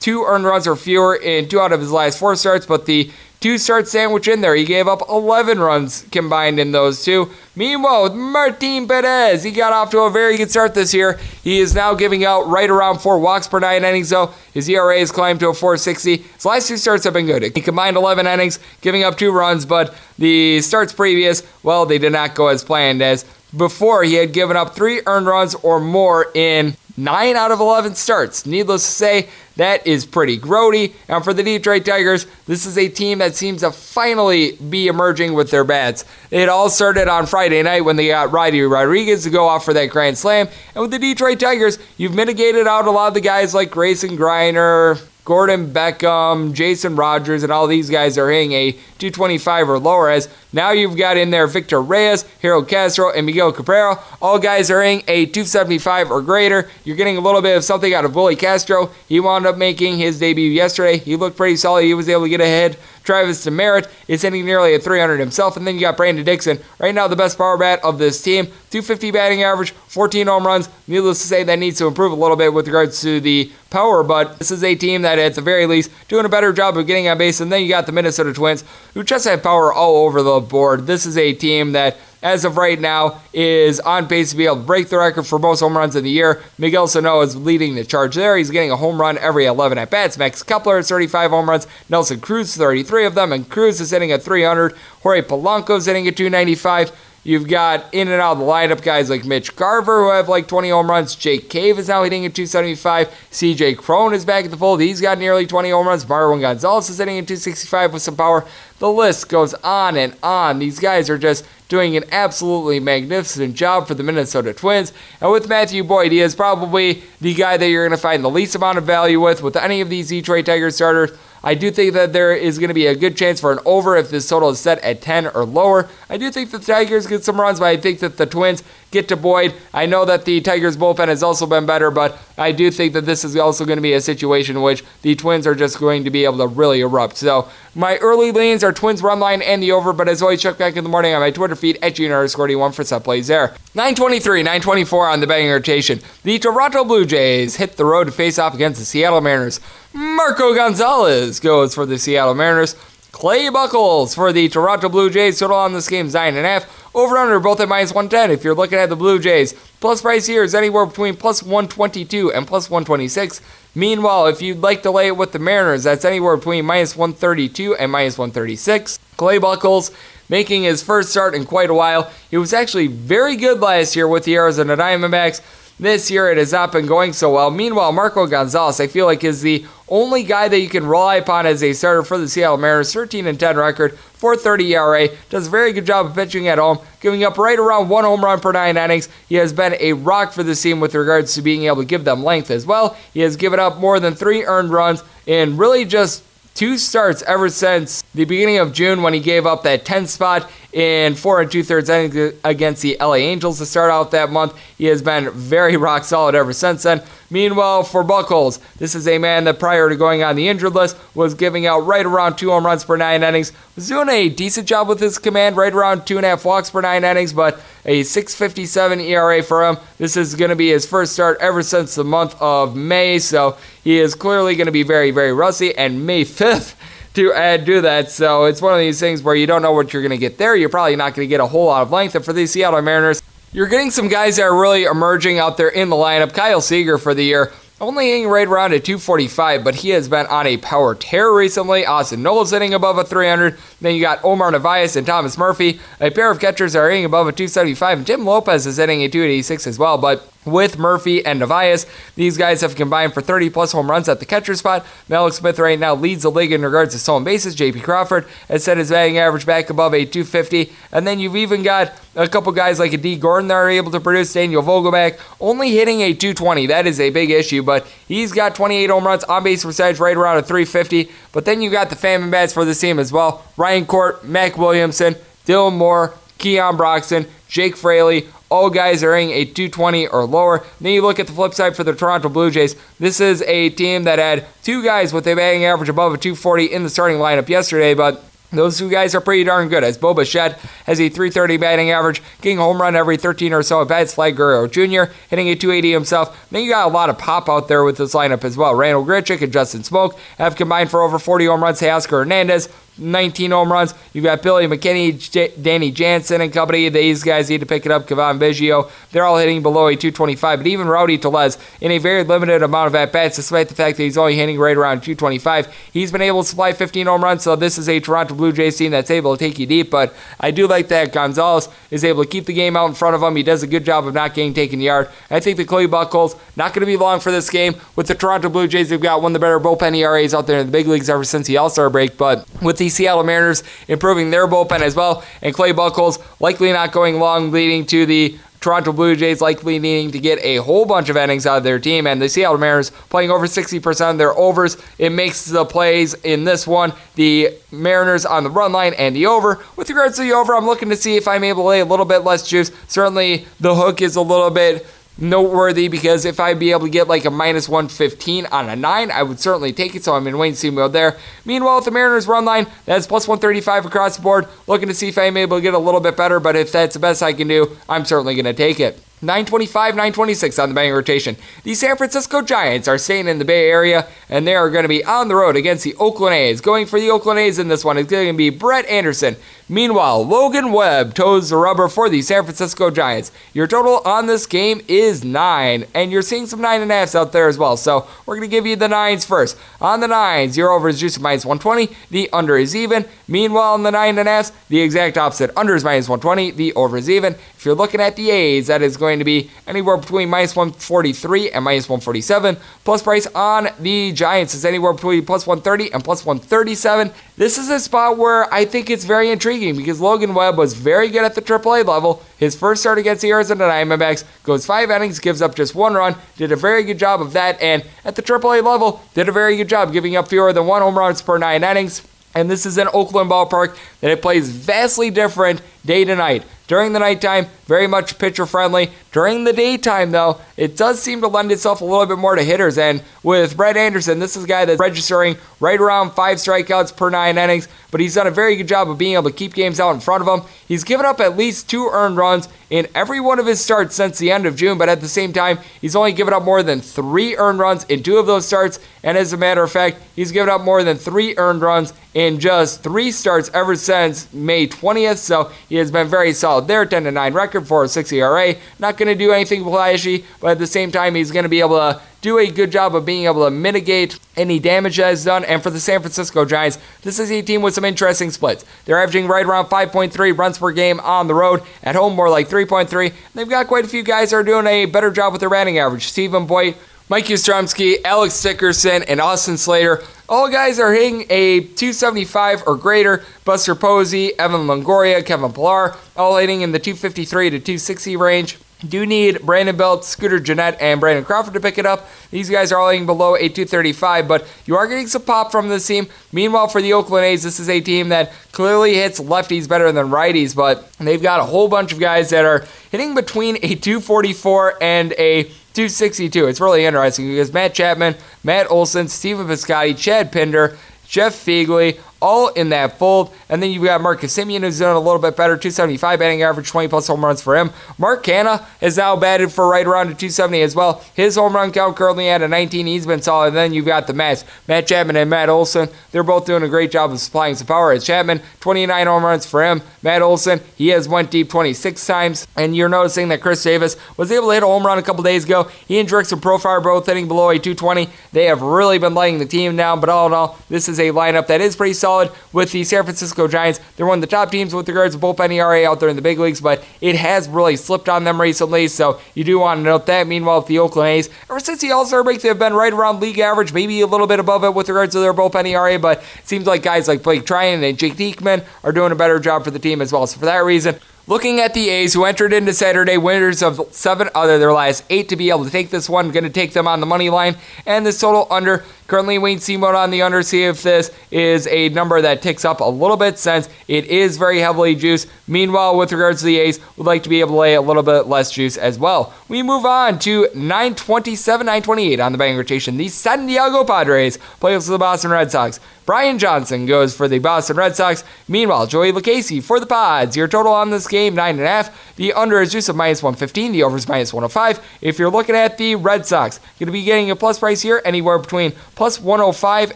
two 0.00 0.24
earned 0.24 0.44
runs 0.44 0.66
or 0.66 0.76
fewer 0.76 1.16
in 1.16 1.48
two 1.48 1.60
out 1.60 1.72
of 1.72 1.80
his 1.80 1.92
last 1.92 2.18
four 2.18 2.36
starts, 2.36 2.66
but 2.66 2.86
the 2.86 3.10
two 3.40 3.58
start 3.58 3.86
sandwich 3.86 4.28
in 4.28 4.40
there. 4.40 4.54
He 4.54 4.64
gave 4.64 4.88
up 4.88 5.02
11 5.08 5.58
runs 5.58 6.02
combined 6.10 6.58
in 6.58 6.72
those 6.72 7.04
two. 7.04 7.30
Meanwhile, 7.54 8.04
with 8.04 8.14
Martin 8.14 8.88
Perez, 8.88 9.42
he 9.42 9.50
got 9.50 9.72
off 9.72 9.90
to 9.90 10.00
a 10.00 10.10
very 10.10 10.36
good 10.36 10.50
start 10.50 10.74
this 10.74 10.92
year. 10.92 11.18
He 11.42 11.60
is 11.60 11.74
now 11.74 11.94
giving 11.94 12.24
out 12.24 12.48
right 12.48 12.68
around 12.68 12.98
four 12.98 13.18
walks 13.18 13.48
per 13.48 13.60
nine 13.60 13.84
innings, 13.84 14.10
though. 14.10 14.32
His 14.54 14.68
ERA 14.68 14.98
has 14.98 15.12
climbed 15.12 15.40
to 15.40 15.48
a 15.48 15.54
460. 15.54 16.16
His 16.16 16.44
last 16.44 16.68
two 16.68 16.76
starts 16.76 17.04
have 17.04 17.14
been 17.14 17.26
good. 17.26 17.42
He 17.42 17.60
combined 17.60 17.96
11 17.96 18.26
innings, 18.26 18.58
giving 18.80 19.04
up 19.04 19.16
two 19.16 19.32
runs, 19.32 19.64
but 19.64 19.94
the 20.18 20.60
starts 20.60 20.92
previous, 20.92 21.42
well, 21.62 21.86
they 21.86 21.98
did 21.98 22.12
not 22.12 22.34
go 22.34 22.48
as 22.48 22.64
planned, 22.64 23.02
as 23.02 23.24
before 23.56 24.04
he 24.04 24.14
had 24.14 24.32
given 24.32 24.56
up 24.56 24.74
three 24.74 25.00
earned 25.06 25.26
runs 25.26 25.54
or 25.56 25.80
more 25.80 26.26
in 26.34 26.76
9 26.98 27.36
out 27.36 27.50
of 27.50 27.60
11 27.60 27.94
starts. 27.94 28.44
Needless 28.44 28.84
to 28.84 28.90
say, 28.90 29.28
that 29.56 29.86
is 29.86 30.04
pretty 30.04 30.38
grody. 30.38 30.94
And 31.08 31.24
for 31.24 31.32
the 31.32 31.42
Detroit 31.42 31.84
Tigers, 31.84 32.26
this 32.46 32.66
is 32.66 32.76
a 32.76 32.88
team 32.88 33.18
that 33.18 33.34
seems 33.34 33.60
to 33.62 33.70
finally 33.70 34.52
be 34.52 34.88
emerging 34.88 35.34
with 35.34 35.50
their 35.50 35.64
bats. 35.64 36.04
It 36.30 36.48
all 36.48 36.68
started 36.70 37.08
on 37.08 37.26
Friday 37.26 37.62
night 37.62 37.82
when 37.84 37.96
they 37.96 38.08
got 38.08 38.32
Roddy 38.32 38.60
Rodriguez 38.62 39.24
to 39.24 39.30
go 39.30 39.46
off 39.46 39.64
for 39.64 39.72
that 39.74 39.86
grand 39.86 40.18
slam. 40.18 40.48
And 40.74 40.82
with 40.82 40.90
the 40.90 40.98
Detroit 40.98 41.40
Tigers, 41.40 41.78
you've 41.96 42.14
mitigated 42.14 42.66
out 42.66 42.86
a 42.86 42.90
lot 42.90 43.08
of 43.08 43.14
the 43.14 43.20
guys 43.20 43.54
like 43.54 43.70
Grayson 43.70 44.16
Greiner, 44.16 45.00
Gordon 45.28 45.74
Beckham, 45.74 46.54
Jason 46.54 46.96
Rogers, 46.96 47.42
and 47.42 47.52
all 47.52 47.66
these 47.66 47.90
guys 47.90 48.16
are 48.16 48.30
hitting 48.30 48.52
a 48.52 48.72
225 48.72 49.68
or 49.68 49.78
lower. 49.78 50.08
As 50.08 50.26
now 50.54 50.70
you've 50.70 50.96
got 50.96 51.18
in 51.18 51.28
there 51.28 51.46
Victor 51.46 51.82
Reyes, 51.82 52.24
Harold 52.40 52.66
Castro, 52.66 53.12
and 53.12 53.26
Miguel 53.26 53.52
Cabrera. 53.52 54.02
All 54.22 54.38
guys 54.38 54.70
are 54.70 54.82
hitting 54.82 55.02
a 55.06 55.26
275 55.26 56.10
or 56.10 56.22
greater. 56.22 56.70
You're 56.82 56.96
getting 56.96 57.18
a 57.18 57.20
little 57.20 57.42
bit 57.42 57.58
of 57.58 57.62
something 57.62 57.92
out 57.92 58.06
of 58.06 58.14
Willie 58.14 58.36
Castro. 58.36 58.90
He 59.06 59.20
wound 59.20 59.44
up 59.44 59.58
making 59.58 59.98
his 59.98 60.18
debut 60.18 60.48
yesterday. 60.48 60.96
He 60.96 61.14
looked 61.14 61.36
pretty 61.36 61.56
solid. 61.56 61.84
He 61.84 61.92
was 61.92 62.08
able 62.08 62.22
to 62.22 62.30
get 62.30 62.40
ahead. 62.40 62.78
Travis 63.08 63.46
Demeritte 63.46 63.88
is 64.06 64.20
hitting 64.20 64.44
nearly 64.44 64.74
a 64.74 64.78
300 64.78 65.18
himself. 65.18 65.56
And 65.56 65.66
then 65.66 65.76
you 65.76 65.80
got 65.80 65.96
Brandon 65.96 66.26
Dixon, 66.26 66.58
right 66.78 66.94
now 66.94 67.08
the 67.08 67.16
best 67.16 67.38
power 67.38 67.56
bat 67.56 67.80
of 67.82 67.96
this 67.96 68.20
team. 68.20 68.44
250 68.68 69.12
batting 69.12 69.42
average, 69.42 69.70
14 69.70 70.26
home 70.26 70.46
runs. 70.46 70.68
Needless 70.86 71.22
to 71.22 71.26
say, 71.26 71.42
that 71.42 71.58
needs 71.58 71.78
to 71.78 71.86
improve 71.86 72.12
a 72.12 72.14
little 72.14 72.36
bit 72.36 72.52
with 72.52 72.66
regards 72.66 73.00
to 73.00 73.18
the 73.18 73.50
power, 73.70 74.02
but 74.02 74.38
this 74.38 74.50
is 74.50 74.62
a 74.62 74.74
team 74.74 75.00
that, 75.02 75.18
at 75.18 75.34
the 75.34 75.40
very 75.40 75.64
least, 75.64 75.90
doing 76.08 76.26
a 76.26 76.28
better 76.28 76.52
job 76.52 76.76
of 76.76 76.86
getting 76.86 77.08
on 77.08 77.16
base. 77.16 77.40
And 77.40 77.50
then 77.50 77.62
you 77.62 77.68
got 77.70 77.86
the 77.86 77.92
Minnesota 77.92 78.34
Twins, 78.34 78.62
who 78.92 79.02
just 79.02 79.24
have 79.24 79.42
power 79.42 79.72
all 79.72 80.04
over 80.04 80.22
the 80.22 80.40
board. 80.40 80.86
This 80.86 81.06
is 81.06 81.16
a 81.16 81.32
team 81.32 81.72
that 81.72 81.96
as 82.22 82.44
of 82.44 82.56
right 82.56 82.80
now, 82.80 83.20
is 83.32 83.80
on 83.80 84.08
pace 84.08 84.30
to 84.30 84.36
be 84.36 84.46
able 84.46 84.56
to 84.56 84.62
break 84.62 84.88
the 84.88 84.98
record 84.98 85.24
for 85.24 85.38
most 85.38 85.60
home 85.60 85.76
runs 85.76 85.96
in 85.96 86.04
the 86.04 86.10
year. 86.10 86.42
Miguel 86.58 86.86
Sano 86.86 87.20
is 87.20 87.36
leading 87.36 87.74
the 87.74 87.84
charge 87.84 88.14
there. 88.14 88.36
He's 88.36 88.50
getting 88.50 88.70
a 88.70 88.76
home 88.76 89.00
run 89.00 89.18
every 89.18 89.46
11 89.46 89.78
at 89.78 89.90
bats. 89.90 90.18
Max 90.18 90.42
Kepler 90.42 90.76
has 90.76 90.88
35 90.88 91.30
home 91.30 91.48
runs. 91.48 91.66
Nelson 91.88 92.20
Cruz, 92.20 92.56
33 92.56 93.06
of 93.06 93.14
them, 93.14 93.32
and 93.32 93.48
Cruz 93.48 93.80
is 93.80 93.90
hitting 93.90 94.12
at 94.12 94.22
300. 94.22 94.74
Jorge 95.02 95.22
Polanco 95.22 95.76
is 95.76 95.86
hitting 95.86 96.08
at 96.08 96.16
295. 96.16 96.92
You've 97.24 97.48
got 97.48 97.92
in 97.92 98.08
and 98.08 98.22
out 98.22 98.32
of 98.32 98.38
the 98.38 98.44
lineup 98.44 98.82
guys 98.82 99.10
like 99.10 99.24
Mitch 99.24 99.54
Garver 99.54 100.04
who 100.04 100.10
have 100.12 100.30
like 100.30 100.48
20 100.48 100.70
home 100.70 100.88
runs. 100.88 101.14
Jake 101.14 101.50
Cave 101.50 101.78
is 101.78 101.88
now 101.88 102.02
hitting 102.02 102.24
at 102.24 102.34
275. 102.34 103.08
CJ 103.30 103.76
Cron 103.76 104.14
is 104.14 104.24
back 104.24 104.46
at 104.46 104.50
the 104.50 104.56
fold. 104.56 104.80
He's 104.80 105.00
got 105.00 105.18
nearly 105.18 105.46
20 105.46 105.68
home 105.68 105.88
runs. 105.88 106.06
Marwin 106.06 106.40
Gonzalez 106.40 106.88
is 106.88 106.96
hitting 106.96 107.18
at 107.18 107.28
265 107.28 107.92
with 107.92 108.02
some 108.02 108.16
power. 108.16 108.46
The 108.78 108.90
list 108.90 109.28
goes 109.28 109.52
on 109.54 109.96
and 109.96 110.16
on. 110.22 110.58
These 110.58 110.78
guys 110.78 111.10
are 111.10 111.18
just 111.18 111.44
doing 111.68 111.96
an 111.96 112.04
absolutely 112.10 112.80
magnificent 112.80 113.54
job 113.54 113.86
for 113.86 113.94
the 113.94 114.02
Minnesota 114.02 114.54
Twins. 114.54 114.92
And 115.20 115.30
with 115.30 115.48
Matthew 115.48 115.84
Boyd, 115.84 116.12
he 116.12 116.20
is 116.20 116.34
probably 116.34 117.02
the 117.20 117.34
guy 117.34 117.56
that 117.56 117.68
you're 117.68 117.86
going 117.86 117.96
to 117.96 118.02
find 118.02 118.24
the 118.24 118.30
least 118.30 118.54
amount 118.54 118.78
of 118.78 118.84
value 118.84 119.20
with 119.20 119.42
with 119.42 119.56
any 119.56 119.80
of 119.80 119.88
these 119.88 120.08
Detroit 120.08 120.46
Tigers 120.46 120.76
starters. 120.76 121.10
I 121.42 121.54
do 121.54 121.70
think 121.70 121.94
that 121.94 122.12
there 122.12 122.34
is 122.34 122.58
going 122.58 122.68
to 122.68 122.74
be 122.74 122.86
a 122.86 122.96
good 122.96 123.16
chance 123.16 123.40
for 123.40 123.52
an 123.52 123.60
over 123.64 123.96
if 123.96 124.10
this 124.10 124.28
total 124.28 124.50
is 124.50 124.58
set 124.58 124.78
at 124.80 125.00
10 125.00 125.28
or 125.28 125.44
lower. 125.44 125.88
I 126.08 126.16
do 126.16 126.30
think 126.30 126.50
the 126.50 126.58
Tigers 126.58 127.06
get 127.06 127.24
some 127.24 127.40
runs, 127.40 127.60
but 127.60 127.66
I 127.66 127.76
think 127.76 128.00
that 128.00 128.16
the 128.16 128.26
Twins 128.26 128.64
get 128.90 129.08
to 129.08 129.16
Boyd. 129.16 129.54
I 129.72 129.86
know 129.86 130.04
that 130.04 130.24
the 130.24 130.40
Tigers 130.40 130.76
bullpen 130.76 131.08
has 131.08 131.22
also 131.22 131.46
been 131.46 131.66
better, 131.66 131.90
but 131.90 132.18
I 132.36 132.52
do 132.52 132.70
think 132.70 132.92
that 132.94 133.06
this 133.06 133.24
is 133.24 133.36
also 133.36 133.64
going 133.64 133.76
to 133.76 133.82
be 133.82 133.92
a 133.92 134.00
situation 134.00 134.56
in 134.56 134.62
which 134.62 134.84
the 135.02 135.14
Twins 135.14 135.46
are 135.46 135.54
just 135.54 135.78
going 135.78 136.04
to 136.04 136.10
be 136.10 136.24
able 136.24 136.38
to 136.38 136.46
really 136.46 136.80
erupt. 136.80 137.16
So 137.16 137.48
my 137.74 137.96
early 137.98 138.32
leans 138.32 138.64
are 138.64 138.72
Twins 138.72 139.02
run 139.02 139.20
line 139.20 139.42
and 139.42 139.62
the 139.62 139.72
over, 139.72 139.92
but 139.92 140.08
as 140.08 140.22
always, 140.22 140.40
check 140.40 140.58
back 140.58 140.76
in 140.76 140.84
the 140.84 140.90
morning 140.90 141.14
on 141.14 141.20
my 141.20 141.30
Twitter 141.30 141.56
feed 141.56 141.78
at 141.82 141.96
junior 141.96 142.16
underscore 142.16 142.48
one 142.58 142.72
for 142.72 142.84
set 142.84 143.04
plays 143.04 143.26
there. 143.26 143.54
923, 143.74 144.42
924 144.42 145.08
on 145.08 145.20
the 145.20 145.26
betting 145.26 145.50
rotation. 145.50 146.00
The 146.22 146.38
Toronto 146.38 146.84
Blue 146.84 147.04
Jays 147.04 147.56
hit 147.56 147.76
the 147.76 147.84
road 147.84 148.04
to 148.04 148.12
face 148.12 148.38
off 148.38 148.54
against 148.54 148.80
the 148.80 148.86
Seattle 148.86 149.20
Mariners. 149.20 149.60
Marco 149.92 150.54
Gonzalez 150.54 151.40
goes 151.40 151.74
for 151.74 151.84
the 151.84 151.98
Seattle 151.98 152.34
Mariners. 152.34 152.74
Clay 153.10 153.46
Buchholz 153.46 154.14
for 154.14 154.32
the 154.32 154.48
Toronto 154.48 154.88
Blue 154.88 155.10
Jays. 155.10 155.38
Total 155.38 155.56
on 155.56 155.72
this 155.72 155.88
game 155.88 156.06
is 156.06 156.14
9.5. 156.14 156.66
Over 156.98 157.16
under 157.16 157.38
both 157.38 157.60
at 157.60 157.68
minus 157.68 157.94
110. 157.94 158.32
If 158.32 158.42
you're 158.42 158.56
looking 158.56 158.76
at 158.76 158.88
the 158.88 158.96
Blue 158.96 159.20
Jays, 159.20 159.52
plus 159.78 160.02
price 160.02 160.26
here 160.26 160.42
is 160.42 160.52
anywhere 160.52 160.84
between 160.84 161.14
plus 161.14 161.44
122 161.44 162.32
and 162.32 162.44
plus 162.44 162.68
126. 162.68 163.40
Meanwhile, 163.76 164.26
if 164.26 164.42
you'd 164.42 164.62
like 164.62 164.82
to 164.82 164.90
lay 164.90 165.06
it 165.06 165.16
with 165.16 165.30
the 165.30 165.38
Mariners, 165.38 165.84
that's 165.84 166.04
anywhere 166.04 166.36
between 166.36 166.64
minus 166.64 166.96
132 166.96 167.76
and 167.76 167.92
minus 167.92 168.18
136. 168.18 168.98
Clay 169.16 169.38
Buchholz 169.38 169.94
making 170.28 170.64
his 170.64 170.82
first 170.82 171.10
start 171.10 171.36
in 171.36 171.44
quite 171.44 171.70
a 171.70 171.74
while. 171.74 172.10
He 172.32 172.36
was 172.36 172.52
actually 172.52 172.88
very 172.88 173.36
good 173.36 173.60
last 173.60 173.94
year 173.94 174.08
with 174.08 174.24
the 174.24 174.34
Arizona 174.34 174.76
Diamondbacks. 174.76 175.40
This 175.78 176.10
year 176.10 176.28
it 176.32 176.38
has 176.38 176.50
not 176.50 176.72
been 176.72 176.86
going 176.86 177.12
so 177.12 177.32
well. 177.32 177.52
Meanwhile, 177.52 177.92
Marco 177.92 178.26
Gonzalez, 178.26 178.80
I 178.80 178.88
feel 178.88 179.06
like, 179.06 179.22
is 179.22 179.42
the 179.42 179.64
only 179.88 180.24
guy 180.24 180.48
that 180.48 180.58
you 180.58 180.68
can 180.68 180.84
rely 180.84 181.14
upon 181.14 181.46
as 181.46 181.62
a 181.62 181.72
starter 181.72 182.02
for 182.02 182.18
the 182.18 182.28
Seattle 182.28 182.56
Mariners. 182.56 182.92
13 182.92 183.28
and 183.28 183.38
10 183.38 183.56
record, 183.56 183.96
4.30 184.18 184.70
ERA, 184.70 185.08
does 185.30 185.46
a 185.46 185.50
very 185.50 185.72
good 185.72 185.86
job 185.86 186.06
of 186.06 186.14
pitching 186.14 186.48
at 186.48 186.58
home, 186.58 186.78
giving 187.00 187.24
up 187.24 187.38
right 187.38 187.58
around 187.58 187.88
one 187.88 188.04
home 188.04 188.24
run 188.24 188.40
per 188.40 188.52
nine 188.52 188.76
innings. 188.76 189.08
He 189.28 189.36
has 189.36 189.52
been 189.52 189.76
a 189.80 189.92
rock 189.92 190.32
for 190.32 190.42
the 190.42 190.54
team 190.54 190.80
with 190.80 190.94
regards 190.94 191.34
to 191.34 191.42
being 191.42 191.64
able 191.64 191.76
to 191.76 191.84
give 191.84 192.04
them 192.04 192.24
length 192.24 192.50
as 192.50 192.66
well. 192.66 192.96
He 193.14 193.20
has 193.20 193.36
given 193.36 193.60
up 193.60 193.78
more 193.78 194.00
than 194.00 194.14
three 194.14 194.44
earned 194.44 194.70
runs 194.70 195.02
in 195.26 195.56
really 195.56 195.84
just 195.84 196.24
two 196.58 196.76
starts 196.76 197.22
ever 197.22 197.48
since 197.48 198.02
the 198.14 198.24
beginning 198.24 198.58
of 198.58 198.72
June 198.72 199.00
when 199.02 199.14
he 199.14 199.20
gave 199.20 199.46
up 199.46 199.62
that 199.62 199.84
10th 199.84 200.08
spot 200.08 200.50
in 200.72 201.14
four 201.14 201.40
and 201.40 201.52
two 201.52 201.62
thirds 201.62 201.88
innings 201.88 202.34
against 202.42 202.82
the 202.82 202.96
LA 202.98 203.14
Angels 203.14 203.58
to 203.58 203.66
start 203.66 203.92
out 203.92 204.10
that 204.10 204.30
month. 204.30 204.58
He 204.76 204.86
has 204.86 205.00
been 205.00 205.30
very 205.30 205.76
rock 205.76 206.02
solid 206.02 206.34
ever 206.34 206.52
since 206.52 206.82
then. 206.82 207.00
Meanwhile, 207.30 207.82
for 207.82 208.02
Buchholz, 208.02 208.58
this 208.78 208.94
is 208.94 209.06
a 209.06 209.18
man 209.18 209.44
that 209.44 209.58
prior 209.58 209.88
to 209.88 209.96
going 209.96 210.22
on 210.22 210.34
the 210.34 210.48
injured 210.48 210.74
list 210.74 210.96
was 211.14 211.34
giving 211.34 211.66
out 211.66 211.80
right 211.80 212.06
around 212.06 212.36
two 212.36 212.50
home 212.50 212.64
runs 212.64 212.84
per 212.84 212.96
nine 212.96 213.22
innings. 213.22 213.52
Was 213.76 213.88
doing 213.88 214.08
a 214.08 214.28
decent 214.30 214.66
job 214.66 214.88
with 214.88 214.98
his 214.98 215.18
command, 215.18 215.56
right 215.56 215.72
around 215.72 216.06
two 216.06 216.16
and 216.16 216.24
a 216.24 216.30
half 216.30 216.44
walks 216.44 216.70
per 216.70 216.80
nine 216.80 217.04
innings, 217.04 217.34
but 217.34 217.60
a 217.84 218.00
6.57 218.00 219.00
ERA 219.08 219.42
for 219.42 219.68
him. 219.68 219.76
This 219.98 220.16
is 220.16 220.34
going 220.34 220.50
to 220.50 220.56
be 220.56 220.70
his 220.70 220.86
first 220.86 221.12
start 221.12 221.38
ever 221.40 221.62
since 221.62 221.94
the 221.94 222.04
month 222.04 222.34
of 222.40 222.74
May, 222.74 223.18
so 223.18 223.58
he 223.84 223.98
is 223.98 224.14
clearly 224.14 224.56
going 224.56 224.66
to 224.66 224.72
be 224.72 224.82
very, 224.82 225.10
very 225.10 225.32
rusty. 225.32 225.76
And 225.76 226.06
May 226.06 226.24
5th 226.24 226.74
to 227.14 227.32
add 227.32 227.66
to 227.66 227.82
that. 227.82 228.10
So 228.10 228.44
it's 228.44 228.62
one 228.62 228.72
of 228.72 228.78
these 228.78 229.00
things 229.00 229.22
where 229.22 229.34
you 229.34 229.46
don't 229.46 229.60
know 229.60 229.72
what 229.72 229.92
you're 229.92 230.02
going 230.02 230.10
to 230.10 230.18
get 230.18 230.38
there. 230.38 230.56
You're 230.56 230.68
probably 230.68 230.96
not 230.96 231.14
going 231.14 231.26
to 231.26 231.28
get 231.28 231.40
a 231.40 231.46
whole 231.46 231.66
lot 231.66 231.82
of 231.82 231.90
length. 231.90 232.14
And 232.14 232.24
for 232.24 232.32
the 232.32 232.46
Seattle 232.46 232.80
Mariners, 232.80 233.20
you're 233.52 233.66
getting 233.66 233.90
some 233.90 234.08
guys 234.08 234.36
that 234.36 234.42
are 234.42 234.60
really 234.60 234.84
emerging 234.84 235.38
out 235.38 235.56
there 235.56 235.68
in 235.68 235.88
the 235.88 235.96
lineup. 235.96 236.34
Kyle 236.34 236.60
Seager 236.60 236.98
for 236.98 237.14
the 237.14 237.24
year. 237.24 237.52
Only 237.80 238.08
hitting 238.08 238.26
right 238.26 238.48
around 238.48 238.72
at 238.72 238.84
245, 238.84 239.62
but 239.62 239.76
he 239.76 239.90
has 239.90 240.08
been 240.08 240.26
on 240.26 240.48
a 240.48 240.56
power 240.56 240.96
tear 240.96 241.32
recently. 241.32 241.86
Austin 241.86 242.22
Nola 242.22 242.44
hitting 242.44 242.74
above 242.74 242.98
a 242.98 243.04
300. 243.04 243.56
Then 243.80 243.94
you 243.94 244.00
got 244.00 244.24
Omar 244.24 244.50
Narvaez 244.50 244.96
and 244.96 245.06
Thomas 245.06 245.38
Murphy. 245.38 245.78
A 246.00 246.10
pair 246.10 246.28
of 246.28 246.40
catchers 246.40 246.74
are 246.74 246.90
hitting 246.90 247.04
above 247.04 247.28
a 247.28 247.32
275, 247.32 247.98
and 247.98 248.06
Tim 248.06 248.24
Lopes 248.24 248.66
is 248.66 248.78
hitting 248.78 249.02
a 249.02 249.08
286 249.08 249.68
as 249.68 249.78
well. 249.78 249.96
But 249.96 250.28
with 250.50 250.78
Murphy 250.78 251.24
and 251.24 251.38
Narvaez. 251.38 251.86
These 252.14 252.36
guys 252.36 252.60
have 252.60 252.76
combined 252.76 253.14
for 253.14 253.20
30 253.20 253.50
plus 253.50 253.72
home 253.72 253.90
runs 253.90 254.08
at 254.08 254.20
the 254.20 254.26
catcher 254.26 254.54
spot. 254.54 254.86
Mallex 255.08 255.34
Smith 255.34 255.58
right 255.58 255.78
now 255.78 255.94
leads 255.94 256.22
the 256.22 256.30
league 256.30 256.52
in 256.52 256.62
regards 256.62 256.94
to 256.94 256.98
stolen 256.98 257.24
bases. 257.24 257.54
J.P. 257.54 257.80
Crawford 257.80 258.26
has 258.48 258.64
set 258.64 258.78
his 258.78 258.90
batting 258.90 259.18
average 259.18 259.46
back 259.46 259.70
above 259.70 259.94
a 259.94 260.04
250. 260.04 260.72
And 260.92 261.06
then 261.06 261.18
you've 261.18 261.36
even 261.36 261.62
got 261.62 261.92
a 262.16 262.28
couple 262.28 262.50
guys 262.52 262.78
like 262.78 262.92
a 262.92 262.96
Dee 262.96 263.16
Gordon 263.16 263.48
that 263.48 263.54
are 263.54 263.70
able 263.70 263.90
to 263.92 264.00
produce. 264.00 264.32
Daniel 264.32 264.62
Vogelbach 264.62 265.18
only 265.40 265.70
hitting 265.70 266.00
a 266.00 266.12
220. 266.12 266.66
That 266.66 266.86
is 266.86 267.00
a 267.00 267.10
big 267.10 267.30
issue, 267.30 267.62
but 267.62 267.86
he's 268.06 268.32
got 268.32 268.54
28 268.54 268.90
home 268.90 269.06
runs, 269.06 269.24
on 269.24 269.44
base 269.44 269.64
percentage 269.64 270.00
right 270.00 270.16
around 270.16 270.38
a 270.38 270.42
350. 270.42 271.10
But 271.32 271.44
then 271.44 271.62
you 271.62 271.70
got 271.70 271.90
the 271.90 271.96
famine 271.96 272.30
bats 272.30 272.52
for 272.52 272.64
this 272.64 272.80
team 272.80 272.98
as 272.98 273.12
well. 273.12 273.44
Ryan 273.56 273.86
Court, 273.86 274.24
Mac 274.24 274.58
Williamson, 274.58 275.14
Dylan 275.46 275.76
Moore, 275.76 276.14
Keon 276.38 276.76
Broxton, 276.76 277.26
Jake 277.48 277.76
Fraley, 277.76 278.28
all 278.50 278.70
guys 278.70 279.02
are 279.02 279.14
a 279.14 279.44
220 279.44 280.06
or 280.08 280.24
lower. 280.24 280.64
Then 280.80 280.92
you 280.92 281.02
look 281.02 281.18
at 281.18 281.26
the 281.26 281.32
flip 281.32 281.54
side 281.54 281.76
for 281.76 281.84
the 281.84 281.94
Toronto 281.94 282.28
Blue 282.28 282.50
Jays. 282.50 282.76
This 282.98 283.20
is 283.20 283.42
a 283.42 283.70
team 283.70 284.04
that 284.04 284.18
had 284.18 284.46
two 284.62 284.82
guys 284.82 285.12
with 285.12 285.26
a 285.26 285.34
batting 285.34 285.64
average 285.64 285.88
above 285.88 286.14
a 286.14 286.18
240 286.18 286.66
in 286.66 286.82
the 286.82 286.90
starting 286.90 287.18
lineup 287.18 287.48
yesterday, 287.48 287.94
but 287.94 288.24
those 288.50 288.78
two 288.78 288.88
guys 288.88 289.14
are 289.14 289.20
pretty 289.20 289.44
darn 289.44 289.68
good. 289.68 289.84
As 289.84 289.98
Bo 289.98 290.14
Bichette 290.14 290.58
has 290.86 291.00
a 291.00 291.08
330 291.10 291.58
batting 291.58 291.90
average, 291.90 292.22
getting 292.40 292.56
home 292.56 292.80
run 292.80 292.96
every 292.96 293.18
13 293.18 293.52
or 293.52 293.62
so 293.62 293.82
at 293.82 293.88
bats. 293.88 294.14
Vlad 294.14 294.36
Guerrero 294.36 294.66
Jr. 294.66 295.12
hitting 295.28 295.48
a 295.48 295.54
280 295.54 295.92
himself. 295.92 296.48
Then 296.50 296.64
you 296.64 296.70
got 296.70 296.88
a 296.88 296.90
lot 296.90 297.10
of 297.10 297.18
pop 297.18 297.50
out 297.50 297.68
there 297.68 297.84
with 297.84 297.98
this 297.98 298.14
lineup 298.14 298.44
as 298.44 298.56
well. 298.56 298.74
Randal 298.74 299.04
Grichuk 299.04 299.42
and 299.42 299.52
Justin 299.52 299.82
Smoak 299.82 300.18
have 300.38 300.56
combined 300.56 300.90
for 300.90 301.02
over 301.02 301.18
40 301.18 301.44
home 301.44 301.62
runs. 301.62 301.80
Teoscar 301.80 302.10
Hernandez 302.10 302.70
19 302.98 303.50
home 303.50 303.72
runs. 303.72 303.94
You've 304.12 304.24
got 304.24 304.42
Billy 304.42 304.66
McKinney, 304.66 305.18
J- 305.30 305.52
Danny 305.60 305.90
Jansen 305.90 306.40
and 306.40 306.52
company. 306.52 306.88
These 306.88 307.22
guys 307.22 307.48
need 307.48 307.60
to 307.60 307.66
pick 307.66 307.86
it 307.86 307.92
up. 307.92 308.06
Cavan 308.06 308.38
Biggio, 308.38 308.90
they're 309.12 309.24
all 309.24 309.38
hitting 309.38 309.62
below 309.62 309.86
a 309.86 309.96
225. 309.96 310.58
But 310.58 310.66
even 310.66 310.88
Rowdy 310.88 311.18
Tellez, 311.18 311.58
in 311.80 311.90
a 311.90 311.98
very 311.98 312.24
limited 312.24 312.62
amount 312.62 312.88
of 312.88 312.94
at 312.94 313.12
bats, 313.12 313.36
despite 313.36 313.68
the 313.68 313.74
fact 313.74 313.96
that 313.96 314.02
he's 314.02 314.18
only 314.18 314.36
hitting 314.36 314.58
right 314.58 314.76
around 314.76 315.02
225, 315.02 315.74
he's 315.92 316.12
been 316.12 316.22
able 316.22 316.42
to 316.42 316.48
supply 316.48 316.72
15 316.72 317.06
home 317.06 317.22
runs. 317.22 317.42
So 317.42 317.56
this 317.56 317.78
is 317.78 317.88
a 317.88 318.00
Toronto 318.00 318.34
Blue 318.34 318.52
Jays 318.52 318.76
team 318.76 318.90
that's 318.90 319.10
able 319.10 319.36
to 319.36 319.38
take 319.38 319.58
you 319.58 319.66
deep. 319.66 319.90
But 319.90 320.14
I 320.40 320.50
do 320.50 320.66
like 320.66 320.88
that 320.88 321.12
Gonzalez 321.12 321.68
is 321.90 322.04
able 322.04 322.24
to 322.24 322.28
keep 322.28 322.46
the 322.46 322.52
game 322.52 322.76
out 322.76 322.86
in 322.86 322.94
front 322.94 323.14
of 323.14 323.22
him. 323.22 323.36
He 323.36 323.42
does 323.42 323.62
a 323.62 323.66
good 323.66 323.84
job 323.84 324.06
of 324.06 324.14
not 324.14 324.34
getting 324.34 324.54
taken 324.54 324.80
yard. 324.80 325.08
I 325.30 325.40
think 325.40 325.56
the 325.56 325.64
Clay 325.64 325.86
Buchholz 325.86 326.38
not 326.56 326.74
going 326.74 326.80
to 326.80 326.86
be 326.86 326.96
long 326.96 327.20
for 327.20 327.30
this 327.30 327.48
game. 327.50 327.76
With 327.96 328.08
the 328.08 328.14
Toronto 328.14 328.48
Blue 328.48 328.66
Jays, 328.68 328.90
they've 328.90 329.00
got 329.00 329.22
one 329.22 329.32
of 329.32 329.34
the 329.34 329.38
better 329.38 329.60
bullpen 329.60 329.96
ERAs 329.96 330.34
out 330.34 330.46
there 330.46 330.58
in 330.58 330.66
the 330.66 330.72
big 330.72 330.86
leagues 330.86 331.08
ever 331.08 331.24
since 331.24 331.46
the 331.46 331.56
All 331.56 331.70
Star 331.70 331.90
break. 331.90 332.16
But 332.16 332.46
with 332.62 332.78
the 332.78 332.87
Seattle 332.88 333.24
Mariners 333.24 333.62
improving 333.88 334.30
their 334.30 334.46
bullpen 334.46 334.80
as 334.80 334.94
well, 334.94 335.24
and 335.42 335.54
Clay 335.54 335.72
Buchholz 335.72 336.22
likely 336.40 336.72
not 336.72 336.92
going 336.92 337.18
long, 337.18 337.50
leading 337.50 337.86
to 337.86 338.06
the 338.06 338.38
Toronto 338.60 338.92
Blue 338.92 339.14
Jays 339.14 339.40
likely 339.40 339.78
needing 339.78 340.10
to 340.10 340.18
get 340.18 340.38
a 340.42 340.56
whole 340.56 340.84
bunch 340.84 341.08
of 341.08 341.16
innings 341.16 341.46
out 341.46 341.58
of 341.58 341.64
their 341.64 341.78
team, 341.78 342.06
and 342.06 342.20
the 342.20 342.28
Seattle 342.28 342.58
Mariners 342.58 342.90
playing 343.08 343.30
over 343.30 343.46
60% 343.46 344.10
of 344.10 344.18
their 344.18 344.36
overs. 344.36 344.76
It 344.98 345.10
makes 345.10 345.44
the 345.44 345.64
plays 345.64 346.14
in 346.14 346.44
this 346.44 346.66
one 346.66 346.92
the 347.14 347.50
Mariners 347.70 348.26
on 348.26 348.44
the 348.44 348.50
run 348.50 348.72
line 348.72 348.94
and 348.94 349.14
the 349.14 349.26
over. 349.26 349.60
With 349.76 349.88
regards 349.88 350.16
to 350.16 350.22
the 350.22 350.32
over, 350.32 350.54
I'm 350.54 350.66
looking 350.66 350.88
to 350.90 350.96
see 350.96 351.16
if 351.16 351.28
I'm 351.28 351.44
able 351.44 351.62
to 351.64 351.68
lay 351.68 351.80
a 351.80 351.84
little 351.84 352.06
bit 352.06 352.18
less 352.18 352.48
juice. 352.48 352.72
Certainly, 352.88 353.46
the 353.60 353.74
hook 353.74 354.02
is 354.02 354.16
a 354.16 354.22
little 354.22 354.50
bit 354.50 354.86
noteworthy 355.18 355.88
because 355.88 356.24
if 356.24 356.40
I'd 356.40 356.58
be 356.58 356.70
able 356.70 356.86
to 356.86 356.90
get 356.90 357.08
like 357.08 357.24
a 357.24 357.30
minus 357.30 357.68
115 357.68 358.46
on 358.46 358.68
a 358.68 358.76
9, 358.76 359.10
I 359.10 359.22
would 359.22 359.40
certainly 359.40 359.72
take 359.72 359.94
it. 359.94 360.04
So 360.04 360.14
I'm 360.14 360.26
in 360.26 360.38
wait 360.38 360.48
and 360.48 360.56
see 360.56 360.70
mode 360.70 360.92
there. 360.92 361.16
Meanwhile, 361.44 361.76
with 361.76 361.84
the 361.86 361.90
Mariners 361.90 362.26
run 362.26 362.44
line, 362.44 362.66
that's 362.86 363.06
plus 363.06 363.28
135 363.28 363.86
across 363.86 364.16
the 364.16 364.22
board. 364.22 364.46
Looking 364.66 364.88
to 364.88 364.94
see 364.94 365.08
if 365.08 365.18
I'm 365.18 365.36
able 365.36 365.58
to 365.58 365.62
get 365.62 365.74
a 365.74 365.78
little 365.78 366.00
bit 366.00 366.16
better, 366.16 366.40
but 366.40 366.56
if 366.56 366.72
that's 366.72 366.94
the 366.94 367.00
best 367.00 367.22
I 367.22 367.32
can 367.32 367.48
do, 367.48 367.76
I'm 367.88 368.04
certainly 368.04 368.34
going 368.34 368.44
to 368.44 368.54
take 368.54 368.80
it. 368.80 369.00
925, 369.20 369.94
926 369.94 370.58
on 370.60 370.68
the 370.68 370.74
betting 370.76 370.92
rotation. 370.92 371.36
The 371.64 371.74
San 371.74 371.96
Francisco 371.96 372.40
Giants 372.40 372.86
are 372.86 372.98
staying 372.98 373.26
in 373.26 373.40
the 373.40 373.44
Bay 373.44 373.68
Area, 373.68 374.06
and 374.28 374.46
they 374.46 374.54
are 374.54 374.70
going 374.70 374.84
to 374.84 374.88
be 374.88 375.04
on 375.04 375.26
the 375.26 375.34
road 375.34 375.56
against 375.56 375.82
the 375.82 375.96
Oakland 375.96 376.36
A's. 376.36 376.60
Going 376.60 376.86
for 376.86 377.00
the 377.00 377.10
Oakland 377.10 377.40
A's 377.40 377.58
in 377.58 377.66
this 377.66 377.84
one 377.84 377.98
is 377.98 378.06
going 378.06 378.28
to 378.28 378.36
be 378.36 378.50
Brett 378.50 378.86
Anderson. 378.86 379.34
Meanwhile, 379.70 380.24
Logan 380.26 380.72
Webb 380.72 381.12
toes 381.12 381.50
the 381.50 381.56
rubber 381.58 381.88
for 381.88 382.08
the 382.08 382.22
San 382.22 382.44
Francisco 382.44 382.90
Giants. 382.90 383.30
Your 383.52 383.66
total 383.66 384.00
on 384.06 384.26
this 384.26 384.46
game 384.46 384.80
is 384.88 385.22
nine, 385.22 385.84
and 385.94 386.10
you're 386.10 386.22
seeing 386.22 386.46
some 386.46 386.62
nine 386.62 386.80
and 386.80 386.90
a 386.90 386.94
halfs 386.94 387.14
out 387.14 387.32
there 387.32 387.48
as 387.48 387.58
well. 387.58 387.76
So 387.76 388.08
we're 388.24 388.36
going 388.36 388.48
to 388.48 388.56
give 388.56 388.64
you 388.64 388.76
the 388.76 388.88
nines 388.88 389.26
first. 389.26 389.58
On 389.82 390.00
the 390.00 390.08
nines, 390.08 390.56
your 390.56 390.70
over 390.70 390.88
is 390.88 390.98
juice 390.98 391.20
minus 391.20 391.44
120. 391.44 391.94
The 392.10 392.30
under 392.32 392.56
is 392.56 392.74
even. 392.74 393.04
Meanwhile, 393.28 393.74
on 393.74 393.82
the 393.82 393.90
nine 393.90 394.18
and 394.18 394.26
a 394.26 394.32
halfs, 394.32 394.52
the 394.70 394.80
exact 394.80 395.18
opposite. 395.18 395.50
Under 395.54 395.74
is 395.74 395.84
minus 395.84 396.08
120. 396.08 396.52
The 396.52 396.72
over 396.72 396.96
is 396.96 397.10
even. 397.10 397.34
If 397.34 397.66
you're 397.66 397.74
looking 397.74 398.00
at 398.00 398.16
the 398.16 398.30
A's, 398.30 398.68
that 398.68 398.80
is 398.80 398.96
going 398.96 399.18
to 399.18 399.24
be 399.26 399.50
anywhere 399.66 399.98
between 399.98 400.30
minus 400.30 400.56
143 400.56 401.50
and 401.50 401.62
minus 401.62 401.90
147. 401.90 402.56
Plus 402.84 403.02
price 403.02 403.26
on 403.34 403.68
the 403.80 404.12
Giants 404.12 404.54
is 404.54 404.64
anywhere 404.64 404.94
between 404.94 405.26
plus 405.26 405.46
130 405.46 405.92
and 405.92 406.02
plus 406.02 406.24
137. 406.24 407.12
This 407.38 407.56
is 407.56 407.70
a 407.70 407.78
spot 407.78 408.18
where 408.18 408.52
I 408.52 408.64
think 408.64 408.90
it's 408.90 409.04
very 409.04 409.30
intriguing 409.30 409.76
because 409.76 410.00
Logan 410.00 410.34
Webb 410.34 410.58
was 410.58 410.74
very 410.74 411.08
good 411.08 411.22
at 411.22 411.36
the 411.36 411.40
AAA 411.40 411.86
level. 411.86 412.20
His 412.36 412.56
first 412.56 412.80
start 412.80 412.98
against 412.98 413.22
the 413.22 413.30
Arizona 413.30 413.62
Diamondbacks 413.62 414.24
goes 414.42 414.66
five 414.66 414.90
innings, 414.90 415.20
gives 415.20 415.40
up 415.40 415.54
just 415.54 415.72
one 415.72 415.94
run, 415.94 416.16
did 416.36 416.50
a 416.50 416.56
very 416.56 416.82
good 416.82 416.98
job 416.98 417.20
of 417.20 417.34
that, 417.34 417.56
and 417.62 417.84
at 418.04 418.16
the 418.16 418.22
AAA 418.22 418.64
level, 418.64 419.00
did 419.14 419.28
a 419.28 419.32
very 419.32 419.56
good 419.56 419.68
job 419.68 419.92
giving 419.92 420.16
up 420.16 420.26
fewer 420.26 420.52
than 420.52 420.66
one 420.66 420.82
home 420.82 420.98
runs 420.98 421.22
per 421.22 421.38
nine 421.38 421.62
innings. 421.62 422.02
And 422.34 422.50
this 422.50 422.66
is 422.66 422.76
an 422.76 422.88
Oakland 422.92 423.30
ballpark 423.30 423.78
that 424.00 424.10
it 424.10 424.22
plays 424.22 424.48
vastly 424.48 425.10
different 425.10 425.60
day 425.84 426.04
to 426.04 426.14
night. 426.14 426.44
During 426.68 426.92
the 426.92 426.98
nighttime, 426.98 427.46
very 427.64 427.86
much 427.86 428.18
pitcher 428.18 428.44
friendly. 428.44 428.90
During 429.10 429.44
the 429.44 429.54
daytime, 429.54 430.10
though, 430.10 430.38
it 430.58 430.76
does 430.76 431.00
seem 431.00 431.22
to 431.22 431.28
lend 431.28 431.50
itself 431.50 431.80
a 431.80 431.84
little 431.84 432.04
bit 432.04 432.18
more 432.18 432.36
to 432.36 432.42
hitters. 432.42 432.76
And 432.76 433.02
with 433.22 433.56
Brett 433.56 433.78
Anderson, 433.78 434.18
this 434.18 434.36
is 434.36 434.44
a 434.44 434.46
guy 434.46 434.66
that's 434.66 434.78
registering 434.78 435.38
right 435.60 435.80
around 435.80 436.10
five 436.10 436.36
strikeouts 436.36 436.94
per 436.94 437.08
nine 437.08 437.38
innings, 437.38 437.68
but 437.90 438.02
he's 438.02 438.16
done 438.16 438.26
a 438.26 438.30
very 438.30 438.54
good 438.54 438.68
job 438.68 438.90
of 438.90 438.98
being 438.98 439.14
able 439.14 439.30
to 439.30 439.32
keep 439.32 439.54
games 439.54 439.80
out 439.80 439.94
in 439.94 440.00
front 440.00 440.22
of 440.22 440.28
him. 440.28 440.46
He's 440.68 440.84
given 440.84 441.06
up 441.06 441.20
at 441.20 441.38
least 441.38 441.70
two 441.70 441.88
earned 441.90 442.18
runs 442.18 442.50
in 442.68 442.86
every 442.94 443.18
one 443.18 443.38
of 443.38 443.46
his 443.46 443.64
starts 443.64 443.94
since 443.94 444.18
the 444.18 444.30
end 444.30 444.44
of 444.44 444.54
June, 444.54 444.76
but 444.76 444.90
at 444.90 445.00
the 445.00 445.08
same 445.08 445.32
time, 445.32 445.58
he's 445.80 445.96
only 445.96 446.12
given 446.12 446.34
up 446.34 446.44
more 446.44 446.62
than 446.62 446.82
three 446.82 447.34
earned 447.36 447.60
runs 447.60 447.84
in 447.84 448.02
two 448.02 448.18
of 448.18 448.26
those 448.26 448.46
starts. 448.46 448.78
And 449.02 449.16
as 449.16 449.32
a 449.32 449.38
matter 449.38 449.62
of 449.62 449.72
fact, 449.72 450.02
he's 450.14 450.32
given 450.32 450.50
up 450.50 450.60
more 450.60 450.84
than 450.84 450.98
three 450.98 451.34
earned 451.38 451.62
runs 451.62 451.94
in 452.12 452.40
just 452.40 452.82
three 452.82 453.10
starts 453.10 453.50
ever 453.54 453.74
since 453.74 453.87
May 453.88 454.66
20th. 454.66 455.16
So 455.18 455.50
he 455.68 455.76
has 455.76 455.90
been 455.90 456.08
very 456.08 456.32
solid 456.32 456.68
there. 456.68 456.84
10 456.84 457.04
to 457.04 457.10
9 457.10 457.32
record 457.32 457.66
for 457.66 457.84
a 457.84 457.88
6 457.88 458.12
ERA. 458.12 458.54
Not 458.78 458.96
going 458.96 459.08
to 459.08 459.14
do 459.14 459.32
anything 459.32 459.64
flashy, 459.64 460.24
but 460.40 460.52
at 460.52 460.58
the 460.58 460.66
same 460.66 460.90
time, 460.90 461.14
he's 461.14 461.30
going 461.30 461.44
to 461.44 461.48
be 461.48 461.60
able 461.60 461.76
to 461.76 462.00
do 462.20 462.38
a 462.38 462.50
good 462.50 462.72
job 462.72 462.96
of 462.96 463.06
being 463.06 463.26
able 463.26 463.44
to 463.44 463.50
mitigate 463.50 464.18
any 464.36 464.58
damage 464.58 464.96
that 464.96 465.12
is 465.12 465.24
done. 465.24 465.44
And 465.44 465.62
for 465.62 465.70
the 465.70 465.80
San 465.80 466.00
Francisco 466.00 466.44
Giants, 466.44 466.78
this 467.02 467.18
is 467.18 467.30
a 467.30 467.42
team 467.42 467.62
with 467.62 467.74
some 467.74 467.84
interesting 467.84 468.30
splits. 468.30 468.64
They're 468.84 469.00
averaging 469.00 469.28
right 469.28 469.46
around 469.46 469.66
5.3 469.66 470.36
runs 470.36 470.58
per 470.58 470.72
game 470.72 471.00
on 471.00 471.28
the 471.28 471.34
road. 471.34 471.62
At 471.82 471.94
home, 471.94 472.14
more 472.14 472.30
like 472.30 472.48
3.3. 472.48 473.12
They've 473.34 473.48
got 473.48 473.68
quite 473.68 473.84
a 473.84 473.88
few 473.88 474.02
guys 474.02 474.30
that 474.30 474.36
are 474.36 474.42
doing 474.42 474.66
a 474.66 474.86
better 474.86 475.10
job 475.10 475.32
with 475.32 475.40
their 475.40 475.50
batting 475.50 475.78
average. 475.78 476.08
Stephen 476.08 476.46
Vogt, 476.46 476.76
Mike 477.10 477.24
Yastrzemski, 477.24 478.04
Alex 478.04 478.42
Dickerson, 478.42 479.02
and 479.04 479.18
Austin 479.18 479.56
Slater. 479.56 480.02
All 480.28 480.50
guys 480.50 480.78
are 480.78 480.92
hitting 480.92 481.22
a 481.30 481.60
275 481.60 482.64
or 482.66 482.76
greater. 482.76 483.24
Buster 483.46 483.74
Posey, 483.74 484.38
Evan 484.38 484.66
Longoria, 484.66 485.24
Kevin 485.24 485.50
Pillar, 485.50 485.96
all 486.18 486.36
hitting 486.36 486.60
in 486.60 486.72
the 486.72 486.78
253 486.78 487.50
to 487.50 487.58
260 487.60 488.16
range. 488.16 488.58
Do 488.86 489.06
need 489.06 489.40
Brandon 489.40 489.74
Belt, 489.74 490.04
Scooter 490.04 490.38
Gennett, 490.38 490.76
and 490.80 491.00
Brandon 491.00 491.24
Crawford 491.24 491.54
to 491.54 491.60
pick 491.60 491.78
it 491.78 491.86
up. 491.86 492.08
These 492.30 492.50
guys 492.50 492.72
are 492.72 492.78
all 492.78 492.90
hitting 492.90 493.06
below 493.06 493.36
a 493.36 493.48
235, 493.48 494.28
but 494.28 494.46
you 494.66 494.76
are 494.76 494.86
getting 494.86 495.06
some 495.06 495.22
pop 495.22 495.50
from 495.50 495.68
this 495.70 495.86
team. 495.86 496.08
Meanwhile, 496.30 496.68
for 496.68 496.82
the 496.82 496.92
Oakland 496.92 497.24
A's, 497.24 497.42
this 497.42 497.58
is 497.58 497.70
a 497.70 497.80
team 497.80 498.10
that 498.10 498.32
clearly 498.52 498.94
hits 498.94 499.18
lefties 499.18 499.66
better 499.66 499.90
than 499.92 500.10
righties, 500.10 500.54
but 500.54 500.92
they've 500.98 501.22
got 501.22 501.40
a 501.40 501.44
whole 501.44 501.68
bunch 501.68 501.92
of 501.92 501.98
guys 501.98 502.28
that 502.30 502.44
are 502.44 502.66
hitting 502.92 503.14
between 503.14 503.56
a 503.56 503.74
244 503.74 504.80
and 504.82 505.12
a 505.14 505.50
262. 505.78 506.48
It's 506.48 506.60
really 506.60 506.84
interesting 506.84 507.28
because 507.28 507.52
Matt 507.52 507.72
Chapman, 507.72 508.16
Matt 508.42 508.68
Olson, 508.68 509.06
Stephen 509.06 509.46
Piscotty, 509.46 509.96
Chad 509.96 510.32
Pinder, 510.32 510.76
Jeff 511.06 511.34
Phegley, 511.34 512.00
all 512.20 512.48
in 512.48 512.70
that 512.70 512.98
fold. 512.98 513.34
And 513.48 513.62
then 513.62 513.70
you've 513.70 513.84
got 513.84 514.00
Marcus 514.00 514.36
Semien, 514.36 514.60
who's 514.60 514.78
doing 514.78 514.96
a 514.96 515.00
little 515.00 515.20
bit 515.20 515.36
better, 515.36 515.56
275 515.56 516.18
batting 516.18 516.42
average, 516.42 516.68
20 516.68 516.88
plus 516.88 517.06
home 517.06 517.24
runs 517.24 517.40
for 517.40 517.56
him. 517.56 517.70
Mark 517.96 518.24
Canha 518.24 518.64
is 518.80 518.96
now 518.96 519.16
batted 519.16 519.52
for 519.52 519.68
right 519.68 519.86
around 519.86 520.08
a 520.08 520.14
270 520.14 520.62
as 520.62 520.74
well. 520.74 521.04
His 521.14 521.36
home 521.36 521.54
run 521.54 521.72
count 521.72 521.96
currently 521.96 522.28
at 522.28 522.42
a 522.42 522.48
19. 522.48 522.86
He's 522.86 523.06
been 523.06 523.22
solid. 523.22 523.48
And 523.48 523.56
then 523.56 523.72
you've 523.72 523.86
got 523.86 524.06
the 524.06 524.12
Mets, 524.12 524.44
Matt 524.66 524.86
Chapman 524.86 525.16
and 525.16 525.30
Matt 525.30 525.48
Olson. 525.48 525.88
They're 526.10 526.22
both 526.22 526.46
doing 526.46 526.62
a 526.62 526.68
great 526.68 526.90
job 526.90 527.12
of 527.12 527.20
supplying 527.20 527.54
some 527.54 527.66
power. 527.66 527.92
As 527.92 528.04
Chapman, 528.04 528.42
29 528.60 529.06
home 529.06 529.24
runs 529.24 529.46
for 529.46 529.64
him. 529.64 529.82
Matt 530.02 530.22
Olson, 530.22 530.60
he 530.76 530.88
has 530.88 531.08
went 531.08 531.30
deep 531.30 531.48
26 531.48 532.04
times. 532.06 532.46
And 532.56 532.76
you're 532.76 532.88
noticing 532.88 533.28
that 533.28 533.40
Khris 533.40 533.62
Davis 533.62 533.96
was 534.16 534.32
able 534.32 534.48
to 534.48 534.54
hit 534.54 534.62
a 534.62 534.66
home 534.66 534.84
run 534.84 534.98
a 534.98 535.02
couple 535.02 535.22
days 535.22 535.44
ago. 535.44 535.64
He 535.86 535.98
and 535.98 536.08
Jurickson 536.08 536.40
Profar 536.40 536.82
both 536.82 537.06
hitting 537.06 537.28
below 537.28 537.50
a 537.50 537.58
220. 537.58 538.08
They 538.32 538.46
have 538.46 538.62
really 538.62 538.98
been 538.98 539.14
letting 539.14 539.38
the 539.38 539.46
team 539.46 539.76
down. 539.76 540.00
But 540.00 540.08
all 540.08 540.26
in 540.26 540.32
all, 540.32 540.58
this 540.68 540.88
is 540.88 540.98
a 540.98 541.10
lineup 541.10 541.46
that 541.46 541.60
is 541.60 541.76
pretty 541.76 541.94
solid 541.94 542.07
with 542.52 542.72
the 542.72 542.84
San 542.84 543.04
Francisco 543.04 543.46
Giants. 543.48 543.80
They're 543.96 544.06
one 544.06 544.18
of 544.18 544.20
the 544.20 544.26
top 544.26 544.50
teams 544.50 544.74
with 544.74 544.88
regards 544.88 545.14
to 545.14 545.20
bullpen 545.20 545.52
ERA 545.52 545.88
out 545.88 546.00
there 546.00 546.08
in 546.08 546.16
the 546.16 546.22
big 546.22 546.38
leagues, 546.38 546.60
but 546.60 546.84
it 547.00 547.16
has 547.16 547.48
really 547.48 547.76
slipped 547.76 548.08
on 548.08 548.24
them 548.24 548.40
recently, 548.40 548.88
so 548.88 549.20
you 549.34 549.44
do 549.44 549.58
want 549.58 549.78
to 549.78 549.82
note 549.82 550.06
that. 550.06 550.26
Meanwhile, 550.26 550.62
the 550.62 550.78
Oakland 550.78 551.08
A's, 551.08 551.30
ever 551.50 551.60
since 551.60 551.80
the 551.80 551.92
All 551.92 552.04
Star 552.04 552.24
break, 552.24 552.40
they've 552.40 552.58
been 552.58 552.74
right 552.74 552.92
around 552.92 553.20
league 553.20 553.38
average, 553.38 553.72
maybe 553.72 554.00
a 554.00 554.06
little 554.06 554.26
bit 554.26 554.40
above 554.40 554.64
it 554.64 554.74
with 554.74 554.88
regards 554.88 555.12
to 555.12 555.20
their 555.20 555.34
bullpen 555.34 555.66
ERA, 555.66 555.98
but 555.98 556.18
it 556.18 556.48
seems 556.48 556.66
like 556.66 556.82
guys 556.82 557.08
like 557.08 557.22
Blake 557.22 557.44
Treinen 557.44 557.88
and 557.88 557.98
Jake 557.98 558.14
Diekman 558.14 558.64
are 558.82 558.92
doing 558.92 559.12
a 559.12 559.16
better 559.16 559.38
job 559.38 559.64
for 559.64 559.70
the 559.70 559.78
team 559.78 560.00
as 560.00 560.12
well. 560.12 560.26
So 560.26 560.38
for 560.38 560.46
that 560.46 560.64
reason, 560.64 560.98
Looking 561.28 561.60
at 561.60 561.74
the 561.74 561.90
A's, 561.90 562.14
who 562.14 562.24
entered 562.24 562.54
into 562.54 562.72
Saturday 562.72 563.18
winners 563.18 563.62
of 563.62 563.86
seven 563.90 564.30
other 564.34 564.58
their 564.58 564.72
last 564.72 565.04
eight 565.10 565.28
to 565.28 565.36
be 565.36 565.50
able 565.50 565.66
to 565.66 565.70
take 565.70 565.90
this 565.90 566.08
one, 566.08 566.30
going 566.30 566.44
to 566.44 566.48
take 566.48 566.72
them 566.72 566.88
on 566.88 567.00
the 567.00 567.06
money 567.06 567.28
line, 567.28 567.58
and 567.84 568.06
this 568.06 568.18
total 568.18 568.46
under. 568.50 568.82
Currently, 569.08 569.36
Wayne 569.36 569.58
Seamode 569.58 569.94
on 569.94 570.10
the 570.10 570.22
under. 570.22 570.42
See 570.42 570.64
if 570.64 570.82
this 570.82 571.10
is 571.30 571.66
a 571.66 571.90
number 571.90 572.22
that 572.22 572.40
ticks 572.40 572.64
up 572.64 572.80
a 572.80 572.84
little 572.84 573.18
bit 573.18 573.38
since 573.38 573.68
it 573.88 574.06
is 574.06 574.38
very 574.38 574.60
heavily 574.60 574.94
juiced. 574.94 575.28
Meanwhile, 575.46 575.98
with 575.98 576.12
regards 576.12 576.40
to 576.40 576.46
the 576.46 576.58
A's, 576.60 576.80
would 576.96 577.06
like 577.06 577.24
to 577.24 577.28
be 577.28 577.40
able 577.40 577.52
to 577.52 577.56
lay 577.56 577.74
a 577.74 577.82
little 577.82 578.02
bit 578.02 578.26
less 578.26 578.50
juice 578.50 578.78
as 578.78 578.98
well. 578.98 579.34
We 579.48 579.62
move 579.62 579.84
on 579.84 580.18
to 580.20 580.48
927, 580.54 581.66
928 581.66 582.20
on 582.20 582.32
the 582.32 582.38
betting 582.38 582.56
rotation. 582.56 582.96
The 582.96 583.08
San 583.08 583.46
Diego 583.46 583.84
Padres 583.84 584.38
play 584.60 584.74
with 584.74 584.86
the 584.86 584.96
Boston 584.96 585.30
Red 585.30 585.50
Sox. 585.50 585.78
Brian 586.08 586.38
Johnson 586.38 586.86
goes 586.86 587.14
for 587.14 587.28
the 587.28 587.38
Boston 587.38 587.76
Red 587.76 587.94
Sox. 587.94 588.24
Meanwhile, 588.48 588.86
Joey 588.86 589.12
Lucchesi 589.12 589.62
for 589.62 589.78
the 589.78 589.84
Pods. 589.84 590.38
Your 590.38 590.48
total 590.48 590.72
on 590.72 590.88
this 590.88 591.06
game, 591.06 591.36
9.5. 591.36 591.92
The 592.16 592.32
under 592.32 592.62
is 592.62 592.72
juice 592.72 592.88
of 592.88 592.96
minus 592.96 593.22
115. 593.22 593.72
The 593.72 593.82
over 593.82 593.98
is 593.98 594.08
minus 594.08 594.32
105. 594.32 594.82
If 595.02 595.18
you're 595.18 595.28
looking 595.28 595.54
at 595.54 595.76
the 595.76 595.96
Red 595.96 596.24
Sox, 596.24 596.60
you're 596.78 596.86
going 596.86 596.94
to 596.94 596.98
be 596.98 597.04
getting 597.04 597.30
a 597.30 597.36
plus 597.36 597.58
price 597.58 597.82
here 597.82 598.00
anywhere 598.06 598.38
between 598.38 598.72
plus 598.94 599.20
105 599.20 599.92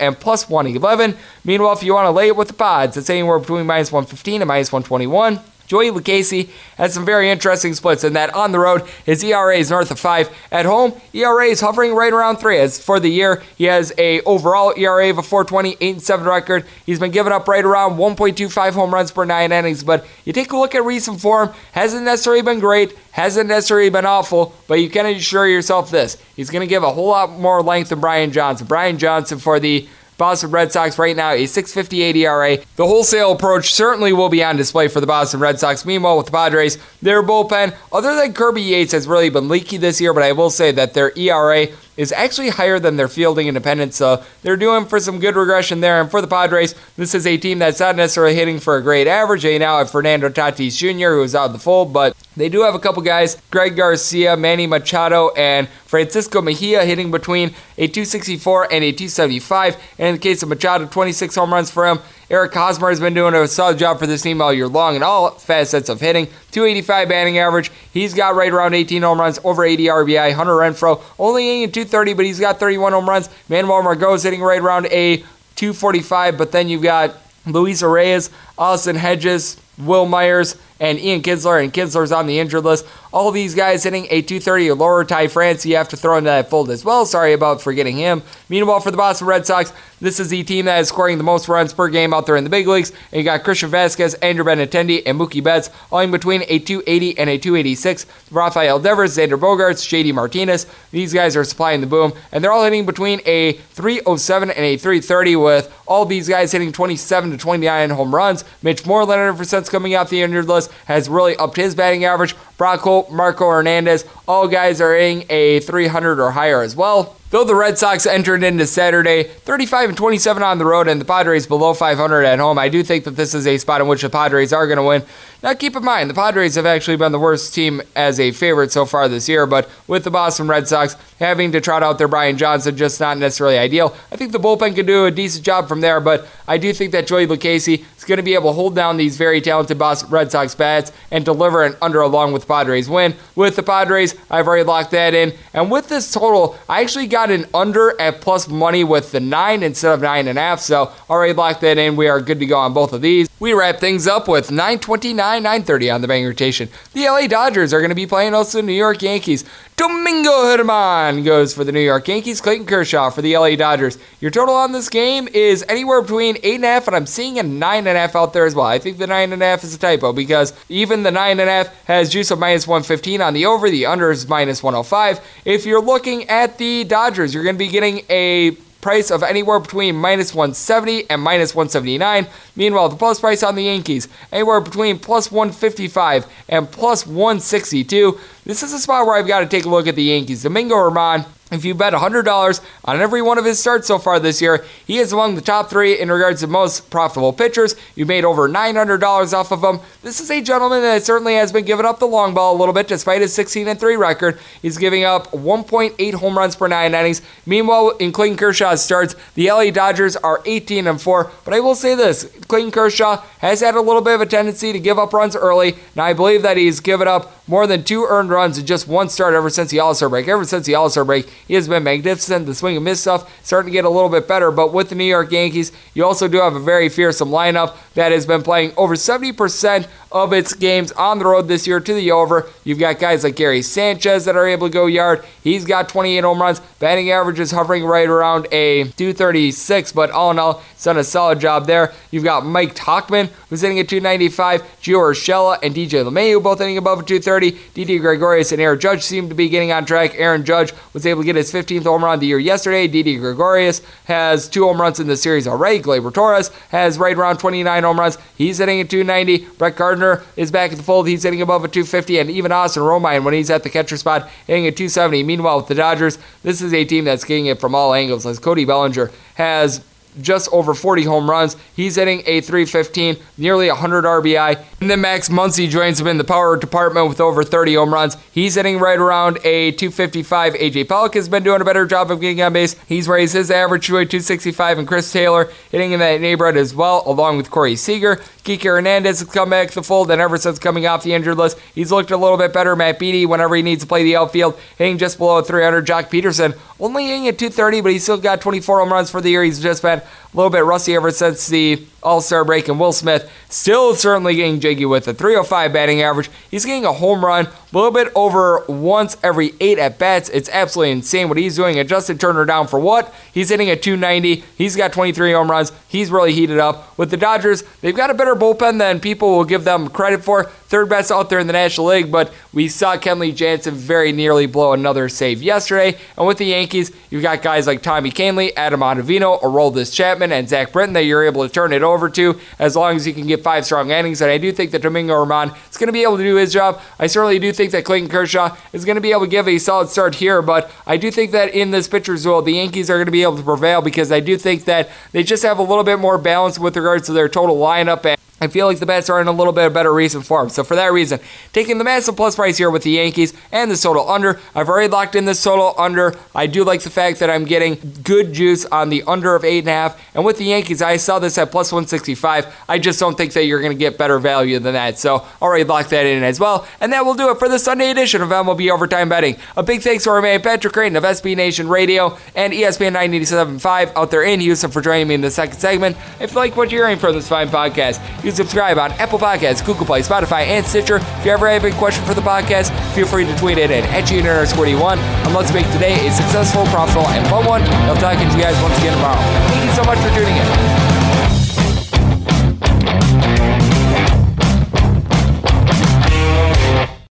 and 0.00 0.18
plus 0.18 0.48
111. 0.48 1.16
Meanwhile, 1.44 1.74
if 1.74 1.84
you 1.84 1.94
want 1.94 2.06
to 2.06 2.10
lay 2.10 2.26
it 2.26 2.34
with 2.34 2.48
the 2.48 2.54
Pods, 2.54 2.96
it's 2.96 3.08
anywhere 3.08 3.38
between 3.38 3.64
minus 3.66 3.92
115 3.92 4.42
and 4.42 4.48
minus 4.48 4.72
121. 4.72 5.38
Joey 5.70 5.92
Lucchesi 5.92 6.50
has 6.78 6.92
some 6.92 7.04
very 7.04 7.30
interesting 7.30 7.74
splits 7.74 8.02
in 8.02 8.14
that 8.14 8.34
on 8.34 8.50
the 8.50 8.58
road, 8.58 8.82
his 9.06 9.22
ERA 9.22 9.56
is 9.56 9.70
north 9.70 9.92
of 9.92 10.00
5. 10.00 10.28
At 10.50 10.66
home, 10.66 11.00
ERA 11.12 11.44
is 11.44 11.60
hovering 11.60 11.94
right 11.94 12.12
around 12.12 12.38
3. 12.38 12.58
As 12.58 12.82
for 12.82 12.98
the 12.98 13.08
year, 13.08 13.40
he 13.56 13.66
has 13.66 13.92
a 13.96 14.20
overall 14.22 14.74
ERA 14.76 15.10
of 15.10 15.18
a 15.18 15.22
420, 15.22 15.76
8 15.80 16.02
7 16.02 16.26
record. 16.26 16.66
He's 16.84 16.98
been 16.98 17.12
giving 17.12 17.32
up 17.32 17.46
right 17.46 17.64
around 17.64 17.98
1.25 17.98 18.72
home 18.72 18.92
runs 18.92 19.12
per 19.12 19.24
9 19.24 19.52
innings, 19.52 19.84
but 19.84 20.04
you 20.24 20.32
take 20.32 20.50
a 20.50 20.56
look 20.56 20.74
at 20.74 20.84
recent 20.84 21.20
form, 21.20 21.54
hasn't 21.70 22.04
necessarily 22.04 22.42
been 22.42 22.58
great, 22.58 22.98
hasn't 23.12 23.48
necessarily 23.48 23.90
been 23.90 24.06
awful, 24.06 24.52
but 24.66 24.80
you 24.80 24.90
can 24.90 25.06
assure 25.06 25.46
yourself 25.46 25.88
this. 25.88 26.16
He's 26.34 26.50
going 26.50 26.62
to 26.62 26.66
give 26.66 26.82
a 26.82 26.90
whole 26.90 27.10
lot 27.10 27.30
more 27.38 27.62
length 27.62 27.90
than 27.90 28.00
Brian 28.00 28.32
Johnson. 28.32 28.66
Brian 28.66 28.98
Johnson 28.98 29.38
for 29.38 29.60
the 29.60 29.88
Boston 30.20 30.50
Red 30.50 30.70
Sox 30.70 30.98
right 30.98 31.16
now 31.16 31.30
a 31.30 31.44
6.58 31.44 32.14
ERA. 32.14 32.58
The 32.76 32.86
wholesale 32.86 33.32
approach 33.32 33.72
certainly 33.72 34.12
will 34.12 34.28
be 34.28 34.44
on 34.44 34.58
display 34.58 34.86
for 34.86 35.00
the 35.00 35.06
Boston 35.06 35.40
Red 35.40 35.58
Sox. 35.58 35.86
Meanwhile, 35.86 36.18
with 36.18 36.26
the 36.26 36.32
Padres, 36.32 36.76
their 37.00 37.22
bullpen, 37.22 37.74
other 37.90 38.14
than 38.14 38.34
Kirby 38.34 38.60
Yates, 38.60 38.92
has 38.92 39.08
really 39.08 39.30
been 39.30 39.48
leaky 39.48 39.78
this 39.78 39.98
year, 39.98 40.12
but 40.12 40.22
I 40.22 40.32
will 40.32 40.50
say 40.50 40.72
that 40.72 40.92
their 40.92 41.16
ERA 41.16 41.68
is 41.96 42.12
actually 42.12 42.50
higher 42.50 42.78
than 42.78 42.96
their 42.96 43.08
fielding 43.08 43.48
independence. 43.48 43.96
So 43.96 44.22
they're 44.42 44.56
doing 44.56 44.86
for 44.86 45.00
some 45.00 45.18
good 45.18 45.36
regression 45.36 45.80
there. 45.80 46.00
And 46.00 46.10
for 46.10 46.20
the 46.20 46.26
Padres, 46.26 46.74
this 46.96 47.14
is 47.14 47.26
a 47.26 47.36
team 47.36 47.58
that's 47.58 47.80
not 47.80 47.96
necessarily 47.96 48.34
hitting 48.34 48.58
for 48.58 48.76
a 48.76 48.82
great 48.82 49.06
average. 49.06 49.42
They 49.42 49.58
now 49.58 49.78
have 49.78 49.90
Fernando 49.90 50.28
Tatis 50.28 50.76
Jr., 50.76 51.14
who 51.14 51.22
is 51.22 51.34
out 51.34 51.46
of 51.46 51.52
the 51.52 51.58
fold, 51.58 51.92
but 51.92 52.16
they 52.36 52.48
do 52.48 52.62
have 52.62 52.74
a 52.74 52.78
couple 52.78 53.02
guys 53.02 53.36
Greg 53.50 53.76
Garcia, 53.76 54.36
Manny 54.36 54.66
Machado, 54.66 55.30
and 55.30 55.68
Francisco 55.86 56.40
Mejia 56.40 56.84
hitting 56.84 57.10
between 57.10 57.48
a 57.76 57.86
264 57.86 58.64
and 58.72 58.84
a 58.84 58.92
275. 58.92 59.76
And 59.98 60.08
in 60.08 60.14
the 60.14 60.20
case 60.20 60.42
of 60.42 60.48
Machado, 60.48 60.86
26 60.86 61.34
home 61.34 61.52
runs 61.52 61.70
for 61.70 61.86
him. 61.86 61.98
Eric 62.30 62.54
Hosmer 62.54 62.90
has 62.90 63.00
been 63.00 63.12
doing 63.12 63.34
a 63.34 63.48
solid 63.48 63.76
job 63.76 63.98
for 63.98 64.06
this 64.06 64.22
team 64.22 64.40
all 64.40 64.52
year 64.52 64.68
long 64.68 64.94
in 64.94 65.02
all 65.02 65.32
facets 65.32 65.88
of 65.88 66.00
hitting. 66.00 66.26
285 66.52 67.08
batting 67.08 67.38
average. 67.38 67.72
He's 67.92 68.14
got 68.14 68.36
right 68.36 68.52
around 68.52 68.74
18 68.74 69.02
home 69.02 69.18
runs, 69.18 69.40
over 69.42 69.64
80 69.64 69.86
RBI. 69.86 70.32
Hunter 70.32 70.52
Renfroe 70.52 71.02
only 71.18 71.46
hitting 71.46 71.72
230, 71.72 72.14
but 72.14 72.24
he's 72.24 72.38
got 72.38 72.60
31 72.60 72.92
home 72.92 73.08
runs. 73.08 73.28
Manuel 73.48 73.82
Margot 73.82 74.14
is 74.14 74.22
hitting 74.22 74.42
right 74.42 74.60
around 74.60 74.86
a 74.86 75.16
245, 75.56 76.38
but 76.38 76.52
then 76.52 76.68
you've 76.68 76.82
got 76.82 77.16
Luis 77.46 77.82
Reyes, 77.82 78.30
Austin 78.56 78.94
Hedges, 78.94 79.60
Wil 79.76 80.06
Myers, 80.06 80.56
and 80.80 80.98
Ian 80.98 81.22
Kinsler, 81.22 81.62
and 81.62 81.72
Kinsler's 81.72 82.10
on 82.10 82.26
the 82.26 82.40
injured 82.40 82.64
list. 82.64 82.86
All 83.12 83.30
these 83.30 83.54
guys 83.54 83.84
hitting 83.84 84.06
a 84.10 84.22
230 84.22 84.70
or 84.70 84.74
lower. 84.74 85.04
Ty 85.04 85.28
France, 85.28 85.66
you 85.66 85.76
have 85.76 85.88
to 85.90 85.96
throw 85.96 86.16
into 86.16 86.28
that 86.28 86.48
fold 86.48 86.70
as 86.70 86.84
well. 86.84 87.04
Sorry 87.04 87.32
about 87.32 87.60
forgetting 87.60 87.96
him. 87.96 88.22
Meanwhile, 88.48 88.80
for 88.80 88.90
the 88.90 88.96
Boston 88.96 89.26
Red 89.26 89.46
Sox, 89.46 89.72
this 90.00 90.18
is 90.18 90.30
the 90.30 90.42
team 90.42 90.64
that 90.64 90.78
is 90.80 90.88
scoring 90.88 91.18
the 91.18 91.24
most 91.24 91.48
runs 91.48 91.74
per 91.74 91.88
game 91.88 92.14
out 92.14 92.24
there 92.24 92.36
in 92.36 92.44
the 92.44 92.50
big 92.50 92.66
leagues. 92.66 92.90
And 93.12 93.18
you 93.18 93.22
got 93.22 93.44
Christian 93.44 93.70
Vazquez, 93.70 94.14
Andrew 94.22 94.44
Benintendi, 94.44 95.02
and 95.04 95.20
Mookie 95.20 95.44
Betts, 95.44 95.68
all 95.92 96.00
in 96.00 96.10
between 96.10 96.42
a 96.48 96.58
280 96.58 97.18
and 97.18 97.28
a 97.28 97.36
286. 97.36 98.06
Rafael 98.30 98.78
Devers, 98.80 99.16
Xander 99.16 99.38
Bogaerts, 99.38 99.86
JD 99.86 100.14
Martinez. 100.14 100.66
These 100.90 101.12
guys 101.12 101.36
are 101.36 101.44
supplying 101.44 101.82
the 101.82 101.86
boom, 101.86 102.12
and 102.32 102.42
they're 102.42 102.52
all 102.52 102.64
hitting 102.64 102.86
between 102.86 103.20
a 103.26 103.52
307 103.52 104.50
and 104.50 104.64
a 104.64 104.76
330 104.78 105.36
with 105.36 105.74
all 105.86 106.06
these 106.06 106.28
guys 106.28 106.52
hitting 106.52 106.72
27 106.72 107.32
to 107.32 107.36
29 107.36 107.90
home 107.90 108.14
runs. 108.14 108.44
Mitch 108.62 108.86
Moreland, 108.86 109.20
ever 109.20 109.44
since 109.44 109.68
coming 109.68 109.94
out 109.94 110.08
the 110.08 110.22
injured 110.22 110.46
list, 110.46 110.69
has 110.86 111.08
really 111.08 111.36
upped 111.36 111.56
his 111.56 111.74
batting 111.74 112.04
average. 112.04 112.34
Brock 112.56 112.80
Holt, 112.80 113.10
Marco 113.10 113.48
Hernandez, 113.48 114.04
all 114.28 114.46
guys 114.46 114.80
are 114.80 114.94
hitting 114.94 115.24
a 115.30 115.60
300 115.60 116.20
or 116.20 116.30
higher 116.32 116.62
as 116.62 116.76
well. 116.76 117.16
Though 117.30 117.44
the 117.44 117.54
Red 117.54 117.78
Sox 117.78 118.06
entered 118.06 118.42
into 118.42 118.66
Saturday 118.66 119.22
35 119.22 119.90
and 119.90 119.96
27 119.96 120.42
on 120.42 120.58
the 120.58 120.64
road 120.64 120.88
and 120.88 121.00
the 121.00 121.04
Padres 121.04 121.46
below 121.46 121.74
500 121.74 122.24
at 122.24 122.40
home, 122.40 122.58
I 122.58 122.68
do 122.68 122.82
think 122.82 123.04
that 123.04 123.12
this 123.12 123.34
is 123.34 123.46
a 123.46 123.56
spot 123.56 123.80
in 123.80 123.86
which 123.86 124.02
the 124.02 124.10
Padres 124.10 124.52
are 124.52 124.66
going 124.66 124.78
to 124.78 124.82
win. 124.82 125.04
Now, 125.40 125.54
keep 125.54 125.76
in 125.76 125.84
mind, 125.84 126.10
the 126.10 126.14
Padres 126.14 126.56
have 126.56 126.66
actually 126.66 126.96
been 126.96 127.12
the 127.12 127.20
worst 127.20 127.54
team 127.54 127.82
as 127.94 128.18
a 128.18 128.32
favorite 128.32 128.72
so 128.72 128.84
far 128.84 129.08
this 129.08 129.28
year, 129.28 129.46
but 129.46 129.70
with 129.86 130.02
the 130.02 130.10
Boston 130.10 130.48
Red 130.48 130.66
Sox 130.66 130.96
having 131.20 131.52
to 131.52 131.60
trot 131.60 131.84
out 131.84 131.98
their 131.98 132.08
Brian 132.08 132.36
Johnson, 132.36 132.76
just 132.76 132.98
not 132.98 133.16
necessarily 133.16 133.58
ideal. 133.58 133.94
I 134.10 134.16
think 134.16 134.32
the 134.32 134.40
bullpen 134.40 134.74
could 134.74 134.86
do 134.86 135.06
a 135.06 135.10
decent 135.12 135.44
job 135.44 135.68
from 135.68 135.82
there, 135.82 136.00
but 136.00 136.26
I 136.48 136.58
do 136.58 136.72
think 136.72 136.90
that 136.92 137.06
Joey 137.06 137.28
Lucchesi 137.28 137.84
is 138.00 138.04
going 138.06 138.16
to 138.16 138.22
be 138.22 138.34
able 138.34 138.50
to 138.50 138.54
hold 138.54 138.74
down 138.74 138.96
these 138.96 139.16
very 139.16 139.40
talented 139.40 139.78
Boston 139.78 140.10
Red 140.10 140.32
Sox 140.32 140.54
bats 140.54 140.90
and 141.10 141.24
deliver 141.24 141.64
an 141.64 141.76
under 141.82 142.00
along 142.00 142.32
with 142.32 142.48
Padres 142.48 142.88
win. 142.88 143.14
With 143.34 143.56
the 143.56 143.62
Padres, 143.62 144.14
I've 144.30 144.46
already 144.46 144.64
locked 144.64 144.90
that 144.92 145.12
in. 145.12 145.34
And 145.52 145.70
with 145.70 145.88
this 145.88 146.10
total, 146.10 146.58
I 146.68 146.80
actually 146.80 147.08
got 147.08 147.30
an 147.30 147.44
under 147.52 148.00
at 148.00 148.22
plus 148.22 148.48
money 148.48 148.84
with 148.84 149.12
the 149.12 149.20
9 149.20 149.62
instead 149.62 149.92
of 149.92 150.00
9.5, 150.00 150.58
so 150.60 150.92
already 151.10 151.34
locked 151.34 151.60
that 151.60 151.76
in. 151.76 151.94
We 151.94 152.08
are 152.08 152.20
good 152.20 152.40
to 152.40 152.46
go 152.46 152.58
on 152.58 152.72
both 152.72 152.94
of 152.94 153.02
these. 153.02 153.28
We 153.38 153.52
wrap 153.52 153.80
things 153.80 154.06
up 154.06 154.28
with 154.28 154.50
929 154.50 155.42
9:30 155.42 155.94
on 155.94 156.00
the 156.00 156.08
Bang 156.08 156.24
rotation. 156.24 156.68
The 156.92 157.06
LA 157.06 157.26
Dodgers 157.26 157.74
are 157.74 157.80
going 157.80 157.90
to 157.90 157.94
be 157.94 158.06
playing 158.06 158.34
also 158.34 158.58
the 158.58 158.62
New 158.62 158.72
York 158.72 159.02
Yankees. 159.02 159.44
Domingo 159.80 160.30
German 160.58 161.24
goes 161.24 161.54
for 161.54 161.64
the 161.64 161.72
New 161.72 161.80
York 161.80 162.06
Yankees. 162.06 162.42
Clayton 162.42 162.66
Kershaw 162.66 163.08
for 163.08 163.22
the 163.22 163.34
LA 163.38 163.56
Dodgers. 163.56 163.96
Your 164.20 164.30
total 164.30 164.54
on 164.54 164.72
this 164.72 164.90
game 164.90 165.26
is 165.32 165.64
anywhere 165.70 166.02
between 166.02 166.36
eight 166.42 166.62
and 166.62 166.64
and 166.66 166.94
I'm 166.94 167.06
seeing 167.06 167.38
a 167.38 167.42
nine 167.42 167.86
and 167.86 167.96
a 167.96 168.00
half 168.00 168.14
out 168.14 168.34
there 168.34 168.44
as 168.44 168.54
well. 168.54 168.66
I 168.66 168.78
think 168.78 168.98
the 168.98 169.06
nine 169.06 169.32
and 169.32 169.42
a 169.42 169.46
half 169.46 169.64
is 169.64 169.74
a 169.74 169.78
typo 169.78 170.12
because 170.12 170.52
even 170.68 171.02
the 171.02 171.10
nine 171.10 171.40
and 171.40 171.48
a 171.48 171.52
half 171.52 171.84
has 171.86 172.10
juice 172.10 172.30
of 172.30 172.38
minus 172.38 172.66
115 172.66 173.22
on 173.22 173.32
the 173.32 173.46
over. 173.46 173.70
The 173.70 173.86
under 173.86 174.10
is 174.10 174.28
minus 174.28 174.62
105. 174.62 175.20
If 175.46 175.64
you're 175.64 175.80
looking 175.80 176.28
at 176.28 176.58
the 176.58 176.84
Dodgers, 176.84 177.32
you're 177.32 177.44
going 177.44 177.56
to 177.56 177.58
be 177.58 177.68
getting 177.68 178.02
a 178.10 178.58
price 178.80 179.10
of 179.10 179.22
anywhere 179.22 179.60
between 179.60 179.96
minus 179.96 180.34
170 180.34 181.08
and 181.10 181.22
minus 181.22 181.54
179. 181.54 182.26
Meanwhile, 182.56 182.88
the 182.88 182.96
plus 182.96 183.20
price 183.20 183.42
on 183.42 183.54
the 183.54 183.64
Yankees, 183.64 184.08
anywhere 184.32 184.60
between 184.60 184.98
plus 184.98 185.30
155 185.30 186.26
and 186.48 186.70
plus 186.70 187.06
162. 187.06 188.18
This 188.44 188.62
is 188.62 188.72
a 188.72 188.78
spot 188.78 189.06
where 189.06 189.16
I've 189.16 189.26
got 189.26 189.40
to 189.40 189.46
take 189.46 189.64
a 189.64 189.68
look 189.68 189.86
at 189.86 189.96
the 189.96 190.04
Yankees. 190.04 190.42
Domingo 190.42 190.76
German, 190.76 191.24
if 191.50 191.64
you 191.64 191.74
bet 191.74 191.92
$100 191.92 192.60
on 192.84 193.00
every 193.00 193.22
one 193.22 193.38
of 193.38 193.44
his 193.44 193.58
starts 193.58 193.88
so 193.88 193.98
far 193.98 194.20
this 194.20 194.40
year, 194.40 194.64
he 194.86 194.98
is 194.98 195.12
among 195.12 195.34
the 195.34 195.40
top 195.40 195.70
three 195.70 195.98
in 195.98 196.10
regards 196.10 196.40
to 196.40 196.46
most 196.46 196.90
profitable 196.90 197.32
pitchers. 197.32 197.76
You 197.94 198.06
made 198.06 198.24
over 198.24 198.48
$900 198.48 199.32
off 199.32 199.52
of 199.52 199.62
him. 199.62 199.80
This 200.02 200.20
is 200.20 200.30
a 200.30 200.40
gentleman 200.40 200.82
that 200.82 201.04
certainly 201.04 201.34
has 201.34 201.52
been 201.52 201.64
giving 201.64 201.86
up 201.86 201.98
the 201.98 202.06
long 202.06 202.34
ball 202.34 202.56
a 202.56 202.58
little 202.58 202.74
bit 202.74 202.88
despite 202.88 203.20
his 203.20 203.34
16 203.34 203.68
and 203.68 203.80
3 203.80 203.96
record. 203.96 204.38
He's 204.62 204.78
giving 204.78 205.04
up 205.04 205.30
1.8 205.32 206.14
home 206.14 206.38
runs 206.38 206.56
per 206.56 206.68
nine 206.68 206.94
innings. 206.94 207.22
Meanwhile, 207.46 207.90
in 207.98 208.12
Clayton 208.12 208.38
Kershaw's 208.38 208.82
starts, 208.84 209.16
the 209.34 209.50
LA 209.50 209.70
Dodgers 209.70 210.16
are 210.16 210.42
18 210.46 210.86
and 210.86 211.00
4. 211.00 211.30
But 211.44 211.54
I 211.54 211.60
will 211.60 211.74
say 211.74 211.94
this 211.94 212.24
Clayton 212.48 212.70
Kershaw 212.70 213.22
has 213.38 213.60
had 213.60 213.74
a 213.74 213.80
little 213.80 214.02
bit 214.02 214.14
of 214.14 214.20
a 214.20 214.26
tendency 214.26 214.72
to 214.72 214.78
give 214.78 214.98
up 214.98 215.12
runs 215.12 215.34
early. 215.34 215.76
Now, 215.94 216.04
I 216.04 216.12
believe 216.12 216.42
that 216.42 216.56
he's 216.56 216.80
given 216.80 217.08
up 217.08 217.39
more 217.50 217.66
than 217.66 217.82
two 217.82 218.06
earned 218.08 218.30
runs 218.30 218.58
in 218.58 218.64
just 218.64 218.86
one 218.86 219.08
start 219.08 219.34
ever 219.34 219.50
since 219.50 219.72
the 219.72 219.80
All 219.80 219.92
Star 219.92 220.08
break. 220.08 220.28
Ever 220.28 220.44
since 220.44 220.66
the 220.66 220.76
All 220.76 220.88
Star 220.88 221.04
break, 221.04 221.28
he 221.48 221.54
has 221.54 221.66
been 221.66 221.82
magnificent. 221.82 222.46
The 222.46 222.54
swing 222.54 222.76
and 222.76 222.84
miss 222.84 223.00
stuff 223.00 223.28
starting 223.44 223.72
to 223.72 223.72
get 223.72 223.84
a 223.84 223.90
little 223.90 224.08
bit 224.08 224.28
better. 224.28 224.52
But 224.52 224.72
with 224.72 224.88
the 224.88 224.94
New 224.94 225.04
York 225.04 225.32
Yankees, 225.32 225.72
you 225.92 226.04
also 226.04 226.28
do 226.28 226.38
have 226.38 226.54
a 226.54 226.60
very 226.60 226.88
fearsome 226.88 227.30
lineup 227.30 227.76
that 227.94 228.12
has 228.12 228.24
been 228.24 228.44
playing 228.44 228.72
over 228.76 228.94
70% 228.94 229.88
of 230.12 230.32
its 230.32 230.54
games 230.54 230.92
on 230.92 231.18
the 231.18 231.24
road 231.24 231.48
this 231.48 231.66
year 231.66 231.80
to 231.80 231.94
the 231.94 232.10
over. 232.10 232.48
You've 232.64 232.78
got 232.78 232.98
guys 232.98 233.24
like 233.24 233.36
Gary 233.36 233.62
Sanchez 233.62 234.24
that 234.24 234.36
are 234.36 234.46
able 234.46 234.68
to 234.68 234.72
go 234.72 234.86
yard. 234.86 235.24
He's 235.44 235.64
got 235.64 235.88
28 235.88 236.24
home 236.24 236.40
runs. 236.40 236.60
Batting 236.78 237.10
average 237.10 237.38
is 237.38 237.50
hovering 237.50 237.84
right 237.84 238.08
around 238.08 238.46
a 238.52 238.84
236, 238.84 239.92
but 239.92 240.10
all 240.10 240.30
in 240.30 240.38
all, 240.38 240.62
he's 240.72 240.84
done 240.84 240.96
a 240.96 241.04
solid 241.04 241.40
job 241.40 241.66
there. 241.66 241.92
You've 242.10 242.24
got 242.24 242.44
Mike 242.44 242.74
Tauchman, 242.74 243.28
who's 243.48 243.60
hitting 243.60 243.78
at 243.78 243.88
295. 243.88 244.62
Gio 244.82 244.98
Urshela 244.98 245.58
and 245.62 245.74
DJ 245.74 246.04
LeMahieu 246.04 246.42
both 246.42 246.58
hitting 246.58 246.78
above 246.78 247.00
a 247.00 247.02
230. 247.02 247.58
Didi 247.74 247.98
Gregorius 247.98 248.52
and 248.52 248.60
Aaron 248.60 248.80
Judge 248.80 249.02
seem 249.02 249.28
to 249.28 249.34
be 249.34 249.48
getting 249.48 249.72
on 249.72 249.84
track. 249.84 250.14
Aaron 250.16 250.44
Judge 250.44 250.72
was 250.92 251.06
able 251.06 251.22
to 251.22 251.26
get 251.26 251.36
his 251.36 251.52
15th 251.52 251.84
home 251.84 252.04
run 252.04 252.14
of 252.14 252.20
the 252.20 252.26
year 252.26 252.38
yesterday. 252.38 252.88
Didi 252.88 253.16
Gregorius 253.16 253.82
has 254.04 254.48
two 254.48 254.64
home 254.64 254.80
runs 254.80 254.98
in 254.98 255.06
the 255.06 255.16
series 255.16 255.46
already. 255.46 255.80
Gleyber 255.80 256.12
Torres 256.12 256.48
has 256.70 256.98
right 256.98 257.16
around 257.16 257.38
29 257.38 257.82
home 257.82 258.00
runs. 258.00 258.18
He's 258.36 258.58
hitting 258.58 258.80
at 258.80 258.90
290. 258.90 259.46
Brett 259.58 259.76
Gardner 259.76 259.99
is 260.36 260.50
back 260.50 260.72
at 260.72 260.78
the 260.78 260.82
fold. 260.82 261.08
He's 261.08 261.22
hitting 261.22 261.42
above 261.42 261.64
a 261.64 261.68
250. 261.68 262.18
And 262.18 262.30
even 262.30 262.52
Austin 262.52 262.82
Romine, 262.82 263.24
when 263.24 263.34
he's 263.34 263.50
at 263.50 263.62
the 263.62 263.70
catcher 263.70 263.96
spot, 263.96 264.28
hitting 264.46 264.66
a 264.66 264.70
270. 264.70 265.22
Meanwhile, 265.22 265.58
with 265.58 265.68
the 265.68 265.74
Dodgers, 265.74 266.18
this 266.42 266.60
is 266.60 266.72
a 266.72 266.84
team 266.84 267.04
that's 267.04 267.24
getting 267.24 267.46
it 267.46 267.60
from 267.60 267.74
all 267.74 267.94
angles 267.94 268.26
as 268.26 268.38
Cody 268.38 268.64
Bellinger 268.64 269.10
has 269.34 269.82
just 270.20 270.48
over 270.52 270.74
40 270.74 271.04
home 271.04 271.30
runs. 271.30 271.56
He's 271.74 271.96
hitting 271.96 272.22
a 272.26 272.40
315, 272.40 273.16
nearly 273.38 273.68
100 273.68 274.04
RBI. 274.04 274.62
And 274.80 274.90
then 274.90 275.00
Max 275.00 275.28
Muncy 275.28 275.68
joins 275.68 276.00
him 276.00 276.06
in 276.06 276.18
the 276.18 276.24
power 276.24 276.56
department 276.56 277.08
with 277.08 277.20
over 277.20 277.44
30 277.44 277.74
home 277.74 277.92
runs. 277.92 278.16
He's 278.32 278.54
hitting 278.54 278.78
right 278.78 278.98
around 278.98 279.38
a 279.44 279.72
255. 279.72 280.54
AJ 280.54 280.88
Pollock 280.88 281.14
has 281.14 281.28
been 281.28 281.42
doing 281.42 281.60
a 281.60 281.64
better 281.64 281.86
job 281.86 282.10
of 282.10 282.20
getting 282.20 282.42
on 282.42 282.52
base. 282.52 282.76
He's 282.86 283.08
raised 283.08 283.34
his 283.34 283.50
average 283.50 283.86
to 283.86 283.98
a 283.98 284.06
265, 284.06 284.78
and 284.78 284.88
Chris 284.88 285.12
Taylor 285.12 285.50
hitting 285.70 285.92
in 285.92 286.00
that 286.00 286.20
neighborhood 286.20 286.56
as 286.56 286.74
well, 286.74 287.02
along 287.06 287.36
with 287.36 287.50
Corey 287.50 287.76
Seager. 287.76 288.20
Kike 288.40 288.62
Hernandez 288.62 289.20
has 289.20 289.28
come 289.28 289.50
back 289.50 289.68
to 289.68 289.74
the 289.76 289.82
fold, 289.82 290.10
and 290.10 290.20
ever 290.20 290.36
since 290.38 290.58
coming 290.58 290.86
off 290.86 291.02
the 291.02 291.12
injured 291.12 291.36
list, 291.36 291.58
he's 291.74 291.92
looked 291.92 292.10
a 292.10 292.16
little 292.16 292.38
bit 292.38 292.52
better. 292.52 292.74
Matt 292.74 292.98
Beaty, 292.98 293.26
whenever 293.26 293.54
he 293.54 293.62
needs 293.62 293.82
to 293.82 293.88
play 293.88 294.02
the 294.02 294.16
outfield, 294.16 294.58
hitting 294.78 294.98
just 294.98 295.18
below 295.18 295.42
300. 295.42 295.86
Joc 295.86 296.10
Pederson, 296.10 296.56
only 296.78 297.06
hitting 297.06 297.28
at 297.28 297.38
230, 297.38 297.80
but 297.80 297.92
he's 297.92 298.02
still 298.02 298.16
got 298.16 298.40
24 298.40 298.80
home 298.80 298.92
runs 298.92 299.10
for 299.10 299.20
the 299.20 299.30
year. 299.30 299.42
He's 299.42 299.60
just 299.60 299.82
been 299.82 300.02
a 300.32 300.36
little 300.36 300.50
bit 300.50 300.64
rusty 300.64 300.94
ever 300.94 301.10
since 301.10 301.46
the 301.48 301.84
All 302.02 302.20
Star 302.20 302.44
break. 302.44 302.68
And 302.68 302.78
Will 302.78 302.92
Smith 302.92 303.30
still 303.48 303.94
certainly 303.94 304.36
getting 304.36 304.60
jiggy 304.60 304.86
with 304.86 305.08
a 305.08 305.14
305 305.14 305.72
batting 305.72 306.02
average. 306.02 306.30
He's 306.50 306.64
getting 306.64 306.84
a 306.84 306.92
home 306.92 307.24
run 307.24 307.46
a 307.46 307.76
little 307.76 307.90
bit 307.90 308.12
over 308.14 308.64
once 308.68 309.16
every 309.22 309.54
eight 309.60 309.78
at 309.78 309.98
bats. 309.98 310.28
It's 310.28 310.48
absolutely 310.48 310.92
insane 310.92 311.28
what 311.28 311.38
he's 311.38 311.56
doing. 311.56 311.78
And 311.78 311.88
Justin 311.88 312.18
Turner 312.18 312.44
down 312.44 312.68
for 312.68 312.78
what? 312.78 313.12
He's 313.32 313.48
hitting 313.48 313.70
at 313.70 313.82
290. 313.82 314.44
He's 314.56 314.76
got 314.76 314.92
23 314.92 315.32
home 315.32 315.50
runs. 315.50 315.72
He's 315.88 316.10
really 316.10 316.32
heated 316.32 316.58
up. 316.58 316.96
With 316.96 317.10
the 317.10 317.16
Dodgers, 317.16 317.62
they've 317.80 317.94
got 317.94 318.10
a 318.10 318.14
better 318.14 318.36
bullpen 318.36 318.78
than 318.78 319.00
people 319.00 319.36
will 319.36 319.44
give 319.44 319.64
them 319.64 319.88
credit 319.88 320.22
for. 320.22 320.50
Third 320.70 320.88
best 320.88 321.10
out 321.10 321.30
there 321.30 321.40
in 321.40 321.48
the 321.48 321.52
National 321.52 321.88
League, 321.88 322.12
but 322.12 322.32
we 322.52 322.68
saw 322.68 322.96
Kenley 322.96 323.34
Jansen 323.34 323.74
very 323.74 324.12
nearly 324.12 324.46
blow 324.46 324.72
another 324.72 325.08
save 325.08 325.42
yesterday. 325.42 325.98
And 326.16 326.28
with 326.28 326.38
the 326.38 326.44
Yankees, 326.44 326.92
you've 327.10 327.24
got 327.24 327.42
guys 327.42 327.66
like 327.66 327.82
Tommy 327.82 328.12
Kahnle, 328.12 328.52
Adam 328.56 328.78
Ottavino, 328.78 329.42
Aroldis 329.42 329.92
Chapman, 329.92 330.30
and 330.30 330.48
Zach 330.48 330.72
Britton 330.72 330.92
that 330.92 331.02
you're 331.02 331.24
able 331.24 331.42
to 331.42 331.52
turn 331.52 331.72
it 331.72 331.82
over 331.82 332.08
to 332.10 332.38
as 332.60 332.76
long 332.76 332.94
as 332.94 333.04
you 333.04 333.12
can 333.12 333.26
get 333.26 333.42
five 333.42 333.64
strong 333.64 333.90
innings. 333.90 334.20
And 334.20 334.30
I 334.30 334.38
do 334.38 334.52
think 334.52 334.70
that 334.70 334.82
Domingo 334.82 335.14
German 335.14 335.50
is 335.68 335.76
going 335.76 335.88
to 335.88 335.92
be 335.92 336.04
able 336.04 336.18
to 336.18 336.22
do 336.22 336.36
his 336.36 336.52
job. 336.52 336.80
I 337.00 337.08
certainly 337.08 337.40
do 337.40 337.52
think 337.52 337.72
that 337.72 337.84
Clayton 337.84 338.08
Kershaw 338.08 338.56
is 338.72 338.84
going 338.84 338.94
to 338.94 339.00
be 339.00 339.10
able 339.10 339.22
to 339.22 339.26
give 339.26 339.48
a 339.48 339.58
solid 339.58 339.88
start 339.88 340.14
here, 340.14 340.40
but 340.40 340.70
I 340.86 340.98
do 340.98 341.10
think 341.10 341.32
that 341.32 341.52
in 341.52 341.72
this 341.72 341.88
pitcher's 341.88 342.22
duel, 342.22 342.42
the 342.42 342.52
Yankees 342.52 342.88
are 342.90 342.96
going 342.96 343.06
to 343.06 343.10
be 343.10 343.24
able 343.24 343.38
to 343.38 343.42
prevail 343.42 343.82
because 343.82 344.12
I 344.12 344.20
do 344.20 344.38
think 344.38 344.66
that 344.66 344.88
they 345.10 345.24
just 345.24 345.42
have 345.42 345.58
a 345.58 345.64
little 345.64 345.82
bit 345.82 345.98
more 345.98 346.16
balance 346.16 346.60
with 346.60 346.76
regards 346.76 347.06
to 347.06 347.12
their 347.12 347.28
total 347.28 347.56
lineup. 347.56 348.04
And 348.04 348.19
I 348.40 348.46
feel 348.46 348.66
like 348.66 348.78
the 348.78 348.86
bets 348.86 349.10
are 349.10 349.20
in 349.20 349.26
a 349.26 349.32
little 349.32 349.52
bit 349.52 349.66
of 349.66 349.74
better 349.74 349.92
recent 349.92 350.24
form. 350.24 350.48
So 350.48 350.64
for 350.64 350.74
that 350.74 350.92
reason, 350.92 351.20
taking 351.52 351.78
the 351.78 351.84
massive 351.84 352.16
plus 352.16 352.36
price 352.36 352.56
here 352.56 352.70
with 352.70 352.82
the 352.82 352.92
Yankees 352.92 353.34
and 353.52 353.70
the 353.70 353.76
total 353.76 354.08
under. 354.08 354.40
I've 354.54 354.68
already 354.68 354.88
locked 354.88 355.14
in 355.14 355.26
this 355.26 355.42
total 355.42 355.74
under. 355.76 356.14
I 356.34 356.46
do 356.46 356.64
like 356.64 356.80
the 356.82 356.90
fact 356.90 357.20
that 357.20 357.28
I'm 357.28 357.44
getting 357.44 357.78
good 358.02 358.32
juice 358.32 358.64
on 358.66 358.88
the 358.88 359.02
under 359.06 359.34
of 359.34 359.44
eight 359.44 359.60
and 359.60 359.68
a 359.68 359.72
half. 359.72 360.00
And 360.14 360.24
with 360.24 360.38
the 360.38 360.44
Yankees, 360.44 360.80
I 360.80 360.96
saw 360.96 361.18
this 361.18 361.36
at 361.38 361.50
plus 361.50 361.70
165. 361.70 362.54
I 362.68 362.78
just 362.78 362.98
don't 362.98 363.16
think 363.16 363.32
that 363.34 363.44
you're 363.44 363.60
going 363.60 363.72
to 363.72 363.78
get 363.78 363.98
better 363.98 364.18
value 364.18 364.58
than 364.58 364.72
that. 364.74 364.98
So 364.98 365.26
already 365.42 365.64
locked 365.64 365.90
that 365.90 366.06
in 366.06 366.22
as 366.22 366.40
well. 366.40 366.66
And 366.80 366.92
that 366.92 367.04
will 367.04 367.14
do 367.14 367.30
it 367.30 367.38
for 367.38 367.48
the 367.48 367.58
Sunday 367.58 367.90
edition 367.90 368.22
of 368.22 368.30
MLB 368.30 368.70
Overtime 368.70 369.08
Betting. 369.08 369.36
A 369.56 369.62
big 369.62 369.82
thanks 369.82 370.04
to 370.04 370.10
our 370.10 370.22
man 370.22 370.40
Patrick 370.40 370.72
Creighton 370.72 370.96
of 370.96 371.04
SB 371.04 371.36
Nation 371.36 371.68
Radio 371.68 372.16
and 372.34 372.52
ESPN 372.52 372.94
987.5 372.94 373.92
out 373.96 374.10
there 374.10 374.22
in 374.22 374.40
Houston 374.40 374.70
for 374.70 374.80
joining 374.80 375.08
me 375.08 375.14
in 375.14 375.20
the 375.20 375.30
second 375.30 375.58
segment. 375.58 375.96
If 376.20 376.32
you 376.32 376.36
like 376.36 376.56
what 376.56 376.70
you're 376.70 376.86
hearing 376.86 376.98
from 376.98 377.14
this 377.14 377.28
fine 377.28 377.48
podcast, 377.48 378.00
you 378.24 378.29
can 378.30 378.36
subscribe 378.36 378.78
on 378.78 378.92
Apple 378.92 379.18
Podcasts, 379.18 379.64
Google 379.64 379.84
Play, 379.84 380.02
Spotify, 380.02 380.46
and 380.46 380.64
Stitcher. 380.64 380.96
If 380.96 381.24
you 381.24 381.32
ever 381.32 381.48
have 381.48 381.64
a 381.64 381.72
question 381.72 382.04
for 382.04 382.14
the 382.14 382.20
podcast, 382.20 382.70
feel 382.94 383.06
free 383.06 383.24
to 383.24 383.36
tweet 383.36 383.58
it 383.58 383.70
at 383.72 383.82
HGN41. 384.04 384.98
And 384.98 385.34
let's 385.34 385.52
make 385.52 385.66
today 385.72 386.06
a 386.06 386.12
successful, 386.12 386.64
profitable, 386.66 387.08
and 387.08 387.26
fun 387.28 387.44
one. 387.44 387.62
I'll 387.90 387.96
talk 387.96 388.16
to 388.16 388.22
you 388.22 388.42
guys 388.42 388.60
once 388.62 388.78
again 388.78 388.94
tomorrow. 388.94 389.20
Thank 389.48 389.64
you 389.64 389.72
so 389.74 389.82
much 389.82 389.98
for 389.98 390.14
tuning 390.14 390.36
in. 390.36 390.69